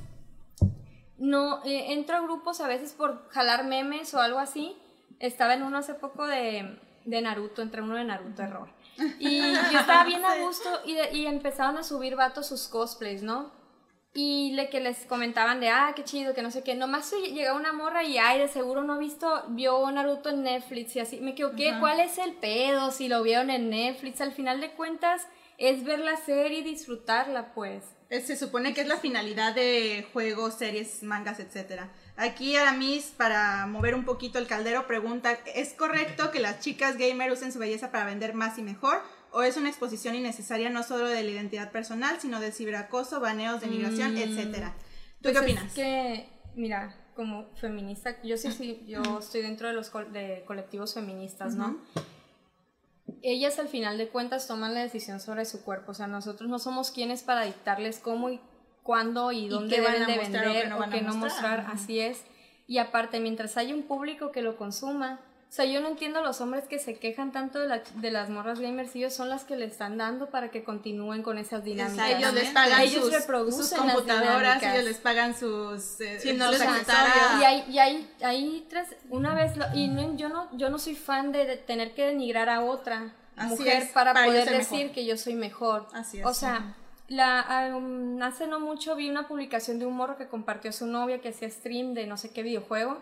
no, 1.17 1.63
eh, 1.65 1.93
entro 1.93 2.17
a 2.17 2.21
grupos 2.21 2.61
a 2.61 2.67
veces 2.67 2.93
por 2.93 3.27
jalar 3.29 3.65
memes 3.65 4.13
o 4.13 4.19
algo 4.21 4.37
así. 4.37 4.77
Estaba 5.19 5.55
en 5.55 5.63
uno 5.63 5.79
hace 5.79 5.95
poco 5.95 6.27
de, 6.27 6.79
de 7.05 7.21
Naruto, 7.23 7.63
entre 7.63 7.81
uno 7.81 7.95
de 7.95 8.03
Naruto, 8.03 8.43
error. 8.43 8.69
Y 9.19 9.39
yo 9.71 9.79
estaba 9.79 10.03
bien 10.05 10.23
a 10.25 10.37
gusto 10.37 10.69
y, 10.85 10.93
de- 10.95 11.09
y 11.15 11.25
empezaron 11.25 11.77
a 11.77 11.83
subir 11.83 12.15
vatos 12.15 12.47
sus 12.47 12.67
cosplays, 12.67 13.21
¿no? 13.23 13.51
Y 14.13 14.53
le 14.53 14.69
que 14.69 14.79
les 14.79 15.05
comentaban 15.05 15.59
de, 15.59 15.69
ah, 15.69 15.93
qué 15.95 16.03
chido, 16.03 16.33
que 16.33 16.41
no 16.41 16.49
sé 16.49 16.63
qué. 16.63 16.73
Nomás 16.73 17.05
se 17.05 17.17
llegaba 17.19 17.59
una 17.59 17.71
morra 17.73 18.03
y, 18.03 18.17
ay, 18.17 18.39
de 18.39 18.47
seguro 18.47 18.83
no 18.83 18.93
ha 18.93 18.97
visto, 18.97 19.43
vio 19.49 19.89
Naruto 19.91 20.29
en 20.29 20.41
Netflix 20.43 20.95
y 20.95 20.99
así. 20.99 21.19
Me 21.19 21.35
quedo, 21.35 21.55
¿qué? 21.55 21.75
¿Cuál 21.79 21.99
es 21.99 22.17
el 22.17 22.33
pedo? 22.33 22.89
Si 22.91 23.07
lo 23.09 23.21
vieron 23.21 23.51
en 23.51 23.69
Netflix, 23.69 24.19
al 24.21 24.31
final 24.31 24.59
de 24.59 24.71
cuentas 24.71 25.27
es 25.59 25.83
ver 25.83 25.99
la 25.99 26.17
serie 26.17 26.59
y 26.59 26.63
disfrutarla, 26.63 27.53
pues. 27.53 27.83
Eh, 28.09 28.21
Se 28.21 28.35
supone 28.37 28.73
que 28.73 28.81
es 28.81 28.87
la 28.87 28.97
finalidad 28.97 29.53
de 29.53 30.07
juegos, 30.13 30.55
series, 30.55 31.03
mangas, 31.03 31.39
etcétera. 31.39 31.91
Aquí 32.17 32.55
Aramis, 32.55 33.13
para 33.15 33.67
mover 33.67 33.93
un 33.93 34.03
poquito 34.03 34.39
el 34.39 34.47
caldero, 34.47 34.87
pregunta, 34.87 35.37
¿es 35.53 35.73
correcto 35.73 36.31
que 36.31 36.39
las 36.39 36.59
chicas 36.59 36.97
gamer 36.97 37.31
usen 37.31 37.51
su 37.51 37.59
belleza 37.59 37.91
para 37.91 38.05
vender 38.05 38.33
más 38.33 38.57
y 38.57 38.63
mejor? 38.63 39.01
¿O 39.31 39.43
es 39.43 39.55
una 39.55 39.69
exposición 39.69 40.15
innecesaria 40.15 40.69
no 40.71 40.81
solo 40.83 41.05
de 41.07 41.21
la 41.23 41.29
identidad 41.29 41.71
personal, 41.71 42.19
sino 42.19 42.39
de 42.39 42.51
ciberacoso, 42.51 43.19
baneos, 43.19 43.61
denigración, 43.61 44.17
etcétera? 44.17 44.73
¿Tú 45.21 45.29
Pues 45.29 45.33
qué 45.33 45.37
es 45.37 45.43
opinas? 45.43 45.73
que, 45.73 46.29
mira, 46.55 46.95
como 47.15 47.53
feminista, 47.57 48.19
yo 48.23 48.37
sí, 48.37 48.51
sí, 48.51 48.83
yo 48.87 49.01
estoy 49.19 49.41
dentro 49.43 49.67
de 49.67 49.73
los 49.73 49.89
col- 49.91 50.11
de 50.11 50.43
colectivos 50.47 50.95
feministas, 50.95 51.53
¿no? 51.55 51.77
Ellas 53.21 53.59
al 53.59 53.67
final 53.67 53.97
de 53.97 54.09
cuentas 54.09 54.47
toman 54.47 54.73
la 54.73 54.81
decisión 54.81 55.19
sobre 55.19 55.45
su 55.45 55.63
cuerpo, 55.63 55.91
o 55.91 55.93
sea, 55.93 56.07
nosotros 56.07 56.49
no 56.49 56.57
somos 56.59 56.91
quienes 56.91 57.21
para 57.23 57.43
dictarles 57.43 57.99
cómo 57.99 58.29
y 58.29 58.39
cuándo 58.87 59.31
y 59.31 59.47
dónde 59.49 59.81
van 59.81 59.91
deben 59.93 60.03
a 60.03 60.07
de 60.07 60.15
mostrar 60.17 60.43
o 60.43 60.47
vender 60.47 60.63
qué 60.63 60.69
no 60.69 60.77
o 60.77 60.89
qué 60.89 61.01
no 61.01 61.13
mostrar. 61.15 61.59
mostrar, 61.59 61.75
así 61.75 61.99
es. 61.99 62.23
Y 62.65 62.79
aparte, 62.79 63.19
mientras 63.19 63.55
haya 63.57 63.75
un 63.75 63.83
público 63.83 64.31
que 64.31 64.41
lo 64.41 64.57
consuma, 64.57 65.19
o 65.49 65.51
sea, 65.57 65.63
yo 65.63 65.79
no 65.79 65.87
entiendo 65.87 66.19
a 66.19 66.21
los 66.23 66.41
hombres 66.41 66.65
que 66.67 66.77
se 66.77 66.99
quejan 66.99 67.31
tanto 67.31 67.59
de, 67.59 67.67
la- 67.69 67.81
de 67.95 68.11
las 68.11 68.29
morras 68.29 68.59
gamers, 68.59 68.93
ellos 68.95 69.13
son 69.13 69.29
las 69.29 69.45
que 69.45 69.55
le 69.55 69.63
están 69.65 69.97
dando 69.97 70.29
para 70.29 70.51
que 70.51 70.63
continúen 70.65 71.23
con 71.23 71.37
esas 71.37 71.63
dinámicas. 71.63 72.09
Ellos 72.09 72.33
les 72.33 72.49
pagan 72.49 72.81
Ellos 72.81 73.03
sus, 73.05 73.13
reproducen 73.13 73.63
sus 73.65 73.77
computadoras, 73.77 74.61
ellos 74.63 74.83
les 74.83 74.97
pagan 74.97 75.33
sus, 75.37 76.01
eh, 76.01 76.19
Si 76.19 76.33
no 76.33 76.49
sus 76.51 76.59
les 76.59 76.67
Y 76.67 77.43
ahí, 77.45 77.65
y 77.69 77.79
ahí, 77.79 78.09
ahí 78.23 78.67
tras, 78.69 78.89
una 79.09 79.33
vez, 79.35 79.55
lo- 79.55 79.73
y 79.73 79.87
no, 79.87 80.15
yo, 80.17 80.27
no, 80.27 80.49
yo 80.57 80.69
no 80.69 80.79
soy 80.79 80.95
fan 80.95 81.31
de, 81.31 81.45
de 81.45 81.55
tener 81.57 81.93
que 81.93 82.05
denigrar 82.07 82.49
a 82.49 82.61
otra 82.65 83.13
Así 83.37 83.49
mujer 83.51 83.83
es, 83.83 83.89
para, 83.91 84.13
para 84.13 84.25
poder 84.25 84.49
decir 84.49 84.77
mejor. 84.79 84.93
que 84.95 85.05
yo 85.05 85.15
soy 85.15 85.35
mejor. 85.35 85.87
Así 85.93 86.19
es, 86.19 86.25
O 86.25 86.33
sea, 86.33 86.75
la, 87.09 87.71
um, 87.75 88.21
hace 88.21 88.47
no 88.47 88.59
mucho 88.59 88.95
vi 88.95 89.09
una 89.09 89.27
publicación 89.29 89.79
de 89.79 89.85
un 89.85 89.95
morro 89.95 90.17
que 90.17 90.27
compartió 90.27 90.71
a 90.71 90.73
su 90.73 90.85
novia 90.87 91.21
que 91.21 91.29
hacía 91.29 91.49
stream 91.49 91.93
de 91.93 92.05
no 92.05 92.17
sé 92.17 92.31
qué 92.31 92.43
videojuego 92.43 93.01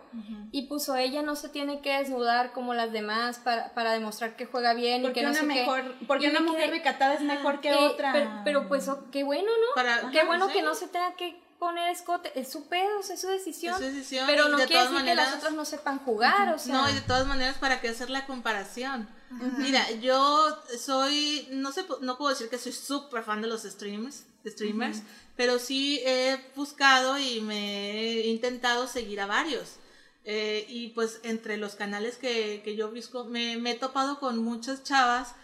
y 0.52 0.68
puso 0.68 0.94
ella 0.94 1.22
no 1.22 1.34
se 1.34 1.48
tiene 1.48 1.80
que 1.80 1.98
desnudar 1.98 2.52
como 2.52 2.72
las 2.72 2.92
demás 2.92 3.38
para, 3.38 3.74
para 3.74 3.92
demostrar 3.92 4.36
que 4.36 4.46
juega 4.46 4.74
bien 4.74 5.04
y 5.04 5.12
que 5.12 5.22
no 5.22 5.34
sé 5.34 5.42
mejor, 5.42 5.82
qué. 5.98 6.06
porque 6.06 6.28
una 6.30 6.40
mujer 6.40 6.66
quedé, 6.66 6.78
recatada 6.78 7.14
es 7.14 7.22
mejor 7.22 7.60
que 7.60 7.70
eh, 7.70 7.74
otra. 7.76 8.12
Pero, 8.12 8.30
pero 8.44 8.68
pues 8.68 8.88
oh, 8.88 9.10
qué 9.10 9.24
bueno, 9.24 9.50
¿no? 9.50 9.74
Para- 9.74 10.08
qué 10.12 10.18
ajá, 10.20 10.26
bueno 10.28 10.46
sí. 10.46 10.52
que 10.52 10.62
no 10.62 10.74
se 10.76 10.86
tenga 10.86 11.14
que 11.16 11.36
poner 11.58 11.90
escote, 11.90 12.30
es 12.38 12.52
su 12.52 12.68
pedo, 12.68 13.00
es 13.00 13.20
su 13.20 13.26
decisión. 13.28 13.74
Es 13.74 13.80
su 13.80 13.86
decisión 13.86 14.26
pero 14.28 14.48
no 14.50 14.58
de 14.58 14.66
quiere 14.66 14.82
todas 14.84 14.90
decir 14.92 15.04
que 15.04 15.14
las 15.14 15.24
maneras- 15.24 15.38
otras 15.38 15.54
no 15.54 15.64
sepan 15.64 15.98
jugar, 16.00 16.54
o 16.54 16.58
sea. 16.58 16.74
No, 16.74 16.88
y 16.88 16.92
de 16.92 17.00
todas 17.00 17.26
maneras, 17.26 17.56
¿para 17.58 17.80
qué 17.80 17.88
hacer 17.88 18.10
la 18.10 18.24
comparación? 18.26 19.08
Mira, 19.58 19.90
yo 19.92 20.56
soy, 20.78 21.48
no 21.50 21.72
sé, 21.72 21.84
no 22.00 22.16
puedo 22.16 22.30
decir 22.30 22.48
que 22.48 22.58
soy 22.58 22.72
súper 22.72 23.22
fan 23.24 23.42
de 23.42 23.48
los 23.48 23.62
streamers, 23.62 24.24
de 24.44 24.50
streamers, 24.50 25.02
pero 25.36 25.58
sí 25.58 26.00
he 26.04 26.38
buscado 26.54 27.18
y 27.18 27.40
me 27.40 27.92
he 28.00 28.26
intentado 28.28 28.86
seguir 28.86 29.20
a 29.20 29.26
varios. 29.26 29.76
Eh, 30.24 30.66
y 30.68 30.88
pues 30.88 31.20
entre 31.22 31.56
los 31.56 31.76
canales 31.76 32.16
que, 32.16 32.60
que 32.64 32.74
yo 32.74 32.90
busco, 32.90 33.24
me, 33.24 33.56
me 33.58 33.72
he 33.72 33.74
topado 33.74 34.18
con 34.18 34.38
muchas 34.38 34.82
chavas 34.82 35.34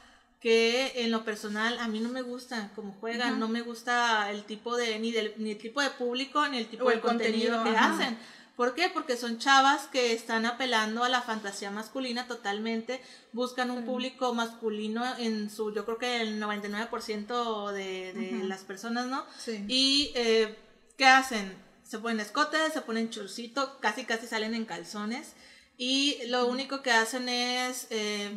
que 0.40 1.04
en 1.04 1.12
lo 1.12 1.24
personal 1.24 1.78
a 1.78 1.86
mí 1.86 2.00
no 2.00 2.08
me 2.08 2.22
gustan 2.22 2.70
como 2.74 2.92
juegan, 2.94 3.38
no 3.38 3.46
me 3.48 3.62
gusta 3.62 4.28
el 4.32 4.42
tipo 4.44 4.76
de, 4.76 4.98
ni, 4.98 5.12
del, 5.12 5.34
ni 5.36 5.52
el 5.52 5.58
tipo 5.58 5.80
de 5.80 5.90
público, 5.90 6.46
ni 6.48 6.58
el 6.58 6.66
tipo 6.66 6.84
O 6.84 6.88
de 6.88 6.94
el 6.94 7.00
contenido, 7.00 7.54
contenido, 7.54 7.64
que 7.64 7.78
ajá. 7.78 7.94
hacen. 7.94 8.18
¿Por 8.56 8.74
qué? 8.74 8.90
Porque 8.92 9.16
son 9.16 9.38
chavas 9.38 9.86
que 9.86 10.12
están 10.12 10.44
apelando 10.44 11.04
a 11.04 11.08
la 11.08 11.22
fantasía 11.22 11.70
masculina 11.70 12.26
totalmente, 12.26 13.00
buscan 13.32 13.70
un 13.70 13.84
público 13.84 14.34
masculino 14.34 15.04
en 15.18 15.48
su, 15.50 15.72
yo 15.72 15.84
creo 15.84 15.98
que 15.98 16.20
el 16.20 16.40
99% 16.40 17.72
de, 17.72 18.12
de 18.12 18.44
las 18.44 18.62
personas, 18.64 19.06
¿no? 19.06 19.24
Sí. 19.38 19.64
Y 19.68 20.12
eh, 20.14 20.56
¿qué 20.98 21.06
hacen? 21.06 21.56
Se 21.82 21.98
ponen 21.98 22.20
escotes, 22.20 22.72
se 22.72 22.82
ponen 22.82 23.10
chorcito, 23.10 23.78
casi 23.80 24.04
casi 24.04 24.26
salen 24.26 24.54
en 24.54 24.66
calzones 24.66 25.32
y 25.78 26.18
lo 26.26 26.46
único 26.46 26.82
que 26.82 26.92
hacen 26.92 27.28
es 27.28 27.86
eh, 27.90 28.30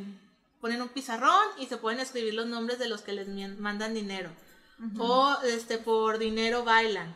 ponen 0.61 0.81
un 0.81 0.89
pizarrón 0.89 1.45
y 1.59 1.67
se 1.67 1.77
pueden 1.77 1.99
escribir 1.99 2.33
los 2.33 2.47
nombres 2.47 2.79
de 2.79 2.87
los 2.87 3.01
que 3.01 3.13
les 3.13 3.27
mandan 3.59 3.93
dinero 3.93 4.31
o 4.97 5.37
este 5.43 5.77
por 5.77 6.17
dinero 6.17 6.63
bailan. 6.63 7.15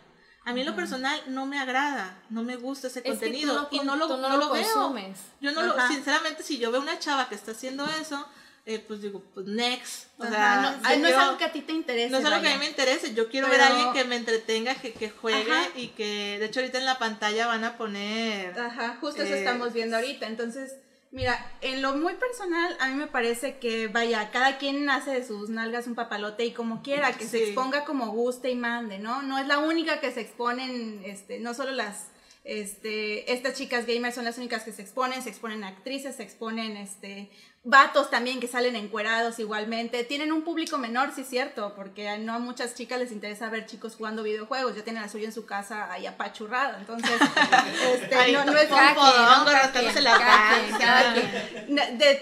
A 0.50 0.54
mí 0.54 0.62
en 0.62 0.66
lo 0.68 0.76
personal 0.76 1.22
no 1.28 1.46
me 1.46 1.60
agrada, 1.60 2.18
no 2.32 2.42
me 2.42 2.56
gusta 2.56 2.88
ese 2.88 3.00
Es 3.00 3.06
contenido 3.06 3.54
no 3.54 3.68
y 3.70 3.86
no 3.86 3.96
lo, 3.96 4.08
no 4.08 4.18
no 4.18 4.30
lo 4.30 4.38
lo 4.38 4.50
veo. 4.50 4.96
Yo 5.42 5.52
no 5.52 5.62
lo, 5.62 5.78
Ajá. 5.78 5.88
sinceramente, 5.90 6.42
si 6.42 6.58
yo 6.58 6.72
veo 6.72 6.82
una 6.82 6.98
chava 6.98 7.30
que 7.30 7.36
está 7.36 7.52
haciendo 7.52 7.86
eso, 8.02 8.28
eh, 8.66 8.80
pues 8.80 9.02
digo, 9.02 9.24
pues 9.34 9.46
next. 9.46 10.08
O 10.18 10.24
Ajá, 10.24 10.32
sea, 10.34 10.96
no, 10.96 11.02
no 11.02 11.08
es 11.08 11.16
algo 11.16 11.38
que 11.38 11.46
a 11.46 11.52
ti 11.52 11.62
te 11.62 11.74
interese. 11.74 12.10
no 12.10 12.18
es 12.18 12.26
algo 12.26 12.42
que 12.42 12.50
a 12.50 12.54
mí 12.54 12.60
me 12.60 12.68
interese, 12.68 13.14
yo 13.14 13.30
quiero 13.30 13.48
Pero- 13.48 13.60
ver 13.64 13.72
a 13.72 13.76
alguien 13.76 13.94
que 13.94 14.04
me 14.06 14.16
entretenga, 14.16 14.74
que, 14.74 14.92
que 14.94 15.12
juegue 15.12 15.52
Ajá. 15.52 15.68
y 15.76 15.90
que, 15.90 16.38
de 16.40 16.46
hecho, 16.46 16.62
ahorita 16.62 16.80
en 16.80 16.86
la 16.86 16.98
pantalla 16.98 17.46
van 17.46 17.64
a 17.64 17.78
poner... 17.78 18.60
Ajá, 18.60 18.98
justo 19.00 19.22
eso 19.22 19.34
Eh, 19.36 19.40
estamos 19.40 19.72
viendo 19.74 19.98
ahorita. 19.98 20.26
Entonces, 20.26 20.74
mira, 21.12 21.46
en 21.62 21.82
lo 21.82 21.96
muy 21.96 22.14
personal, 22.16 22.76
a 22.80 22.88
mí 22.88 22.96
me 22.96 23.08
parece 23.08 23.58
que, 23.58 23.88
vaya, 23.88 24.30
cada 24.32 24.58
quien 24.58 24.90
hace 24.90 25.12
de 25.12 25.26
sus 25.26 25.50
nalgas 25.50 25.88
un 25.88 25.96
papalote 25.96 26.46
y 26.46 26.52
como 26.52 26.82
quiera, 26.82 27.14
que 27.14 27.26
se 27.26 27.46
exponga 27.46 27.86
como 27.86 28.12
guste 28.12 28.52
y 28.52 28.56
mande, 28.56 29.00
¿no? 29.00 29.22
No 29.22 29.38
es 29.38 29.48
la 29.48 29.60
única 29.60 30.00
que 30.00 30.12
se 30.12 30.22
exponen, 30.22 31.02
este, 31.06 31.40
no 31.40 31.54
solo 31.54 31.72
las, 31.72 32.08
este, 32.50 33.32
estas 33.32 33.54
chicas 33.54 33.86
gamers 33.86 34.16
son 34.16 34.26
las 34.26 34.40
únicas 34.40 34.64
que 34.64 34.72
se 34.72 34.82
exponen, 34.82 35.22
se 35.22 35.30
exponen 35.30 35.64
actrices, 35.64 36.16
se 36.16 36.24
exponen, 36.24 36.78
este, 36.78 37.30
vatos 37.64 38.10
también 38.10 38.40
que 38.40 38.48
salen 38.48 38.76
encuerados 38.76 39.38
igualmente. 39.38 40.04
Tienen 40.04 40.32
un 40.32 40.42
público 40.42 40.80
menor, 40.80 41.12
sí 41.14 41.22
es 41.22 41.30
cierto, 41.30 41.76
porque 41.76 42.18
no 42.18 42.34
a 42.34 42.40
muchas 42.40 42.74
chicas 42.74 42.98
les 42.98 43.12
interesa 43.12 43.50
ver 43.50 43.68
chicos 43.68 43.96
jugando 43.96 44.24
videojuegos, 44.24 44.76
ya 44.76 44.84
tienen 44.84 45.04
la 45.04 45.10
suya 45.10 45.26
en 45.26 45.32
su 45.32 45.46
casa 45.46 45.92
ahí 45.92 46.08
apachurrada, 46.08 46.80
entonces, 46.80 47.12
este, 47.94 48.16
Ay, 48.16 48.34
no, 48.34 48.44
no 48.44 48.58
es 48.58 48.70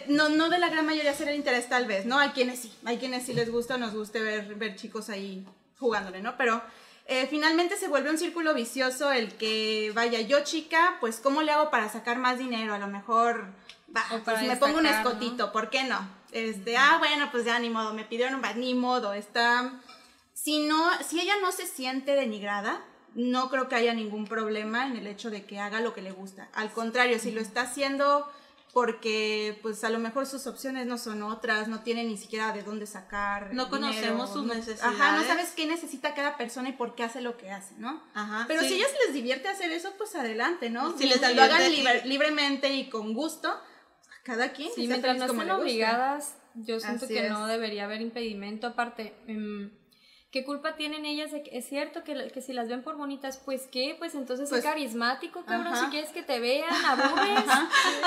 ¿no? 0.10 0.28
No, 0.28 0.50
de 0.50 0.60
la 0.60 0.68
gran 0.68 0.86
mayoría 0.86 1.14
será 1.14 1.32
el 1.32 1.38
interés 1.38 1.70
tal 1.70 1.86
vez, 1.86 2.06
¿no? 2.06 2.20
Hay 2.20 2.32
quienes 2.32 2.60
sí, 2.60 2.74
hay 2.84 2.98
quienes 2.98 3.26
sí 3.26 3.34
les 3.34 3.50
gusta 3.50 3.78
nos 3.78 3.94
guste 3.94 4.20
ver, 4.20 4.56
ver 4.56 4.76
chicos 4.76 5.10
ahí 5.10 5.46
jugándole, 5.80 6.22
¿no? 6.22 6.36
Pero 6.36 6.62
eh, 7.08 7.26
finalmente 7.28 7.78
se 7.78 7.88
vuelve 7.88 8.10
un 8.10 8.18
círculo 8.18 8.54
vicioso 8.54 9.12
el 9.12 9.34
que, 9.34 9.92
vaya, 9.96 10.20
yo 10.22 10.44
chica, 10.44 10.98
pues 11.00 11.20
¿cómo 11.22 11.42
le 11.42 11.52
hago 11.52 11.70
para 11.70 11.90
sacar 11.90 12.18
más 12.18 12.38
dinero? 12.38 12.74
A 12.74 12.80
lo 12.80 12.88
mejor, 12.88 13.48
pues 14.26 14.42
me 14.44 14.58
pongo 14.58 14.78
un 14.78 14.86
escotito, 14.86 15.54
¿por 15.54 15.70
qué 15.70 15.86
no? 15.86 16.00
Este, 16.34 16.76
ah, 16.76 16.98
bueno, 17.00 17.30
pues 17.32 17.46
ya 17.46 17.58
ni 17.60 17.70
modo, 17.70 17.94
me 17.94 18.04
pidieron 18.04 18.36
un, 18.36 18.44
va, 18.44 18.54
ni 18.54 18.74
modo, 18.74 19.14
está... 19.14 19.72
Si 20.34 20.60
no, 20.68 20.92
si 21.02 21.20
ella 21.20 21.34
no 21.42 21.52
se 21.52 21.66
siente 21.66 22.14
denigrada, 22.14 22.84
no 23.16 23.50
creo 23.50 23.68
que 23.68 23.76
haya 23.76 23.94
ningún 23.94 24.28
problema 24.28 24.86
en 24.86 24.98
el 24.98 25.08
hecho 25.08 25.32
de 25.32 25.46
que 25.46 25.60
haga 25.60 25.80
lo 25.80 25.94
que 25.94 26.02
le 26.02 26.12
gusta. 26.12 26.50
Al 26.54 26.72
contrario, 26.72 27.20
si 27.20 27.32
lo 27.32 27.42
está 27.42 27.62
haciendo 27.62 28.32
porque 28.78 29.58
pues 29.64 29.84
a 29.84 29.90
lo 29.90 29.98
mejor 29.98 30.28
sus 30.28 30.46
opciones 30.46 30.86
no 30.86 31.00
son 31.00 31.24
otras, 31.24 31.68
no 31.68 31.82
tiene 31.82 32.04
ni 32.04 32.16
siquiera 32.16 32.52
de 32.54 32.62
dónde 32.62 32.86
sacar. 32.86 33.52
No 33.52 33.66
dinero, 33.66 33.70
conocemos 33.72 34.32
sus 34.32 34.46
no- 34.46 34.54
necesidades. 34.54 34.84
Ajá, 35.02 35.18
no 35.18 35.24
sabes 35.24 35.50
qué 35.56 35.66
necesita 35.66 36.14
cada 36.14 36.38
persona 36.38 36.70
y 36.70 36.74
por 36.74 36.94
qué 36.94 37.02
hace 37.04 37.22
lo 37.22 37.38
que 37.38 37.50
hace, 37.50 37.74
¿no? 37.80 38.04
Ajá, 38.14 38.46
Pero 38.48 38.62
sí. 38.62 38.68
si 38.68 38.74
a 38.76 38.78
ellas 38.78 38.92
les 39.08 39.16
divierte 39.16 39.48
hacer 39.48 39.72
eso, 39.72 39.96
pues 39.98 40.14
adelante, 40.16 40.70
¿no? 40.70 40.96
Si 40.96 41.08
les 41.08 41.20
lo 41.20 41.42
hagan 41.42 41.72
libre- 41.72 42.04
libremente 42.06 42.72
y 42.76 42.88
con 42.88 43.16
gusto, 43.16 43.52
cada 44.24 44.52
quien. 44.52 44.70
Sí, 44.76 44.88
mientras 44.88 45.18
no 45.18 45.26
estén 45.26 45.50
obligadas, 45.50 46.36
yo 46.54 46.80
siento 46.80 47.06
Así 47.06 47.16
que 47.16 47.26
es. 47.26 47.32
no 47.32 47.48
debería 47.48 47.86
haber 47.86 48.02
impedimento. 48.02 48.68
Aparte, 48.68 49.16
em, 49.26 49.72
¿qué 50.32 50.44
culpa 50.44 50.76
tienen 50.76 51.06
ellas? 51.06 51.32
De 51.32 51.42
que, 51.44 51.58
es 51.58 51.68
cierto 51.68 52.04
que, 52.04 52.30
que 52.34 52.42
si 52.42 52.54
las 52.54 52.68
ven 52.68 52.84
por 52.84 52.96
bonitas, 52.98 53.38
pues 53.44 53.64
qué, 53.72 53.96
pues 53.98 54.14
entonces 54.14 54.50
Pues- 54.50 54.64
es 54.64 54.70
carismático, 54.70 55.44
cabrón. 55.46 55.74
Ajá. 55.74 55.86
Si 55.86 55.92
quieres 55.92 56.10
que 56.12 56.22
te 56.24 56.40
vean, 56.40 56.70
aburres. 56.86 57.40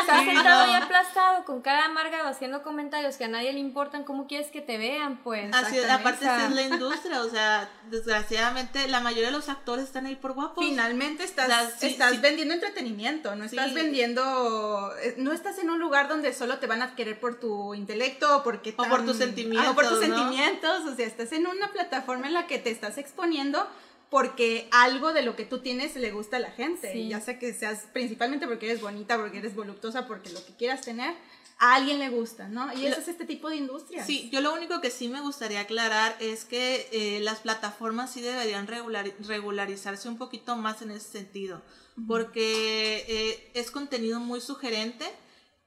Estás 0.01 0.25
sentado 0.25 0.63
ahí 0.65 0.75
aplastado 0.75 1.45
con 1.45 1.63
cara 1.63 1.87
amarga 1.87 2.29
haciendo 2.29 2.63
comentarios 2.63 3.17
que 3.17 3.25
a 3.25 3.29
nadie 3.29 3.53
le 3.53 3.59
importan. 3.61 4.05
¿Cómo 4.05 4.27
quieres 4.27 4.49
que 4.51 4.61
te 4.61 4.77
vean? 4.79 5.19
Pues. 5.23 5.53
Así 5.55 5.79
aparte 5.81 6.25
esa 6.27 6.47
es 6.47 6.53
la 6.53 6.63
industria, 6.63 7.23
o 7.23 7.29
sea, 7.31 7.69
desgraciadamente 7.89 8.87
la 8.89 9.01
mayoría 9.01 9.27
de 9.29 9.33
los 9.37 9.49
actores 9.49 9.87
están 9.87 10.07
ahí 10.07 10.17
por 10.17 10.33
guapos. 10.35 10.63
Finalmente 10.65 11.25
estás, 11.25 11.47
O 11.47 11.49
sea, 11.51 11.71
sí, 11.71 11.87
estás 11.87 12.13
sí. 12.13 12.19
vendiendo 12.19 12.53
entretenimiento, 12.55 13.35
no 13.35 13.45
estás 13.45 13.69
Sí. 13.71 13.75
vendiendo, 13.75 14.93
eh, 15.03 15.15
no 15.17 15.33
estás 15.33 15.59
en 15.59 15.71
un 15.71 15.79
lugar 15.79 16.09
donde 16.09 16.33
solo 16.35 16.59
te 16.59 16.67
van 16.67 16.83
a 16.83 16.95
querer 16.95 17.19
por 17.19 17.41
tu 17.41 17.75
intelecto 17.75 18.37
o 18.39 18.43
porque 18.43 18.75
O 18.77 18.85
por 18.85 19.05
tus 19.05 19.17
sentimientos, 19.17 19.73
o 19.73 19.75
por 19.75 19.89
tus 19.89 20.01
¿no? 20.07 20.17
sentimientos, 20.17 20.85
o 20.85 20.95
sea, 20.95 21.07
estás 21.07 21.33
en 21.33 21.47
una 21.47 21.73
plataforma 21.73 22.10
en 22.15 22.33
la 22.35 22.47
que 22.47 22.59
te 22.59 22.71
estás 22.71 22.99
exponiendo 22.99 23.67
porque 24.11 24.69
algo 24.73 25.13
de 25.13 25.23
lo 25.23 25.37
que 25.37 25.45
tú 25.45 25.61
tienes 25.61 25.95
le 25.95 26.11
gusta 26.11 26.39
a 26.39 26.41
la 26.41 26.51
gente, 26.51 26.93
Sí. 26.93 27.09
ya 27.09 27.21
sea 27.21 27.39
que 27.39 27.55
seas 27.55 27.85
principalmente 27.93 28.47
porque 28.49 28.67
eres 28.69 28.81
bonita, 28.81 29.17
porque 29.17 29.39
eres 29.39 29.55
voluptuosa, 29.55 30.09
porque 30.09 30.31
lo 30.31 30.45
que 30.45 30.55
quieras 30.57 30.81
tener, 30.81 31.15
a 31.63 31.75
alguien 31.77 31.99
le 32.01 32.09
gusta, 32.09 32.49
¿no? 32.49 32.73
Y 32.77 32.87
eso 32.87 33.01
es 33.01 33.07
este 33.09 33.25
tipo 33.27 33.49
de 33.51 33.57
industria. 33.57 34.05
Sí, 34.05 34.29
yo 34.33 34.41
lo 34.41 34.53
único 34.55 34.81
que 34.81 34.91
sí 34.91 35.09
me 35.09 35.21
gustaría 35.21 35.61
aclarar 35.61 36.17
es 36.19 36.45
que 36.45 36.89
eh, 36.91 37.21
las 37.21 37.41
plataformas 37.41 38.11
sí 38.13 38.21
deberían 38.23 38.67
regular- 38.67 39.13
regularizarse 39.27 40.09
un 40.09 40.17
poquito 40.19 40.57
más 40.57 40.81
en 40.83 40.91
ese 40.91 41.09
sentido, 41.11 41.61
porque 42.09 43.05
eh, 43.09 43.51
es 43.55 43.71
contenido 43.71 44.21
muy 44.21 44.41
sugerente 44.41 45.05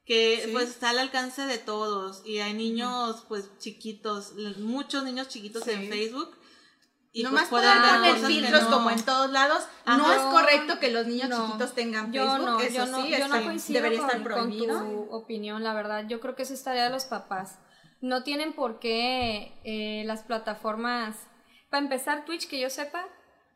que 0.06 0.42
Sí. 0.46 0.52
pues 0.52 0.70
está 0.70 0.90
al 0.90 1.00
alcance 1.00 1.44
de 1.44 1.58
todos 1.58 2.22
y 2.26 2.40
hay 2.40 2.54
niños 2.54 3.26
pues 3.28 3.50
chiquitos, 3.58 4.34
muchos 4.60 5.04
niños 5.04 5.30
chiquitos 5.30 5.64
Sí. 5.64 5.72
en 5.72 5.90
Facebook 5.90 6.38
y 7.14 7.24
no 7.24 7.30
pues, 7.30 7.42
más 7.44 7.50
pueden 7.50 7.72
poner 7.82 8.16
filtros 8.26 8.64
no- 8.64 8.70
como 8.72 8.90
en 8.90 9.02
todos 9.04 9.30
lados. 9.32 9.64
Ajá. 9.86 9.98
no 9.98 10.12
es 10.12 10.20
correcto 10.20 10.80
que 10.80 10.92
los 10.92 11.06
niños 11.08 11.30
No, 11.30 11.46
chiquitos 11.46 11.74
tengan 11.74 12.12
Yo 12.12 12.24
Facebook. 12.26 12.46
no, 12.46 12.60
eso 12.60 12.76
yo 12.76 12.86
no, 12.88 13.04
sí, 13.04 13.12
yo 13.12 13.20
no 13.20 13.26
está- 13.36 13.44
coincido 13.44 13.78
debería 13.82 14.00
con, 14.00 14.10
estar 14.10 14.24
con 14.24 14.34
prohibido. 14.50 14.80
tu 14.82 15.02
opinión, 15.12 15.64
la 15.64 15.74
verdad. 15.74 16.06
Yo 16.08 16.20
creo 16.20 16.36
que 16.36 16.44
eso 16.44 16.54
es 16.54 16.64
tarea 16.64 16.86
de 16.86 16.90
los 16.90 17.06
papás. 17.06 17.60
No 18.02 18.24
tienen 18.24 18.54
por 18.54 18.80
qué 18.80 19.54
eh, 19.64 20.04
las 20.06 20.24
plataformas. 20.24 21.16
Para 21.70 21.84
empezar, 21.84 22.26
Twitch, 22.26 22.48
que 22.50 22.60
yo 22.60 22.70
sepa, 22.70 23.06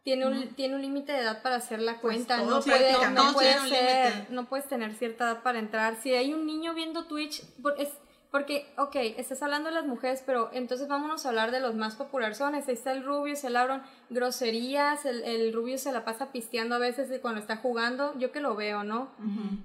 tiene 0.07 0.25
un, 0.25 0.47
tiene 0.55 0.75
un 0.75 0.81
límite 0.81 1.11
de 1.11 1.19
edad 1.19 1.41
para 1.41 1.57
hacer 1.57 1.81
la 1.81 1.99
Pues 1.99 2.15
cuenta. 2.15 2.37
no, 2.37 2.61
puede- 2.61 2.93
no, 3.11 3.33
puede 3.33 3.49
ser- 3.69 4.27
no 4.29 4.45
puedes 4.45 4.65
tener 4.69 4.93
cierta 4.93 5.25
edad 5.25 5.43
para 5.43 5.59
entrar. 5.59 5.97
Si 6.01 6.13
hay 6.13 6.33
un 6.33 6.45
niño 6.45 6.73
viendo 6.73 7.07
Twitch, 7.07 7.43
es, 7.77 7.89
porque, 8.31 8.71
ok, 8.77 8.95
estás 9.17 9.43
hablando 9.43 9.67
de 9.67 9.75
las 9.75 9.85
mujeres, 9.85 10.23
pero 10.25 10.49
entonces 10.53 10.87
vámonos 10.87 11.25
a 11.25 11.29
hablar 11.29 11.51
de 11.51 11.59
los 11.59 11.75
más 11.75 11.95
populares. 11.95 12.39
Ahí 12.39 12.63
está 12.67 12.93
el 12.93 13.03
Rubius, 13.03 13.43
el 13.43 13.57
Auron, 13.57 13.81
groserías, 14.09 15.05
el, 15.05 15.23
el 15.23 15.51
Rubius 15.53 15.81
se 15.81 15.91
la 15.91 16.05
pasa 16.05 16.31
pisteando 16.31 16.75
a 16.75 16.77
veces 16.77 17.09
cuando 17.21 17.41
está 17.41 17.57
jugando, 17.57 18.17
yo 18.17 18.31
que 18.31 18.39
lo 18.39 18.55
veo, 18.55 18.85
¿no? 18.85 19.09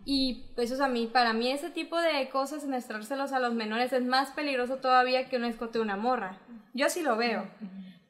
Y 0.05 0.47
eso 0.57 0.75
es 0.75 0.81
a 0.81 0.89
mí, 0.89 1.07
para 1.07 1.33
mí 1.35 1.53
ese 1.53 1.71
tipo 1.71 2.01
de 2.01 2.29
cosas, 2.31 2.65
mostrárselos 2.65 3.31
a 3.33 3.39
los 3.39 3.55
menores 3.55 3.93
es 3.93 4.03
más 4.05 4.31
peligroso 4.33 4.79
todavía 4.79 5.29
que 5.29 5.37
un 5.37 5.45
escote 5.45 5.79
de 5.79 5.85
una 5.85 5.97
morra. 5.97 6.39
Yo 6.75 6.87
así 6.87 7.01
lo 7.03 7.17
veo. 7.17 7.47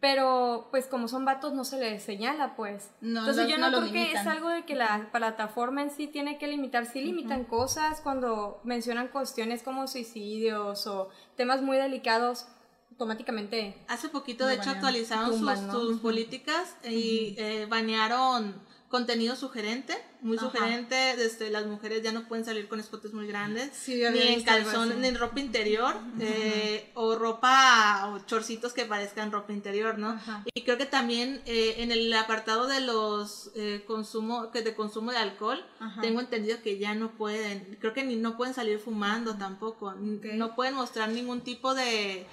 Pero, 0.02 0.66
pues 0.72 0.88
como 0.88 1.06
son 1.06 1.24
vatos, 1.24 1.54
no 1.54 1.64
se 1.64 1.78
les 1.78 2.02
señala, 2.02 2.56
pues. 2.56 2.90
No, 3.00 3.20
Entonces 3.20 3.46
yo 3.46 3.56
no 3.56 3.68
creo 3.68 3.92
que 3.92 4.10
es 4.10 4.26
algo 4.26 4.48
de 4.48 4.64
que 4.64 4.74
la 4.74 5.12
plataforma 5.12 5.80
en 5.80 5.92
sí 5.92 6.08
tiene 6.08 6.38
que 6.38 6.48
limitar. 6.48 6.86
Sí 6.86 7.02
limitan 7.02 7.44
cosas 7.44 8.00
cuando 8.00 8.60
mencionan 8.64 9.06
cuestiones 9.06 9.62
como 9.62 9.86
suicidios 9.86 10.88
o 10.88 11.08
temas 11.36 11.62
muy 11.62 11.76
delicados, 11.76 12.48
automáticamente 12.90 13.76
Hace 13.86 14.08
poquito, 14.08 14.44
de 14.46 14.54
hecho, 14.54 14.70
banearon. 14.70 14.84
actualizaron 14.84 15.30
Tumban, 15.30 15.70
sus, 15.70 16.00
políticas 16.00 16.74
y 16.82 17.36
eh, 17.38 17.66
banearon 17.70 18.60
contenido 18.88 19.36
sugerente, 19.36 19.94
muy 20.22 20.38
Ajá. 20.38 20.46
sugerente. 20.46 20.94
Desde 21.16 21.50
las 21.50 21.66
mujeres 21.66 22.02
ya 22.02 22.12
no 22.12 22.26
pueden 22.28 22.44
salir 22.44 22.68
con 22.68 22.80
escotes 22.80 23.12
muy 23.12 23.26
grandes, 23.26 23.70
Sí, 23.74 24.02
ni 24.12 24.20
en 24.20 24.42
calzón, 24.42 25.00
ni 25.00 25.08
en 25.08 25.18
ropa 25.18 25.40
interior, 25.40 25.94
eh, 26.20 26.90
o 26.94 27.16
ropa, 27.16 28.08
o 28.08 28.18
chorcitos 28.26 28.72
que 28.72 28.84
parezcan 28.84 29.30
ropa 29.32 29.52
interior, 29.52 29.98
¿no? 29.98 30.10
Ajá. 30.10 30.44
Y 30.54 30.62
creo 30.62 30.78
que 30.78 30.86
también 30.86 31.42
eh, 31.46 31.74
en 31.78 31.92
el 31.92 32.12
apartado 32.14 32.66
de 32.66 32.80
los 32.80 33.50
eh, 33.54 33.82
consumo, 33.86 34.50
que 34.50 34.62
de 34.62 34.74
consumo 34.74 35.10
de 35.10 35.18
alcohol, 35.18 35.64
Ajá. 35.80 36.00
tengo 36.00 36.20
entendido 36.20 36.62
que 36.62 36.78
ya 36.78 36.94
no 36.94 37.10
pueden, 37.12 37.76
creo 37.80 37.92
que 37.92 38.04
ni 38.04 38.16
no 38.16 38.36
pueden 38.36 38.54
salir 38.54 38.78
fumando 38.78 39.36
tampoco, 39.36 39.92
no 39.94 40.54
pueden 40.54 40.74
mostrar 40.74 41.08
ningún 41.08 41.40
tipo 41.40 41.74
de 41.74 42.26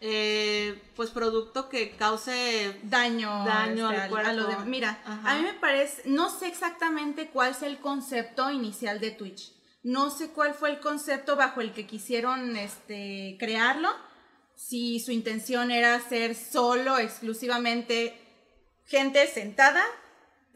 eh, 0.00 0.80
pues 0.94 1.10
producto 1.10 1.68
que 1.68 1.96
cause 1.96 2.78
daño, 2.82 3.44
Daño 3.44 3.88
al 3.88 4.14
a 4.26 4.32
lo 4.32 4.46
de- 4.46 4.56
mira, 4.66 5.00
Ajá. 5.04 5.32
a 5.32 5.36
mí 5.36 5.42
me 5.42 5.54
parece, 5.54 6.02
no 6.06 6.28
sé 6.30 6.48
exactamente 6.48 7.28
cuál 7.30 7.52
es 7.52 7.62
el 7.62 7.78
concepto 7.78 8.50
inicial 8.50 9.00
de 9.00 9.10
Twitch. 9.12 9.52
No 9.82 10.10
sé 10.10 10.30
cuál 10.30 10.52
fue 10.54 10.70
el 10.70 10.80
concepto 10.80 11.36
bajo 11.36 11.60
el 11.60 11.72
que 11.72 11.86
quisieron 11.86 12.56
este, 12.56 13.36
crearlo. 13.38 13.88
Si 14.56 14.98
su 15.00 15.12
intención 15.12 15.70
era 15.70 16.00
ser 16.00 16.34
solo, 16.34 16.98
exclusivamente 16.98 18.18
gente 18.86 19.26
sentada, 19.28 19.84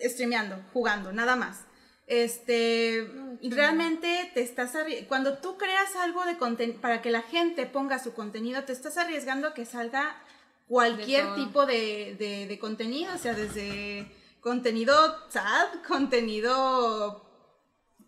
streameando, 0.01 0.57
jugando, 0.73 1.13
nada 1.13 1.37
más. 1.37 1.61
Este, 2.07 3.09
realmente 3.49 4.31
te 4.35 4.43
estás 4.43 4.73
cuando 5.09 5.39
tú 5.39 5.57
creas 5.57 5.97
algo 5.97 6.25
de 6.25 6.39
conten- 6.39 6.79
para 6.81 7.01
que 7.01 7.11
la 7.11 7.23
gente 7.23 7.65
ponga 7.67 7.99
su 7.99 8.13
contenido, 8.13 8.65
te 8.65 8.73
estás 8.73 8.99
arriesgando 8.99 9.49
a 9.49 9.55
que 9.55 9.65
salga 9.65 10.21
cualquier 10.69 11.25
tipo 11.37 11.65
de, 11.67 12.17
de- 12.19 12.47
de 12.47 12.59
contenido, 12.59 13.15
o 13.15 13.19
sea, 13.19 13.33
desde 13.35 14.11
contenido 14.41 14.95
sad, 15.31 15.69
contenido 15.89 17.27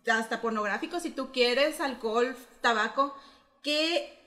hasta 0.07 0.41
pornográfico, 0.41 0.99
si 0.99 1.11
tú 1.11 1.31
quieres, 1.31 1.79
alcohol, 1.79 2.35
tabaco, 2.61 3.15
¿qué, 3.61 4.19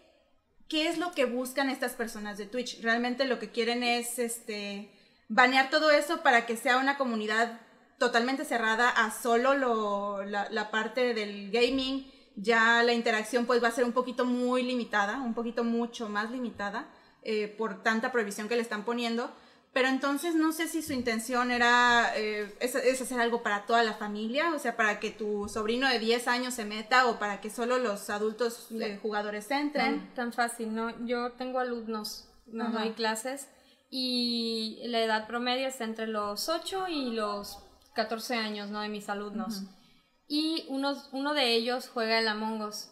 qué 0.68 0.88
es 0.88 0.98
lo 0.98 1.12
que 1.12 1.24
buscan 1.26 1.68
estas 1.70 1.92
personas 1.92 2.38
de 2.38 2.46
Twitch? 2.46 2.80
Realmente 2.82 3.24
lo 3.26 3.38
que 3.38 3.50
quieren 3.50 3.82
es, 3.82 4.18
este, 4.18 4.90
banear 5.28 5.68
todo 5.70 5.90
eso 5.90 6.22
para 6.22 6.46
que 6.46 6.56
sea 6.56 6.78
una 6.78 6.96
comunidad 6.96 7.60
totalmente 7.98 8.44
cerrada 8.44 8.90
a 8.90 9.10
solo 9.10 9.54
lo, 9.54 10.24
la, 10.24 10.48
la 10.50 10.70
parte 10.70 11.14
del 11.14 11.50
gaming, 11.50 12.10
ya 12.36 12.82
la 12.82 12.92
interacción 12.92 13.46
pues 13.46 13.62
va 13.62 13.68
a 13.68 13.72
ser 13.72 13.84
un 13.84 13.92
poquito 13.92 14.24
muy 14.24 14.62
limitada, 14.62 15.20
un 15.20 15.34
poquito 15.34 15.64
mucho 15.64 16.08
más 16.08 16.30
limitada 16.30 16.88
eh, 17.22 17.48
por 17.48 17.82
tanta 17.82 18.12
prohibición 18.12 18.48
que 18.48 18.56
le 18.56 18.62
están 18.62 18.84
poniendo. 18.84 19.32
Pero 19.72 19.88
entonces 19.88 20.34
no 20.34 20.52
sé 20.52 20.68
si 20.68 20.80
su 20.80 20.94
intención 20.94 21.50
era 21.50 22.12
eh, 22.16 22.54
es, 22.60 22.74
es 22.76 23.02
hacer 23.02 23.20
algo 23.20 23.42
para 23.42 23.66
toda 23.66 23.82
la 23.82 23.92
familia, 23.92 24.54
o 24.54 24.58
sea, 24.58 24.74
para 24.74 25.00
que 25.00 25.10
tu 25.10 25.48
sobrino 25.50 25.86
de 25.86 25.98
10 25.98 26.28
años 26.28 26.54
se 26.54 26.64
meta 26.64 27.06
o 27.08 27.18
para 27.18 27.42
que 27.42 27.50
solo 27.50 27.78
los 27.78 28.08
adultos 28.08 28.68
eh, 28.70 28.98
jugadores 29.02 29.50
entren. 29.50 29.98
Tan, 29.98 30.14
tan 30.14 30.32
fácil, 30.32 30.74
¿no? 30.74 31.04
Yo 31.04 31.32
tengo 31.32 31.58
alumnos, 31.58 32.28
no 32.46 32.64
Ajá. 32.68 32.78
doy 32.78 32.92
clases 32.92 33.48
y 33.90 34.80
la 34.86 35.00
edad 35.00 35.26
promedio 35.26 35.68
está 35.68 35.84
entre 35.84 36.06
los 36.06 36.48
8 36.48 36.88
y 36.88 37.10
los 37.10 37.58
14 37.96 38.36
años, 38.36 38.70
¿no? 38.70 38.80
De 38.80 38.88
mis 38.88 39.08
alumnos. 39.08 39.62
Y 40.28 40.66
unos, 40.68 41.08
uno 41.12 41.34
de 41.34 41.54
ellos 41.54 41.88
juega 41.92 42.18
el 42.18 42.28
Among 42.28 42.62
Us. 42.62 42.88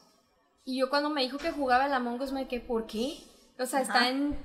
Y 0.64 0.78
yo 0.78 0.88
cuando 0.88 1.10
me 1.10 1.22
dijo 1.22 1.38
que 1.38 1.52
jugaba 1.52 1.86
el 1.86 1.92
Among 1.92 2.20
Us 2.20 2.32
me 2.32 2.48
quedé, 2.48 2.62
¿por 2.62 2.86
qué? 2.86 3.18
O 3.58 3.66
sea, 3.66 3.82
está 3.82 4.08
en 4.08 4.36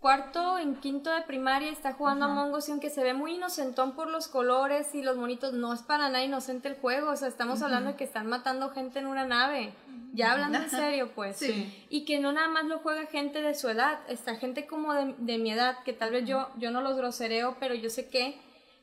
cuarto, 0.00 0.58
en 0.58 0.76
quinto 0.76 1.10
de 1.10 1.20
primaria, 1.22 1.70
está 1.70 1.92
jugando 1.92 2.24
Among 2.24 2.54
Us 2.54 2.68
y 2.68 2.72
aunque 2.72 2.88
se 2.88 3.02
ve 3.02 3.12
muy 3.12 3.34
inocentón 3.34 3.94
por 3.94 4.08
los 4.08 4.26
colores 4.26 4.94
y 4.94 5.02
los 5.02 5.16
monitos, 5.16 5.52
no 5.52 5.74
es 5.74 5.82
para 5.82 6.08
nada 6.08 6.24
inocente 6.24 6.68
el 6.68 6.76
juego. 6.76 7.10
O 7.10 7.16
sea, 7.16 7.28
estamos 7.28 7.60
hablando 7.62 7.90
de 7.90 7.96
que 7.96 8.04
están 8.04 8.26
matando 8.26 8.70
gente 8.70 9.00
en 9.00 9.06
una 9.06 9.26
nave. 9.26 9.74
Ya 10.14 10.32
hablando 10.32 10.58
en 10.58 10.70
serio, 10.70 11.10
pues. 11.14 11.36
Sí. 11.36 11.86
Y 11.90 12.04
que 12.04 12.18
no 12.18 12.32
nada 12.32 12.48
más 12.48 12.64
lo 12.64 12.78
juega 12.78 13.06
gente 13.06 13.42
de 13.42 13.54
su 13.54 13.68
edad, 13.68 14.00
está 14.08 14.36
gente 14.36 14.66
como 14.66 14.94
de, 14.94 15.14
de 15.18 15.38
mi 15.38 15.52
edad, 15.52 15.76
que 15.84 15.92
tal 15.92 16.10
vez 16.10 16.26
yo, 16.26 16.48
yo 16.56 16.70
no 16.70 16.80
los 16.80 16.96
grosereo, 16.96 17.56
pero 17.60 17.74
yo 17.74 17.90
sé 17.90 18.08
que 18.08 18.40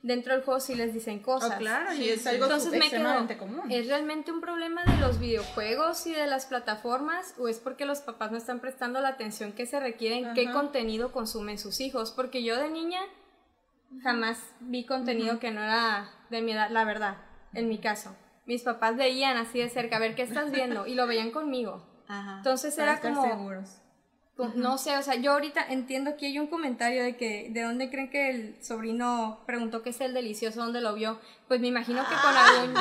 dentro 0.08 0.34
del 0.34 0.44
juego 0.44 0.60
sí 0.60 0.74
les 0.74 0.94
dicen 0.94 1.20
cosas. 1.20 1.54
Oh, 1.56 1.60
claro, 1.60 1.94
y 1.94 2.10
es 2.10 2.26
algo 2.26 2.46
Entonces 2.46 2.72
me 2.72 2.90
quedo, 2.90 3.38
común. 3.38 3.70
¿es 3.70 3.88
realmente 3.88 4.32
un 4.32 4.40
problema 4.40 4.84
de 4.86 4.98
los 4.98 5.20
videojuegos 5.20 6.08
y 6.08 6.14
de 6.14 6.26
las 6.26 6.46
plataformas 6.46 7.36
o 7.38 7.48
es 7.48 7.60
porque 7.60 7.86
los 7.86 8.00
papás 8.00 8.32
no 8.32 8.38
están 8.38 8.60
prestando 8.60 9.02
la 9.02 9.10
atención 9.10 9.52
que 9.52 9.66
se 9.66 9.80
requiere 9.80 10.18
en 10.18 10.34
qué 10.34 10.52
contenido 10.52 11.12
consumen 11.12 11.60
sus 11.60 11.82
hijos? 11.82 12.12
Porque 12.12 12.42
yo 12.42 12.58
de 12.58 12.70
niña 12.70 13.02
jamás 14.02 14.42
vi 14.62 14.86
contenido 14.86 15.40
que 15.40 15.52
no 15.52 15.62
era 15.62 16.10
de 16.30 16.42
mi 16.42 16.54
edad, 16.54 16.70
la 16.72 16.86
verdad, 16.86 17.18
en 17.54 17.68
mi 17.68 17.78
caso. 17.78 18.16
Mis 18.46 18.64
papás 18.64 18.96
veían 18.96 19.36
así 19.36 19.60
de 19.60 19.70
cerca, 19.70 19.98
a 19.98 20.00
ver 20.00 20.16
qué 20.16 20.22
estás 20.22 20.52
viendo, 20.52 20.88
y 20.88 20.96
lo 20.96 21.06
veían 21.06 21.32
conmigo. 21.32 21.86
Ajá. 22.08 22.38
Entonces 22.38 22.78
era 22.78 23.02
como, 23.02 23.28
seguros. 23.28 23.82
Pues, 24.38 24.56
No 24.56 24.78
sé, 24.78 24.96
o 24.98 25.02
sea, 25.04 25.16
yo 25.16 25.34
ahorita 25.34 25.66
entiendo 25.70 26.16
que 26.16 26.28
hay 26.28 26.40
un 26.40 26.48
comentario 26.48 27.04
de 27.04 27.18
que 27.18 27.50
de 27.52 27.62
dónde 27.64 27.90
creen 27.90 28.10
que 28.10 28.30
el 28.30 28.64
sobrino 28.64 29.42
preguntó 29.46 29.82
qué 29.84 29.90
es 29.90 30.00
el 30.00 30.14
delicioso, 30.14 30.62
dónde 30.62 30.80
lo 30.80 30.94
vio. 30.94 31.20
Pues 31.48 31.60
me 31.60 31.68
imagino 31.68 32.04
que 32.08 32.16
con 32.16 32.36
algún 32.38 32.74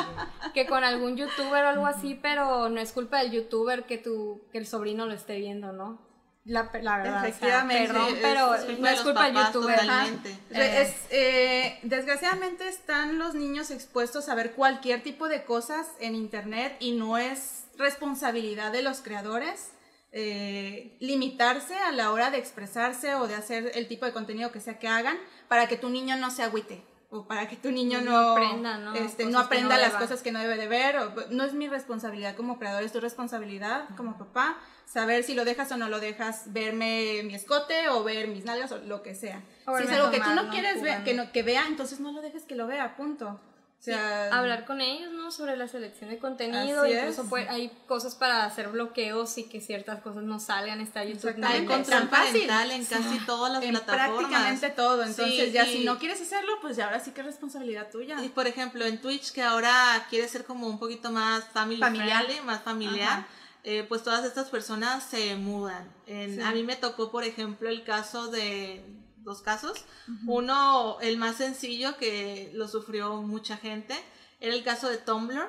que 0.53 0.65
con 0.67 0.83
algún 0.83 1.17
youtuber 1.17 1.65
o 1.65 1.69
algo 1.69 1.85
así, 1.87 2.13
pero 2.21 2.69
no 2.69 2.79
es 2.79 2.91
culpa 2.93 3.19
del 3.19 3.31
youtuber 3.31 3.85
que 3.85 3.97
tu 3.97 4.41
que 4.51 4.59
el 4.59 4.67
sobrino 4.67 5.05
lo 5.07 5.13
esté 5.13 5.37
viendo, 5.39 5.71
¿no? 5.73 6.05
La, 6.45 6.69
la 6.81 6.97
verdad, 6.99 7.17
o 7.17 7.19
sea, 7.19 7.27
Efectivamente, 7.27 7.87
perdón, 7.87 8.07
es- 8.07 8.19
pero 8.21 8.55
es 8.55 8.79
no 8.79 8.87
es 8.87 9.01
culpa 9.01 9.25
del 9.25 9.35
youtuber. 9.35 9.79
Eh, 10.51 10.81
es, 10.81 10.95
eh, 11.09 11.79
desgraciadamente 11.83 12.69
están 12.69 13.17
los 13.19 13.35
niños 13.35 13.69
expuestos 13.69 14.29
a 14.29 14.35
ver 14.35 14.53
cualquier 14.53 15.03
tipo 15.03 15.27
de 15.27 15.43
cosas 15.43 15.87
en 15.99 16.15
internet 16.15 16.77
y 16.79 16.93
no 16.93 17.17
es 17.17 17.65
responsabilidad 17.77 18.71
de 18.71 18.81
los 18.81 19.01
creadores 19.01 19.71
eh, 20.11 20.97
limitarse 20.99 21.75
a 21.77 21.91
la 21.91 22.11
hora 22.11 22.31
de 22.31 22.37
expresarse 22.37 23.15
o 23.15 23.27
de 23.27 23.35
hacer 23.35 23.71
el 23.75 23.87
tipo 23.87 24.05
de 24.05 24.13
contenido 24.13 24.51
que 24.51 24.59
sea 24.59 24.79
que 24.79 24.87
hagan 24.87 25.17
para 25.47 25.67
que 25.67 25.77
tu 25.77 25.89
niño 25.89 26.15
no 26.17 26.31
se 26.31 26.43
agüite 26.43 26.83
o 27.09 27.25
para 27.27 27.47
que 27.47 27.55
tu 27.55 27.71
niño 27.71 28.01
No 28.01 28.11
no, 28.11 28.31
aprenda, 28.31 28.77
¿no? 28.79 28.93
este, 28.95 29.25
no 29.27 29.39
aprenda 29.39 29.75
no 29.75 29.81
las 29.81 29.91
deba. 29.91 29.99
cosas 30.01 30.21
que 30.21 30.31
no 30.31 30.39
debe 30.39 30.57
de 30.57 30.67
ver. 30.67 30.97
o- 30.97 31.13
no 31.29 31.43
es 31.45 31.53
mi 31.53 31.67
responsabilidad 31.69 32.35
como 32.35 32.57
creador, 32.59 32.83
es 32.83 32.91
tu 32.91 32.99
responsabilidad 32.99 33.87
como 33.95 34.17
papá 34.17 34.57
saber 34.85 35.23
si 35.23 35.33
lo 35.33 35.43
dejas 35.45 35.71
o 35.71 35.77
no 35.77 35.87
lo 35.89 35.99
dejas, 35.99 36.51
verme 36.53 37.21
mi 37.23 37.35
escote 37.35 37.89
o 37.89 38.03
ver 38.03 38.27
mis 38.29 38.45
nalgas 38.45 38.71
o 38.71 38.77
lo 38.79 39.03
que 39.03 39.15
sea. 39.15 39.41
O 39.65 39.77
si 39.77 39.83
es 39.83 39.91
algo 39.91 40.11
que 40.11 40.19
tú 40.19 40.29
no 40.35 40.49
quieres 40.49 40.81
ver, 40.81 41.03
que, 41.03 41.13
no, 41.13 41.31
que 41.31 41.43
vea, 41.43 41.65
entonces 41.67 41.99
no 41.99 42.11
lo 42.13 42.21
dejes 42.21 42.43
que 42.43 42.55
lo 42.55 42.67
vea, 42.67 42.95
punto. 42.95 43.39
O 43.79 43.83
sea, 43.89 44.35
hablar 44.35 44.65
con 44.65 44.81
ellos, 44.81 45.11
¿no? 45.13 45.31
Sobre 45.31 45.55
la 45.55 45.67
selección 45.67 46.09
de 46.09 46.17
contenido, 46.17 46.81
Así 46.81 46.91
incluso 46.93 47.21
es. 47.21 47.29
puede- 47.29 47.47
hay 47.47 47.69
cosas 47.87 48.15
para 48.15 48.43
hacer 48.43 48.69
bloqueos 48.69 49.37
y 49.37 49.43
que 49.47 49.61
ciertas 49.61 50.01
cosas 50.01 50.23
no 50.23 50.39
salgan, 50.39 50.81
está 50.81 51.03
YouTube. 51.05 51.39
Tan 51.39 52.09
fácil. 52.09 52.49
en 52.49 52.85
casi 52.85 53.19
todas 53.25 53.53
las 53.53 53.63
en 53.63 53.69
plataformas. 53.69 54.17
prácticamente 54.17 54.69
todo. 54.71 55.03
Entonces, 55.03 55.45
Sí, 55.45 55.51
ya 55.51 55.65
y- 55.67 55.77
si 55.77 55.85
no 55.85 55.99
quieres 55.99 56.19
hacerlo, 56.19 56.53
pues 56.61 56.75
ya 56.75 56.85
ahora 56.85 56.99
sí 56.99 57.11
que 57.11 57.21
es 57.21 57.27
responsabilidad 57.27 57.89
tuya. 57.91 58.21
Y 58.25 58.29
por 58.29 58.47
ejemplo, 58.47 58.83
en 58.83 58.99
Twitch, 58.99 59.31
que 59.31 59.43
ahora 59.43 60.05
quiere 60.09 60.27
ser 60.27 60.43
como 60.43 60.67
un 60.67 60.79
poquito 60.79 61.11
más 61.11 61.45
family 61.45 61.79
Familiar. 61.79 62.23
friendly, 62.25 62.43
más 62.45 62.63
familiar, 62.63 63.25
eh, 63.63 63.85
pues 63.87 64.01
todas 64.03 64.25
estas 64.25 64.49
personas 64.49 65.03
se 65.03 65.35
mudan. 65.35 65.87
En- 66.07 66.35
Sí. 66.35 66.41
A 66.41 66.51
mí 66.51 66.63
me 66.63 66.75
tocó, 66.77 67.11
por 67.11 67.23
ejemplo, 67.23 67.69
el 67.69 67.83
caso 67.83 68.27
de 68.29 68.83
dos 69.27 69.41
casos. 69.41 69.83
Uno, 70.25 70.97
el 71.01 71.17
más 71.17 71.35
sencillo, 71.35 71.97
que 71.97 72.49
lo 72.53 72.67
sufrió 72.67 73.21
mucha 73.21 73.57
gente, 73.57 73.93
era 74.39 74.55
el 74.55 74.63
caso 74.63 74.89
de 74.89 74.97
Tumblr, 74.97 75.45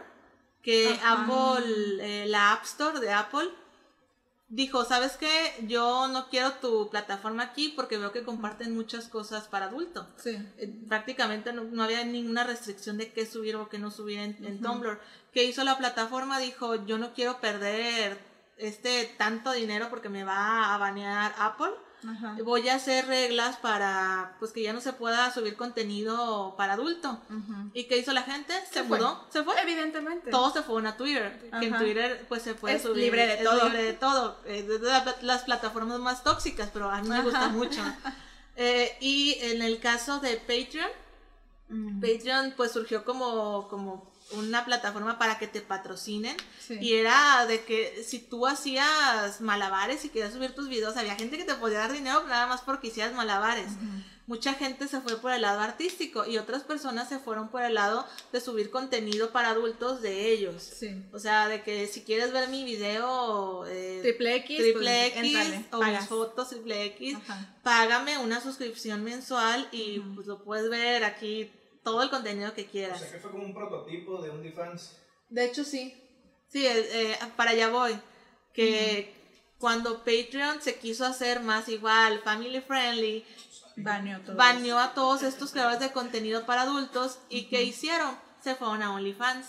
que 0.62 0.88
Ajá. 1.00 1.22
Apple, 1.24 1.64
eh, 2.00 2.26
la 2.26 2.52
App 2.52 2.64
Store 2.64 2.98
de 3.00 3.12
Apple, 3.12 3.48
dijo, 4.48 4.84
¿sabes 4.84 5.16
qué? 5.16 5.54
Yo 5.66 6.08
no 6.08 6.28
quiero 6.28 6.52
tu 6.54 6.88
plataforma 6.90 7.42
aquí 7.44 7.68
porque 7.76 7.98
veo 7.98 8.12
que 8.12 8.24
comparten 8.24 8.74
muchas 8.74 9.06
cosas 9.08 9.46
para 9.46 9.66
adulto 9.66 10.08
Sí. 10.16 10.30
eh, 10.56 10.74
prácticamente 10.88 11.52
no, 11.52 11.64
no 11.64 11.82
había 11.84 12.02
ninguna 12.04 12.44
restricción 12.44 12.96
de 12.98 13.12
qué 13.12 13.26
subir 13.26 13.56
o 13.56 13.68
qué 13.68 13.78
no 13.78 13.90
subir 13.90 14.18
en, 14.18 14.44
en 14.44 14.60
Tumblr. 14.60 14.98
¿Qué 15.32 15.44
hizo 15.44 15.62
la 15.64 15.78
plataforma? 15.78 16.38
Dijo, 16.40 16.74
yo 16.86 16.98
no 16.98 17.12
quiero 17.14 17.40
perder 17.40 18.18
este 18.56 19.04
tanto 19.18 19.52
dinero 19.52 19.88
porque 19.90 20.08
me 20.08 20.24
va 20.24 20.74
a 20.74 20.78
banear 20.78 21.32
Apple. 21.38 21.70
Ajá. 22.06 22.36
Voy 22.44 22.68
a 22.68 22.76
hacer 22.76 23.06
reglas 23.06 23.56
para 23.56 24.36
pues 24.38 24.52
que 24.52 24.62
ya 24.62 24.72
no 24.72 24.80
se 24.80 24.92
pueda 24.92 25.32
subir 25.32 25.56
contenido 25.56 26.54
para 26.56 26.74
adulto. 26.74 27.20
¿Y 27.74 27.84
qué 27.84 27.98
hizo 27.98 28.12
la 28.12 28.22
gente? 28.22 28.52
Se, 28.68 28.74
Se 28.74 28.84
fue. 28.84 28.98
mudó, 28.98 29.24
se 29.30 29.42
fue. 29.42 29.54
Evidentemente. 29.60 30.30
Todos 30.30 30.52
se 30.52 30.62
fueron 30.62 30.86
a 30.86 30.96
Twitter, 30.96 31.50
que 31.58 31.66
en. 31.66 31.76
Twitter 31.76 32.24
pues 32.28 32.42
se 32.42 32.54
puede 32.54 32.76
Es 32.76 32.82
subir. 32.82 32.98
libre 33.04 33.26
de 33.26 33.34
es 33.34 33.44
todo. 33.44 33.64
libre 33.64 33.82
de 33.82 33.92
todo. 33.94 34.38
eh, 34.46 34.62
de 34.62 34.78
la- 34.78 35.16
las 35.22 35.42
plataformas 35.42 35.98
más 35.98 36.22
tóxicas, 36.22 36.70
pero 36.72 36.90
a 36.90 37.00
mí 37.02 37.08
me 37.08 37.22
gusta 37.22 37.48
mucho. 37.48 37.80
Eh, 38.60 38.96
y 39.00 39.36
en 39.40 39.62
el 39.62 39.78
caso 39.78 40.18
de 40.18 40.36
Patreon, 40.36 40.90
Ujú. 41.70 42.00
Patreon 42.00 42.54
pues 42.56 42.72
surgió 42.72 43.04
como, 43.04 43.68
como 43.68 44.10
una 44.32 44.64
plataforma 44.64 45.18
para 45.18 45.38
que 45.38 45.46
te 45.46 45.60
patrocinen 45.60 46.36
Sí. 46.66 46.76
y 46.80 46.94
era 46.94 47.46
de 47.46 47.62
que 47.64 48.04
si 48.06 48.18
tú 48.18 48.46
hacías 48.46 49.40
malabares 49.40 50.04
y 50.04 50.10
querías 50.10 50.32
subir 50.34 50.54
tus 50.54 50.68
videos, 50.68 50.96
había 50.96 51.16
gente 51.16 51.38
que 51.38 51.44
te 51.44 51.54
podía 51.54 51.78
dar 51.78 51.92
dinero 51.92 52.22
nada 52.28 52.46
más 52.46 52.60
porque 52.60 52.88
hicieras 52.88 53.14
malabares. 53.14 53.70
Mucha 54.26 54.52
gente 54.52 54.86
se 54.88 55.00
fue 55.00 55.16
por 55.18 55.32
el 55.32 55.40
lado 55.40 55.60
artístico 55.60 56.26
y 56.26 56.36
otras 56.36 56.62
personas 56.62 57.08
se 57.08 57.18
fueron 57.18 57.48
por 57.48 57.62
el 57.62 57.72
lado 57.72 58.06
de 58.30 58.42
subir 58.42 58.70
contenido 58.70 59.30
para 59.32 59.48
adultos 59.48 60.02
de 60.02 60.30
ellos. 60.30 60.62
Sí. 60.62 61.02
O 61.14 61.18
sea, 61.18 61.48
de 61.48 61.62
que 61.62 61.86
si 61.86 62.02
quieres 62.02 62.30
ver 62.30 62.50
mi 62.50 62.62
video 62.64 63.64
eh, 63.66 64.00
Triple 64.02 64.34
X. 64.36 64.58
triple 64.58 65.12
pues, 65.14 65.24
X 65.24 65.34
éntrale, 65.34 65.64
o 65.72 65.78
pagas. 65.80 66.00
mis 66.02 66.08
fotos 66.10 66.50
triple 66.50 66.84
X, 66.84 67.16
Ajá. 67.26 67.54
págame 67.62 68.18
una 68.18 68.42
suscripción 68.42 69.02
mensual 69.02 69.66
y 69.72 70.00
pues 70.00 70.26
lo 70.26 70.44
puedes 70.44 70.68
ver 70.68 71.04
aquí 71.04 71.50
todo 71.92 72.02
el 72.02 72.10
contenido 72.10 72.52
que 72.54 72.62
O 72.62 72.66
quieras. 72.70 73.00
sea 73.00 73.10
que 73.12 73.18
fue 73.18 73.30
como 73.30 73.44
un 73.44 73.54
prototipo 73.54 74.20
de 74.22 74.30
OnlyFans. 74.30 74.96
De 75.28 75.44
hecho, 75.44 75.64
sí. 75.64 75.94
Sí, 76.48 76.66
eh, 76.66 77.12
eh, 77.12 77.18
para 77.36 77.50
allá 77.52 77.68
voy. 77.70 77.98
Que 78.52 79.14
cuando 79.58 79.98
Patreon 79.98 80.60
se 80.62 80.78
quiso 80.78 81.04
hacer 81.04 81.40
más 81.40 81.68
igual, 81.68 82.20
family 82.20 82.60
friendly, 82.60 83.24
Baneó 83.76 84.78
a 84.80 84.92
todos 84.92 85.22
estos 85.22 85.52
creadores 85.52 85.78
de 85.78 85.92
contenido 85.92 86.44
para 86.46 86.62
adultos 86.62 87.18
y 87.28 87.44
¿qué 87.44 87.62
hicieron? 87.62 88.18
Se 88.42 88.56
fueron 88.56 88.82
a 88.82 88.92
OnlyFans. 88.92 89.46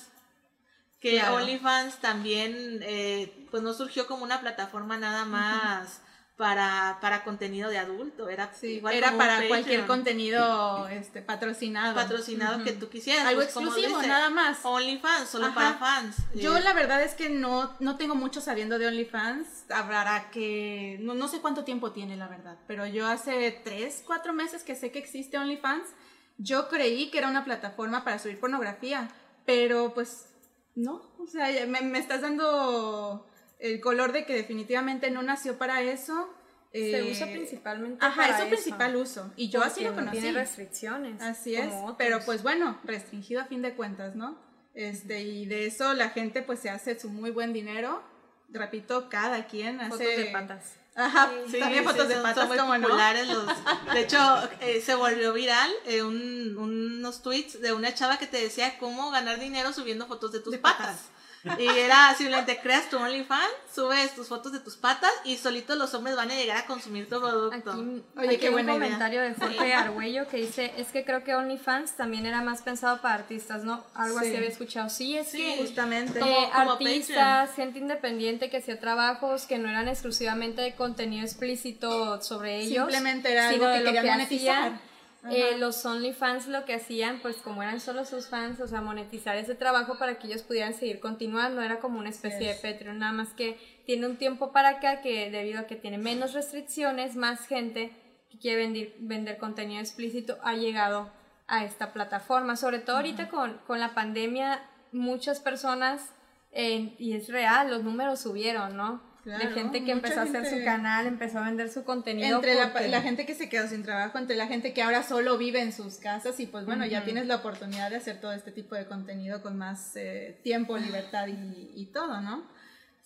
Que 1.00 1.12
Claro. 1.18 1.38
OnlyFans 1.38 1.96
también, 2.00 2.80
eh, 2.84 3.48
pues 3.50 3.64
no 3.64 3.74
surgió 3.74 4.06
como 4.06 4.24
una 4.24 4.40
plataforma 4.40 4.98
nada 4.98 5.26
más 5.26 6.02
para, 6.40 7.00
para 7.02 7.26
contenido 7.26 7.70
de 7.70 7.78
adulto, 7.78 8.30
era 8.30 8.50
Sí, 8.54 8.76
igual 8.76 8.94
era 8.94 9.10
para 9.18 9.34
Patreon 9.34 9.50
cualquier 9.50 9.86
contenido 9.86 10.88
este, 10.88 11.22
patrocinado. 11.22 11.94
patrocinado 11.94 12.64
que 12.64 12.72
tú 12.72 12.88
quisieras. 12.88 13.26
Algo 13.26 13.42
pues, 13.42 13.50
exclusivo, 13.54 13.98
dice, 13.98 14.08
nada 14.08 14.30
más. 14.30 14.60
OnlyFans, 14.64 15.28
solo 15.30 15.48
Ajá. 15.48 15.56
para 15.56 15.74
fans. 15.74 16.16
Yo 16.34 16.56
Eh, 16.56 16.62
la 16.62 16.72
verdad 16.72 17.04
es 17.04 17.14
que 17.14 17.28
no, 17.28 17.76
no 17.82 17.98
tengo 17.98 18.16
mucho 18.16 18.40
sabiendo 18.40 18.80
de 18.80 18.88
OnlyFans. 18.88 19.66
Habrá 19.70 20.32
que... 20.32 20.98
No, 21.02 21.14
no 21.14 21.28
sé 21.28 21.42
cuánto 21.42 21.66
tiempo 21.66 21.92
tiene, 21.92 22.16
la 22.16 22.30
verdad. 22.30 22.58
Pero 22.68 22.88
yo 22.88 23.06
hace 23.06 23.60
tres, 23.66 24.02
cuatro 24.08 24.32
meses 24.32 24.64
que 24.64 24.76
sé 24.76 24.94
que 24.94 25.00
existe 25.00 25.38
OnlyFans. 25.38 25.90
Yo 26.38 26.70
creí 26.70 27.12
que 27.12 27.18
era 27.18 27.28
una 27.28 27.44
plataforma 27.44 28.06
para 28.06 28.18
subir 28.18 28.40
pornografía. 28.40 29.10
Pero 29.46 29.94
pues 29.94 30.30
no. 30.74 31.02
O 31.20 31.28
sea, 31.28 31.50
me, 31.68 31.82
me 31.82 32.00
estás 32.00 32.22
dando 32.22 33.30
el 33.60 33.80
color 33.82 34.12
de 34.14 34.26
que 34.26 34.34
definitivamente 34.34 35.12
no 35.12 35.22
nació 35.22 35.58
para 35.58 35.82
eso. 35.82 36.30
Se 36.72 37.00
eh, 37.00 37.12
usa 37.12 37.26
principalmente 37.28 38.06
Ajá, 38.06 38.16
para 38.16 38.30
es 38.30 38.36
su 38.38 38.42
eso, 38.44 38.50
principal 38.50 38.96
uso. 38.96 39.32
Y 39.36 39.50
yo 39.50 39.64
así 39.64 39.84
lo 39.84 39.90
no 39.92 39.96
conocí. 39.98 40.20
Tiene 40.20 40.38
restricciones. 40.40 41.22
Así 41.22 41.56
es, 41.56 41.74
pero 41.98 42.20
pues 42.26 42.44
bueno, 42.44 42.80
restringido 42.84 43.42
a 43.42 43.46
fin 43.46 43.62
de 43.64 43.74
cuentas, 43.74 44.16
¿no? 44.16 44.38
Este, 44.76 45.22
y 45.24 45.46
de 45.48 45.66
eso 45.66 45.94
la 45.96 46.10
gente 46.10 46.42
pues 46.44 46.60
se 46.60 46.70
hace 46.70 47.00
su 47.00 47.10
muy 47.10 47.32
buen 47.32 47.54
dinero. 47.54 48.04
Repito, 48.52 49.10
cada 49.10 49.46
quien 49.48 49.80
hace... 49.82 49.90
Fotos 49.92 50.16
de 50.18 50.26
patas. 50.32 50.74
Ajá, 50.96 51.32
Sí, 51.50 51.60
también 51.60 51.84
sí, 51.84 51.90
fotos 51.90 52.08
de 52.08 52.14
son- 52.16 52.24
patas, 52.24 52.40
son 52.40 52.48
muy 52.50 52.58
como 52.58 52.78
no. 52.78 52.88
populares 52.88 53.28
los- 53.28 53.48
De 53.94 54.02
hecho, 54.02 54.18
eh, 54.62 54.82
se 54.82 54.96
volvió 54.96 55.34
viral 55.34 55.72
eh, 55.86 56.04
un- 56.04 56.58
unos 56.58 57.22
tweets 57.24 57.62
de 57.62 57.74
una 57.74 57.94
chava 57.94 58.18
que 58.18 58.28
te 58.28 58.38
decía 58.42 58.78
cómo 58.80 59.10
ganar 59.12 59.40
dinero 59.40 59.72
subiendo 59.74 60.08
fotos 60.08 60.32
de 60.32 60.40
tus 60.40 60.52
De 60.52 60.58
patas. 60.60 60.80
patas. 60.88 61.10
Y 61.58 61.66
era 61.68 62.14
simplemente 62.16 62.60
creas 62.62 62.90
tu 62.90 62.98
OnlyFans, 62.98 63.48
subes 63.74 64.14
tus 64.14 64.28
fotos 64.28 64.52
de 64.52 64.60
tus 64.60 64.76
patas 64.76 65.12
y 65.24 65.38
solitos 65.38 65.78
los 65.78 65.94
hombres 65.94 66.16
van 66.18 66.30
a 66.32 66.36
llegar 66.36 66.58
a 66.58 66.66
consumir 66.66 67.08
tu 67.10 67.20
producto. 67.20 67.72
Aquí, 67.72 68.04
Oye, 68.18 68.28
aquí 68.28 68.38
qué 68.38 68.50
idea. 68.52 68.66
comentario 68.74 69.22
de 69.22 69.34
Jorge 69.36 69.74
Argüello 69.74 70.28
que 70.28 70.38
dice, 70.38 70.74
es 70.78 70.88
que 70.90 71.06
creo 71.06 71.24
que 71.24 71.36
OnlyFans 71.36 71.94
también 71.96 72.26
era 72.26 72.42
más 72.42 72.62
pensado 72.62 73.02
para 73.02 73.16
artistas, 73.16 73.64
¿no? 73.64 73.86
Algo 73.94 74.20
Sí. 74.20 74.26
así 74.28 74.36
había 74.36 74.50
escuchado. 74.50 74.90
Sí, 74.90 75.18
es 75.18 75.30
Sí, 75.30 75.38
que 75.38 75.58
Justamente. 75.62 76.20
Eh, 76.20 76.50
como 76.54 76.72
artistas, 76.74 77.52
gente 77.56 77.80
independiente 77.80 78.50
que 78.50 78.58
hacía 78.58 78.80
trabajos 78.80 79.44
que 79.46 79.58
no 79.60 79.70
eran 79.70 79.88
exclusivamente 79.88 80.62
de 80.62 80.76
contenido 80.76 81.24
explícito 81.26 82.22
sobre 82.22 82.58
ellos. 82.62 82.84
Simplemente 82.92 83.32
era 83.32 83.50
algo 83.50 83.66
que 83.66 83.84
querían 83.84 84.06
monetizar. 84.18 84.58
hacían. 84.64 84.89
Eh, 85.30 85.58
los 85.58 85.86
OnlyFans 85.86 86.48
lo 86.48 86.64
que 86.64 86.74
hacían, 86.74 87.20
pues 87.22 87.38
como 87.38 87.62
eran 87.62 87.82
solo 87.82 88.06
sus 88.06 88.28
fans, 88.28 88.62
o 88.62 88.68
sea, 88.68 88.80
monetizar 88.80 89.36
ese 89.36 89.54
trabajo 89.54 89.98
para 89.98 90.18
que 90.18 90.28
ellos 90.28 90.44
pudieran 90.44 90.74
seguir 90.74 91.02
continuando, 91.02 91.62
era 91.62 91.80
como 91.80 92.00
una 92.00 92.10
especie 92.10 92.54
Yes. 92.54 92.62
de 92.62 92.72
Patreon, 92.74 93.00
nada 93.00 93.12
más 93.12 93.34
que 93.34 93.58
tiene 93.86 94.08
un 94.08 94.16
tiempo 94.16 94.54
para 94.54 94.70
acá 94.70 95.02
que 95.02 95.30
debido 95.30 95.60
a 95.60 95.68
que 95.68 95.76
tiene 95.76 95.98
menos 95.98 96.34
restricciones, 96.34 97.18
más 97.18 97.46
gente 97.48 97.92
que 98.32 98.38
quiere 98.38 98.58
vender, 98.58 98.96
vender 99.00 99.38
contenido 99.38 99.82
explícito 99.82 100.38
ha 100.42 100.54
llegado 100.54 101.12
a 101.48 101.66
esta 101.66 101.92
plataforma, 101.92 102.56
sobre 102.56 102.80
todo 102.80 102.96
ahorita 102.98 103.28
con, 103.28 103.58
con 103.68 103.80
la 103.80 103.94
pandemia, 103.94 104.62
muchas 104.94 105.42
personas, 105.42 106.14
eh, 106.54 106.96
y 106.98 107.14
es 107.14 107.28
real, 107.28 107.70
los 107.70 107.84
números 107.84 108.22
subieron, 108.22 108.78
¿no? 108.78 109.02
De 109.34 109.40
Claro, 109.48 109.56
gente 109.56 109.84
que 109.84 109.92
empezó 109.92 110.20
a 110.20 110.24
hacer 110.24 110.46
su 110.46 110.64
canal, 110.64 111.06
empezó 111.08 111.40
a 111.40 111.46
vender 111.46 111.70
su 111.70 111.84
contenido. 111.84 112.36
Entre 112.38 112.56
la, 112.56 112.72
porque- 112.74 112.88
la 112.88 113.02
gente 113.02 113.26
que 113.26 113.36
se 113.36 113.50
quedó 113.50 113.68
sin 113.68 113.84
trabajo, 113.84 114.18
entre 114.18 114.36
la 114.36 114.48
gente 114.48 114.74
que 114.74 114.82
ahora 114.82 115.04
solo 115.04 115.38
vive 115.38 115.62
en 115.62 115.72
sus 115.74 115.96
casas 115.96 116.40
y 116.40 116.46
pues 116.48 116.66
bueno, 116.66 116.86
ya 116.86 117.00
Ujú. 117.00 117.06
tienes 117.06 117.28
la 117.28 117.36
oportunidad 117.38 117.90
de 117.90 117.98
hacer 117.98 118.20
todo 118.22 118.34
este 118.34 118.52
tipo 118.52 118.76
de 118.76 118.86
contenido 118.88 119.42
con 119.42 119.58
más 119.58 119.96
eh, 119.96 120.40
tiempo, 120.44 120.78
libertad 120.78 121.28
y, 121.28 121.72
y 121.76 121.86
todo, 121.88 122.22
¿no? 122.22 122.48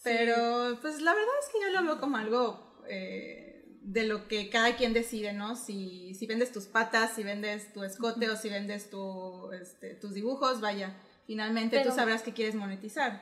Pero 0.03 0.77
pues 0.81 1.01
la 1.01 1.13
verdad 1.13 1.33
es 1.41 1.49
que 1.53 1.59
yo 1.61 1.79
lo 1.79 1.85
veo 1.85 1.99
como 1.99 2.17
algo 2.17 2.75
eh, 2.89 3.63
de 3.83 4.03
lo 4.05 4.27
que 4.27 4.49
cada 4.49 4.75
quien 4.75 4.93
decide, 4.93 5.33
¿no? 5.33 5.55
Si, 5.55 6.13
si 6.15 6.25
vendes 6.27 6.51
tus 6.51 6.65
patas, 6.65 7.11
si 7.15 7.23
vendes 7.23 7.71
tu 7.73 7.83
escote 7.83 8.29
o 8.29 8.35
si 8.35 8.49
vendes 8.49 8.89
tu, 8.89 9.51
este, 9.53 9.95
tus 9.95 10.13
dibujos, 10.13 10.59
vaya, 10.61 10.93
finalmente 11.25 11.77
Pero- 11.77 11.89
tú 11.91 11.95
sabrás 11.95 12.21
que 12.21 12.33
quieres 12.33 12.55
monetizar. 12.55 13.21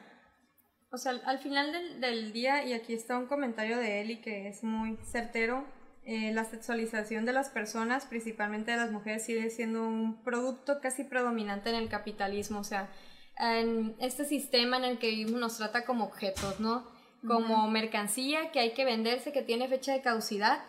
O 0.91 0.97
sea, 0.97 1.13
al 1.25 1.39
final 1.39 1.71
del, 1.71 2.01
del 2.01 2.33
día, 2.33 2.65
y 2.65 2.73
aquí 2.73 2.93
está 2.93 3.17
un 3.17 3.27
comentario 3.27 3.77
de 3.77 4.01
Eli 4.01 4.17
que 4.17 4.49
es 4.49 4.63
muy 4.63 4.97
certero, 5.05 5.65
eh, 6.03 6.33
la 6.33 6.43
sexualización 6.43 7.25
de 7.25 7.33
las 7.33 7.49
personas, 7.49 8.05
principalmente 8.05 8.71
de 8.71 8.77
las 8.77 8.91
mujeres, 8.91 9.23
sigue 9.23 9.49
siendo 9.51 9.87
un 9.87 10.21
producto 10.23 10.81
casi 10.81 11.03
predominante 11.03 11.69
en 11.69 11.75
el 11.75 11.89
capitalismo. 11.89 12.59
O 12.59 12.63
sea, 12.63 12.89
en 13.37 13.95
este 13.99 14.25
sistema 14.25 14.77
en 14.77 14.83
el 14.83 14.99
que 14.99 15.09
vivimos 15.09 15.39
nos 15.39 15.57
trata 15.57 15.85
como 15.85 16.05
objetos, 16.05 16.59
¿no? 16.59 16.85
Como 17.25 17.69
mercancía 17.69 18.51
que 18.51 18.59
hay 18.59 18.73
que 18.73 18.83
venderse, 18.83 19.31
que 19.31 19.43
tiene 19.43 19.69
fecha 19.69 19.93
de 19.93 20.01
caducidad, 20.01 20.63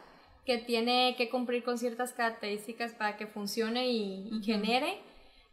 que 0.45 0.59
tiene 0.59 1.15
que 1.17 1.31
cumplir 1.31 1.65
con 1.65 1.79
ciertas 1.79 2.13
características 2.13 2.93
para 2.93 3.17
que 3.17 3.27
funcione 3.27 3.89
y, 3.89 4.29
y 4.31 4.43
genere. 4.45 5.01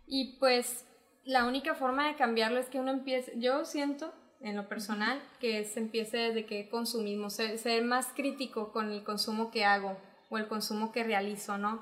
Y 0.06 0.38
pues 0.40 0.86
la 1.24 1.46
única 1.46 1.74
forma 1.74 2.08
de 2.08 2.16
cambiarlo 2.16 2.60
es 2.60 2.68
que 2.68 2.80
uno 2.80 2.92
empiece, 2.92 3.32
yo 3.38 3.64
siento 3.64 4.14
en 4.42 4.56
lo 4.56 4.68
personal 4.70 5.22
que 5.40 5.66
se 5.66 5.80
empiece 5.80 6.18
desde 6.18 6.46
que 6.46 6.70
consumimos, 6.70 7.34
ser, 7.36 7.58
ser 7.58 7.84
más 7.84 8.08
crítico 8.16 8.72
con 8.72 8.92
el 8.92 9.04
consumo 9.04 9.52
que 9.52 9.66
hago 9.66 9.98
o 10.30 10.38
el 10.38 10.48
consumo 10.48 10.92
que 10.92 11.04
realizo, 11.04 11.58
¿no? 11.58 11.82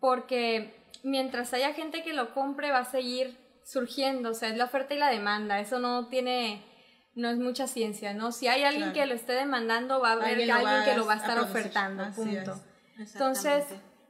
Porque 0.00 0.74
mientras 1.02 1.52
haya 1.54 1.72
gente 1.72 2.02
que 2.02 2.12
lo 2.12 2.34
compre 2.34 2.70
va 2.70 2.78
a 2.80 2.84
seguir 2.84 3.36
surgiendo, 3.64 4.30
o 4.30 4.34
sea, 4.34 4.48
es 4.50 4.56
la 4.56 4.64
oferta 4.64 4.94
y 4.94 4.98
la 4.98 5.10
demanda, 5.10 5.58
eso 5.60 5.78
no 5.78 6.08
tiene, 6.08 6.62
no 7.14 7.30
es 7.30 7.38
mucha 7.38 7.66
ciencia, 7.66 8.12
¿no? 8.12 8.30
Si 8.32 8.46
hay 8.46 8.62
alguien 8.62 8.90
Claro. 8.92 8.94
que 9.00 9.06
lo 9.06 9.14
esté 9.14 9.32
demandando, 9.32 10.00
va 10.00 10.10
a 10.10 10.12
haber 10.12 10.50
Alguien 10.50 10.84
que 10.84 10.96
lo 10.96 11.06
va 11.06 11.12
a 11.12 11.16
a 11.16 11.18
estar 11.18 11.34
producir, 11.36 11.56
ofertando, 11.60 12.02
así 12.04 12.20
punto. 12.22 12.60
es. 12.98 13.12
Entonces, 13.14 13.64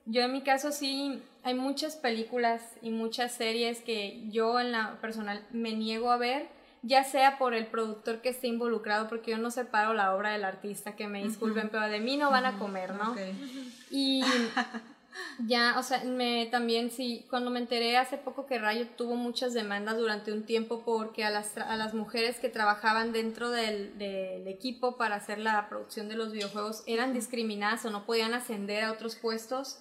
yo 0.07 0.23
en 0.23 0.33
mi 0.33 0.43
caso 0.43 0.73
sí, 0.73 1.23
hay 1.43 1.55
muchas 1.55 1.97
películas 1.97 2.63
y 2.83 2.91
muchas 2.91 3.33
series 3.33 3.81
que 3.81 4.29
yo 4.31 4.59
en 4.61 4.73
la 4.73 5.01
personal 5.01 5.47
me 5.51 5.73
niego 5.73 6.11
a 6.11 6.17
ver, 6.17 6.49
ya 6.87 7.03
sea 7.03 7.37
por 7.37 7.53
el 7.53 7.67
productor 7.67 8.21
que 8.21 8.29
esté 8.29 8.47
involucrado, 8.47 9.09
porque 9.09 9.33
yo 9.33 9.39
no 9.39 9.51
separo 9.51 9.93
la 9.93 10.15
obra 10.15 10.31
del 10.31 10.45
artista, 10.45 10.95
que 10.95 11.09
me 11.09 11.23
disculpen, 11.23 11.69
pero 11.69 11.89
de 11.89 11.99
mí 11.99 12.17
no 12.17 12.31
van 12.31 12.47
a 12.47 12.59
comer, 12.59 12.95
¿no? 12.95 13.11
Ok. 13.11 13.19
Y 13.91 14.23
ya, 15.49 15.75
o 15.79 15.83
sea, 15.83 16.05
me 16.05 16.47
también 16.47 16.93
sí, 16.93 17.27
cuando 17.29 17.51
me 17.51 17.59
enteré 17.59 17.97
hace 17.97 18.19
poco 18.19 18.47
que 18.47 18.61
Rayo 18.61 18.87
tuvo 18.97 19.17
muchas 19.17 19.53
demandas 19.53 19.97
durante 19.97 20.33
un 20.33 20.45
tiempo 20.45 20.85
porque 20.85 21.25
a 21.25 21.31
las, 21.31 21.57
a 21.59 21.75
las 21.77 21.93
mujeres 21.93 22.39
que 22.39 22.49
trabajaban 22.49 23.13
dentro 23.13 23.51
del, 23.51 23.99
del 23.99 24.47
equipo 24.47 24.97
para 24.97 25.17
hacer 25.17 25.39
la 25.39 25.69
producción 25.69 26.09
de 26.09 26.15
los 26.15 26.31
videojuegos 26.31 26.85
eran 26.87 27.13
discriminadas 27.13 27.85
o 27.85 27.91
no 27.91 28.07
podían 28.07 28.33
ascender 28.33 28.85
a 28.85 28.93
otros 28.93 29.17
puestos, 29.17 29.81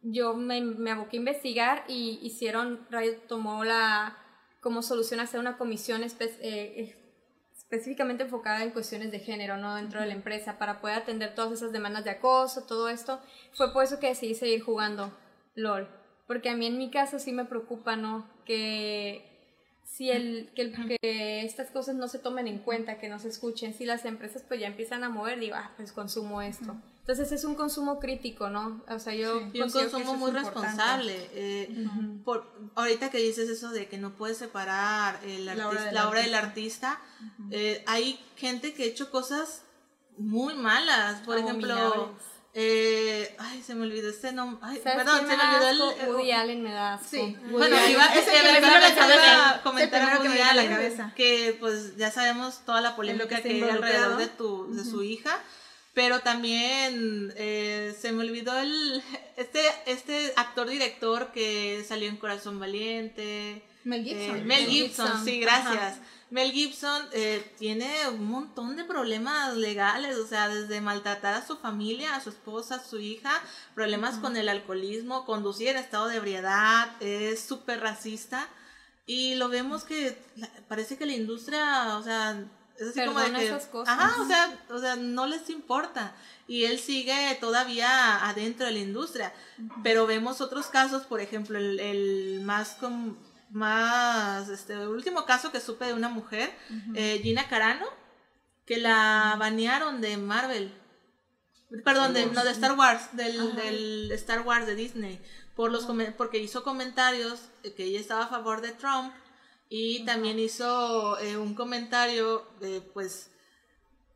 yo 0.00 0.34
me, 0.34 0.62
me 0.62 0.92
aboqué 0.92 1.18
a 1.18 1.20
investigar 1.20 1.84
y 1.88 2.20
hicieron, 2.22 2.86
Rayo 2.90 3.18
tomó 3.28 3.64
la 3.64 4.16
como 4.60 4.82
solución 4.82 5.20
hacer 5.20 5.40
una 5.40 5.56
comisión 5.56 6.02
espe- 6.02 6.36
eh, 6.40 6.96
específicamente 7.56 8.24
enfocada 8.24 8.62
en 8.62 8.70
cuestiones 8.70 9.10
de 9.10 9.20
género, 9.20 9.56
¿no? 9.56 9.74
Dentro 9.76 10.00
de 10.00 10.06
la 10.06 10.14
empresa, 10.14 10.58
para 10.58 10.80
poder 10.80 10.96
atender 10.98 11.34
todas 11.34 11.52
esas 11.52 11.72
demandas 11.72 12.04
de 12.04 12.10
acoso, 12.10 12.64
todo 12.64 12.88
esto. 12.88 13.20
Fue 13.52 13.72
por 13.72 13.84
eso 13.84 13.98
que 14.00 14.08
decidí 14.08 14.34
seguir 14.34 14.62
jugando 14.62 15.12
LOL. 15.54 15.86
Porque 16.26 16.48
a 16.50 16.56
mí 16.56 16.66
en 16.66 16.78
mi 16.78 16.90
caso 16.90 17.18
sí 17.18 17.32
me 17.32 17.44
preocupa, 17.44 17.96
¿no? 17.96 18.26
Que 18.44 19.24
si 19.84 20.10
el, 20.10 20.50
que, 20.54 20.62
el- 20.62 20.98
que 21.00 21.42
estas 21.44 21.70
cosas 21.70 21.94
no 21.96 22.08
se 22.08 22.18
tomen 22.18 22.46
en 22.48 22.58
cuenta, 22.58 22.98
que 22.98 23.08
no 23.08 23.18
se 23.18 23.28
escuchen, 23.28 23.74
si 23.74 23.84
las 23.84 24.04
empresas 24.04 24.42
pues 24.46 24.60
ya 24.60 24.66
empiezan 24.66 25.04
a 25.04 25.08
mover, 25.08 25.38
digo, 25.38 25.56
ah, 25.56 25.72
pues 25.76 25.92
consumo 25.92 26.40
esto. 26.42 26.74
Entonces 27.08 27.32
es 27.32 27.44
un 27.44 27.54
consumo 27.54 27.98
crítico, 27.98 28.50
¿no? 28.50 28.82
O 28.86 28.98
sea, 28.98 29.14
yo... 29.14 29.38
Un 29.38 29.50
que 29.50 29.60
consumo 29.60 30.14
muy 30.16 30.30
responsable. 30.30 31.30
eh, 31.32 31.86
por, 32.22 32.52
ahorita 32.74 33.10
que 33.10 33.16
dices 33.16 33.48
eso 33.48 33.70
de 33.70 33.88
que 33.88 33.96
no 33.96 34.14
puedes 34.14 34.36
separar 34.36 35.18
el 35.24 35.46
La 35.46 35.54
artis- 35.54 35.64
obra 35.68 35.84
del 35.84 35.94
la 35.94 36.08
obra 36.08 36.20
del 36.20 36.34
artista, 36.34 37.00
eh, 37.50 37.82
hay 37.86 38.20
gente 38.36 38.74
que 38.74 38.82
ha 38.82 38.86
hecho 38.86 39.10
cosas 39.10 39.62
muy 40.18 40.52
malas. 40.54 41.22
Por 41.22 41.38
ejemplo, 41.38 42.12
eh, 42.52 43.34
ay, 43.38 43.62
se 43.62 43.74
me 43.74 43.84
olvidó 43.84 44.10
este 44.10 44.32
nombre. 44.32 44.58
Ay, 44.62 44.78
¿Sabes 44.82 44.98
perdón, 45.02 45.20
se 45.20 45.26
me 45.28 45.42
olvidó 45.42 45.68
el. 45.70 45.80
asco? 46.00 46.12
Woody 46.12 46.32
Allen 46.32 46.62
me 46.62 46.72
da 46.72 46.92
asco. 46.92 47.08
Sí, 47.10 47.36
Bueno, 47.50 47.76
iba, 47.88 48.04
Allen. 48.04 48.18
Es 48.18 48.28
el 48.28 48.34
que 48.34 48.60
me 48.60 48.66
a 48.66 48.80
la 48.80 48.94
cabeza. 48.94 49.50
a 49.54 49.62
comentar 49.62 50.02
a 50.02 50.20
que 50.20 50.28
Woody 50.28 50.40
a 50.40 50.44
la 50.44 50.50
Allen, 50.60 50.72
cabeza. 50.72 51.12
que 51.16 51.56
pues 51.58 51.96
ya 51.96 52.10
sabemos 52.10 52.60
toda 52.66 52.82
la 52.82 52.94
polémica 52.96 53.38
está 53.38 53.48
que 53.48 53.54
hay 53.54 53.62
alrededor 53.62 54.18
de, 54.18 54.26
tu, 54.26 54.74
de 54.74 54.84
su 54.84 55.02
hija, 55.02 55.38
pero 55.98 56.20
también 56.20 57.34
eh, 57.34 57.92
se 58.00 58.12
me 58.12 58.22
olvidó 58.22 58.56
el 58.56 59.02
este 59.36 59.60
este 59.86 60.32
actor 60.36 60.68
director 60.68 61.32
que 61.32 61.84
salió 61.88 62.08
en 62.08 62.18
Corazón 62.18 62.60
Valiente. 62.60 63.64
Mel 63.82 64.04
Gibson. 64.04 64.22
Eh, 64.22 64.32
Mel 64.32 64.44
Mel 64.44 64.66
Gibson, 64.68 65.06
Gibson, 65.06 65.24
sí, 65.24 65.40
gracias. 65.40 65.98
Mel 66.30 66.52
Gibson 66.52 67.02
eh, 67.12 67.52
tiene 67.58 68.08
un 68.10 68.30
montón 68.30 68.76
de 68.76 68.84
problemas 68.84 69.56
legales, 69.56 70.16
o 70.18 70.26
sea, 70.28 70.48
desde 70.48 70.80
maltratar 70.80 71.34
a 71.34 71.44
su 71.44 71.56
familia, 71.56 72.14
a 72.14 72.20
su 72.20 72.30
esposa, 72.30 72.76
a 72.76 72.84
su 72.84 73.00
hija, 73.00 73.32
problemas 73.74 74.18
con 74.18 74.36
el 74.36 74.48
alcoholismo, 74.48 75.24
conducir 75.24 75.66
en 75.66 75.78
estado 75.78 76.06
de 76.06 76.18
ebriedad, 76.18 76.90
es 77.02 77.40
súper 77.40 77.80
racista. 77.80 78.48
Y 79.04 79.34
lo 79.34 79.48
vemos 79.48 79.82
que 79.82 80.16
parece 80.68 80.96
que 80.96 81.06
la 81.06 81.14
industria, 81.14 81.96
o 81.96 82.04
sea, 82.04 82.44
es 82.78 82.88
así 82.88 83.04
como 83.04 83.20
de 83.20 83.32
que... 83.32 83.46
esas 83.46 83.66
cosas. 83.66 83.98
Ajá, 83.98 84.22
o 84.22 84.26
sea, 84.26 84.58
o 84.70 84.78
sea, 84.78 84.96
no 84.96 85.26
les 85.26 85.50
importa. 85.50 86.14
Y 86.46 86.64
él 86.64 86.78
sigue 86.78 87.36
todavía 87.40 88.26
adentro 88.28 88.66
de 88.66 88.72
la 88.72 88.78
industria. 88.78 89.32
Pero 89.82 90.06
vemos 90.06 90.40
otros 90.40 90.66
casos, 90.66 91.02
por 91.04 91.20
ejemplo, 91.20 91.58
el, 91.58 91.78
el 91.80 92.40
más... 92.42 92.70
com- 92.80 93.16
más 93.50 94.50
este 94.50 94.74
el 94.74 94.88
último 94.88 95.24
caso 95.24 95.50
que 95.50 95.58
supe 95.58 95.86
de 95.86 95.94
una 95.94 96.10
mujer 96.10 96.52
eh, 96.94 97.18
Gina 97.22 97.48
Carano 97.48 97.86
que 98.66 98.76
la 98.76 99.36
banearon 99.38 100.02
de 100.02 100.18
Marvel. 100.18 100.70
Perdón 101.82 102.12
de, 102.12 102.26
no 102.26 102.44
de 102.44 102.50
Star 102.50 102.72
Wars 102.78 103.08
del, 103.12 103.56
del 103.56 104.12
Star 104.12 104.42
Wars 104.42 104.66
de 104.66 104.74
Disney 104.74 105.18
por 105.56 105.72
los 105.72 105.86
porque 106.18 106.36
hizo 106.38 106.62
comentarios 106.62 107.40
eh, 107.62 107.72
que 107.72 107.84
ella 107.84 108.00
estaba 108.00 108.24
a 108.24 108.28
favor 108.28 108.60
de 108.60 108.72
Trump 108.72 109.14
y 109.68 110.04
también 110.04 110.38
hizo 110.38 111.18
eh, 111.18 111.36
un 111.36 111.54
comentario 111.54 112.46
eh, 112.62 112.80
pues 112.94 113.30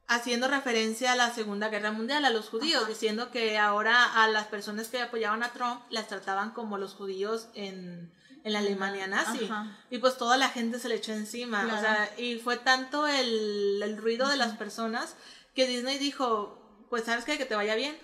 haciendo 0.08 0.48
referencia 0.48 1.12
a 1.12 1.16
la 1.16 1.32
Segunda 1.32 1.68
Guerra 1.68 1.92
Mundial, 1.92 2.24
a 2.24 2.30
los 2.30 2.48
judíos, 2.48 2.86
diciendo 2.88 3.30
que 3.30 3.58
ahora 3.58 4.22
a 4.22 4.28
las 4.28 4.46
personas 4.46 4.88
que 4.88 5.00
apoyaban 5.00 5.42
a 5.42 5.52
Trump 5.52 5.80
las 5.90 6.08
trataban 6.08 6.50
como 6.50 6.76
los 6.76 6.94
judíos 6.94 7.48
en, 7.54 8.12
en 8.44 8.52
la 8.52 8.58
Alemania 8.58 9.06
nazi. 9.06 9.44
Ajá. 9.44 9.78
Y 9.90 9.98
pues 9.98 10.16
toda 10.18 10.36
la 10.36 10.48
gente 10.50 10.78
se 10.78 10.88
le 10.88 10.96
echó 10.96 11.12
encima. 11.12 11.64
O 11.64 11.80
sea, 11.80 12.10
y 12.18 12.38
fue 12.38 12.56
tanto 12.58 13.06
el, 13.06 13.80
el 13.82 13.96
ruido 13.96 14.28
de 14.28 14.36
las 14.36 14.56
personas 14.56 15.16
que 15.54 15.66
Disney 15.66 15.98
dijo, 15.98 16.58
pues 16.90 17.04
sabes 17.04 17.24
qué? 17.24 17.38
que 17.38 17.46
te 17.46 17.54
vaya 17.54 17.74
bien. 17.74 17.96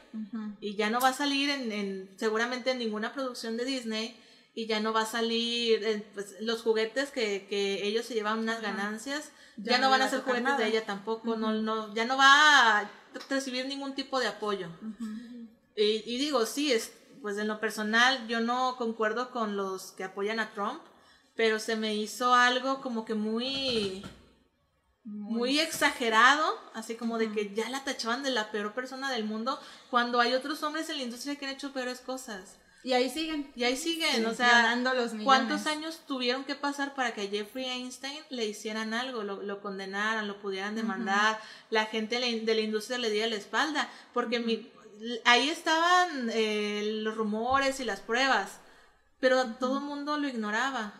Y 0.60 0.76
ya 0.76 0.88
no 0.88 1.00
va 1.00 1.08
a 1.08 1.12
salir 1.14 1.50
en, 1.50 1.72
en- 1.72 2.10
seguramente 2.16 2.70
en 2.70 2.78
ninguna 2.78 3.12
producción 3.12 3.56
de 3.58 3.64
Disney. 3.66 4.18
Y 4.58 4.66
ya 4.66 4.80
no 4.80 4.92
va 4.92 5.02
a 5.02 5.06
salir 5.06 5.84
en, 5.84 6.02
pues, 6.14 6.34
los 6.40 6.62
juguetes 6.62 7.10
que, 7.10 7.46
que 7.48 7.86
ellos 7.86 8.04
se 8.04 8.14
llevan 8.14 8.40
unas 8.40 8.60
ganancias. 8.60 9.30
Ya, 9.56 9.72
Ya 9.72 9.78
no 9.78 9.88
van 9.88 10.02
a 10.02 10.10
ser 10.10 10.22
juguetes 10.22 10.58
de 10.58 10.66
ella 10.66 10.84
tampoco. 10.84 11.36
no, 11.36 11.52
no, 11.52 11.94
ya 11.94 12.04
no 12.06 12.16
va 12.16 12.78
a 12.80 12.90
recibir 13.30 13.66
ningún 13.66 13.94
tipo 13.94 14.18
de 14.18 14.26
apoyo. 14.26 14.66
Y, 15.76 16.02
y 16.12 16.18
digo, 16.18 16.44
sí, 16.44 16.72
es, 16.72 16.92
pues 17.22 17.38
en 17.38 17.46
lo 17.46 17.60
personal 17.60 18.26
yo 18.26 18.40
no 18.40 18.74
concuerdo 18.76 19.30
con 19.30 19.56
los 19.56 19.92
que 19.92 20.02
apoyan 20.02 20.40
a 20.40 20.50
Trump, 20.50 20.82
pero 21.36 21.60
se 21.60 21.76
me 21.76 21.94
hizo 21.94 22.34
algo 22.34 22.80
como 22.80 23.04
que 23.04 23.14
muy, 23.14 24.04
muy 25.04 25.60
exagerado, 25.60 26.58
así 26.74 26.96
como 26.96 27.16
de 27.18 27.30
que 27.30 27.54
ya 27.54 27.70
la 27.70 27.84
tachaban 27.84 28.24
de 28.24 28.30
la 28.32 28.50
peor 28.50 28.74
persona 28.74 29.12
del 29.12 29.22
mundo, 29.22 29.60
cuando 29.88 30.18
hay 30.20 30.34
otros 30.34 30.64
hombres 30.64 30.90
en 30.90 30.96
la 30.96 31.04
industria 31.04 31.36
que 31.36 31.46
han 31.46 31.52
hecho 31.52 31.72
peores 31.72 32.00
cosas. 32.00 32.56
Y 32.84 32.92
ahí 32.92 33.10
siguen. 33.10 33.50
Y 33.56 33.64
ahí 33.64 33.76
siguen, 33.76 34.16
Sí, 34.16 34.24
o 34.24 34.34
sea, 34.34 34.74
los. 34.94 35.12
¿cuántos 35.24 35.66
años 35.66 36.00
tuvieron 36.06 36.44
que 36.44 36.54
pasar 36.54 36.94
para 36.94 37.12
que 37.12 37.22
a 37.22 37.26
Jeffrey 37.28 37.66
Einstein 37.66 38.22
le 38.30 38.46
hicieran 38.46 38.94
algo, 38.94 39.24
lo, 39.24 39.42
lo 39.42 39.60
condenaran, 39.60 40.28
lo 40.28 40.38
pudieran 40.40 40.74
demandar, 40.74 41.40
la 41.70 41.86
gente 41.86 42.20
de 42.20 42.54
la, 42.54 42.60
industria 42.60 42.98
le 42.98 43.10
diera 43.10 43.28
la 43.28 43.36
espalda? 43.36 43.90
Porque 44.14 44.38
mi- 44.38 44.70
ahí 45.24 45.48
estaban 45.48 46.30
eh, 46.32 46.82
los 47.02 47.16
rumores 47.16 47.80
y 47.80 47.84
las 47.84 48.00
pruebas, 48.00 48.60
pero 49.20 49.54
todo 49.54 49.78
el 49.78 49.84
mundo 49.84 50.16
lo 50.16 50.28
ignoraba. 50.28 50.94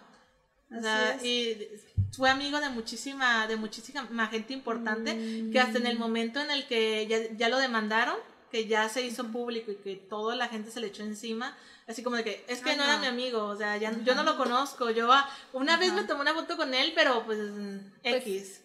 O 0.76 0.80
sea, 0.80 1.10
Así 1.12 1.28
y 1.28 1.68
fue 2.14 2.28
amigo 2.28 2.60
de 2.60 2.68
muchísima, 2.68 3.46
de 3.46 3.56
muchísima 3.56 4.26
gente 4.26 4.52
importante 4.52 5.48
que 5.52 5.60
hasta 5.60 5.78
en 5.78 5.86
el 5.86 5.98
momento 5.98 6.40
en 6.40 6.50
el 6.50 6.66
que 6.66 7.06
ya, 7.06 7.36
ya 7.36 7.48
lo 7.48 7.58
demandaron, 7.58 8.16
que 8.50 8.66
ya 8.66 8.88
se 8.88 9.02
hizo 9.02 9.26
público 9.28 9.70
y 9.70 9.76
que 9.76 9.96
toda 9.96 10.34
la 10.36 10.48
gente 10.48 10.70
se 10.70 10.80
le 10.80 10.88
echó 10.88 11.02
encima, 11.02 11.56
así 11.86 12.02
como 12.02 12.16
de 12.16 12.24
que 12.24 12.44
es 12.48 12.60
que 12.60 12.76
no 12.76 12.82
era 12.82 12.92
Ajá. 12.94 13.00
mi 13.02 13.06
amigo, 13.08 13.44
o 13.44 13.56
sea, 13.56 13.76
ya, 13.76 13.92
yo 14.04 14.14
no 14.14 14.22
lo 14.22 14.36
conozco, 14.36 14.90
yo 14.90 15.12
ah, 15.12 15.28
una 15.52 15.76
vez 15.76 15.92
me 15.92 16.04
tomé 16.04 16.22
una 16.22 16.34
foto 16.34 16.56
con 16.56 16.72
él, 16.74 16.92
pero 16.94 17.24
pues, 17.26 17.38
mm, 17.38 17.78
X. 18.02 18.62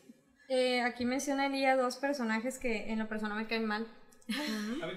Eh, 0.49 0.81
aquí 0.81 1.05
mencionaría 1.05 1.75
dos 1.77 1.95
personajes 1.97 2.59
que 2.59 2.91
en 2.91 2.99
lo 2.99 3.07
personal 3.07 3.37
me 3.37 3.47
caen 3.47 3.65
mal. 3.65 3.87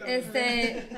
Este, 0.07 0.89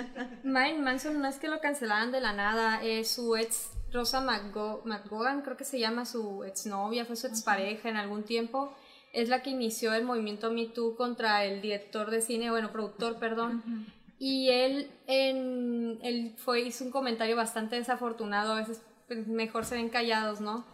Marilyn 0.44 0.82
Manson 0.84 1.20
no 1.20 1.28
es 1.28 1.36
que 1.36 1.48
lo 1.48 1.60
cancelaran 1.60 2.12
de 2.12 2.20
la 2.20 2.32
nada, 2.32 2.82
eh, 2.82 3.04
su 3.04 3.36
ex 3.36 3.68
Rosa 3.92 4.20
McGo- 4.20 4.82
McGowan, 4.84 5.42
creo 5.42 5.56
que 5.56 5.64
se 5.64 5.78
llama 5.78 6.04
su 6.04 6.44
exnovia, 6.44 7.04
fue 7.06 7.16
su 7.16 7.26
expareja 7.26 7.88
en 7.88 7.96
algún 7.96 8.24
tiempo, 8.24 8.74
es 9.12 9.28
la 9.28 9.42
que 9.42 9.50
inició 9.50 9.94
el 9.94 10.04
movimiento 10.04 10.50
Me 10.50 10.66
Too 10.66 10.96
contra 10.96 11.44
el 11.44 11.60
director 11.60 12.10
de 12.10 12.20
cine, 12.20 12.50
bueno, 12.50 12.70
productor, 12.72 13.18
perdón. 13.18 13.86
Y 14.18 14.50
él, 14.50 14.90
en, 15.06 15.98
él 16.02 16.34
fue, 16.36 16.62
hizo 16.62 16.84
un 16.84 16.90
comentario 16.90 17.36
bastante 17.36 17.76
desafortunado, 17.76 18.52
a 18.52 18.60
veces 18.60 18.82
pues, 19.06 19.26
mejor 19.26 19.64
se 19.64 19.76
ven 19.76 19.88
callados, 19.88 20.40
¿no? 20.40 20.66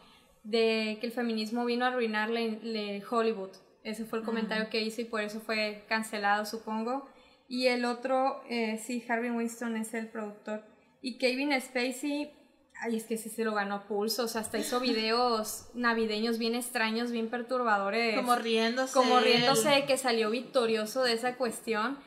De 0.42 0.98
que 1.00 1.06
el 1.06 1.12
feminismo 1.12 1.64
vino 1.64 1.84
a 1.84 1.88
arruinarle 1.88 2.58
le 2.62 3.02
Hollywood. 3.08 3.50
Ese 3.82 4.06
fue 4.06 4.18
el 4.18 4.24
comentario 4.24 4.70
que 4.70 4.80
hizo 4.80 5.02
y 5.02 5.04
por 5.04 5.20
eso 5.20 5.40
fue 5.40 5.84
cancelado, 5.88 6.46
supongo. 6.46 7.06
Y 7.48 7.66
el 7.66 7.84
otro, 7.84 8.42
eh, 8.48 8.80
sí, 8.82 9.04
Harvey 9.06 9.30
Winston 9.30 9.76
es 9.76 9.92
el 9.92 10.08
productor. 10.08 10.64
Y 11.02 11.18
Kevin 11.18 11.52
Spacey, 11.60 12.32
ay, 12.80 12.96
es 12.96 13.04
que 13.04 13.14
ese 13.14 13.28
se 13.28 13.44
lo 13.44 13.54
ganó 13.54 13.76
a 13.76 13.86
pulso, 13.86 14.24
o 14.24 14.28
sea, 14.28 14.40
hasta 14.40 14.58
hizo 14.58 14.80
videos 14.80 15.68
navideños 15.74 16.38
bien 16.38 16.54
extraños, 16.54 17.10
bien 17.10 17.28
perturbadores 17.28 18.16
Como 18.16 18.36
riéndose. 18.36 18.92
como 18.92 19.20
riéndose 19.20 19.68
de 19.68 19.86
que 19.86 19.96
salió 19.96 20.30
victorioso 20.30 21.02
de 21.02 21.12
esa 21.12 21.36
cuestión. 21.36 21.98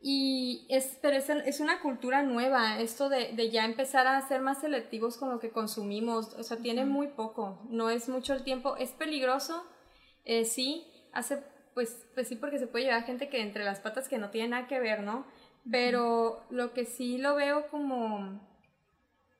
Y 0.00 0.64
es, 0.68 0.96
pero 1.02 1.16
es, 1.16 1.28
es 1.28 1.58
una 1.58 1.80
cultura 1.80 2.22
nueva, 2.22 2.78
esto 2.80 3.08
de, 3.08 3.32
de 3.32 3.50
ya 3.50 3.64
empezar 3.64 4.06
a 4.06 4.28
ser 4.28 4.40
más 4.40 4.60
selectivos 4.60 5.16
con 5.16 5.28
lo 5.28 5.40
que 5.40 5.50
consumimos, 5.50 6.34
o 6.34 6.44
sea, 6.44 6.56
tiene 6.58 6.84
muy 6.84 7.08
poco, 7.08 7.66
no 7.68 7.90
es 7.90 8.08
mucho 8.08 8.32
el 8.32 8.44
tiempo, 8.44 8.76
es 8.76 8.90
peligroso, 8.92 9.64
eh, 10.24 10.44
sí, 10.44 10.86
hace, 11.12 11.42
pues, 11.74 12.06
pues 12.14 12.28
sí, 12.28 12.36
porque 12.36 12.60
se 12.60 12.68
puede 12.68 12.84
llevar 12.84 13.02
gente 13.06 13.28
que 13.28 13.40
entre 13.40 13.64
las 13.64 13.80
patas 13.80 14.08
que 14.08 14.18
no 14.18 14.30
tiene 14.30 14.50
nada 14.50 14.68
que 14.68 14.78
ver, 14.78 15.02
¿no? 15.02 15.26
Pero 15.68 16.44
lo 16.50 16.72
que 16.74 16.84
sí 16.84 17.18
lo 17.18 17.34
veo 17.34 17.68
como, 17.68 18.40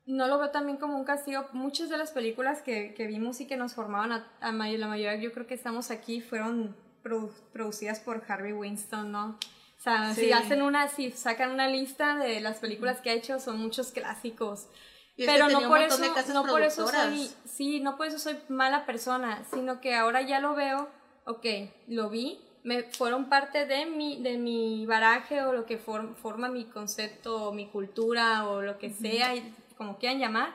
no 0.09 0.27
lo 0.27 0.37
veo 0.39 0.49
también 0.49 0.77
como 0.77 0.97
un 0.97 1.05
castigo. 1.05 1.45
Muchas 1.53 1.89
de 1.89 1.97
las 1.97 2.11
películas 2.11 2.61
que, 2.61 2.93
que 2.95 3.07
vimos 3.07 3.39
y 3.41 3.45
que 3.47 3.57
nos 3.57 3.73
formaban, 3.73 4.11
a, 4.11 4.27
a 4.41 4.51
may- 4.51 4.77
la 4.77 4.87
mayoría 4.87 5.15
yo 5.21 5.31
creo 5.31 5.47
que 5.47 5.53
estamos 5.53 5.91
aquí, 5.91 6.19
fueron 6.21 6.75
produ- 7.03 7.31
producidas 7.53 7.99
por 7.99 8.23
Harvey 8.27 8.53
Winston, 8.53 9.11
¿no? 9.11 9.37
O 9.77 9.81
sea, 9.81 10.13
Sí. 10.13 10.21
si 10.25 10.31
hacen 10.33 10.61
una, 10.61 10.87
si 10.89 11.11
sacan 11.11 11.51
una 11.51 11.67
lista 11.67 12.15
de 12.17 12.41
las 12.41 12.57
películas 12.57 12.99
que 13.01 13.11
ha 13.11 13.13
hecho, 13.13 13.39
son 13.39 13.59
muchos 13.59 13.91
clásicos. 13.91 14.67
Y 15.15 15.25
Pero 15.25 15.47
no 15.49 15.67
por, 15.67 15.79
eso, 15.81 15.97
no 16.33 16.43
por 16.45 16.61
eso 16.61 16.87
soy, 16.87 17.29
sí, 17.45 17.79
no 17.81 17.95
por 17.97 18.07
eso 18.07 18.19
soy 18.19 18.37
mala 18.49 18.85
persona, 18.85 19.43
sino 19.53 19.79
que 19.81 19.93
ahora 19.95 20.21
ya 20.21 20.39
lo 20.39 20.55
veo, 20.55 20.89
ok, 21.25 21.45
lo 21.87 22.09
vi, 22.09 22.39
me 22.63 22.83
fueron 22.83 23.29
parte 23.29 23.65
de 23.65 23.85
mi, 23.85 24.21
de 24.21 24.37
mi 24.37 24.85
baraje 24.85 25.43
o 25.43 25.51
lo 25.53 25.65
que 25.65 25.77
form- 25.79 26.15
forma 26.15 26.47
mi 26.49 26.65
concepto, 26.65 27.49
o 27.49 27.53
mi 27.53 27.67
cultura 27.67 28.47
o 28.49 28.61
lo 28.61 28.77
que 28.79 28.91
sea, 28.91 29.35
y 29.35 29.53
como 29.79 29.97
quieran 29.97 30.19
llamar, 30.19 30.51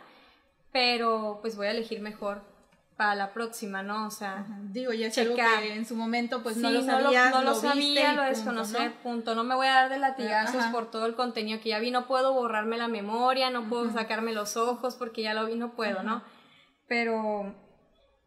pero 0.71 1.39
pues 1.41 1.57
voy 1.57 1.67
a 1.67 1.73
elegir 1.73 2.01
mejor 2.01 2.43
para 2.97 3.17
la 3.17 3.33
próxima, 3.33 3.83
¿no? 3.83 4.07
O 4.07 4.11
sea, 4.11 4.47
Digo, 4.71 4.93
ya 4.93 5.09
es 5.09 5.19
algo 5.19 5.35
que 5.35 5.75
en 5.75 5.85
su 5.85 5.97
momento 5.97 6.45
pues 6.45 6.55
sí, 6.55 6.63
no 6.63 6.71
lo 6.71 6.81
no 6.83 6.87
sabías, 6.87 7.31
no 7.33 7.43
lo 7.43 7.51
viste 7.55 7.69
sabía, 7.69 8.13
lo 8.13 8.23
punto, 8.33 8.53
¿no? 8.79 8.93
punto. 9.03 9.35
No 9.35 9.43
me 9.43 9.57
voy 9.57 9.67
a 9.67 9.75
dar 9.75 9.89
de 9.91 9.99
latigazos 9.99 10.63
Ajá. 10.63 10.71
por 10.73 10.93
todo 10.93 11.07
el 11.07 11.17
contenido 11.17 11.59
que 11.61 11.71
ya 11.71 11.81
vi. 11.81 11.91
No 11.91 12.07
puedo 12.07 12.33
borrarme 12.35 12.77
la 12.77 12.87
memoria, 12.87 13.51
no 13.51 13.69
puedo 13.69 13.91
sacarme 13.91 14.33
los 14.33 14.57
ojos 14.57 14.95
porque 14.95 15.23
ya 15.23 15.35
lo 15.35 15.45
vi, 15.47 15.57
no 15.57 15.73
puedo, 15.73 16.05
¿no? 16.05 16.23
Pero 16.87 17.53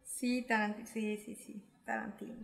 sí, 0.04 0.42
Tarantino, 0.42 0.86
sí, 0.92 1.16
sí, 1.16 1.34
sí, 1.34 1.64
Tarantino. 1.86 2.34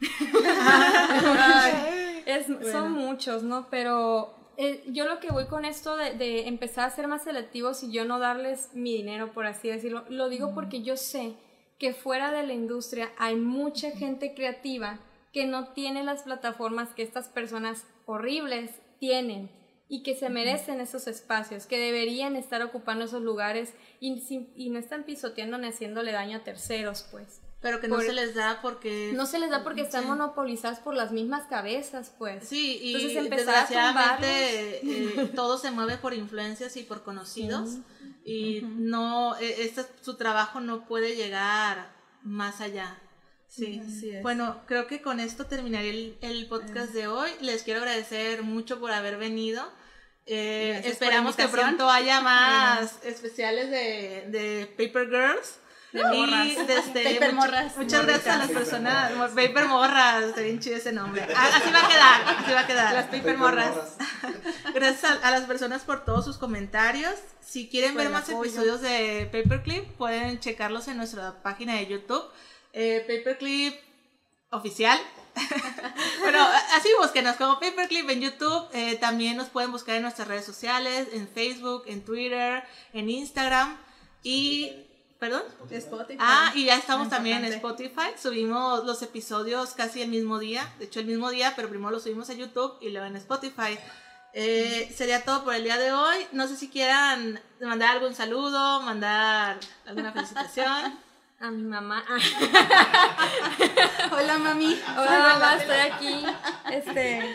Es- 2.26 2.46
Son 2.72 2.92
muchos, 2.92 3.42
¿no? 3.42 3.68
Pero 3.70 4.34
eh, 4.62 4.84
yo 4.88 5.06
lo 5.06 5.20
que 5.20 5.32
voy 5.32 5.46
con 5.46 5.64
esto 5.64 5.96
de, 5.96 6.12
de 6.12 6.46
empezar 6.46 6.84
a 6.84 6.90
ser 6.90 7.08
más 7.08 7.24
selectivos 7.24 7.82
y 7.82 7.90
yo 7.90 8.04
no 8.04 8.18
darles 8.18 8.74
mi 8.74 8.94
dinero, 8.94 9.32
por 9.32 9.46
así 9.46 9.68
decirlo, 9.68 10.04
lo 10.10 10.28
digo 10.28 10.54
porque 10.54 10.82
yo 10.82 10.98
sé 10.98 11.34
que 11.78 11.94
fuera 11.94 12.30
de 12.30 12.46
la 12.46 12.52
industria 12.52 13.10
hay 13.16 13.36
mucha 13.36 13.90
gente 13.90 14.34
creativa 14.34 15.00
que 15.32 15.46
no 15.46 15.68
tiene 15.68 16.04
las 16.04 16.24
plataformas 16.24 16.90
que 16.90 17.02
estas 17.02 17.28
personas 17.28 17.86
horribles 18.04 18.70
tienen 18.98 19.50
y 19.88 20.02
que 20.02 20.14
se 20.14 20.28
merecen 20.28 20.80
esos 20.80 21.06
espacios, 21.06 21.64
que 21.64 21.78
deberían 21.78 22.36
estar 22.36 22.60
ocupando 22.62 23.06
esos 23.06 23.22
lugares 23.22 23.72
y, 23.98 24.46
y 24.54 24.68
no 24.68 24.78
están 24.78 25.04
pisoteando 25.04 25.56
ni 25.56 25.68
haciéndole 25.68 26.12
daño 26.12 26.36
a 26.36 26.44
terceros, 26.44 27.08
pues. 27.10 27.40
Pero 27.62 27.80
que 27.80 27.88
no 27.88 27.96
por- 27.96 28.04
se 28.06 28.12
les 28.14 28.34
da 28.34 28.60
porque... 28.62 29.12
No 29.14 29.26
se 29.26 29.38
les 29.38 29.50
da 29.50 29.62
porque 29.62 29.82
están 29.82 30.02
Sí. 30.04 30.08
monopolizadas 30.08 30.78
por 30.78 30.94
las 30.94 31.12
mismas 31.12 31.46
cabezas, 31.46 32.10
pues. 32.18 32.48
Sí, 32.48 32.78
y 32.82 32.94
Entonces, 32.94 33.30
desgraciadamente 33.30 34.80
eh, 34.82 35.30
todo 35.34 35.58
se 35.58 35.70
mueve 35.70 35.98
por 35.98 36.14
influencias 36.14 36.76
y 36.76 36.82
por 36.84 37.02
conocidos 37.02 37.76
y 38.24 38.62
no, 38.62 39.36
eh, 39.38 39.56
este, 39.64 39.82
su 40.00 40.16
trabajo 40.16 40.60
no 40.60 40.86
puede 40.86 41.16
llegar 41.16 41.90
más 42.22 42.60
allá. 42.60 42.98
Sí, 43.48 43.82
Así 43.84 44.10
es. 44.10 44.22
bueno, 44.22 44.60
creo 44.66 44.86
que 44.86 45.02
con 45.02 45.18
esto 45.20 45.46
terminaría 45.46 45.90
el, 45.90 46.16
el 46.20 46.46
podcast 46.46 46.92
de 46.92 47.08
hoy. 47.08 47.30
Les 47.40 47.62
quiero 47.64 47.80
agradecer 47.80 48.42
mucho 48.42 48.78
por 48.78 48.92
haber 48.92 49.16
venido. 49.16 49.68
Eh, 50.26 50.80
esperamos 50.84 51.34
que 51.34 51.48
pronto 51.48 51.90
haya 51.90 52.20
más 52.22 53.04
especiales 53.04 53.70
de, 53.70 54.26
de 54.28 54.66
Paper 54.78 55.08
Girls. 55.10 55.56
De 55.92 56.00
Y 56.00 56.20
morras. 56.20 56.66
de 56.66 56.76
este, 56.78 57.32
morras. 57.32 57.76
Muchas 57.76 58.06
gracias 58.06 58.34
a 58.34 58.38
las 58.38 58.50
personas. 58.50 59.12
Paper 59.34 59.66
Morras, 59.66 60.24
está 60.24 60.40
bien 60.40 60.60
chido 60.60 60.76
ese 60.76 60.92
nombre. 60.92 61.26
Ah, 61.36 61.50
Así 61.54 61.70
va 61.72 61.84
a 61.84 61.88
quedar, 61.88 62.38
así 62.38 62.52
va 62.52 62.60
a 62.60 62.66
quedar. 62.66 62.94
Las 62.94 63.06
Paper 63.06 63.36
morras. 63.36 63.96
Gracias 64.72 65.04
a, 65.04 65.26
a 65.26 65.30
las 65.32 65.42
personas 65.44 65.82
por 65.82 66.04
todos 66.04 66.24
sus 66.24 66.38
comentarios. 66.38 67.14
Si 67.40 67.68
quieren 67.68 67.96
ver 67.96 68.10
más 68.10 68.28
apoyo. 68.28 68.42
episodios 68.44 68.80
de 68.82 69.28
Paperclip, 69.32 69.84
pueden 69.96 70.38
checarlos 70.38 70.86
en 70.88 70.96
nuestra 70.96 71.42
página 71.42 71.74
de 71.74 71.86
YouTube. 71.86 72.24
Eh, 72.72 73.04
Paperclip 73.08 73.74
oficial. 74.50 74.98
bueno, 76.20 76.46
así 76.74 76.88
búsquenos 77.00 77.36
como 77.36 77.54
Paperclip 77.58 78.08
en 78.10 78.20
YouTube. 78.20 78.68
Eh, 78.72 78.96
también 78.96 79.36
nos 79.36 79.48
pueden 79.48 79.72
buscar 79.72 79.96
en 79.96 80.02
nuestras 80.02 80.28
redes 80.28 80.44
sociales, 80.44 81.08
en 81.12 81.26
Facebook, 81.28 81.84
en 81.86 82.04
Twitter, 82.04 82.62
en 82.92 83.10
Instagram. 83.10 83.76
Y 84.22 84.86
¿Perdón? 85.20 85.42
Spotify. 85.70 86.18
Ah, 86.18 86.50
y 86.54 86.64
ya 86.64 86.76
estamos 86.76 87.10
también 87.10 87.44
en. 87.44 87.52
Spotify. 87.52 88.14
Subimos 88.20 88.86
los 88.86 89.02
episodios 89.02 89.74
casi 89.74 90.00
el 90.00 90.08
mismo 90.08 90.38
día. 90.38 90.66
De 90.78 90.86
hecho, 90.86 90.98
el 90.98 91.06
mismo 91.06 91.30
día, 91.30 91.52
pero 91.54 91.68
primero 91.68 91.90
los 91.90 92.04
subimos 92.04 92.30
a 92.30 92.32
YouTube 92.32 92.78
y 92.80 92.88
luego 92.88 93.06
en 93.06 93.16
Spotify. 93.16 93.78
Eh, 94.32 94.90
sería 94.96 95.22
todo 95.22 95.44
por 95.44 95.54
el 95.54 95.62
día 95.62 95.76
de 95.76 95.92
hoy. 95.92 96.26
No 96.32 96.48
sé 96.48 96.56
si 96.56 96.70
quieran 96.70 97.38
mandar 97.60 97.90
algún 97.90 98.14
saludo, 98.14 98.80
mandar 98.80 99.60
alguna 99.86 100.10
felicitación. 100.12 100.98
A 101.40 101.50
mi 101.50 101.62
mamá. 101.62 102.04
Hola, 104.12 104.38
mami. 104.38 104.78
Hola 104.94 105.18
mamá, 105.20 105.56
estoy 105.56 105.78
aquí. 105.78 106.22
Este, 106.70 107.34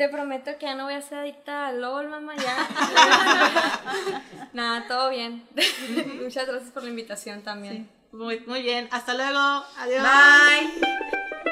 te 0.00 0.08
prometo 0.08 0.52
que 0.58 0.64
ya 0.64 0.74
no 0.74 0.84
voy 0.84 0.94
a 0.94 1.02
ser 1.02 1.18
adicta 1.18 1.66
al 1.66 1.82
LOL, 1.82 2.08
mamá, 2.08 2.34
ya. 2.34 4.22
Nada, 4.54 4.86
todo 4.88 5.10
bien. 5.10 5.46
Muchas 6.22 6.46
gracias 6.46 6.70
por 6.70 6.84
la 6.84 6.88
invitación 6.88 7.42
también. 7.42 7.86
Muy, 8.10 8.40
muy 8.46 8.62
bien. 8.62 8.88
Hasta 8.92 9.12
luego. 9.12 9.62
Adiós. 9.76 10.02
Bye. 10.02 11.49